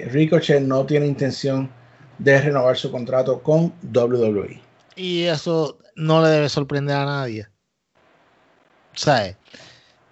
eh, 0.00 0.08
Ricochet 0.08 0.62
no 0.62 0.86
tiene 0.86 1.06
intención 1.06 1.70
de 2.18 2.40
renovar 2.40 2.76
su 2.76 2.90
contrato 2.90 3.42
con. 3.42 3.72
WWE. 3.82 4.60
Y 4.96 5.24
eso 5.24 5.78
no 5.94 6.22
le 6.22 6.28
debe 6.28 6.48
sorprender 6.48 6.96
a 6.96 7.04
nadie. 7.04 7.48
Sea, 8.94 9.36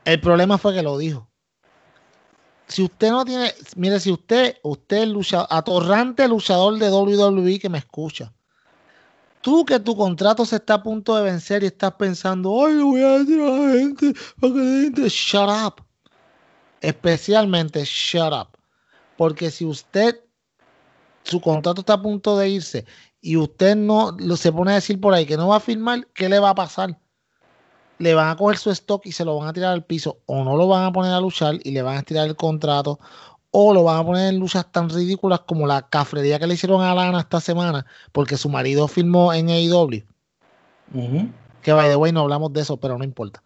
el 0.05 0.21
problema 0.21 0.59
fue 0.59 0.75
que 0.75 0.83
lo 0.83 0.99
dijo. 0.99 1.29
Si 2.69 2.83
usted 2.83 3.11
no 3.11 3.25
tiene, 3.25 3.53
mire, 3.77 4.01
si 4.01 4.11
usted, 4.11 4.57
usted 4.63 5.03
es 5.03 5.09
luchador, 5.09 5.47
atorrante 5.51 6.27
luchador 6.27 6.79
de 6.79 6.91
WWE 6.91 7.59
que 7.59 7.69
me 7.69 7.79
escucha, 7.79 8.33
tú 9.43 9.65
que 9.65 9.79
tu 9.79 9.95
contrato 9.97 10.47
se 10.47 10.57
está 10.57 10.75
a 10.75 10.83
punto 10.83 11.15
de 11.15 11.23
vencer 11.23 11.63
y 11.63 11.67
estás 11.67 11.93
pensando, 11.95 12.65
ay, 12.65 12.77
voy 12.77 13.03
a 13.03 13.19
decir 13.19 13.41
a 13.41 13.51
la 13.51 13.73
gente, 13.75 14.13
que 14.15 14.49
la 14.49 14.55
gente-". 14.55 15.09
shut 15.09 15.49
up. 15.49 15.85
Especialmente 16.81 17.85
shut 17.85 18.33
up. 18.33 18.59
Porque 19.17 19.51
si 19.51 19.65
usted, 19.65 20.21
su 21.23 21.41
contrato 21.41 21.83
está 21.83 21.95
a 21.95 22.03
punto 22.03 22.37
de 22.39 22.49
irse 22.49 22.87
y 23.21 23.37
usted 23.37 23.77
no 23.77 24.17
se 24.37 24.53
pone 24.53 24.73
a 24.73 24.77
decir 24.77 25.01
por 25.01 25.15
ahí 25.15 25.27
que 25.27 25.37
no 25.37 25.49
va 25.49 25.57
a 25.57 25.61
firmar, 25.61 26.07
¿qué 26.15 26.29
le 26.29 26.39
va 26.39 26.51
a 26.51 26.55
pasar? 26.55 26.99
Le 27.99 28.15
van 28.15 28.29
a 28.29 28.37
coger 28.37 28.59
su 28.59 28.71
stock 28.71 29.07
y 29.07 29.13
se 29.13 29.25
lo 29.25 29.37
van 29.39 29.49
a 29.49 29.53
tirar 29.53 29.73
al 29.73 29.85
piso, 29.85 30.19
o 30.27 30.45
no 30.45 30.57
lo 30.57 30.67
van 30.69 30.85
a 30.85 30.93
poner 30.93 31.13
a 31.13 31.21
luchar 31.21 31.57
y 31.63 31.71
le 31.71 31.83
van 31.83 31.97
a 31.97 32.03
tirar 32.03 32.27
el 32.27 32.37
contrato, 32.37 32.99
o 33.51 33.73
lo 33.73 33.85
van 33.85 33.99
a 33.99 34.05
poner 34.05 34.35
en 34.35 34.41
luchas 34.41 34.67
tan 34.73 34.91
ridículas 34.91 35.41
como 35.47 35.67
la 35.67 35.89
cafrería 35.89 36.41
que 36.41 36.47
le 36.49 36.55
hicieron 36.55 36.83
a 36.83 36.95
Lana 36.95 37.21
esta 37.21 37.41
semana, 37.41 37.87
porque 38.11 38.37
su 38.37 38.49
marido 38.49 38.89
firmó 38.89 39.33
en 39.33 39.49
AEW. 39.49 40.03
Que 41.63 41.73
by 41.73 41.89
the 41.89 41.97
way, 41.97 42.11
no 42.11 42.23
hablamos 42.23 42.53
de 42.53 42.63
eso, 42.63 42.77
pero 42.77 42.99
no 42.99 43.05
importa. 43.05 43.43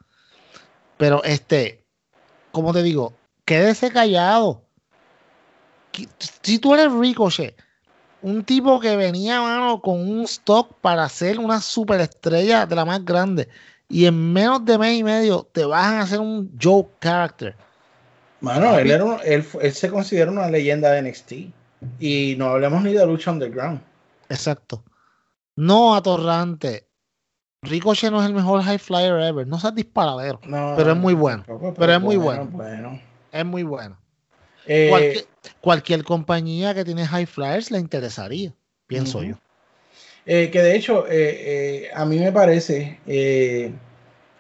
Pero 0.97 1.23
este, 1.25 1.85
como 2.51 2.73
te 2.73 2.83
digo, 2.83 3.13
quédese 3.45 3.91
callado. 3.91 4.63
si 6.43 6.59
tú 6.59 6.75
eres 6.75 6.91
Ricochet, 6.93 7.55
un 8.23 8.45
tipo 8.45 8.81
que 8.81 8.97
venía, 8.97 9.41
mano, 9.41 9.81
con 9.81 10.01
un 10.01 10.23
stock 10.25 10.75
para 10.81 11.09
ser 11.09 11.39
una 11.39 11.61
superestrella 11.61 12.67
de 12.67 12.75
la 12.75 12.85
más 12.85 13.05
grande, 13.05 13.49
y 13.89 14.07
en 14.07 14.33
menos 14.33 14.65
de 14.65 14.79
mes 14.79 14.99
y 14.99 15.05
medio 15.05 15.49
te 15.53 15.65
vas 15.65 15.87
a 15.87 16.01
hacer 16.01 16.21
un 16.21 16.51
joke 16.61 16.91
character. 17.01 17.55
Mano, 18.41 18.79
él, 18.79 18.91
era 18.91 19.05
un- 19.05 19.19
él, 19.25 19.45
él 19.61 19.73
se 19.73 19.91
considera 19.91 20.31
una 20.31 20.49
leyenda 20.51 20.91
de 20.93 20.99
NXT. 21.03 21.33
Y 22.01 22.35
no 22.37 22.47
hablemos 22.49 22.83
ni 22.83 22.93
de 22.93 23.07
lucha 23.07 23.31
underground. 23.31 23.81
Exacto. 24.29 24.85
No 25.57 25.95
atorrante. 25.95 26.87
Ricochet 27.63 28.11
no 28.13 28.21
es 28.21 28.27
el 28.29 28.35
mejor 28.35 28.63
high 28.63 28.79
flyer 28.79 29.21
ever. 29.21 29.47
No 29.47 29.59
seas 29.59 29.75
disparadero. 29.75 30.41
No, 30.45 30.75
Pero 30.77 30.93
es 30.93 30.97
muy 30.97 31.15
bueno. 31.15 31.43
tampoco, 31.47 31.75
Pero 31.75 31.93
es 31.95 32.01
muy 32.01 32.17
bueno. 32.17 32.47
bueno. 32.47 33.01
Es 33.33 33.45
muy 33.45 33.63
bueno. 33.65 33.99
Eh, 34.67 34.89
Cualquier, 34.91 35.27
cualquier 35.61 36.05
compañía 36.05 36.75
que 36.75 36.85
tiene 36.85 37.07
high 37.07 37.27
flyers 37.27 37.71
le 37.71 37.79
interesaría, 37.79 38.53
pienso 38.87 39.23
yo. 39.23 39.37
Eh, 40.31 40.51
que 40.51 40.61
de 40.61 40.77
hecho, 40.77 41.07
eh, 41.09 41.87
eh, 41.87 41.91
a 41.95 42.05
mí 42.05 42.19
me 42.19 42.31
parece 42.31 42.99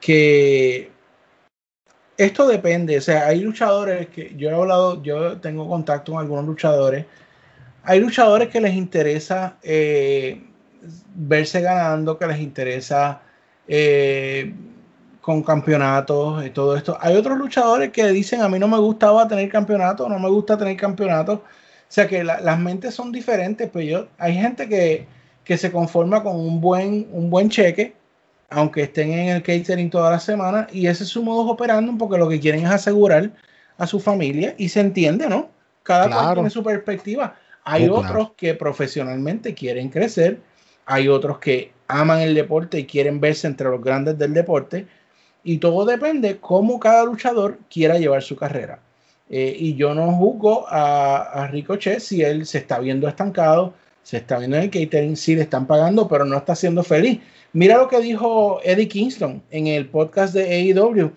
que 0.00 0.90
esto 2.18 2.46
depende. 2.46 2.98
O 2.98 3.00
sea, 3.00 3.26
hay 3.26 3.40
luchadores 3.40 4.08
que 4.08 4.34
yo 4.36 4.50
he 4.50 4.54
hablado, 4.54 5.02
yo 5.02 5.40
tengo 5.40 5.66
contacto 5.66 6.12
con 6.12 6.20
algunos 6.20 6.44
luchadores. 6.44 7.06
Hay 7.84 8.00
luchadores 8.00 8.48
que 8.48 8.60
les 8.60 8.74
interesa 8.74 9.56
verse 11.14 11.60
ganando, 11.60 12.18
que 12.18 12.26
les 12.26 12.40
interesa 12.40 13.22
con 15.20 15.42
campeonatos 15.42 16.44
y 16.46 16.50
todo 16.50 16.76
esto. 16.76 16.96
Hay 17.00 17.16
otros 17.16 17.38
luchadores 17.38 17.90
que 17.90 18.06
dicen 18.08 18.40
a 18.42 18.48
mí 18.48 18.58
no 18.58 18.68
me 18.68 18.78
gustaba 18.78 19.28
tener 19.28 19.48
campeonato, 19.50 20.08
no 20.08 20.18
me 20.18 20.28
gusta 20.28 20.56
tener 20.58 20.76
campeonato. 20.76 21.34
O 21.34 21.42
sea 21.90 22.06
que 22.06 22.24
la- 22.24 22.40
las 22.40 22.58
mentes 22.58 22.94
son 22.94 23.12
diferentes, 23.12 23.68
pero 23.72 23.84
yo, 23.84 24.08
hay 24.18 24.34
gente 24.34 24.68
que, 24.68 25.06
que 25.48 25.56
se 25.56 25.72
conforma 25.72 26.22
con 26.22 26.36
un 26.36 26.60
buen, 26.60 27.08
un 27.10 27.30
buen 27.30 27.48
cheque, 27.48 27.94
aunque 28.50 28.82
estén 28.82 29.12
en 29.14 29.28
el 29.30 29.42
catering 29.42 29.88
toda 29.88 30.10
la 30.10 30.20
semana, 30.20 30.66
y 30.70 30.86
ese 30.88 31.04
es 31.04 31.08
su 31.08 31.22
modo 31.22 31.48
operando 31.48 31.96
porque 31.96 32.18
lo 32.18 32.28
que 32.28 32.38
quieren 32.38 32.66
es 32.66 32.70
asegurar 32.70 33.30
a 33.78 33.86
su 33.86 33.98
familia 33.98 34.54
y 34.58 34.68
se 34.68 34.80
entiende, 34.80 35.26
¿no? 35.26 35.48
Cada 35.82 36.04
cual 36.08 36.18
Claro. 36.20 36.34
tiene 36.34 36.50
su 36.50 36.62
perspectiva. 36.62 37.34
Hay 37.64 37.88
otros 37.88 38.04
claro. 38.04 38.34
que 38.36 38.52
profesionalmente 38.52 39.54
quieren 39.54 39.88
crecer, 39.88 40.38
hay 40.84 41.08
otros 41.08 41.38
que 41.38 41.72
aman 41.86 42.20
el 42.20 42.34
deporte 42.34 42.80
y 42.80 42.84
quieren 42.84 43.18
verse 43.18 43.46
entre 43.46 43.70
los 43.70 43.82
grandes 43.82 44.18
del 44.18 44.34
deporte, 44.34 44.86
y 45.44 45.56
todo 45.56 45.86
depende 45.86 46.36
cómo 46.40 46.78
cada 46.78 47.04
luchador 47.04 47.58
quiera 47.70 47.96
llevar 47.96 48.22
su 48.22 48.36
carrera. 48.36 48.80
Eh, 49.30 49.56
y 49.58 49.76
yo 49.76 49.94
no 49.94 50.12
juzgo 50.12 50.66
a, 50.68 51.22
a 51.22 51.46
Ricochet 51.48 52.00
si 52.00 52.20
él 52.22 52.44
se 52.44 52.58
está 52.58 52.80
viendo 52.80 53.08
estancado, 53.08 53.72
se 54.08 54.16
está 54.16 54.38
viendo 54.38 54.56
en 54.56 54.62
el 54.62 54.70
catering, 54.70 55.18
sí 55.18 55.36
le 55.36 55.42
están 55.42 55.66
pagando, 55.66 56.08
pero 56.08 56.24
no 56.24 56.38
está 56.38 56.56
siendo 56.56 56.82
feliz. 56.82 57.20
Mira 57.52 57.76
lo 57.76 57.88
que 57.88 58.00
dijo 58.00 58.58
Eddie 58.64 58.88
Kingston 58.88 59.42
en 59.50 59.66
el 59.66 59.86
podcast 59.90 60.32
de 60.32 60.44
AEW, 60.50 61.12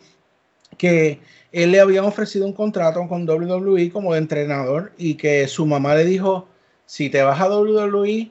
que 0.78 1.22
él 1.54 1.72
le 1.72 1.80
habían 1.80 2.04
ofrecido 2.04 2.46
un 2.46 2.52
contrato 2.52 3.08
con 3.08 3.26
WWE 3.26 3.90
como 3.94 4.12
de 4.12 4.20
entrenador 4.20 4.92
y 4.98 5.16
que 5.16 5.48
su 5.48 5.66
mamá 5.66 5.96
le 5.96 6.04
dijo, 6.04 6.50
si 6.86 7.10
te 7.10 7.22
vas 7.22 7.40
a 7.40 7.48
WWE, 7.48 8.30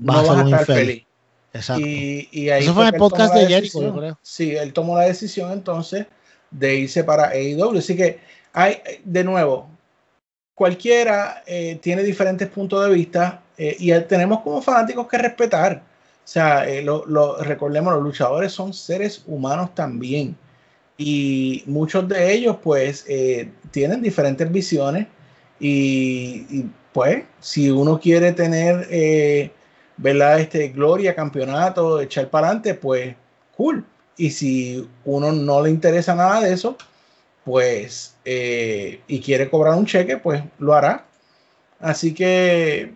Vas 0.00 0.16
no 0.22 0.28
vas 0.28 0.36
a 0.36 0.44
estar 0.44 0.60
infeliz. 0.60 0.86
feliz. 0.86 1.06
Exacto. 1.54 1.86
Y, 1.86 2.28
y 2.30 2.50
ahí 2.50 2.64
Eso 2.64 2.74
fue 2.74 2.88
en 2.88 2.94
el 2.94 2.98
podcast 2.98 3.34
de 3.34 3.46
Jericho, 3.46 3.80
yo 3.80 3.96
creo. 3.96 4.18
Sí, 4.20 4.54
él 4.54 4.74
tomó 4.74 4.98
la 4.98 5.04
decisión 5.04 5.50
entonces 5.50 6.04
de 6.50 6.74
irse 6.76 7.04
para 7.04 7.30
AEW. 7.30 7.78
Así 7.78 7.96
que 7.96 8.20
hay, 8.52 8.82
de 9.02 9.24
nuevo, 9.24 9.66
cualquiera 10.54 11.42
eh, 11.46 11.78
tiene 11.80 12.02
diferentes 12.02 12.48
puntos 12.48 12.84
de 12.86 12.92
vista 12.92 13.44
eh, 13.58 13.76
y 13.78 13.92
tenemos 14.02 14.40
como 14.42 14.62
fanáticos 14.62 15.08
que 15.08 15.18
respetar. 15.18 15.82
O 16.24 16.30
sea, 16.30 16.68
eh, 16.68 16.82
lo, 16.82 17.36
recordemos, 17.38 17.92
los 17.94 18.02
luchadores 18.02 18.52
son 18.52 18.72
seres 18.72 19.22
humanos 19.26 19.74
también. 19.74 20.36
Y 20.96 21.64
muchos 21.66 22.08
de 22.08 22.32
ellos, 22.32 22.56
pues, 22.62 23.04
eh, 23.08 23.50
tienen 23.70 24.02
diferentes 24.02 24.50
visiones. 24.50 25.08
Y, 25.60 26.66
pues, 26.92 27.24
si 27.40 27.70
uno 27.70 27.98
quiere 28.00 28.32
tener, 28.32 29.52
¿verdad? 29.96 30.40
Este, 30.40 30.68
gloria, 30.68 31.14
campeonato, 31.14 32.00
echar 32.00 32.30
para 32.30 32.48
adelante, 32.48 32.74
pues, 32.74 33.14
cool. 33.56 33.84
Y 34.16 34.30
si 34.30 34.88
uno 35.04 35.32
no 35.32 35.62
le 35.62 35.70
interesa 35.70 36.14
nada 36.14 36.40
de 36.40 36.52
eso, 36.52 36.76
pues, 37.44 38.16
y 38.24 39.20
quiere 39.20 39.48
cobrar 39.50 39.74
un 39.74 39.86
cheque, 39.86 40.16
pues 40.18 40.42
lo 40.58 40.74
hará. 40.74 41.06
Así 41.80 42.12
que 42.14 42.92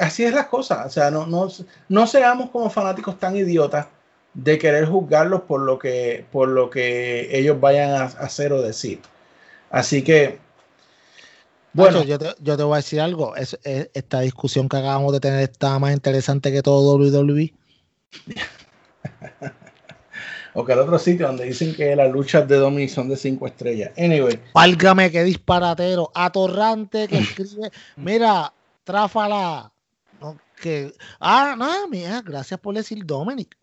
así 0.00 0.24
es 0.24 0.32
las 0.34 0.46
cosas. 0.46 0.86
O 0.86 0.90
sea, 0.90 1.10
no, 1.10 1.26
no, 1.26 1.48
no 1.88 2.06
seamos 2.06 2.50
como 2.50 2.70
fanáticos 2.70 3.18
tan 3.18 3.36
idiotas 3.36 3.86
de 4.34 4.58
querer 4.58 4.86
juzgarlos 4.86 5.42
por 5.42 5.60
lo 5.60 5.78
que, 5.78 6.24
por 6.32 6.48
lo 6.48 6.70
que 6.70 7.36
ellos 7.36 7.60
vayan 7.60 7.90
a 7.90 8.04
hacer 8.04 8.52
o 8.52 8.62
decir. 8.62 9.00
Así 9.70 10.02
que, 10.02 10.38
bueno, 11.72 11.98
Nacho, 11.98 12.08
yo, 12.08 12.18
te, 12.18 12.26
yo 12.40 12.56
te 12.56 12.62
voy 12.64 12.74
a 12.74 12.76
decir 12.76 13.00
algo. 13.00 13.36
Es, 13.36 13.58
es- 13.62 13.90
esta 13.94 14.20
discusión 14.20 14.68
que 14.68 14.76
acabamos 14.76 15.12
de 15.12 15.20
tener 15.20 15.40
está 15.40 15.78
más 15.78 15.92
interesante 15.92 16.50
que 16.52 16.62
todo. 16.62 16.96
WWE. 16.96 17.52
o 20.54 20.64
que 20.64 20.72
el 20.72 20.78
otro 20.80 20.98
sitio 20.98 21.26
donde 21.28 21.44
dicen 21.44 21.74
que 21.74 21.94
las 21.94 22.10
luchas 22.10 22.46
de 22.48 22.56
Dominic 22.56 22.90
son 22.90 23.08
de 23.08 23.16
cinco 23.16 23.46
estrellas. 23.46 23.92
Anyway, 23.96 24.40
Válgame, 24.52 25.10
qué 25.10 25.22
disparatero. 25.22 26.10
Atorrante 26.14 27.06
que 27.06 27.18
escribe. 27.20 27.70
Mira, 27.96 28.52
tráfala. 28.84 29.70
Que, 30.60 30.94
ah, 31.18 31.54
no, 31.56 31.88
mira, 31.88 32.22
gracias 32.22 32.60
por 32.60 32.74
decir 32.74 33.04
Dominic. 33.04 33.56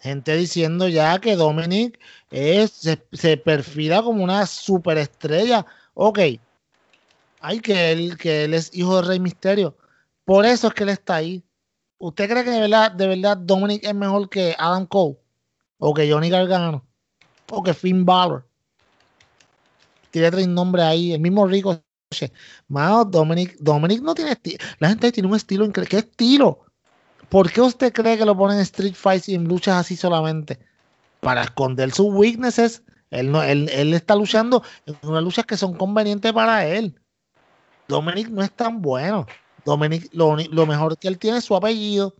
Gente 0.00 0.36
diciendo 0.36 0.88
ya 0.88 1.18
que 1.18 1.36
Dominic 1.36 1.98
es, 2.30 2.70
se, 2.72 3.02
se 3.12 3.36
perfila 3.36 4.02
como 4.02 4.22
una 4.22 4.46
superestrella. 4.46 5.66
Ok. 5.94 6.18
Ay, 7.40 7.60
que 7.60 7.92
él, 7.92 8.16
que 8.16 8.44
él 8.44 8.54
es 8.54 8.70
hijo 8.74 8.96
de 9.00 9.08
Rey 9.08 9.20
Misterio. 9.20 9.76
Por 10.24 10.46
eso 10.46 10.68
es 10.68 10.74
que 10.74 10.84
él 10.84 10.90
está 10.90 11.16
ahí. 11.16 11.42
¿Usted 11.98 12.28
cree 12.28 12.44
que 12.44 12.50
de 12.50 12.60
verdad, 12.60 12.92
de 12.92 13.06
verdad 13.06 13.36
Dominic 13.36 13.84
es 13.84 13.94
mejor 13.94 14.28
que 14.28 14.54
Adam 14.58 14.86
Cole? 14.86 15.18
¿O 15.78 15.92
que 15.92 16.10
Johnny 16.10 16.30
Gargano? 16.30 16.84
¿O 17.50 17.62
que 17.62 17.74
Finn 17.74 18.04
Balor? 18.04 18.46
tiene 20.14 20.30
tres 20.30 20.46
nombres 20.46 20.84
ahí, 20.84 21.12
el 21.12 21.20
mismo 21.20 21.44
Rico. 21.44 21.82
Mano, 22.68 23.04
Dominic, 23.04 23.56
Dominic 23.58 24.02
no 24.02 24.14
tiene 24.14 24.32
estilo. 24.32 24.58
La 24.78 24.88
gente 24.88 25.12
tiene 25.12 25.28
un 25.28 25.36
estilo 25.36 25.64
increíble. 25.64 25.90
¿Qué 25.90 25.98
estilo? 25.98 26.64
¿Por 27.28 27.50
qué 27.50 27.60
usted 27.60 27.92
cree 27.92 28.18
que 28.18 28.24
lo 28.24 28.36
ponen 28.36 28.56
en 28.56 28.62
Street 28.62 28.94
Fights 28.94 29.28
y 29.28 29.34
en 29.34 29.44
luchas 29.44 29.76
así 29.76 29.96
solamente? 29.96 30.58
Para 31.20 31.42
esconder 31.42 31.90
sus 31.92 32.12
weaknesses. 32.12 32.82
Él, 33.10 33.30
no, 33.30 33.42
él, 33.42 33.68
él 33.72 33.94
está 33.94 34.16
luchando 34.16 34.62
en 34.86 34.96
unas 35.02 35.22
luchas 35.22 35.46
que 35.46 35.56
son 35.56 35.74
convenientes 35.74 36.32
para 36.32 36.66
él. 36.66 36.98
Dominic 37.88 38.28
no 38.28 38.42
es 38.42 38.50
tan 38.52 38.80
bueno. 38.82 39.26
Dominic, 39.64 40.08
lo, 40.12 40.36
lo 40.36 40.66
mejor 40.66 40.98
que 40.98 41.08
él 41.08 41.18
tiene 41.18 41.38
es 41.38 41.44
su 41.44 41.54
apellido. 41.54 42.14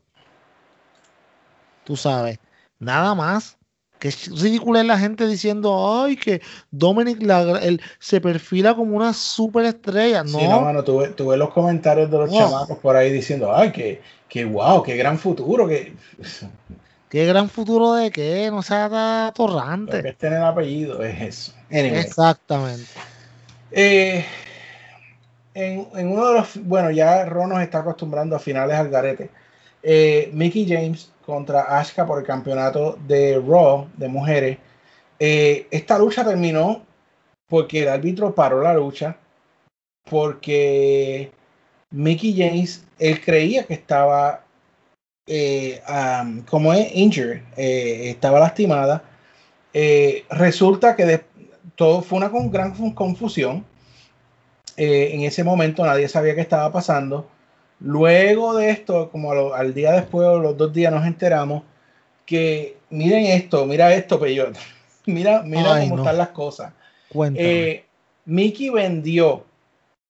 Tú 1.85 1.97
sabes. 1.97 2.39
Nada 2.79 3.15
más. 3.15 3.59
Que 4.05 4.09
es 4.09 4.39
ridículo 4.39 4.79
es 4.79 4.85
la 4.85 4.99
gente 4.99 5.27
diciendo, 5.27 6.03
ay, 6.03 6.17
que 6.17 6.43
Dominic 6.71 7.23
la- 7.23 7.59
él 7.63 7.81
se 7.99 8.21
perfila 8.21 8.75
como 8.75 8.95
una 8.99 9.15
superestrella. 9.15 10.23
No, 10.23 10.29
Sí, 10.41 10.47
no, 10.47 10.61
mano, 10.61 10.85
tuve, 10.85 11.09
tuve 11.09 11.39
los 11.39 11.49
comentarios 11.55 12.11
de 12.11 12.19
los 12.19 12.31
No. 12.31 12.37
chamacos 12.37 12.77
por 12.81 12.97
ahí 12.97 13.11
diciendo, 13.11 13.57
ay, 13.57 13.73
que, 13.73 14.03
que 14.29 14.45
wow, 14.45 14.83
qué 14.83 14.95
gran 14.99 15.19
futuro, 15.19 15.67
que, 15.67 15.95
qué 17.09 17.25
gran 17.25 17.49
futuro 17.49 17.95
de 17.95 18.11
qué, 18.11 18.51
no 18.51 18.61
sea 18.61 18.91
lo 18.91 18.99
atorrante. 19.29 20.03
que 20.03 20.09
es 20.11 20.19
tener 20.19 20.43
apellido, 20.43 21.03
es 21.03 21.23
eso. 21.23 21.53
Anyway, 21.71 22.01
Exactamente. 22.01 22.85
eh, 23.71 24.23
en, 25.55 25.89
en 25.95 26.09
uno 26.09 26.27
de 26.29 26.35
los, 26.41 26.63
bueno, 26.63 26.91
ya 26.91 27.25
Ron 27.25 27.49
nos 27.49 27.63
está 27.63 27.79
acostumbrando 27.79 28.37
a 28.37 28.39
finales 28.39 28.77
al 28.77 28.91
garete. 28.91 29.31
Eh, 29.87 30.31
Mickey 30.33 30.67
James 30.67 31.13
contra 31.27 31.61
Asuka 31.79 32.07
por 32.07 32.19
el 32.19 32.25
campeonato 32.27 32.99
de 33.07 33.39
Raw 33.47 33.87
de 33.99 34.09
mujeres. 34.09 34.59
Eh, 35.19 35.67
esta 35.71 35.99
lucha 35.99 36.25
terminó 36.25 36.83
porque 37.49 37.83
el 37.83 37.89
árbitro 37.91 38.35
paró 38.35 38.63
la 38.63 38.73
lucha 38.75 39.17
porque 40.09 41.31
Mickey 41.91 42.35
James, 42.37 42.85
él 42.99 43.21
creía 43.23 43.65
que 43.67 43.75
estaba 43.75 44.43
eh, 45.27 45.83
um, 45.89 46.41
como 46.43 46.73
es 46.73 46.95
injured, 46.95 47.43
estaba 47.57 48.41
lastimada. 48.41 49.03
Resulta 50.31 50.97
que 50.97 51.25
todo 51.77 52.01
fue 52.03 52.19
una 52.19 52.31
gran 52.51 52.75
fu- 52.75 52.95
confusión. 52.95 53.65
En 54.77 55.21
ese 55.23 55.45
momento 55.45 55.85
nadie 55.85 56.09
sabía 56.09 56.35
qué 56.35 56.41
estaba 56.41 56.73
pasando. 56.73 57.29
Luego 57.85 58.57
de 58.57 58.71
esto, 58.71 59.11
como 59.11 59.35
lo- 59.35 59.55
al 59.55 59.75
día 59.75 59.93
después 59.93 60.27
o 60.27 60.39
los 60.39 60.57
dos 60.57 60.73
días 60.73 60.91
nos 60.93 61.07
enteramos 61.07 61.63
que 62.25 62.79
miren 62.89 63.27
esto, 63.27 63.67
mira 63.67 63.95
esto, 63.95 64.19
Peyot. 64.19 64.57
Mira, 65.07 65.43
mira 65.43 65.75
Ay, 65.75 65.83
cómo 65.85 65.97
no. 65.97 66.03
están 66.03 66.17
las 66.17 66.29
cosas. 66.31 66.73
Eh, 67.37 67.85
Mickey 68.25 68.71
vendió 68.71 69.45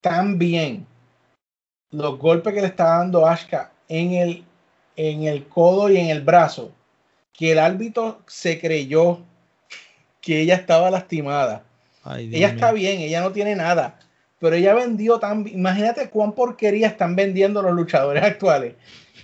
tan 0.01 0.39
bien 0.39 0.87
los 1.91 2.17
golpes 2.17 2.55
que 2.55 2.61
le 2.61 2.69
está 2.69 2.99
dando 2.99 3.27
Asuka 3.27 3.73
en 3.89 4.13
el, 4.13 4.45
en 4.95 5.25
el 5.25 5.49
codo 5.49 5.91
y 5.91 5.97
en 5.97 6.11
el 6.11 6.23
brazo, 6.23 6.71
que 7.33 7.51
el 7.51 7.59
árbitro 7.59 8.21
se 8.29 8.61
creyó 8.61 9.19
que 10.21 10.43
ella 10.43 10.55
estaba 10.55 10.93
lastimada. 10.93 11.65
Ay, 12.05 12.27
ella 12.33 12.47
mío. 12.47 12.55
está 12.55 12.71
bien, 12.71 13.01
ella 13.01 13.21
no 13.21 13.33
tiene 13.33 13.57
nada. 13.57 13.99
Pero 14.41 14.57
ella 14.57 14.75
vendió 14.75 15.19
tan. 15.19 15.47
Imagínate 15.49 16.11
cuán 16.11 16.33
porquería 16.33 16.89
están 16.89 17.17
vendiendo 17.17 17.63
los 17.63 17.73
luchadores 17.73 18.23
actuales. 18.23 18.75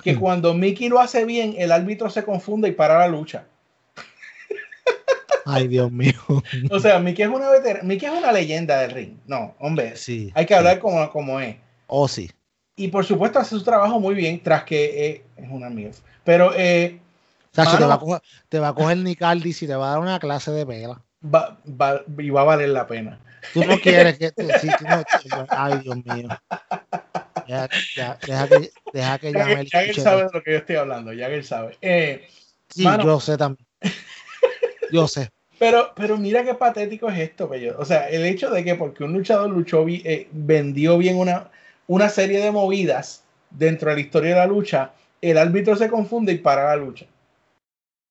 Que 0.02 0.16
cuando 0.16 0.54
Mickey 0.54 0.88
lo 0.88 0.98
hace 1.00 1.24
bien, 1.26 1.54
el 1.58 1.72
árbitro 1.72 2.08
se 2.08 2.24
confunde 2.24 2.68
y 2.68 2.72
para 2.72 2.98
la 2.98 3.08
lucha. 3.08 3.44
Ay, 5.46 5.68
Dios 5.68 5.90
mío. 5.90 6.12
O 6.70 6.78
sea, 6.78 6.98
Mickey 7.00 7.24
es 7.24 7.30
una 7.30 7.50
veterana, 7.50 7.82
Mickey 7.84 8.08
es 8.08 8.14
una 8.14 8.30
leyenda 8.32 8.78
del 8.80 8.90
ring. 8.92 9.16
No, 9.26 9.54
hombre, 9.58 9.96
Sí. 9.96 10.30
hay 10.34 10.46
que 10.46 10.54
hablar 10.54 10.78
como, 10.78 11.10
como 11.10 11.40
es. 11.40 11.56
Oh, 11.86 12.06
sí. 12.06 12.30
Y 12.76 12.88
por 12.88 13.04
supuesto 13.04 13.38
hace 13.38 13.50
su 13.50 13.62
trabajo 13.64 13.98
muy 14.00 14.14
bien, 14.14 14.40
tras 14.42 14.64
que 14.64 15.06
eh, 15.08 15.24
es 15.36 15.48
una 15.50 15.68
MILF. 15.68 15.98
Pero 16.24 16.52
eh, 16.56 17.00
Sacho, 17.52 17.76
te, 17.78 17.84
va 17.84 17.94
a 17.94 17.98
coger, 17.98 18.22
te 18.48 18.58
va 18.58 18.68
a 18.68 18.74
coger 18.74 18.98
Nicardi 18.98 19.52
si 19.52 19.66
te 19.66 19.74
va 19.74 19.88
a 19.88 19.90
dar 19.92 19.98
una 19.98 20.18
clase 20.20 20.50
de 20.52 20.64
pela. 20.64 21.02
va, 21.22 21.58
va- 21.68 22.02
y 22.18 22.30
va 22.30 22.42
a 22.42 22.44
valer 22.44 22.68
la 22.68 22.86
pena. 22.86 23.18
Tú 23.52 23.64
no 23.64 23.78
quieres 23.80 24.18
que. 24.18 24.30
tú- 24.32 24.42
no- 24.42 25.46
ay, 25.50 25.78
Dios 25.78 25.96
mío. 26.04 26.28
Deja, 27.46 27.68
ya- 27.96 28.18
deja 28.26 28.48
que, 28.48 28.70
deja 28.92 29.18
que 29.18 29.32
Ya 29.32 29.52
el 29.52 29.70
que 29.70 29.78
él 29.78 29.94
sabe 29.94 30.24
de 30.24 30.30
lo 30.32 30.42
que 30.42 30.52
yo 30.52 30.58
estoy 30.58 30.76
hablando, 30.76 31.12
ya 31.12 31.28
que 31.28 31.34
él 31.34 31.44
sabe. 31.44 31.76
Eh, 31.80 32.28
Sí, 32.68 32.84
mano. 32.84 33.02
yo 33.04 33.18
sé 33.20 33.36
también. 33.36 33.66
Yo 34.92 35.06
sé. 35.08 35.28
Pero, 35.58 35.92
pero 35.94 36.16
mira 36.16 36.42
qué 36.42 36.54
patético 36.54 37.08
es 37.10 37.18
esto, 37.18 37.46
Bello. 37.48 37.76
O 37.78 37.84
sea, 37.84 38.08
el 38.08 38.24
hecho 38.24 38.50
de 38.50 38.64
que 38.64 38.74
porque 38.76 39.04
un 39.04 39.12
luchador 39.12 39.50
luchó 39.50 39.84
eh, 39.88 40.28
vendió 40.32 40.96
bien 40.98 41.16
una, 41.18 41.50
una 41.86 42.08
serie 42.08 42.40
de 42.40 42.50
movidas 42.50 43.24
dentro 43.50 43.90
de 43.90 43.96
la 43.96 44.00
historia 44.00 44.30
de 44.30 44.36
la 44.36 44.46
lucha, 44.46 44.92
el 45.20 45.36
árbitro 45.36 45.76
se 45.76 45.88
confunde 45.90 46.32
y 46.32 46.38
para 46.38 46.64
la 46.64 46.76
lucha. 46.76 47.06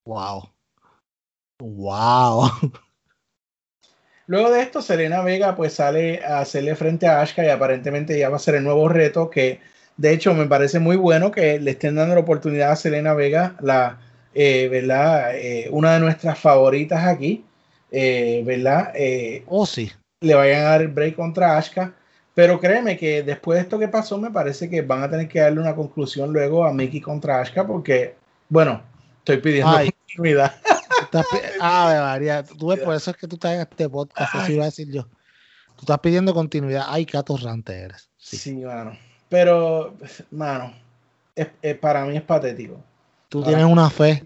Wow. 0.05 0.49
Wow. 1.61 2.49
Luego 4.29 4.51
de 4.51 4.61
esto, 4.61 4.83
Selena 4.83 5.23
Vega 5.23 5.55
pues 5.55 5.73
sale 5.73 6.23
a 6.23 6.41
hacerle 6.41 6.75
frente 6.75 7.07
a 7.07 7.19
Ashka 7.19 7.43
y 7.43 7.49
aparentemente 7.49 8.15
ya 8.19 8.29
va 8.29 8.35
a 8.35 8.39
ser 8.39 8.53
el 8.53 8.63
nuevo 8.63 8.87
reto 8.87 9.27
que 9.27 9.59
de 9.97 10.13
hecho 10.13 10.35
me 10.35 10.45
parece 10.45 10.77
muy 10.77 10.97
bueno 10.97 11.31
que 11.31 11.59
le 11.59 11.71
estén 11.71 11.95
dando 11.95 12.13
la 12.13 12.21
oportunidad 12.21 12.69
a 12.69 12.75
Selena 12.75 13.15
Vega, 13.15 13.55
la, 13.59 13.97
eh, 14.35 14.67
¿verdad? 14.69 15.35
Eh, 15.35 15.67
una 15.71 15.95
de 15.95 16.01
nuestras 16.01 16.37
favoritas 16.37 17.07
aquí, 17.07 17.43
eh, 17.89 18.43
¿verdad? 18.45 18.91
Eh, 18.93 19.45
Oh, 19.47 19.65
sí. 19.65 19.91
le 20.21 20.35
vayan 20.35 20.61
a 20.61 20.69
dar 20.69 20.81
el 20.83 20.89
break 20.89 21.15
contra 21.15 21.57
Ashka. 21.57 21.91
Pero 22.35 22.59
créeme 22.59 22.97
que 22.97 23.23
después 23.23 23.57
de 23.57 23.63
esto 23.63 23.79
que 23.79 23.87
pasó, 23.87 24.19
me 24.19 24.29
parece 24.29 24.69
que 24.69 24.83
van 24.83 25.01
a 25.01 25.09
tener 25.09 25.27
que 25.27 25.39
darle 25.39 25.59
una 25.59 25.73
conclusión 25.73 26.31
luego 26.31 26.65
a 26.65 26.71
Mickey 26.71 27.01
contra 27.01 27.41
Ashka 27.41 27.65
porque, 27.65 28.13
bueno, 28.47 28.83
estoy 29.17 29.37
pidiendo 29.37 29.75
Ay. 29.75 29.89
continuidad. 30.05 30.53
Ave 31.61 31.99
María, 31.99 32.43
tú 32.43 32.67
ves, 32.67 32.79
por 32.79 32.93
eso 32.95 33.11
es 33.11 33.17
que 33.17 33.27
tú 33.27 33.35
estás 33.35 33.53
en 33.55 33.61
este 33.61 33.89
podcast, 33.89 34.33
eso 34.35 34.43
Ay. 34.45 34.53
iba 34.53 34.63
a 34.63 34.67
decir 34.67 34.91
yo. 34.91 35.03
Tú 35.75 35.81
estás 35.81 35.99
pidiendo 35.99 36.33
continuidad. 36.33 36.85
Ay, 36.87 37.05
qué 37.05 37.17
atorrante 37.17 37.73
eres. 37.73 38.09
Sí, 38.17 38.37
Sí. 38.37 38.55
mano. 38.57 38.97
Pero, 39.29 39.95
mano, 40.31 40.73
es- 41.35 41.47
es- 41.61 41.77
para 41.77 42.03
mí 42.05 42.17
es 42.17 42.23
patético. 42.23 42.83
Tú 43.29 43.41
Ah. 43.43 43.47
tienes 43.47 43.65
una 43.65 43.89
fe. 43.89 44.25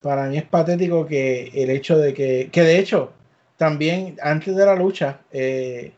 Para 0.00 0.26
mí 0.26 0.36
es 0.36 0.44
patético 0.44 1.06
que 1.06 1.50
el 1.54 1.70
hecho 1.70 1.96
de 1.98 2.12
que, 2.12 2.50
que 2.52 2.62
de 2.62 2.78
hecho, 2.78 3.12
también 3.56 4.16
antes 4.22 4.54
de 4.54 4.66
la 4.66 4.74
lucha, 4.74 5.20
eh, 5.32 5.92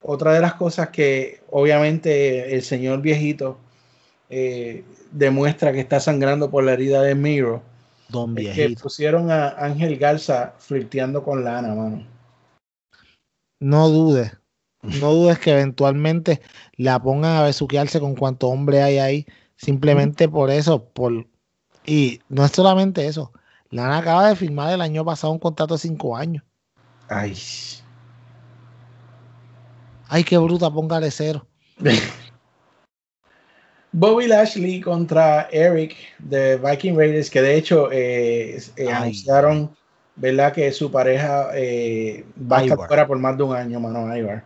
otra 0.00 0.32
de 0.34 0.40
las 0.40 0.54
cosas 0.54 0.90
que 0.90 1.40
obviamente 1.50 2.54
el 2.54 2.62
señor 2.62 3.00
viejito 3.00 3.58
eh, 4.34 4.82
demuestra 5.10 5.72
que 5.72 5.80
está 5.80 6.00
sangrando 6.00 6.50
por 6.50 6.64
la 6.64 6.72
herida 6.72 7.02
de 7.02 7.14
Miro, 7.14 7.62
Don 8.12 8.36
es 8.38 8.54
que 8.54 8.76
pusieron 8.80 9.30
a 9.30 9.48
Ángel 9.48 9.98
Garza 9.98 10.54
flirteando 10.58 11.24
con 11.24 11.42
Lana, 11.42 11.74
mano. 11.74 12.06
No 13.58 13.88
dudes. 13.88 14.36
No 14.82 15.12
dudes 15.12 15.38
que 15.38 15.52
eventualmente 15.52 16.42
la 16.76 17.02
pongan 17.02 17.36
a 17.36 17.42
besuquearse 17.44 18.00
con 18.00 18.14
cuanto 18.14 18.48
hombre 18.48 18.82
hay 18.82 18.98
ahí. 18.98 19.26
Simplemente 19.56 20.28
por 20.28 20.50
eso. 20.50 20.84
por 20.84 21.26
Y 21.86 22.20
no 22.28 22.44
es 22.44 22.52
solamente 22.52 23.06
eso. 23.06 23.32
Lana 23.70 23.98
acaba 23.98 24.28
de 24.28 24.36
firmar 24.36 24.74
el 24.74 24.82
año 24.82 25.04
pasado 25.04 25.32
un 25.32 25.38
contrato 25.38 25.74
de 25.74 25.80
cinco 25.80 26.16
años. 26.16 26.44
Ay. 27.08 27.36
Ay, 30.08 30.24
qué 30.24 30.36
bruta, 30.36 30.70
póngale 30.70 31.10
cero. 31.10 31.46
Bobby 33.92 34.26
Lashley 34.26 34.80
contra 34.80 35.48
Eric 35.52 35.94
de 36.18 36.56
Viking 36.56 36.96
Raiders, 36.96 37.28
que 37.30 37.42
de 37.42 37.56
hecho 37.56 37.90
eh, 37.92 38.60
eh, 38.76 38.90
anunciaron, 38.90 39.70
¿verdad? 40.16 40.52
Que 40.52 40.72
su 40.72 40.90
pareja 40.90 41.50
eh, 41.54 42.24
va 42.50 42.58
a 42.58 42.62
estar 42.62 42.86
fuera 42.86 43.06
por 43.06 43.18
más 43.18 43.36
de 43.36 43.42
un 43.42 43.54
año, 43.54 43.78
mano, 43.80 44.16
Ivar. 44.16 44.44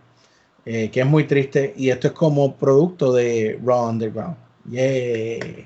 Eh, 0.64 0.90
que 0.90 1.00
es 1.00 1.06
muy 1.06 1.24
triste. 1.24 1.72
Y 1.76 1.90
esto 1.90 2.08
es 2.08 2.12
como 2.12 2.56
producto 2.56 3.12
de 3.12 3.58
Raw 3.64 3.88
Underground. 3.88 4.36
Yeah. 4.68 5.64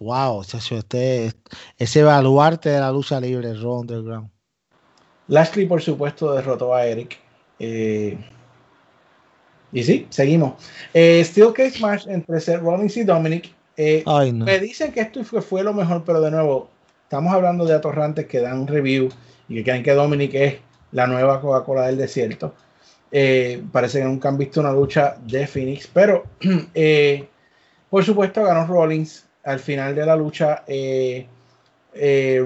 Wow, 0.00 0.44
chacho, 0.44 0.78
este, 0.78 1.32
ese 1.76 2.02
baluarte 2.02 2.70
de 2.70 2.80
la 2.80 2.90
lucha 2.90 3.20
libre, 3.20 3.52
Raw 3.52 3.80
Underground. 3.80 4.30
Lashley, 5.28 5.66
por 5.66 5.82
supuesto, 5.82 6.32
derrotó 6.32 6.74
a 6.74 6.86
Eric. 6.86 7.18
Eh, 7.58 8.16
y 9.72 9.82
sí, 9.82 10.06
seguimos. 10.10 10.54
Eh, 10.92 11.24
Steel 11.24 11.52
Cage 11.52 11.80
Match 11.80 12.06
entre 12.06 12.40
Seth 12.40 12.60
Rollins 12.60 12.96
y 12.96 13.04
Dominic. 13.04 13.52
Eh, 13.76 14.02
Ay, 14.06 14.32
no. 14.32 14.44
Me 14.44 14.58
dicen 14.58 14.92
que 14.92 15.00
esto 15.00 15.24
fue, 15.24 15.40
fue 15.40 15.64
lo 15.64 15.72
mejor, 15.72 16.04
pero 16.04 16.20
de 16.20 16.30
nuevo, 16.30 16.68
estamos 17.04 17.32
hablando 17.32 17.64
de 17.64 17.74
atorrantes 17.74 18.26
que 18.26 18.40
dan 18.40 18.66
review 18.66 19.08
y 19.48 19.56
que 19.56 19.64
creen 19.64 19.82
que 19.82 19.92
Dominic 19.92 20.34
es 20.34 20.56
la 20.92 21.06
nueva 21.06 21.40
Coca-Cola 21.40 21.86
del 21.86 21.96
desierto. 21.96 22.54
Eh, 23.10 23.62
parece 23.72 23.98
que 23.98 24.04
nunca 24.04 24.28
han 24.28 24.38
visto 24.38 24.60
una 24.60 24.72
lucha 24.72 25.16
de 25.26 25.46
Phoenix, 25.46 25.86
pero 25.86 26.24
eh, 26.74 27.28
por 27.88 28.04
supuesto 28.04 28.44
ganó 28.44 28.66
Rollins. 28.66 29.26
Al 29.44 29.58
final 29.58 29.94
de 29.96 30.06
la 30.06 30.14
lucha, 30.14 30.62
eh, 30.68 31.26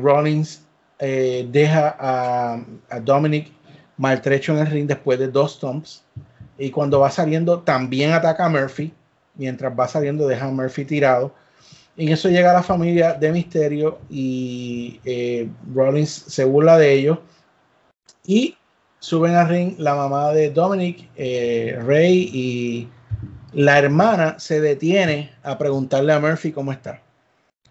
Rollins 0.01 0.63
deja 0.99 1.95
a, 1.99 2.59
a 2.89 3.01
Dominic 3.01 3.53
maltrecho 3.99 4.53
en 4.53 4.61
el 4.61 4.67
ring 4.67 4.87
después 4.87 5.19
de 5.19 5.29
dos 5.29 5.55
stomps. 5.55 6.05
Y 6.59 6.71
cuando 6.71 7.01
va 7.01 7.11
saliendo, 7.11 7.61
también 7.61 8.13
ataca 8.13 8.47
a 8.47 8.49
Murphy. 8.49 8.93
Mientras 9.35 9.79
va 9.79 9.87
saliendo, 9.89 10.27
deja 10.27 10.47
a 10.47 10.51
Murphy 10.51 10.85
tirado. 10.85 11.35
En 11.97 12.09
eso 12.09 12.29
llega 12.29 12.53
la 12.53 12.63
familia 12.63 13.15
de 13.15 13.33
Misterio 13.33 13.99
y 14.11 15.01
eh, 15.05 15.49
Rollins 15.75 16.11
se 16.11 16.45
burla 16.45 16.79
de 16.79 16.93
ellos. 16.93 17.19
Y 18.25 18.57
suben 18.99 19.35
al 19.35 19.49
ring 19.49 19.75
la 19.79 19.95
mamá 19.95 20.33
de 20.33 20.51
Dominic, 20.51 21.09
eh, 21.17 21.79
Rey 21.85 22.31
y 22.33 22.89
la 23.53 23.79
hermana 23.79 24.39
se 24.39 24.61
detiene 24.61 25.33
a 25.43 25.57
preguntarle 25.57 26.13
a 26.13 26.21
Murphy 26.21 26.53
cómo 26.53 26.73
está. 26.73 27.03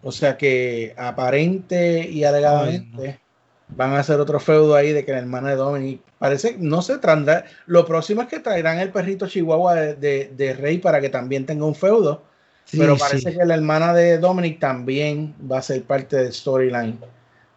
O 0.02 0.10
sea 0.12 0.36
que 0.36 0.94
aparente 0.96 2.08
y 2.08 2.24
alegadamente 2.24 3.20
van 3.68 3.92
a 3.92 4.00
hacer 4.00 4.20
otro 4.20 4.38
feudo 4.40 4.74
ahí 4.74 4.92
de 4.92 5.04
que 5.04 5.12
la 5.12 5.18
hermana 5.18 5.50
de 5.50 5.56
Dominic 5.56 6.00
parece, 6.18 6.56
no 6.58 6.82
se 6.82 6.98
traerá. 6.98 7.44
Lo 7.66 7.84
próximo 7.84 8.22
es 8.22 8.28
que 8.28 8.40
traerán 8.40 8.78
el 8.78 8.90
perrito 8.90 9.26
chihuahua 9.26 9.74
de, 9.74 9.94
de- 9.94 10.32
de 10.36 10.54
Rey 10.54 10.78
para 10.78 11.00
que 11.00 11.08
también 11.08 11.46
tenga 11.46 11.64
un 11.64 11.74
feudo. 11.74 12.22
Sí, 12.64 12.78
pero 12.78 12.94
sí. 12.96 13.00
parece 13.00 13.36
que 13.36 13.44
la 13.44 13.54
hermana 13.54 13.92
de 13.94 14.18
Dominic 14.18 14.58
también 14.60 15.34
va 15.50 15.58
a 15.58 15.62
ser 15.62 15.82
parte 15.84 16.16
del 16.16 16.32
storyline 16.32 16.98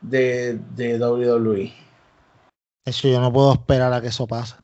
de, 0.02 0.60
de. 0.76 0.99
WWE. 0.99 1.73
Eso 2.86 3.07
yo 3.07 3.19
no 3.19 3.31
puedo 3.31 3.53
esperar 3.53 3.91
a 3.94 4.02
que 4.02 4.07
eso 4.07 4.26
pase. 4.27 4.56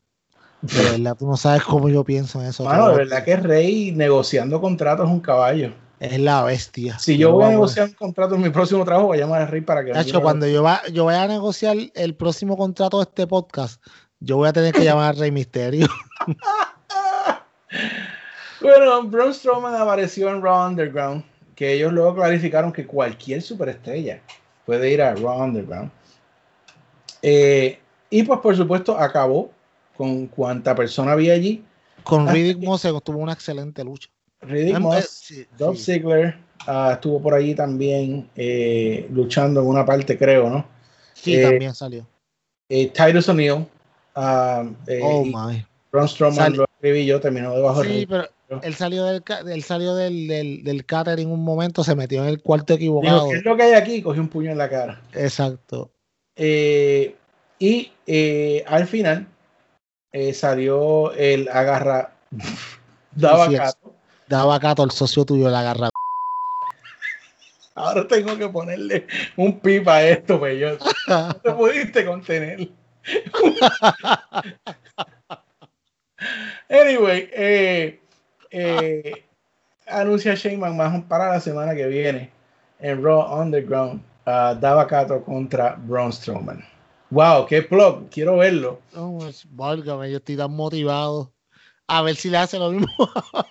De 0.61 0.81
verdad, 0.91 1.15
tú 1.17 1.27
no 1.27 1.37
sabes 1.37 1.63
cómo 1.63 1.89
yo 1.89 2.03
pienso 2.03 2.41
en 2.41 2.47
eso. 2.47 2.63
Mano, 2.63 2.89
de 2.89 2.97
verdad 2.97 3.23
que 3.23 3.35
Rey 3.37 3.91
negociando 3.91 4.59
contratos 4.61 5.07
es 5.07 5.11
un 5.11 5.19
caballo. 5.19 5.73
Es 5.99 6.19
la 6.19 6.43
bestia. 6.43 6.99
Si 6.99 7.17
yo 7.17 7.31
voy 7.31 7.45
a 7.45 7.49
negociar 7.49 7.87
un 7.87 7.93
contrato 7.93 8.35
en 8.35 8.41
mi 8.41 8.49
próximo 8.49 8.83
trabajo, 8.83 9.07
voy 9.07 9.17
a 9.17 9.21
llamar 9.21 9.41
a 9.43 9.45
Rey 9.47 9.61
para 9.61 9.83
que 9.85 9.91
Nacho, 9.91 10.17
diga- 10.17 10.21
cuando 10.21 10.47
yo, 10.47 10.61
va, 10.63 10.81
yo 10.91 11.05
vaya 11.05 11.23
a 11.23 11.27
negociar 11.27 11.77
el 11.93 12.15
próximo 12.15 12.57
contrato 12.57 12.97
de 12.97 13.03
este 13.03 13.27
podcast, 13.27 13.81
yo 14.19 14.37
voy 14.37 14.49
a 14.49 14.53
tener 14.53 14.73
que 14.73 14.83
llamar 14.83 15.15
a 15.15 15.19
Rey 15.19 15.31
Misterio. 15.31 15.87
Bueno, 18.61 19.03
Braun 19.03 19.33
Strowman 19.33 19.75
apareció 19.75 20.29
en 20.29 20.41
Raw 20.41 20.67
Underground, 20.67 21.23
que 21.55 21.73
ellos 21.73 21.91
luego 21.93 22.15
clarificaron 22.15 22.71
que 22.71 22.87
cualquier 22.87 23.41
superestrella 23.41 24.21
puede 24.65 24.91
ir 24.91 25.01
a 25.01 25.13
Raw 25.13 25.43
Underground. 25.43 25.91
Eh, 27.21 27.79
y 28.09 28.23
pues 28.23 28.39
por 28.39 28.55
supuesto 28.55 28.97
acabó 28.97 29.51
con 29.97 30.27
cuanta 30.27 30.73
persona 30.73 31.11
había 31.11 31.33
allí. 31.33 31.63
Con 32.03 32.27
Riddick. 32.27 32.59
Moss 32.63 32.87
tuvo 33.03 33.17
una 33.19 33.33
excelente 33.33 33.83
lucha. 33.83 34.09
Riddick 34.47 34.79
Moss, 34.79 35.05
sí, 35.23 35.45
Dolph 35.57 35.77
sí. 35.77 35.93
Ziggler 35.93 36.37
ah, 36.67 36.91
estuvo 36.93 37.21
por 37.21 37.33
allí 37.33 37.55
también 37.55 38.29
eh, 38.35 39.07
luchando 39.11 39.61
en 39.61 39.67
una 39.67 39.85
parte, 39.85 40.17
creo, 40.17 40.49
¿no? 40.49 40.65
Sí, 41.13 41.35
Eh, 41.35 41.41
también 41.41 41.73
salió. 41.73 42.05
Eh, 42.69 42.87
Titus 42.89 43.29
O'Neil, 43.29 43.65
ah, 44.15 44.65
eh, 44.87 44.99
Oh 45.01 45.23
my. 45.25 45.65
Braun 45.91 46.07
Strowman 46.07 46.35
Sal- 46.35 46.53
lo 46.57 46.63
escribí 46.65 47.05
yo, 47.05 47.19
terminó 47.19 47.53
debajo 47.55 47.83
Sí, 47.83 47.89
ring. 47.89 48.07
pero 48.09 48.27
él 48.61 48.75
salió 48.75 49.05
del, 49.05 49.23
él 49.47 49.63
salió 49.63 49.95
del, 49.95 50.27
del, 50.27 50.63
del 50.63 50.85
catering 50.85 51.29
un 51.31 51.43
momento, 51.43 51.83
se 51.83 51.95
metió 51.95 52.21
en 52.23 52.29
el 52.29 52.41
cuarto 52.41 52.73
equivocado. 52.73 53.15
Dijo, 53.15 53.29
¿qué 53.31 53.37
es 53.37 53.45
lo 53.45 53.55
que 53.55 53.63
hay 53.63 53.73
aquí? 53.73 54.01
Cogió 54.01 54.21
un 54.21 54.29
puño 54.29 54.51
en 54.51 54.57
la 54.57 54.69
cara. 54.69 55.01
Exacto. 55.13 55.91
Y 56.37 57.15
al 58.67 58.87
final 58.87 59.27
salió 60.33 61.13
el 61.13 61.47
agarra 61.49 62.13
daba 63.15 63.47
Sí, 63.47 63.55
sí. 63.55 63.94
Daba 64.27 64.59
Cato, 64.59 64.83
el 64.83 64.91
socio 64.91 65.25
tuyo, 65.25 65.49
la 65.49 65.59
agarra. 65.59 65.89
Ahora 67.75 68.07
tengo 68.07 68.37
que 68.37 68.47
ponerle 68.47 69.05
un 69.35 69.59
pipa 69.59 69.95
a 69.95 70.07
esto, 70.07 70.39
pues 70.39 70.59
yo 70.59 70.77
no 71.07 71.33
te 71.43 71.51
pudiste 71.51 72.05
contener. 72.05 72.69
anyway, 76.69 77.29
eh, 77.33 77.99
eh, 78.49 79.25
anuncia 79.87 80.35
Shane 80.35 80.57
McMahon 80.57 81.03
para 81.03 81.31
la 81.31 81.41
semana 81.41 81.75
que 81.75 81.85
viene 81.87 82.31
en 82.79 83.03
Raw 83.03 83.41
Underground. 83.41 84.01
uh, 84.25 84.55
Dava 84.59 84.87
Kato 84.87 85.23
contra 85.23 85.75
Braun 85.75 86.11
Strowman. 86.11 86.63
Wow, 87.11 87.45
qué 87.45 87.61
plug, 87.61 88.09
quiero 88.09 88.37
verlo. 88.37 88.79
No, 88.93 89.17
pues, 89.19 89.45
válgame, 89.51 90.09
yo 90.11 90.17
estoy 90.17 90.37
tan 90.37 90.51
motivado. 90.51 91.31
A 91.87 92.01
ver 92.01 92.15
si 92.15 92.29
le 92.29 92.37
hace 92.37 92.57
lo 92.57 92.71
mismo 92.71 92.87
a 93.33 93.45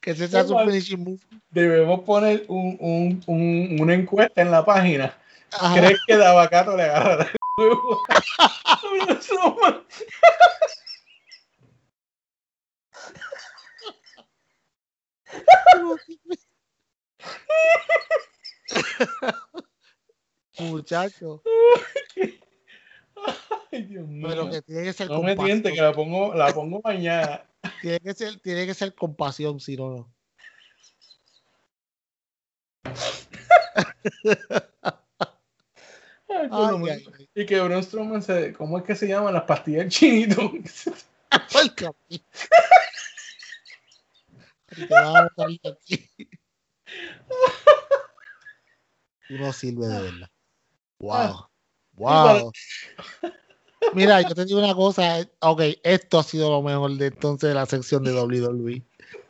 que 0.00 0.10
ese 0.12 0.28
sea 0.28 0.44
su 0.44 0.56
finishing 0.58 1.02
move. 1.02 1.20
Debemos 1.50 2.00
poner 2.00 2.44
un, 2.48 2.76
un- 2.80 3.22
un- 3.26 3.76
una 3.80 3.94
encuesta 3.94 4.42
en 4.42 4.50
la 4.50 4.64
página. 4.64 5.16
Ajá. 5.52 5.74
¿Crees 5.80 5.98
que 6.06 6.16
Dava 6.16 6.48
Kato 6.48 6.76
le 6.76 6.84
agarra 6.84 7.24
el 7.24 7.36
huevo? 7.56 8.02
Muchacho, 20.58 21.42
Ay, 23.72 23.82
Dios 23.82 24.06
mío. 24.06 24.26
pero 24.28 24.50
que 24.50 24.62
tiene 24.62 24.82
que 24.84 24.92
ser 24.92 25.08
No 25.10 25.22
me 25.22 25.36
tiente, 25.36 25.72
que 25.72 25.80
la 25.80 25.92
pongo, 25.92 26.34
la 26.34 26.52
pongo 26.52 26.80
mañana. 26.82 27.44
Tiene 27.82 28.00
que 28.00 28.14
ser, 28.14 28.38
tiene 28.40 28.66
que 28.66 28.74
ser 28.74 28.94
con 28.94 29.16
pasión, 29.16 29.58
si 29.58 29.76
no, 29.76 29.90
no. 29.90 30.14
Ay, 36.30 36.48
por 36.48 36.58
lo 36.58 36.76
Ay, 36.76 36.78
menos. 36.78 37.14
ay, 37.14 37.14
ay. 37.18 37.28
Y 37.34 37.46
que 37.46 37.60
Braun 37.60 37.82
Strowman 37.82 38.22
se, 38.22 38.52
¿cómo 38.52 38.78
es 38.78 38.84
que 38.84 38.94
se 38.94 39.08
llaman 39.08 39.34
las 39.34 39.42
pastillas 39.42 39.80
del 39.84 39.90
chinito? 39.90 40.52
Tú 49.26 49.34
no 49.34 49.52
sirve 49.52 49.86
de 49.86 50.02
verdad. 50.02 50.30
Wow. 50.98 51.48
Wow. 51.98 52.52
Mira, 53.94 54.20
yo 54.22 54.34
te 54.34 54.44
digo 54.44 54.58
una 54.58 54.74
cosa. 54.74 55.26
Ok, 55.40 55.62
esto 55.82 56.18
ha 56.18 56.22
sido 56.22 56.50
lo 56.50 56.62
mejor 56.62 56.92
de 56.96 57.06
entonces 57.06 57.48
de 57.48 57.54
la 57.54 57.66
sección 57.66 58.04
de 58.04 58.12
WWE. 58.12 58.82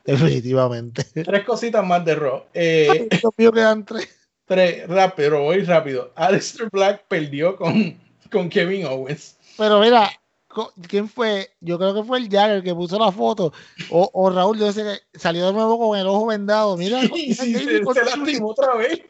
Definitivamente. 0.04 1.04
Tres 1.22 1.44
cositas 1.44 1.84
más 1.86 2.04
de 2.04 2.14
Raw. 2.14 2.44
Eh, 2.54 3.08
Los 3.22 3.32
míos 3.36 3.52
quedan 3.52 3.84
tres. 3.84 4.08
tres, 4.46 4.88
rápido, 4.88 5.42
voy 5.42 5.62
rápido. 5.64 6.12
Aleister 6.14 6.70
Black 6.72 7.04
perdió 7.08 7.56
con, 7.56 7.98
con 8.32 8.48
Kevin 8.48 8.86
Owens. 8.86 9.36
Pero 9.58 9.80
mira, 9.80 10.10
¿quién 10.88 11.08
fue? 11.08 11.50
Yo 11.60 11.78
creo 11.78 11.94
que 11.94 12.04
fue 12.04 12.18
el 12.18 12.30
Jagger 12.30 12.62
que 12.62 12.74
puso 12.74 12.98
la 12.98 13.12
foto. 13.12 13.52
O, 13.90 14.08
o 14.14 14.30
Raúl, 14.30 14.58
yo 14.58 14.72
sé 14.72 14.82
que 14.82 15.18
salió 15.18 15.46
de 15.46 15.52
nuevo 15.52 15.78
con 15.78 15.98
el 15.98 16.06
ojo 16.06 16.26
vendado. 16.26 16.76
Mira, 16.78 17.02
sí, 17.14 17.34
Kevin 17.36 17.84
se, 17.86 17.94
se 17.94 18.04
lastimó 18.04 18.48
otra 18.48 18.74
vez. 18.76 19.02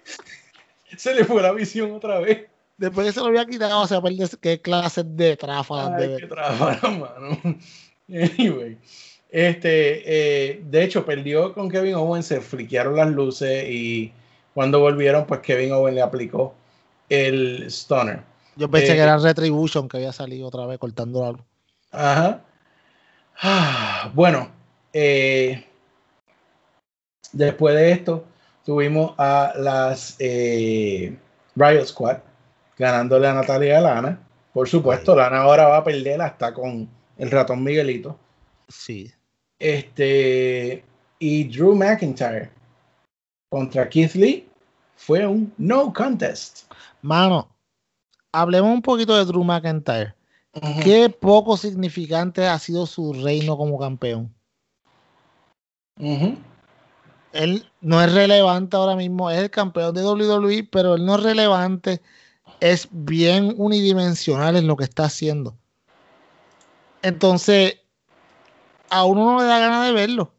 Se 0.96 1.14
le 1.14 1.24
fue 1.24 1.42
la 1.42 1.52
visión 1.52 1.92
otra 1.92 2.18
vez. 2.18 2.48
Después 2.78 3.08
que 3.08 3.12
se 3.12 3.20
lo 3.20 3.26
había 3.26 3.44
quitado, 3.44 3.80
o 3.80 3.86
sea, 3.86 4.00
qué 4.40 4.60
clase 4.62 5.02
de 5.04 5.36
tráfalas 5.36 6.00
Ay, 6.00 6.08
de 6.08 6.16
qué 6.16 6.26
tráfala, 6.28 6.80
mano. 6.82 7.38
Anyway. 8.08 8.78
Este, 9.30 10.50
eh, 10.50 10.62
de 10.64 10.84
hecho, 10.84 11.04
perdió 11.04 11.52
con 11.52 11.68
Kevin 11.68 11.96
Owens, 11.96 12.26
se 12.26 12.40
fliquearon 12.40 12.96
las 12.96 13.10
luces 13.10 13.68
y 13.68 14.12
cuando 14.54 14.80
volvieron, 14.80 15.26
pues 15.26 15.40
Kevin 15.40 15.72
Owens 15.72 15.96
le 15.96 16.02
aplicó 16.02 16.54
el 17.08 17.66
stunner. 17.70 18.22
Yo 18.56 18.70
pensé 18.70 18.92
Eh, 18.92 18.94
que 18.94 19.02
era 19.02 19.18
Retribution 19.18 19.88
que 19.88 19.98
había 19.98 20.12
salido 20.12 20.48
otra 20.48 20.64
vez 20.66 20.78
cortando 20.78 21.32
luz. 21.32 21.42
Ajá. 21.90 22.40
Ah, 23.42 24.10
bueno, 24.14 24.50
eh, 24.92 25.64
después 27.32 27.74
de 27.74 27.92
esto, 27.92 28.24
tuvimos 28.64 29.14
a 29.18 29.52
las 29.56 30.16
eh, 30.18 31.16
Riot 31.54 31.86
Squad 31.86 32.18
ganándole 32.78 33.28
a 33.28 33.34
Natalia 33.34 33.80
Lana. 33.80 34.20
Por 34.52 34.68
supuesto, 34.68 35.14
Lana 35.14 35.42
ahora 35.42 35.66
va 35.68 35.78
a 35.78 35.84
perder 35.84 36.20
hasta 36.22 36.54
con 36.54 36.88
el 37.16 37.30
ratón 37.30 37.62
Miguelito. 37.62 38.18
Sí. 38.68 39.10
Este, 39.58 40.84
y 41.18 41.44
Drew 41.44 41.74
McIntyre 41.74 42.50
contra 43.50 43.88
Keith 43.88 44.14
Lee 44.14 44.48
fue 44.96 45.26
un 45.26 45.52
no 45.58 45.92
contest. 45.92 46.70
Mano, 47.02 47.48
hablemos 48.32 48.72
un 48.72 48.82
poquito 48.82 49.16
de 49.16 49.24
Drew 49.24 49.44
McIntyre. 49.44 50.14
Qué 50.82 51.08
poco 51.08 51.56
significante 51.56 52.46
ha 52.46 52.58
sido 52.58 52.86
su 52.86 53.12
reino 53.12 53.56
como 53.56 53.78
campeón. 53.78 54.34
Él 57.32 57.66
no 57.80 58.02
es 58.02 58.12
relevante 58.12 58.76
ahora 58.76 58.96
mismo, 58.96 59.30
es 59.30 59.38
el 59.38 59.50
campeón 59.50 59.94
de 59.94 60.04
WWE, 60.04 60.68
pero 60.70 60.94
él 60.94 61.04
no 61.04 61.16
es 61.16 61.22
relevante, 61.22 62.00
es 62.60 62.88
bien 62.90 63.54
unidimensional 63.56 64.56
en 64.56 64.66
lo 64.66 64.76
que 64.76 64.84
está 64.84 65.04
haciendo. 65.04 65.56
Entonces, 67.02 67.78
a 68.90 69.04
uno 69.04 69.24
no 69.24 69.38
le 69.40 69.46
da 69.46 69.58
ganas 69.58 69.86
de 69.86 69.92
verlo. 69.92 70.32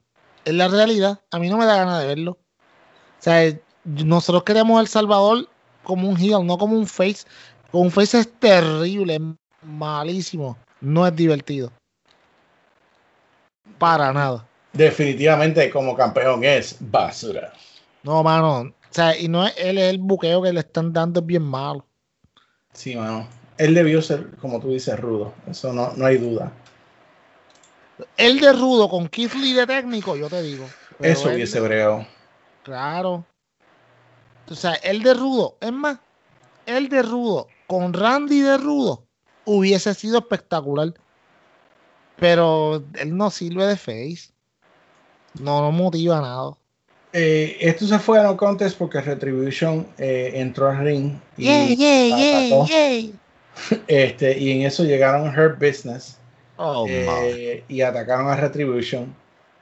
Es 0.45 0.53
la 0.53 0.67
realidad. 0.67 1.21
A 1.31 1.39
mí 1.39 1.49
no 1.49 1.57
me 1.57 1.65
da 1.65 1.77
ganas 1.77 2.01
de 2.01 2.07
verlo. 2.07 2.31
O 2.31 3.21
sea, 3.21 3.57
nosotros 3.83 4.43
queremos 4.43 4.79
El 4.79 4.87
Salvador 4.87 5.47
como 5.83 6.09
un 6.09 6.17
heel, 6.17 6.45
no 6.45 6.57
como 6.57 6.75
un 6.75 6.87
face. 6.87 7.25
Como 7.71 7.83
un 7.83 7.91
face 7.91 8.19
es 8.19 8.31
terrible, 8.39 9.15
es 9.15 9.21
malísimo. 9.63 10.57
No 10.81 11.05
es 11.05 11.15
divertido. 11.15 11.71
Para 13.77 14.11
nada. 14.11 14.47
Definitivamente 14.73 15.69
como 15.69 15.95
campeón 15.95 16.43
es 16.43 16.77
basura. 16.79 17.53
No, 18.03 18.23
mano. 18.23 18.61
O 18.61 18.93
sea, 18.93 19.17
y 19.17 19.27
no 19.27 19.45
es 19.45 19.53
él, 19.57 19.77
es 19.77 19.89
el 19.91 19.99
buqueo 19.99 20.41
que 20.41 20.51
le 20.51 20.61
están 20.61 20.91
dando, 20.93 21.19
es 21.19 21.25
bien 21.25 21.43
malo. 21.43 21.85
Sí, 22.79 22.95
mano. 22.95 23.27
Él 23.57 23.73
debió 23.73 24.01
ser, 24.01 24.37
como 24.37 24.61
tú 24.61 24.71
dices, 24.71 24.97
rudo. 24.97 25.33
Eso 25.51 25.73
no, 25.73 25.91
no 25.97 26.05
hay 26.05 26.17
duda. 26.17 26.49
El 28.15 28.39
de 28.39 28.53
rudo 28.53 28.87
con 28.87 29.09
Keith 29.09 29.33
Lee 29.33 29.51
de 29.51 29.67
técnico, 29.67 30.15
yo 30.15 30.29
te 30.29 30.41
digo. 30.41 30.65
Pero 30.97 31.11
Eso 31.11 31.27
él- 31.29 31.35
hubiese 31.35 31.59
bregado. 31.59 32.07
Claro. 32.63 33.25
O 34.49 34.55
sea, 34.55 34.75
el 34.75 35.03
de 35.03 35.13
rudo, 35.13 35.57
es 35.59 35.73
más, 35.73 35.99
el 36.65 36.87
de 36.87 37.01
rudo 37.01 37.49
con 37.67 37.91
Randy 37.91 38.39
de 38.39 38.57
rudo 38.57 39.03
hubiese 39.43 39.93
sido 39.93 40.19
espectacular. 40.19 40.93
Pero 42.15 42.81
él 42.93 43.17
no 43.17 43.29
sirve 43.29 43.65
de 43.65 43.75
face. 43.75 44.31
No, 45.37 45.61
no 45.61 45.73
motiva 45.73 46.21
nada. 46.21 46.53
Eh, 47.11 47.57
esto 47.59 47.87
se 47.87 47.97
fue 47.97 48.19
a 48.19 48.23
no 48.23 48.37
contest 48.37 48.77
porque 48.77 49.01
Retribution 49.01 49.87
eh, 49.97 50.31
entró 50.35 50.69
al 50.69 50.77
ring 50.79 51.13
y, 51.37 51.75
yay. 51.75 53.13
Este, 53.87 54.37
y 54.37 54.51
en 54.51 54.61
eso 54.67 54.83
llegaron 54.83 55.27
Her 55.27 55.55
Business 55.59 56.19
Oh, 56.61 56.85
eh, 56.89 57.63
y 57.69 57.79
atacaron 57.79 58.27
a 58.27 58.35
Retribution 58.35 59.15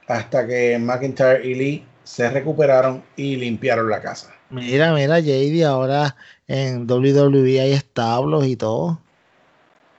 hasta 0.08 0.44
que 0.48 0.76
McIntyre 0.80 1.46
y 1.46 1.54
Lee 1.54 1.84
se 2.02 2.28
recuperaron 2.28 3.04
y 3.14 3.36
limpiaron 3.36 3.88
la 3.88 4.02
casa. 4.02 4.34
Mira, 4.50 4.92
mira, 4.92 5.20
JD, 5.20 5.64
ahora 5.64 6.16
en 6.48 6.90
WWE 6.90 7.60
hay 7.60 7.72
establos 7.72 8.46
y 8.46 8.56
todo. 8.56 8.98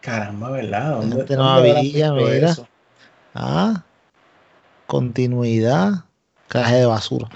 Caramba, 0.02 0.52
¿verdad? 0.52 0.92
¿Dónde, 0.98 1.38
no 1.38 1.50
había, 1.50 2.12
mira. 2.12 2.50
eso? 2.50 2.68
Ah, 3.34 3.86
continuidad, 4.86 6.04
caja 6.50 6.76
de 6.76 6.86
basura. 6.86 7.30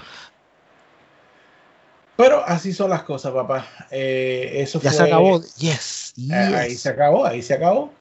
Pero 2.16 2.44
así 2.46 2.72
son 2.72 2.90
las 2.90 3.02
cosas, 3.02 3.32
papá. 3.32 3.66
Eh, 3.90 4.52
eso 4.56 4.80
Ya 4.80 4.90
fue, 4.90 4.98
se 4.98 5.02
acabó. 5.04 5.40
Yes, 5.56 6.14
Eh, 6.30 6.34
Ahí 6.34 6.70
yes. 6.70 6.80
se 6.82 6.88
acabó, 6.90 7.26
ahí 7.26 7.42
se 7.42 7.54
acabó. 7.54 7.92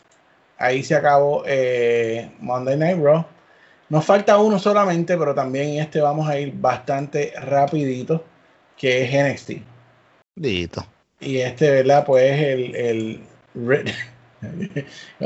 Ahí 0.57 0.83
se 0.83 0.95
acabó 0.95 1.43
eh, 1.47 2.31
Monday 2.39 2.77
Night 2.77 2.99
Raw. 3.01 3.25
Nos 3.89 4.05
falta 4.05 4.37
uno 4.37 4.59
solamente, 4.59 5.17
pero 5.17 5.33
también 5.33 5.79
este 5.81 5.99
vamos 5.99 6.27
a 6.29 6.37
ir 6.39 6.53
bastante 6.55 7.33
rapidito, 7.41 8.23
que 8.77 9.03
es 9.03 9.11
NXT. 9.33 9.51
Listo. 10.35 10.85
Y 11.19 11.37
este, 11.37 11.69
¿verdad? 11.71 12.05
Pues 12.05 12.39
el, 12.39 12.75
el 12.75 13.23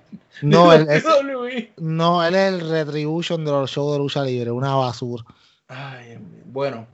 No, 0.42 0.72
él, 0.72 0.86
es- 0.90 1.04
no, 1.76 2.24
él 2.24 2.34
es 2.34 2.52
el 2.54 2.68
Retribution 2.70 3.44
de 3.44 3.50
los 3.50 3.70
shows 3.70 3.92
de 3.92 3.98
lucha 3.98 4.22
libre, 4.24 4.50
una 4.50 4.74
basura. 4.74 5.24
Ay, 5.68 6.18
bueno. 6.46 6.86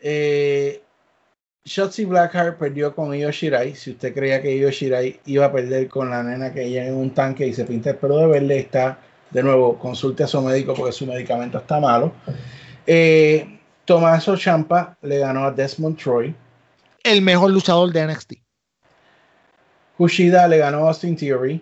Eh, 0.00 0.82
Shotzi 1.64 2.04
Blackheart 2.04 2.58
perdió 2.58 2.94
con 2.94 3.14
Io 3.14 3.30
Shirai. 3.30 3.74
Si 3.74 3.90
usted 3.90 4.14
creía 4.14 4.40
que 4.40 4.56
Io 4.56 4.70
Shirai 4.70 5.20
iba 5.26 5.46
a 5.46 5.52
perder 5.52 5.88
con 5.88 6.08
la 6.10 6.22
nena 6.22 6.52
que 6.52 6.64
ella 6.64 6.86
en 6.86 6.94
un 6.94 7.10
tanque 7.10 7.46
y 7.46 7.52
se 7.54 7.64
pinta 7.64 7.90
el 7.90 7.96
pelo 7.96 8.18
de 8.18 8.26
verde, 8.26 8.58
está 8.58 8.98
de 9.30 9.42
nuevo, 9.42 9.78
consulte 9.78 10.22
a 10.24 10.26
su 10.26 10.40
médico 10.40 10.72
porque 10.74 10.92
su 10.92 11.06
medicamento 11.06 11.58
está 11.58 11.78
malo. 11.78 12.12
Eh, 12.86 13.58
Tommaso 13.84 14.36
Ciampa 14.36 14.96
le 15.02 15.18
ganó 15.18 15.44
a 15.44 15.50
Desmond 15.50 15.98
Troy. 15.98 16.34
El 17.02 17.22
mejor 17.22 17.50
luchador 17.50 17.92
de 17.92 18.06
NXT. 18.06 18.32
Kushida 19.98 20.46
le 20.46 20.58
ganó 20.58 20.86
a 20.86 20.88
Austin 20.88 21.16
Theory. 21.16 21.60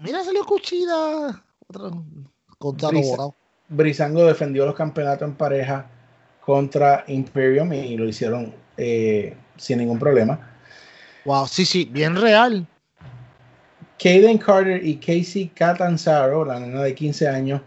Mira, 0.00 0.24
salió 0.24 0.42
Cuchida. 0.44 1.44
Otro 1.68 2.02
contrato 2.58 2.94
Brisa. 2.94 3.10
borrado. 3.10 3.34
Brisango 3.68 4.24
defendió 4.24 4.64
los 4.64 4.74
campeonatos 4.74 5.28
en 5.28 5.34
pareja 5.34 5.86
contra 6.40 7.04
Imperium 7.08 7.72
y 7.74 7.96
lo 7.96 8.08
hicieron 8.08 8.54
eh, 8.78 9.36
sin 9.58 9.78
ningún 9.78 9.98
problema. 9.98 10.38
Wow, 11.26 11.46
sí, 11.46 11.66
sí, 11.66 11.84
bien 11.84 12.16
real. 12.16 12.66
Kaden 14.02 14.38
Carter 14.38 14.84
y 14.84 14.96
Casey 14.96 15.48
Catanzaro, 15.48 16.44
la 16.44 16.60
nena 16.60 16.82
de 16.82 16.94
15 16.94 17.28
años, 17.28 17.60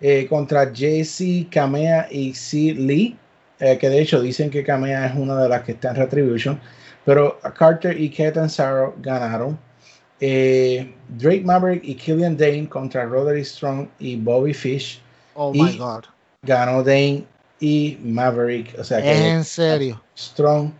eh, 0.00 0.26
contra 0.28 0.72
JC 0.72 1.48
Kamea 1.50 2.08
y 2.10 2.32
C. 2.34 2.74
Lee, 2.74 3.16
eh, 3.58 3.76
que 3.78 3.88
de 3.88 4.02
hecho 4.02 4.20
dicen 4.20 4.50
que 4.50 4.64
Kamea 4.64 5.06
es 5.06 5.14
una 5.16 5.40
de 5.40 5.48
las 5.48 5.62
que 5.62 5.72
está 5.72 5.90
en 5.90 5.96
Retribution, 5.96 6.60
pero 7.04 7.38
Carter 7.56 8.00
y 8.00 8.10
Catanzaro 8.10 8.94
ganaron. 8.98 9.58
Eh, 10.20 10.94
Drake 11.08 11.42
Maverick 11.42 11.82
y 11.84 11.94
Killian 11.96 12.36
Dane 12.36 12.68
contra 12.68 13.04
Roderick 13.04 13.44
Strong 13.44 13.88
y 13.98 14.16
Bobby 14.16 14.54
Fish. 14.54 15.00
Oh 15.34 15.52
Y- 15.54 15.62
my 15.62 15.76
God. 15.76 16.04
Ganó 16.42 16.82
Dane 16.82 17.24
y 17.60 17.98
Maverick, 18.02 18.76
o 18.78 18.84
sea 18.84 19.00
que 19.02 19.30
En 19.30 19.44
serio. 19.44 20.02
Strong 20.16 20.72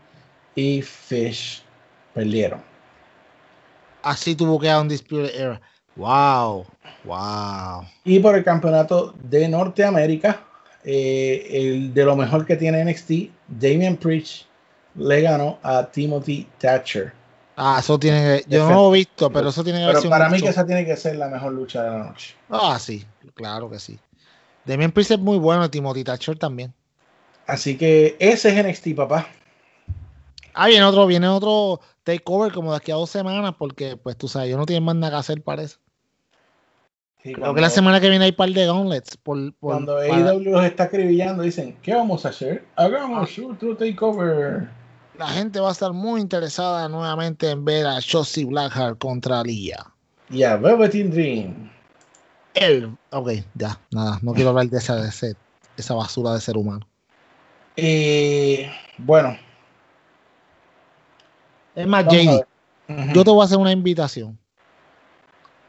y 0.55 0.83
Fish 0.83 1.63
perdieron. 2.15 2.61
Así 4.03 4.35
tuvo 4.35 4.59
que 4.59 4.67
dar 4.67 4.81
un 4.81 4.89
Disputed 4.89 5.35
Era. 5.35 5.61
Wow. 5.97 6.67
Wow. 7.05 7.85
Y 8.05 8.19
por 8.21 8.35
el 8.37 8.45
campeonato 8.45 9.15
de 9.23 9.49
Norteamérica, 9.49 10.41
eh, 10.85 11.47
el 11.51 11.95
de 11.95 12.05
lo 12.05 12.17
mejor 12.17 12.45
que 12.47 12.57
tiene 12.57 12.81
NXT, 12.85 13.31
Damian 13.49 13.97
Priest 13.97 14.47
le 14.95 15.21
ganó 15.21 15.59
a 15.63 15.87
Timothy 15.87 16.49
Thatcher. 16.59 17.13
Ah, 17.57 17.77
eso 17.81 17.99
tiene 17.99 18.43
que. 18.43 18.45
Yo 18.49 18.69
no 18.69 18.75
lo 18.75 18.95
he 18.95 18.99
visto, 18.99 19.31
pero 19.31 19.51
eso 19.51 19.63
tiene 19.63 19.79
que 19.81 19.85
haber 19.85 19.95
Pero 19.95 20.03
sido 20.03 20.11
para 20.11 20.27
un 20.27 20.33
mí 20.33 20.41
que 20.41 20.49
esa 20.49 20.67
tiene 20.67 20.85
que 20.87 20.97
ser 20.97 21.17
la 21.17 21.29
mejor 21.29 21.53
lucha 21.53 21.83
de 21.83 21.91
la 21.91 21.99
noche. 22.05 22.35
Ah, 22.49 22.79
sí, 22.79 23.05
claro 23.35 23.69
que 23.71 23.79
sí. 23.79 23.99
Demian 24.65 24.93
Priest 24.93 25.11
es 25.13 25.19
muy 25.19 25.39
bueno, 25.39 25.69
Timothy 25.71 26.05
Thatcher 26.05 26.39
también. 26.39 26.73
Así 27.47 27.77
que 27.77 28.17
ese 28.21 28.49
es 28.59 28.65
NXT, 28.65 28.95
papá. 28.97 29.27
Ah, 30.55 30.67
viene 30.69 30.85
otro, 30.85 31.07
viene 31.07 31.29
otro 31.29 31.81
takeover 32.05 32.53
como 32.53 32.71
de 32.71 32.77
aquí 32.77 32.91
a 32.93 32.95
dos 32.95 33.11
semanas, 33.11 33.55
porque 33.59 33.97
pues 33.97 34.17
tú 34.17 34.29
sabes, 34.29 34.51
yo 34.51 34.57
no 34.57 34.67
tienen 34.67 34.85
más 34.85 34.95
nada 34.97 35.13
que 35.13 35.19
hacer, 35.19 35.43
parece. 35.43 35.77
Sí, 37.23 37.33
Creo 37.35 37.55
que 37.55 37.61
la 37.61 37.71
semana 37.71 38.01
que 38.01 38.09
viene 38.11 38.25
hay 38.25 38.33
par 38.33 38.49
de 38.51 38.67
gauntlets. 38.67 39.17
Por, 39.17 39.53
por- 39.55 39.73
Cuando 39.75 39.95
para- 39.97 40.31
AEW 40.31 40.41
los 40.53 40.65
está 40.65 40.85
acribillando, 40.85 41.43
dicen, 41.43 41.77
¿qué 41.83 41.95
vamos 41.95 42.27
a 42.27 42.31
hacer? 42.31 42.65
Hagamos 42.77 43.39
otro 43.39 43.77
takeover. 43.77 44.69
La 45.19 45.29
gente 45.29 45.61
va 45.61 45.69
a 45.69 45.73
estar 45.73 45.93
muy 45.93 46.21
interesada 46.21 46.89
nuevamente 46.89 47.51
en 47.51 47.65
ver 47.65 47.87
a 47.87 47.99
Shotzi 48.01 48.45
Blackheart 48.45 48.99
contra 48.99 49.43
Lía. 49.43 49.85
Y 50.31 50.43
a 50.43 50.57
Velveteen 50.57 51.11
Dream. 51.11 51.71
El, 52.55 52.97
ok, 53.11 53.31
ya, 53.55 53.79
nada, 53.91 54.19
no 54.23 54.33
quiero 54.33 54.51
hablar 54.51 54.67
de 54.67 54.79
esa, 54.79 54.97
de 54.97 55.09
ese- 55.09 55.37
esa 55.77 55.95
basura 55.95 56.33
de 56.35 56.41
ser 56.41 56.57
humano. 56.57 56.87
Eh, 57.77 58.71
bueno, 58.99 59.37
Es 61.75 61.87
más, 61.87 62.05
vamos 62.05 62.21
a 62.29 62.47
yo 63.15 63.25
te 63.25 63.31
voy 63.31 63.41
a 63.41 63.45
hacer 63.45 63.57
una 63.59 63.73
invitación. 63.73 64.39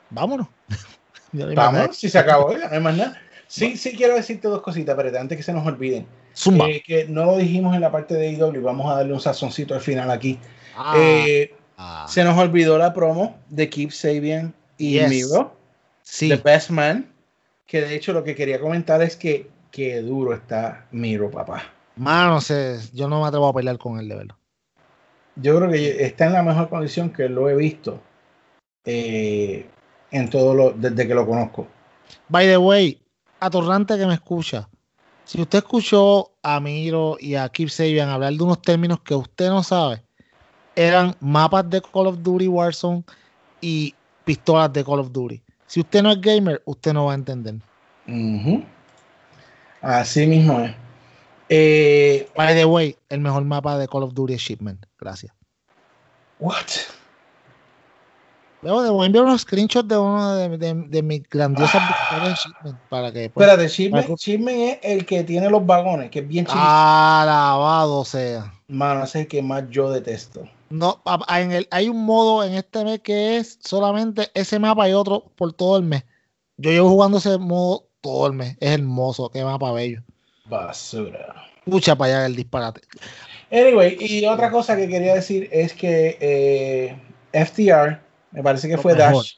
Vámonos. 0.10 0.48
Vamos, 1.56 1.98
si 1.98 2.10
se 2.10 2.20
acabó, 2.20 2.54
no 2.54 2.68
hay 2.70 2.80
más 2.80 2.96
nada. 2.98 3.22
Sí, 3.48 3.78
sí 3.78 3.96
quiero 3.96 4.16
decirte 4.16 4.48
dos 4.48 4.62
cositas, 4.62 4.96
pero 4.96 5.18
antes 5.20 5.38
que 5.38 5.44
se 5.44 5.54
nos 5.54 5.66
olviden. 5.66 6.06
Zumba. 6.36 6.68
Eh, 6.68 6.82
que 6.86 7.06
no 7.08 7.26
lo 7.26 7.38
dijimos 7.38 7.76
en 7.76 7.82
la 7.82 7.92
parte 7.92 8.16
de 8.16 8.32
IW, 8.32 8.62
vamos 8.62 8.92
a 8.92 8.96
darle 8.98 9.14
un 9.14 9.20
sazoncito 9.20 9.74
al 9.76 9.82
final 9.82 10.10
aquí. 10.12 10.40
Ah, 10.76 10.94
Eh, 10.98 11.54
ah, 11.78 12.06
se 12.10 12.24
nos 12.24 12.38
olvidó 12.38 12.78
la 12.78 12.94
promo 12.94 13.38
de 13.50 13.70
Keep 13.70 13.92
Sabian 13.92 14.54
y 14.78 14.94
Yes. 14.94 15.10
Miro, 15.10 15.56
sí, 16.02 16.30
The 16.30 16.38
Best 16.38 16.70
Man, 16.72 17.12
que 17.68 17.82
de 17.82 17.96
hecho 17.96 18.14
lo 18.14 18.24
que 18.24 18.36
quería 18.36 18.60
comentar 18.60 19.02
es 19.02 19.16
que 19.16 19.50
qué 19.72 20.02
duro 20.02 20.34
está 20.34 20.86
Miro, 20.92 21.30
papá. 21.32 21.64
mano, 21.96 22.42
se- 22.42 22.80
yo 22.94 23.08
no 23.08 23.22
me 23.22 23.28
atrevo 23.28 23.48
a 23.48 23.54
pelear 23.54 23.78
con 23.78 24.00
él, 24.00 24.08
de 24.10 24.16
verdad. 24.16 24.36
Yo 25.36 25.58
creo 25.58 25.72
que 25.72 26.04
está 26.06 26.26
en 26.28 26.34
la 26.34 26.44
mejor 26.44 26.70
condición 26.70 27.12
que 27.12 27.28
lo 27.30 27.50
he 27.50 27.56
visto 27.56 28.00
eh, 28.86 29.66
en 30.12 30.30
todo 30.30 30.54
lo, 30.54 30.72
desde 30.72 31.08
que 31.08 31.16
lo 31.16 31.26
conozco. 31.26 31.68
By 32.30 32.46
the 32.48 32.58
way, 32.58 33.02
atorrante 33.40 33.98
que 33.98 34.06
me 34.06 34.14
escucha. 34.16 34.68
Si 35.26 35.42
usted 35.42 35.60
escuchó 35.60 36.32
a 36.42 36.60
Miro 36.60 37.18
y 37.20 37.36
a 37.36 37.48
Keep 37.50 37.70
Sabian 37.70 38.10
hablar 38.10 38.34
de 38.34 38.44
unos 38.44 38.62
términos 38.62 39.00
que 39.02 39.16
usted 39.16 39.50
no 39.50 39.64
sabe, 39.64 40.04
eran 40.76 41.16
mapas 41.20 41.70
de 41.70 41.82
Call 41.82 42.08
of 42.08 42.22
Duty 42.22 42.48
Warzone 42.48 43.04
y 43.62 43.96
pistolas 44.26 44.72
de 44.74 44.84
Call 44.84 45.00
of 45.00 45.12
Duty. 45.12 45.42
Si 45.66 45.80
usted 45.80 46.04
no 46.04 46.12
es 46.12 46.22
gamer, 46.22 46.62
usted 46.66 46.94
no 46.94 47.06
va 47.06 47.14
a 47.14 47.16
entender. 47.16 47.56
Ujú. 48.08 48.64
Así 49.82 50.28
mismo 50.28 50.60
es. 50.60 50.76
Eh, 51.50 52.30
By 52.36 52.56
the 52.56 52.66
way, 52.66 52.98
el 53.10 53.20
mejor 53.20 53.44
mapa 53.44 53.78
de 53.78 53.88
Call 53.88 54.04
of 54.04 54.14
Duty 54.14 54.34
es 54.34 54.42
Shipment. 54.42 54.86
Gracias. 55.00 55.34
what? 56.40 56.68
Luego 58.64 58.82
le 58.84 58.90
voy 58.90 59.04
a 59.04 59.06
enviar 59.08 59.26
unos 59.26 59.42
screenshots 59.42 59.88
de 59.88 59.98
uno 59.98 60.36
de, 60.36 60.58
de, 60.58 60.74
de 60.74 61.04
mis 61.04 61.28
grandiosas 61.30 61.82
victorias 61.88 62.46
en 62.46 62.52
Shipment 62.52 62.80
para 62.90 63.12
que 63.12 63.30
pues, 63.30 63.46
Espérate, 63.46 63.68
Shipment, 63.68 64.50
es 64.50 64.78
el 64.82 65.06
que 65.06 65.24
tiene 65.24 65.50
los 65.50 65.66
vagones, 65.66 66.10
que 66.10 66.20
es 66.20 66.28
bien 66.28 66.46
chiquito. 66.46 66.64
alabado 66.64 68.06
sea. 68.06 68.54
Mano, 68.70 69.04
ese 69.04 69.20
es 69.20 69.24
el 69.26 69.28
que 69.28 69.42
más 69.42 69.66
yo 69.70 69.92
detesto. 69.92 70.48
No, 70.70 71.02
en 71.30 71.52
el, 71.52 71.68
hay 71.70 71.90
un 71.90 72.04
modo 72.06 72.44
en 72.44 72.54
este 72.54 72.84
mes 72.84 73.02
que 73.02 73.38
es 73.38 73.60
solamente 73.62 74.32
ese 74.34 74.58
mapa 74.58 74.90
y 74.90 74.94
otro 74.94 75.26
por 75.36 75.54
todo 75.54 75.78
el 75.78 75.84
mes. 75.84 76.04
Yo 76.58 76.72
llevo 76.72 76.90
jugando 76.90 77.18
ese 77.18 77.38
modo 77.38 77.90
todo 78.02 78.28
el 78.28 78.34
mes. 78.34 78.56
Es 78.60 78.72
hermoso, 78.72 79.30
qué 79.30 79.44
mapa 79.44 79.72
bello. 79.72 80.02
Basura. 80.46 81.36
Pucha 81.66 81.96
para 81.96 82.18
allá 82.18 82.26
el 82.26 82.36
disparate. 82.36 82.82
Anyway, 83.52 83.98
y 84.00 84.26
otra 84.26 84.50
cosa 84.50 84.76
que 84.76 84.88
quería 84.88 85.14
decir 85.14 85.48
es 85.52 85.74
que 85.74 86.18
eh, 86.20 86.98
FTR, 87.46 88.00
me 88.34 88.44
parece 88.44 88.68
que 88.68 88.78
fue 88.78 88.94
mejor. 88.96 89.14
Dash, 89.24 89.34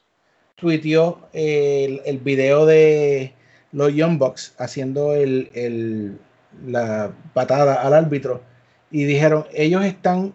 tuiteó 0.56 1.28
el, 1.32 2.00
el 2.04 2.18
video 2.18 2.66
de 2.66 3.32
los 3.72 3.92
Young 3.94 4.18
Bucks 4.18 4.54
haciendo 4.58 5.14
el, 5.14 5.50
el- 5.54 6.18
la 6.66 7.12
patada 7.34 7.82
al 7.82 7.92
árbitro 7.92 8.42
y 8.90 9.04
dijeron, 9.04 9.46
ellos 9.52 9.84
están, 9.84 10.34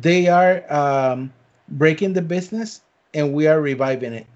they 0.00 0.26
are 0.26 0.64
um, 0.70 1.30
breaking 1.66 2.14
the 2.14 2.20
business 2.22 2.82
and 3.14 3.34
we 3.34 3.46
are 3.46 3.60
reviving 3.60 4.14
it. 4.14 4.26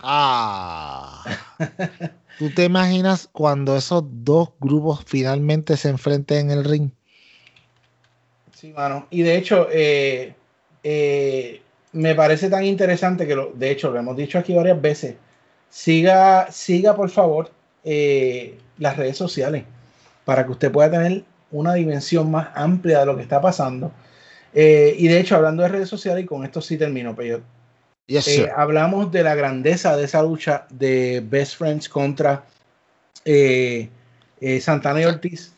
Ah. 0.00 1.22
¿Tú 2.38 2.50
te 2.50 2.64
imaginas 2.64 3.28
cuando 3.30 3.76
esos 3.76 4.02
dos 4.24 4.50
grupos 4.60 5.04
finalmente 5.06 5.76
se 5.76 5.90
enfrenten 5.90 6.50
en 6.50 6.58
el 6.58 6.64
ring? 6.64 6.90
Sí, 8.54 8.72
mano. 8.72 9.06
Y 9.10 9.22
de 9.22 9.36
hecho, 9.36 9.68
eh, 9.70 10.34
eh, 10.82 11.62
me 11.92 12.14
parece 12.14 12.48
tan 12.48 12.64
interesante 12.64 13.26
que, 13.26 13.34
lo, 13.34 13.52
de 13.54 13.70
hecho, 13.70 13.90
lo 13.90 13.98
hemos 13.98 14.16
dicho 14.16 14.38
aquí 14.38 14.54
varias 14.54 14.80
veces. 14.80 15.16
Siga, 15.68 16.50
siga 16.50 16.94
por 16.96 17.10
favor, 17.10 17.50
eh, 17.84 18.58
las 18.78 18.96
redes 18.96 19.16
sociales 19.16 19.64
para 20.24 20.44
que 20.44 20.52
usted 20.52 20.70
pueda 20.70 20.90
tener 20.90 21.24
una 21.50 21.74
dimensión 21.74 22.30
más 22.30 22.48
amplia 22.54 23.00
de 23.00 23.06
lo 23.06 23.16
que 23.16 23.22
está 23.22 23.40
pasando. 23.40 23.90
Eh, 24.54 24.94
y 24.98 25.08
de 25.08 25.20
hecho, 25.20 25.36
hablando 25.36 25.62
de 25.62 25.68
redes 25.68 25.88
sociales, 25.88 26.24
y 26.24 26.26
con 26.26 26.44
esto 26.44 26.60
sí 26.60 26.76
termino, 26.76 27.14
pero 27.14 27.40
Yes, 28.06 28.26
eh, 28.26 28.50
hablamos 28.56 29.12
de 29.12 29.22
la 29.22 29.36
grandeza 29.36 29.96
de 29.96 30.04
esa 30.04 30.22
lucha 30.22 30.66
de 30.70 31.22
Best 31.24 31.56
Friends 31.56 31.88
contra 31.88 32.44
Santana 34.60 35.00
y 35.00 35.04
Ortiz. 35.04 35.52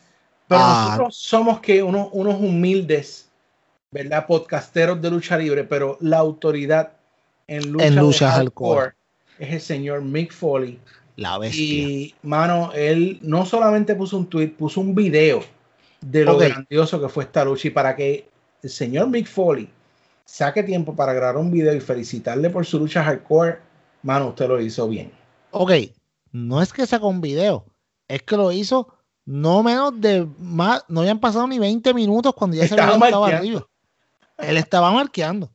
Pero 0.47 0.61
Ah. 0.63 0.85
nosotros 0.89 1.15
somos 1.15 1.59
que 1.61 1.81
unos, 1.81 2.09
unos 2.11 2.35
humildes, 2.35 3.27
¿verdad? 3.93 4.25
Podcasteros 4.25 5.01
de 5.01 5.11
lucha 5.11 5.37
libre, 5.37 5.63
pero 5.63 5.97
la 6.01 6.17
autoridad 6.17 6.93
en 7.47 7.71
lucha, 7.71 7.87
En 7.87 7.95
lucha 7.95 8.31
hardcore. 8.31 8.93
es 9.37 9.53
el 9.53 9.61
señor 9.61 10.01
Mick 10.01 10.33
Foley. 10.33 10.79
La 11.15 11.37
bestia. 11.37 11.63
Y, 11.63 12.15
mano, 12.23 12.71
él 12.73 13.19
no 13.21 13.45
solamente 13.45 13.93
puso 13.93 14.17
un 14.17 14.27
tweet, 14.27 14.49
puso 14.49 14.81
un 14.81 14.95
video 14.95 15.43
de 16.01 16.25
lo 16.25 16.37
grandioso 16.37 16.99
que 16.99 17.07
fue 17.07 17.23
esta 17.25 17.45
lucha. 17.45 17.67
Y 17.67 17.71
para 17.71 17.95
que 17.95 18.27
el 18.63 18.69
señor 18.69 19.09
Mick 19.09 19.27
Foley 19.27 19.69
saque 20.25 20.63
tiempo 20.63 20.95
para 20.95 21.13
grabar 21.13 21.37
un 21.37 21.51
video 21.51 21.75
y 21.75 21.79
felicitarle 21.79 22.49
por 22.49 22.65
su 22.65 22.79
lucha 22.79 23.03
hardcore, 23.03 23.59
mano, 24.01 24.29
usted 24.29 24.47
lo 24.47 24.59
hizo 24.59 24.87
bien. 24.87 25.11
Ok, 25.51 25.71
no 26.31 26.63
es 26.63 26.73
que 26.73 26.87
sacó 26.87 27.09
un 27.09 27.21
video, 27.21 27.65
es 28.07 28.23
que 28.23 28.35
lo 28.35 28.51
hizo 28.51 28.87
no 29.25 29.61
menos 29.61 30.01
de 30.01 30.27
más, 30.39 30.83
no 30.87 31.01
habían 31.01 31.19
pasado 31.19 31.47
ni 31.47 31.59
20 31.59 31.93
minutos 31.93 32.33
cuando 32.33 32.57
ya 32.57 32.63
Estaba 32.63 32.97
se 32.97 33.05
estaba 33.05 33.27
arriba. 33.27 33.67
Él 34.37 34.57
estaba 34.57 34.91
marqueando. 34.91 35.51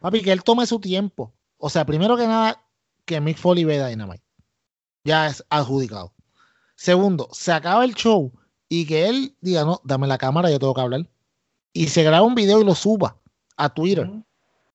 Papi, 0.00 0.22
que 0.22 0.32
él 0.32 0.42
tome 0.42 0.66
su 0.66 0.80
tiempo. 0.80 1.32
O 1.58 1.68
sea, 1.68 1.84
primero 1.84 2.16
que 2.16 2.26
nada, 2.26 2.62
que 3.04 3.20
Mick 3.20 3.36
Foley 3.36 3.64
ve 3.64 3.86
Dynamite. 3.86 4.24
Ya 5.04 5.26
es 5.26 5.44
adjudicado. 5.50 6.12
Segundo, 6.74 7.28
se 7.32 7.52
acaba 7.52 7.84
el 7.84 7.94
show 7.94 8.32
y 8.68 8.86
que 8.86 9.08
él 9.08 9.36
diga, 9.40 9.64
no, 9.64 9.80
dame 9.84 10.06
la 10.06 10.16
cámara, 10.18 10.50
yo 10.50 10.58
tengo 10.58 10.74
que 10.74 10.80
hablar. 10.80 11.08
Y 11.72 11.88
se 11.88 12.02
graba 12.02 12.26
un 12.26 12.34
video 12.34 12.60
y 12.60 12.64
lo 12.64 12.74
suba 12.74 13.16
a 13.56 13.68
Twitter. 13.68 14.10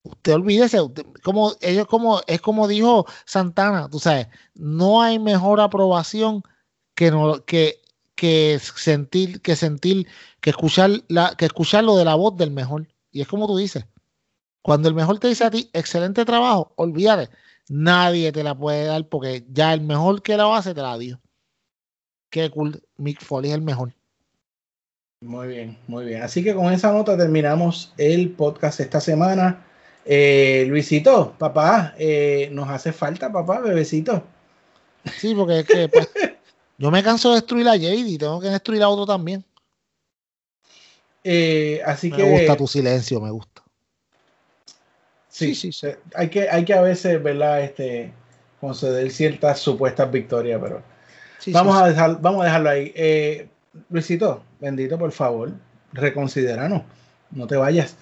Usted 0.03 0.36
olvídese, 0.36 0.80
usted- 0.82 1.06
como 1.24 1.53
ellos 1.62 1.88
como 1.88 2.22
es 2.28 2.40
como 2.40 2.68
dijo 2.68 3.07
Santana, 3.26 3.90
tú 3.90 3.99
sabes, 3.99 4.28
no 4.53 5.02
hay 5.02 5.18
mejor 5.18 5.60
aprobación 5.60 6.44
que 6.94 7.10
no 7.10 7.44
que 7.44 7.82
que 8.15 8.59
sentir 8.59 9.41
que 9.41 9.55
sentir 9.55 10.07
que 10.41 10.49
escuchar 10.49 10.91
la 11.07 11.35
que 11.35 11.45
escucharlo 11.45 11.97
de 11.97 12.05
la 12.05 12.15
voz 12.15 12.35
del 12.37 12.51
mejor. 12.51 12.87
Y 13.11 13.21
es 13.21 13.27
como 13.27 13.47
tú 13.47 13.57
dices, 13.57 13.85
cuando 14.61 14.89
el 14.89 14.95
mejor 14.95 15.19
te 15.19 15.27
dice 15.27 15.43
a 15.43 15.51
ti, 15.51 15.69
excelente 15.73 16.25
trabajo, 16.25 16.73
olvídate, 16.75 17.29
nadie 17.69 18.31
te 18.31 18.43
la 18.43 18.57
puede 18.57 18.85
dar 18.85 19.07
porque 19.07 19.45
ya 19.49 19.73
el 19.73 19.81
mejor 19.81 20.21
que 20.21 20.37
lo 20.37 20.55
hace 20.55 20.73
te 20.73 20.81
la 20.81 20.97
dio. 20.97 21.21
Qué 22.29 22.49
cool, 22.49 22.81
Mick 22.97 23.21
Foley 23.21 23.51
es 23.51 23.55
el 23.55 23.61
mejor. 23.61 23.93
Muy 25.21 25.47
bien, 25.47 25.77
muy 25.87 26.05
bien. 26.05 26.21
Así 26.21 26.43
que 26.43 26.53
con 26.53 26.71
esa 26.71 26.91
nota 26.91 27.17
terminamos 27.17 27.93
el 27.97 28.31
podcast 28.31 28.79
esta 28.79 28.99
semana. 28.99 29.65
Eh, 30.05 30.65
Luisito, 30.67 31.35
papá, 31.37 31.95
eh, 31.97 32.49
nos 32.51 32.69
hace 32.69 32.91
falta, 32.91 33.31
papá, 33.31 33.59
bebecito. 33.59 34.23
Sí, 35.17 35.33
porque 35.33 35.59
es 35.59 35.65
que 35.65 35.89
pues, 35.89 36.09
yo 36.77 36.91
me 36.91 37.03
canso 37.03 37.30
de 37.30 37.35
destruir 37.35 37.68
a 37.68 37.76
JD 37.76 37.95
y 37.95 38.18
tengo 38.18 38.39
que 38.39 38.49
destruir 38.49 38.84
a 38.84 38.89
otro 38.89 39.06
también. 39.06 39.43
Eh, 41.23 41.81
así 41.85 42.11
Me 42.11 42.18
que 42.18 42.23
gusta 42.23 42.56
tu 42.56 42.68
silencio, 42.68 43.19
me 43.19 43.31
gusta. 43.31 43.64
sí, 45.30 45.56
sí, 45.56 45.72
sí. 45.72 45.80
se- 45.80 45.99
Hay 46.14 46.30
que, 46.30 46.49
hay 46.49 46.64
que 46.65 46.73
a 46.73 46.81
veces, 46.81 47.22
¿verdad? 47.22 47.61
Este, 47.64 48.11
conceder 48.60 49.10
ciertas 49.11 49.60
supuestas 49.60 50.11
victorias, 50.11 50.60
pero 50.61 50.81
Sí, 51.39 51.52
vamos 51.52 51.76
sí, 51.76 51.81
a 51.84 51.88
dejar, 51.88 52.22
vamos 52.22 52.41
a 52.41 52.45
dejarlo 52.45 52.69
ahí. 52.69 52.91
Eh, 52.95 53.49
Luisito, 53.89 54.43
bendito, 54.60 54.97
por 54.97 55.11
favor, 55.11 55.52
reconsideranos, 55.93 56.84
no 57.31 57.45
te 57.47 57.57
vayas. 57.57 57.95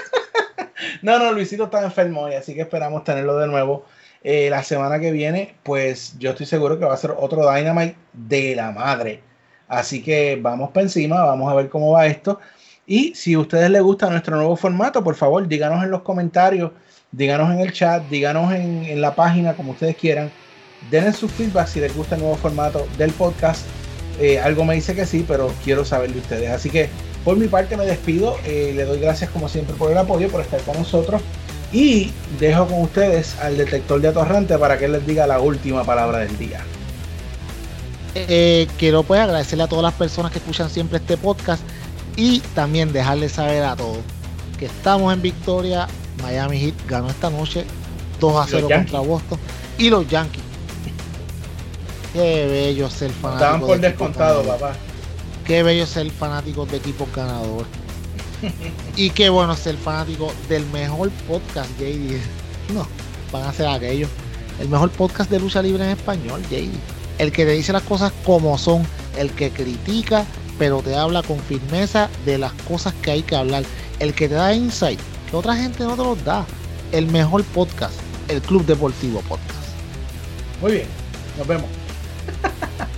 no, 1.02 1.18
no, 1.18 1.32
Luisito 1.32 1.64
está 1.64 1.84
enfermo 1.84 2.22
hoy, 2.22 2.34
así 2.34 2.54
que 2.54 2.62
esperamos 2.62 3.04
tenerlo 3.04 3.36
de 3.38 3.46
nuevo. 3.46 3.84
Eh, 4.22 4.50
la 4.50 4.62
semana 4.62 5.00
que 5.00 5.12
viene, 5.12 5.54
pues 5.62 6.14
yo 6.18 6.30
estoy 6.30 6.46
seguro 6.46 6.78
que 6.78 6.84
va 6.84 6.94
a 6.94 6.96
ser 6.98 7.14
otro 7.16 7.50
Dynamite 7.50 7.96
de 8.12 8.54
la 8.54 8.70
madre. 8.70 9.22
Así 9.66 10.02
que 10.02 10.38
vamos 10.40 10.70
para 10.70 10.82
encima, 10.82 11.22
vamos 11.24 11.50
a 11.50 11.54
ver 11.54 11.68
cómo 11.68 11.92
va 11.92 12.06
esto. 12.06 12.38
Y 12.86 13.14
si 13.14 13.34
a 13.34 13.38
ustedes 13.38 13.70
les 13.70 13.82
gusta 13.82 14.10
nuestro 14.10 14.36
nuevo 14.36 14.56
formato, 14.56 15.02
por 15.04 15.14
favor, 15.14 15.46
díganos 15.46 15.82
en 15.84 15.90
los 15.90 16.02
comentarios, 16.02 16.72
díganos 17.12 17.50
en 17.52 17.60
el 17.60 17.72
chat, 17.72 18.02
díganos 18.10 18.52
en, 18.52 19.00
la 19.00 19.14
página, 19.14 19.54
como 19.54 19.72
ustedes 19.72 19.96
quieran. 19.96 20.30
Denle 20.90 21.12
su 21.12 21.28
feedback 21.28 21.68
si 21.68 21.80
les 21.80 21.94
gusta 21.96 22.16
el 22.16 22.22
nuevo 22.22 22.36
formato 22.36 22.86
del 22.98 23.12
podcast. 23.12 23.64
Eh, 24.18 24.40
algo 24.40 24.64
me 24.64 24.74
dice 24.74 24.94
que 24.94 25.06
sí, 25.06 25.24
pero 25.26 25.52
quiero 25.62 25.84
saber 25.84 26.12
de 26.12 26.18
ustedes. 26.18 26.50
Así 26.50 26.68
que 26.68 26.88
por 27.24 27.36
mi 27.36 27.46
parte 27.46 27.76
me 27.76 27.86
despido. 27.86 28.36
Eh, 28.44 28.72
le 28.74 28.84
doy 28.84 28.98
gracias 28.98 29.30
como 29.30 29.48
siempre 29.48 29.76
por 29.76 29.92
el 29.92 29.98
apoyo, 29.98 30.28
por 30.28 30.40
estar 30.40 30.60
con 30.62 30.76
nosotros. 30.76 31.22
Y 31.72 32.12
dejo 32.38 32.66
con 32.66 32.82
ustedes 32.82 33.38
al 33.40 33.56
detector 33.56 34.00
de 34.00 34.08
atorrante 34.08 34.58
para 34.58 34.78
que 34.78 34.86
él 34.86 34.92
les 34.92 35.06
diga 35.06 35.26
la 35.26 35.40
última 35.40 35.84
palabra 35.84 36.18
del 36.18 36.36
día. 36.36 36.60
Eh, 38.14 38.66
quiero 38.76 39.04
pues 39.04 39.20
agradecerle 39.20 39.64
a 39.64 39.68
todas 39.68 39.84
las 39.84 39.94
personas 39.94 40.32
que 40.32 40.38
escuchan 40.38 40.68
siempre 40.68 40.98
este 40.98 41.16
podcast 41.16 41.62
y 42.16 42.40
también 42.54 42.92
dejarles 42.92 43.32
saber 43.32 43.62
a 43.62 43.76
todos 43.76 43.98
que 44.60 44.66
estamos 44.66 45.12
en 45.12 45.22
victoria. 45.22 45.88
Miami 46.22 46.58
Heat 46.60 46.74
ganó 46.86 47.08
esta 47.08 47.30
noche 47.30 47.64
2 48.20 48.36
a 48.36 48.46
0 48.46 48.68
Yankees. 48.68 48.92
contra 48.92 49.08
Boston 49.08 49.38
y 49.78 49.88
los 49.88 50.06
Yankees. 50.06 50.42
Qué 52.12 52.46
bello 52.46 52.90
ser 52.90 53.10
fanático. 53.10 53.44
Estaban 53.44 53.60
por 53.60 53.80
de 53.80 53.88
descontado, 53.88 54.42
papá. 54.42 54.72
Qué 55.46 55.62
bello 55.62 55.86
ser 55.86 56.10
fanático 56.10 56.66
de 56.66 56.76
equipos 56.76 57.08
ganadores. 57.14 57.66
Y 58.96 59.10
qué 59.10 59.28
bueno 59.28 59.56
ser 59.56 59.76
fanático 59.76 60.32
del 60.48 60.66
mejor 60.66 61.10
podcast, 61.28 61.70
JD. 61.78 62.18
No, 62.74 62.86
van 63.32 63.44
a 63.44 63.52
ser 63.52 63.68
aquellos. 63.68 64.10
El 64.60 64.68
mejor 64.68 64.90
podcast 64.90 65.30
de 65.30 65.40
lucha 65.40 65.62
libre 65.62 65.84
en 65.84 65.90
español, 65.90 66.42
JD. 66.50 66.70
El 67.18 67.32
que 67.32 67.44
te 67.44 67.52
dice 67.52 67.72
las 67.72 67.82
cosas 67.82 68.12
como 68.24 68.56
son, 68.58 68.86
el 69.18 69.30
que 69.32 69.50
critica, 69.50 70.24
pero 70.58 70.82
te 70.82 70.94
habla 70.94 71.22
con 71.22 71.38
firmeza 71.40 72.08
de 72.24 72.38
las 72.38 72.52
cosas 72.68 72.94
que 73.02 73.10
hay 73.10 73.22
que 73.22 73.36
hablar. 73.36 73.64
El 73.98 74.14
que 74.14 74.28
te 74.28 74.34
da 74.34 74.54
insight, 74.54 75.00
que 75.30 75.36
otra 75.36 75.56
gente 75.56 75.84
no 75.84 75.96
te 75.96 76.02
los 76.02 76.24
da. 76.24 76.46
El 76.92 77.06
mejor 77.06 77.44
podcast, 77.44 77.94
el 78.28 78.40
Club 78.42 78.64
Deportivo 78.66 79.20
Podcast. 79.22 79.58
Muy 80.60 80.72
bien, 80.72 80.86
nos 81.38 81.46
vemos. 81.46 81.68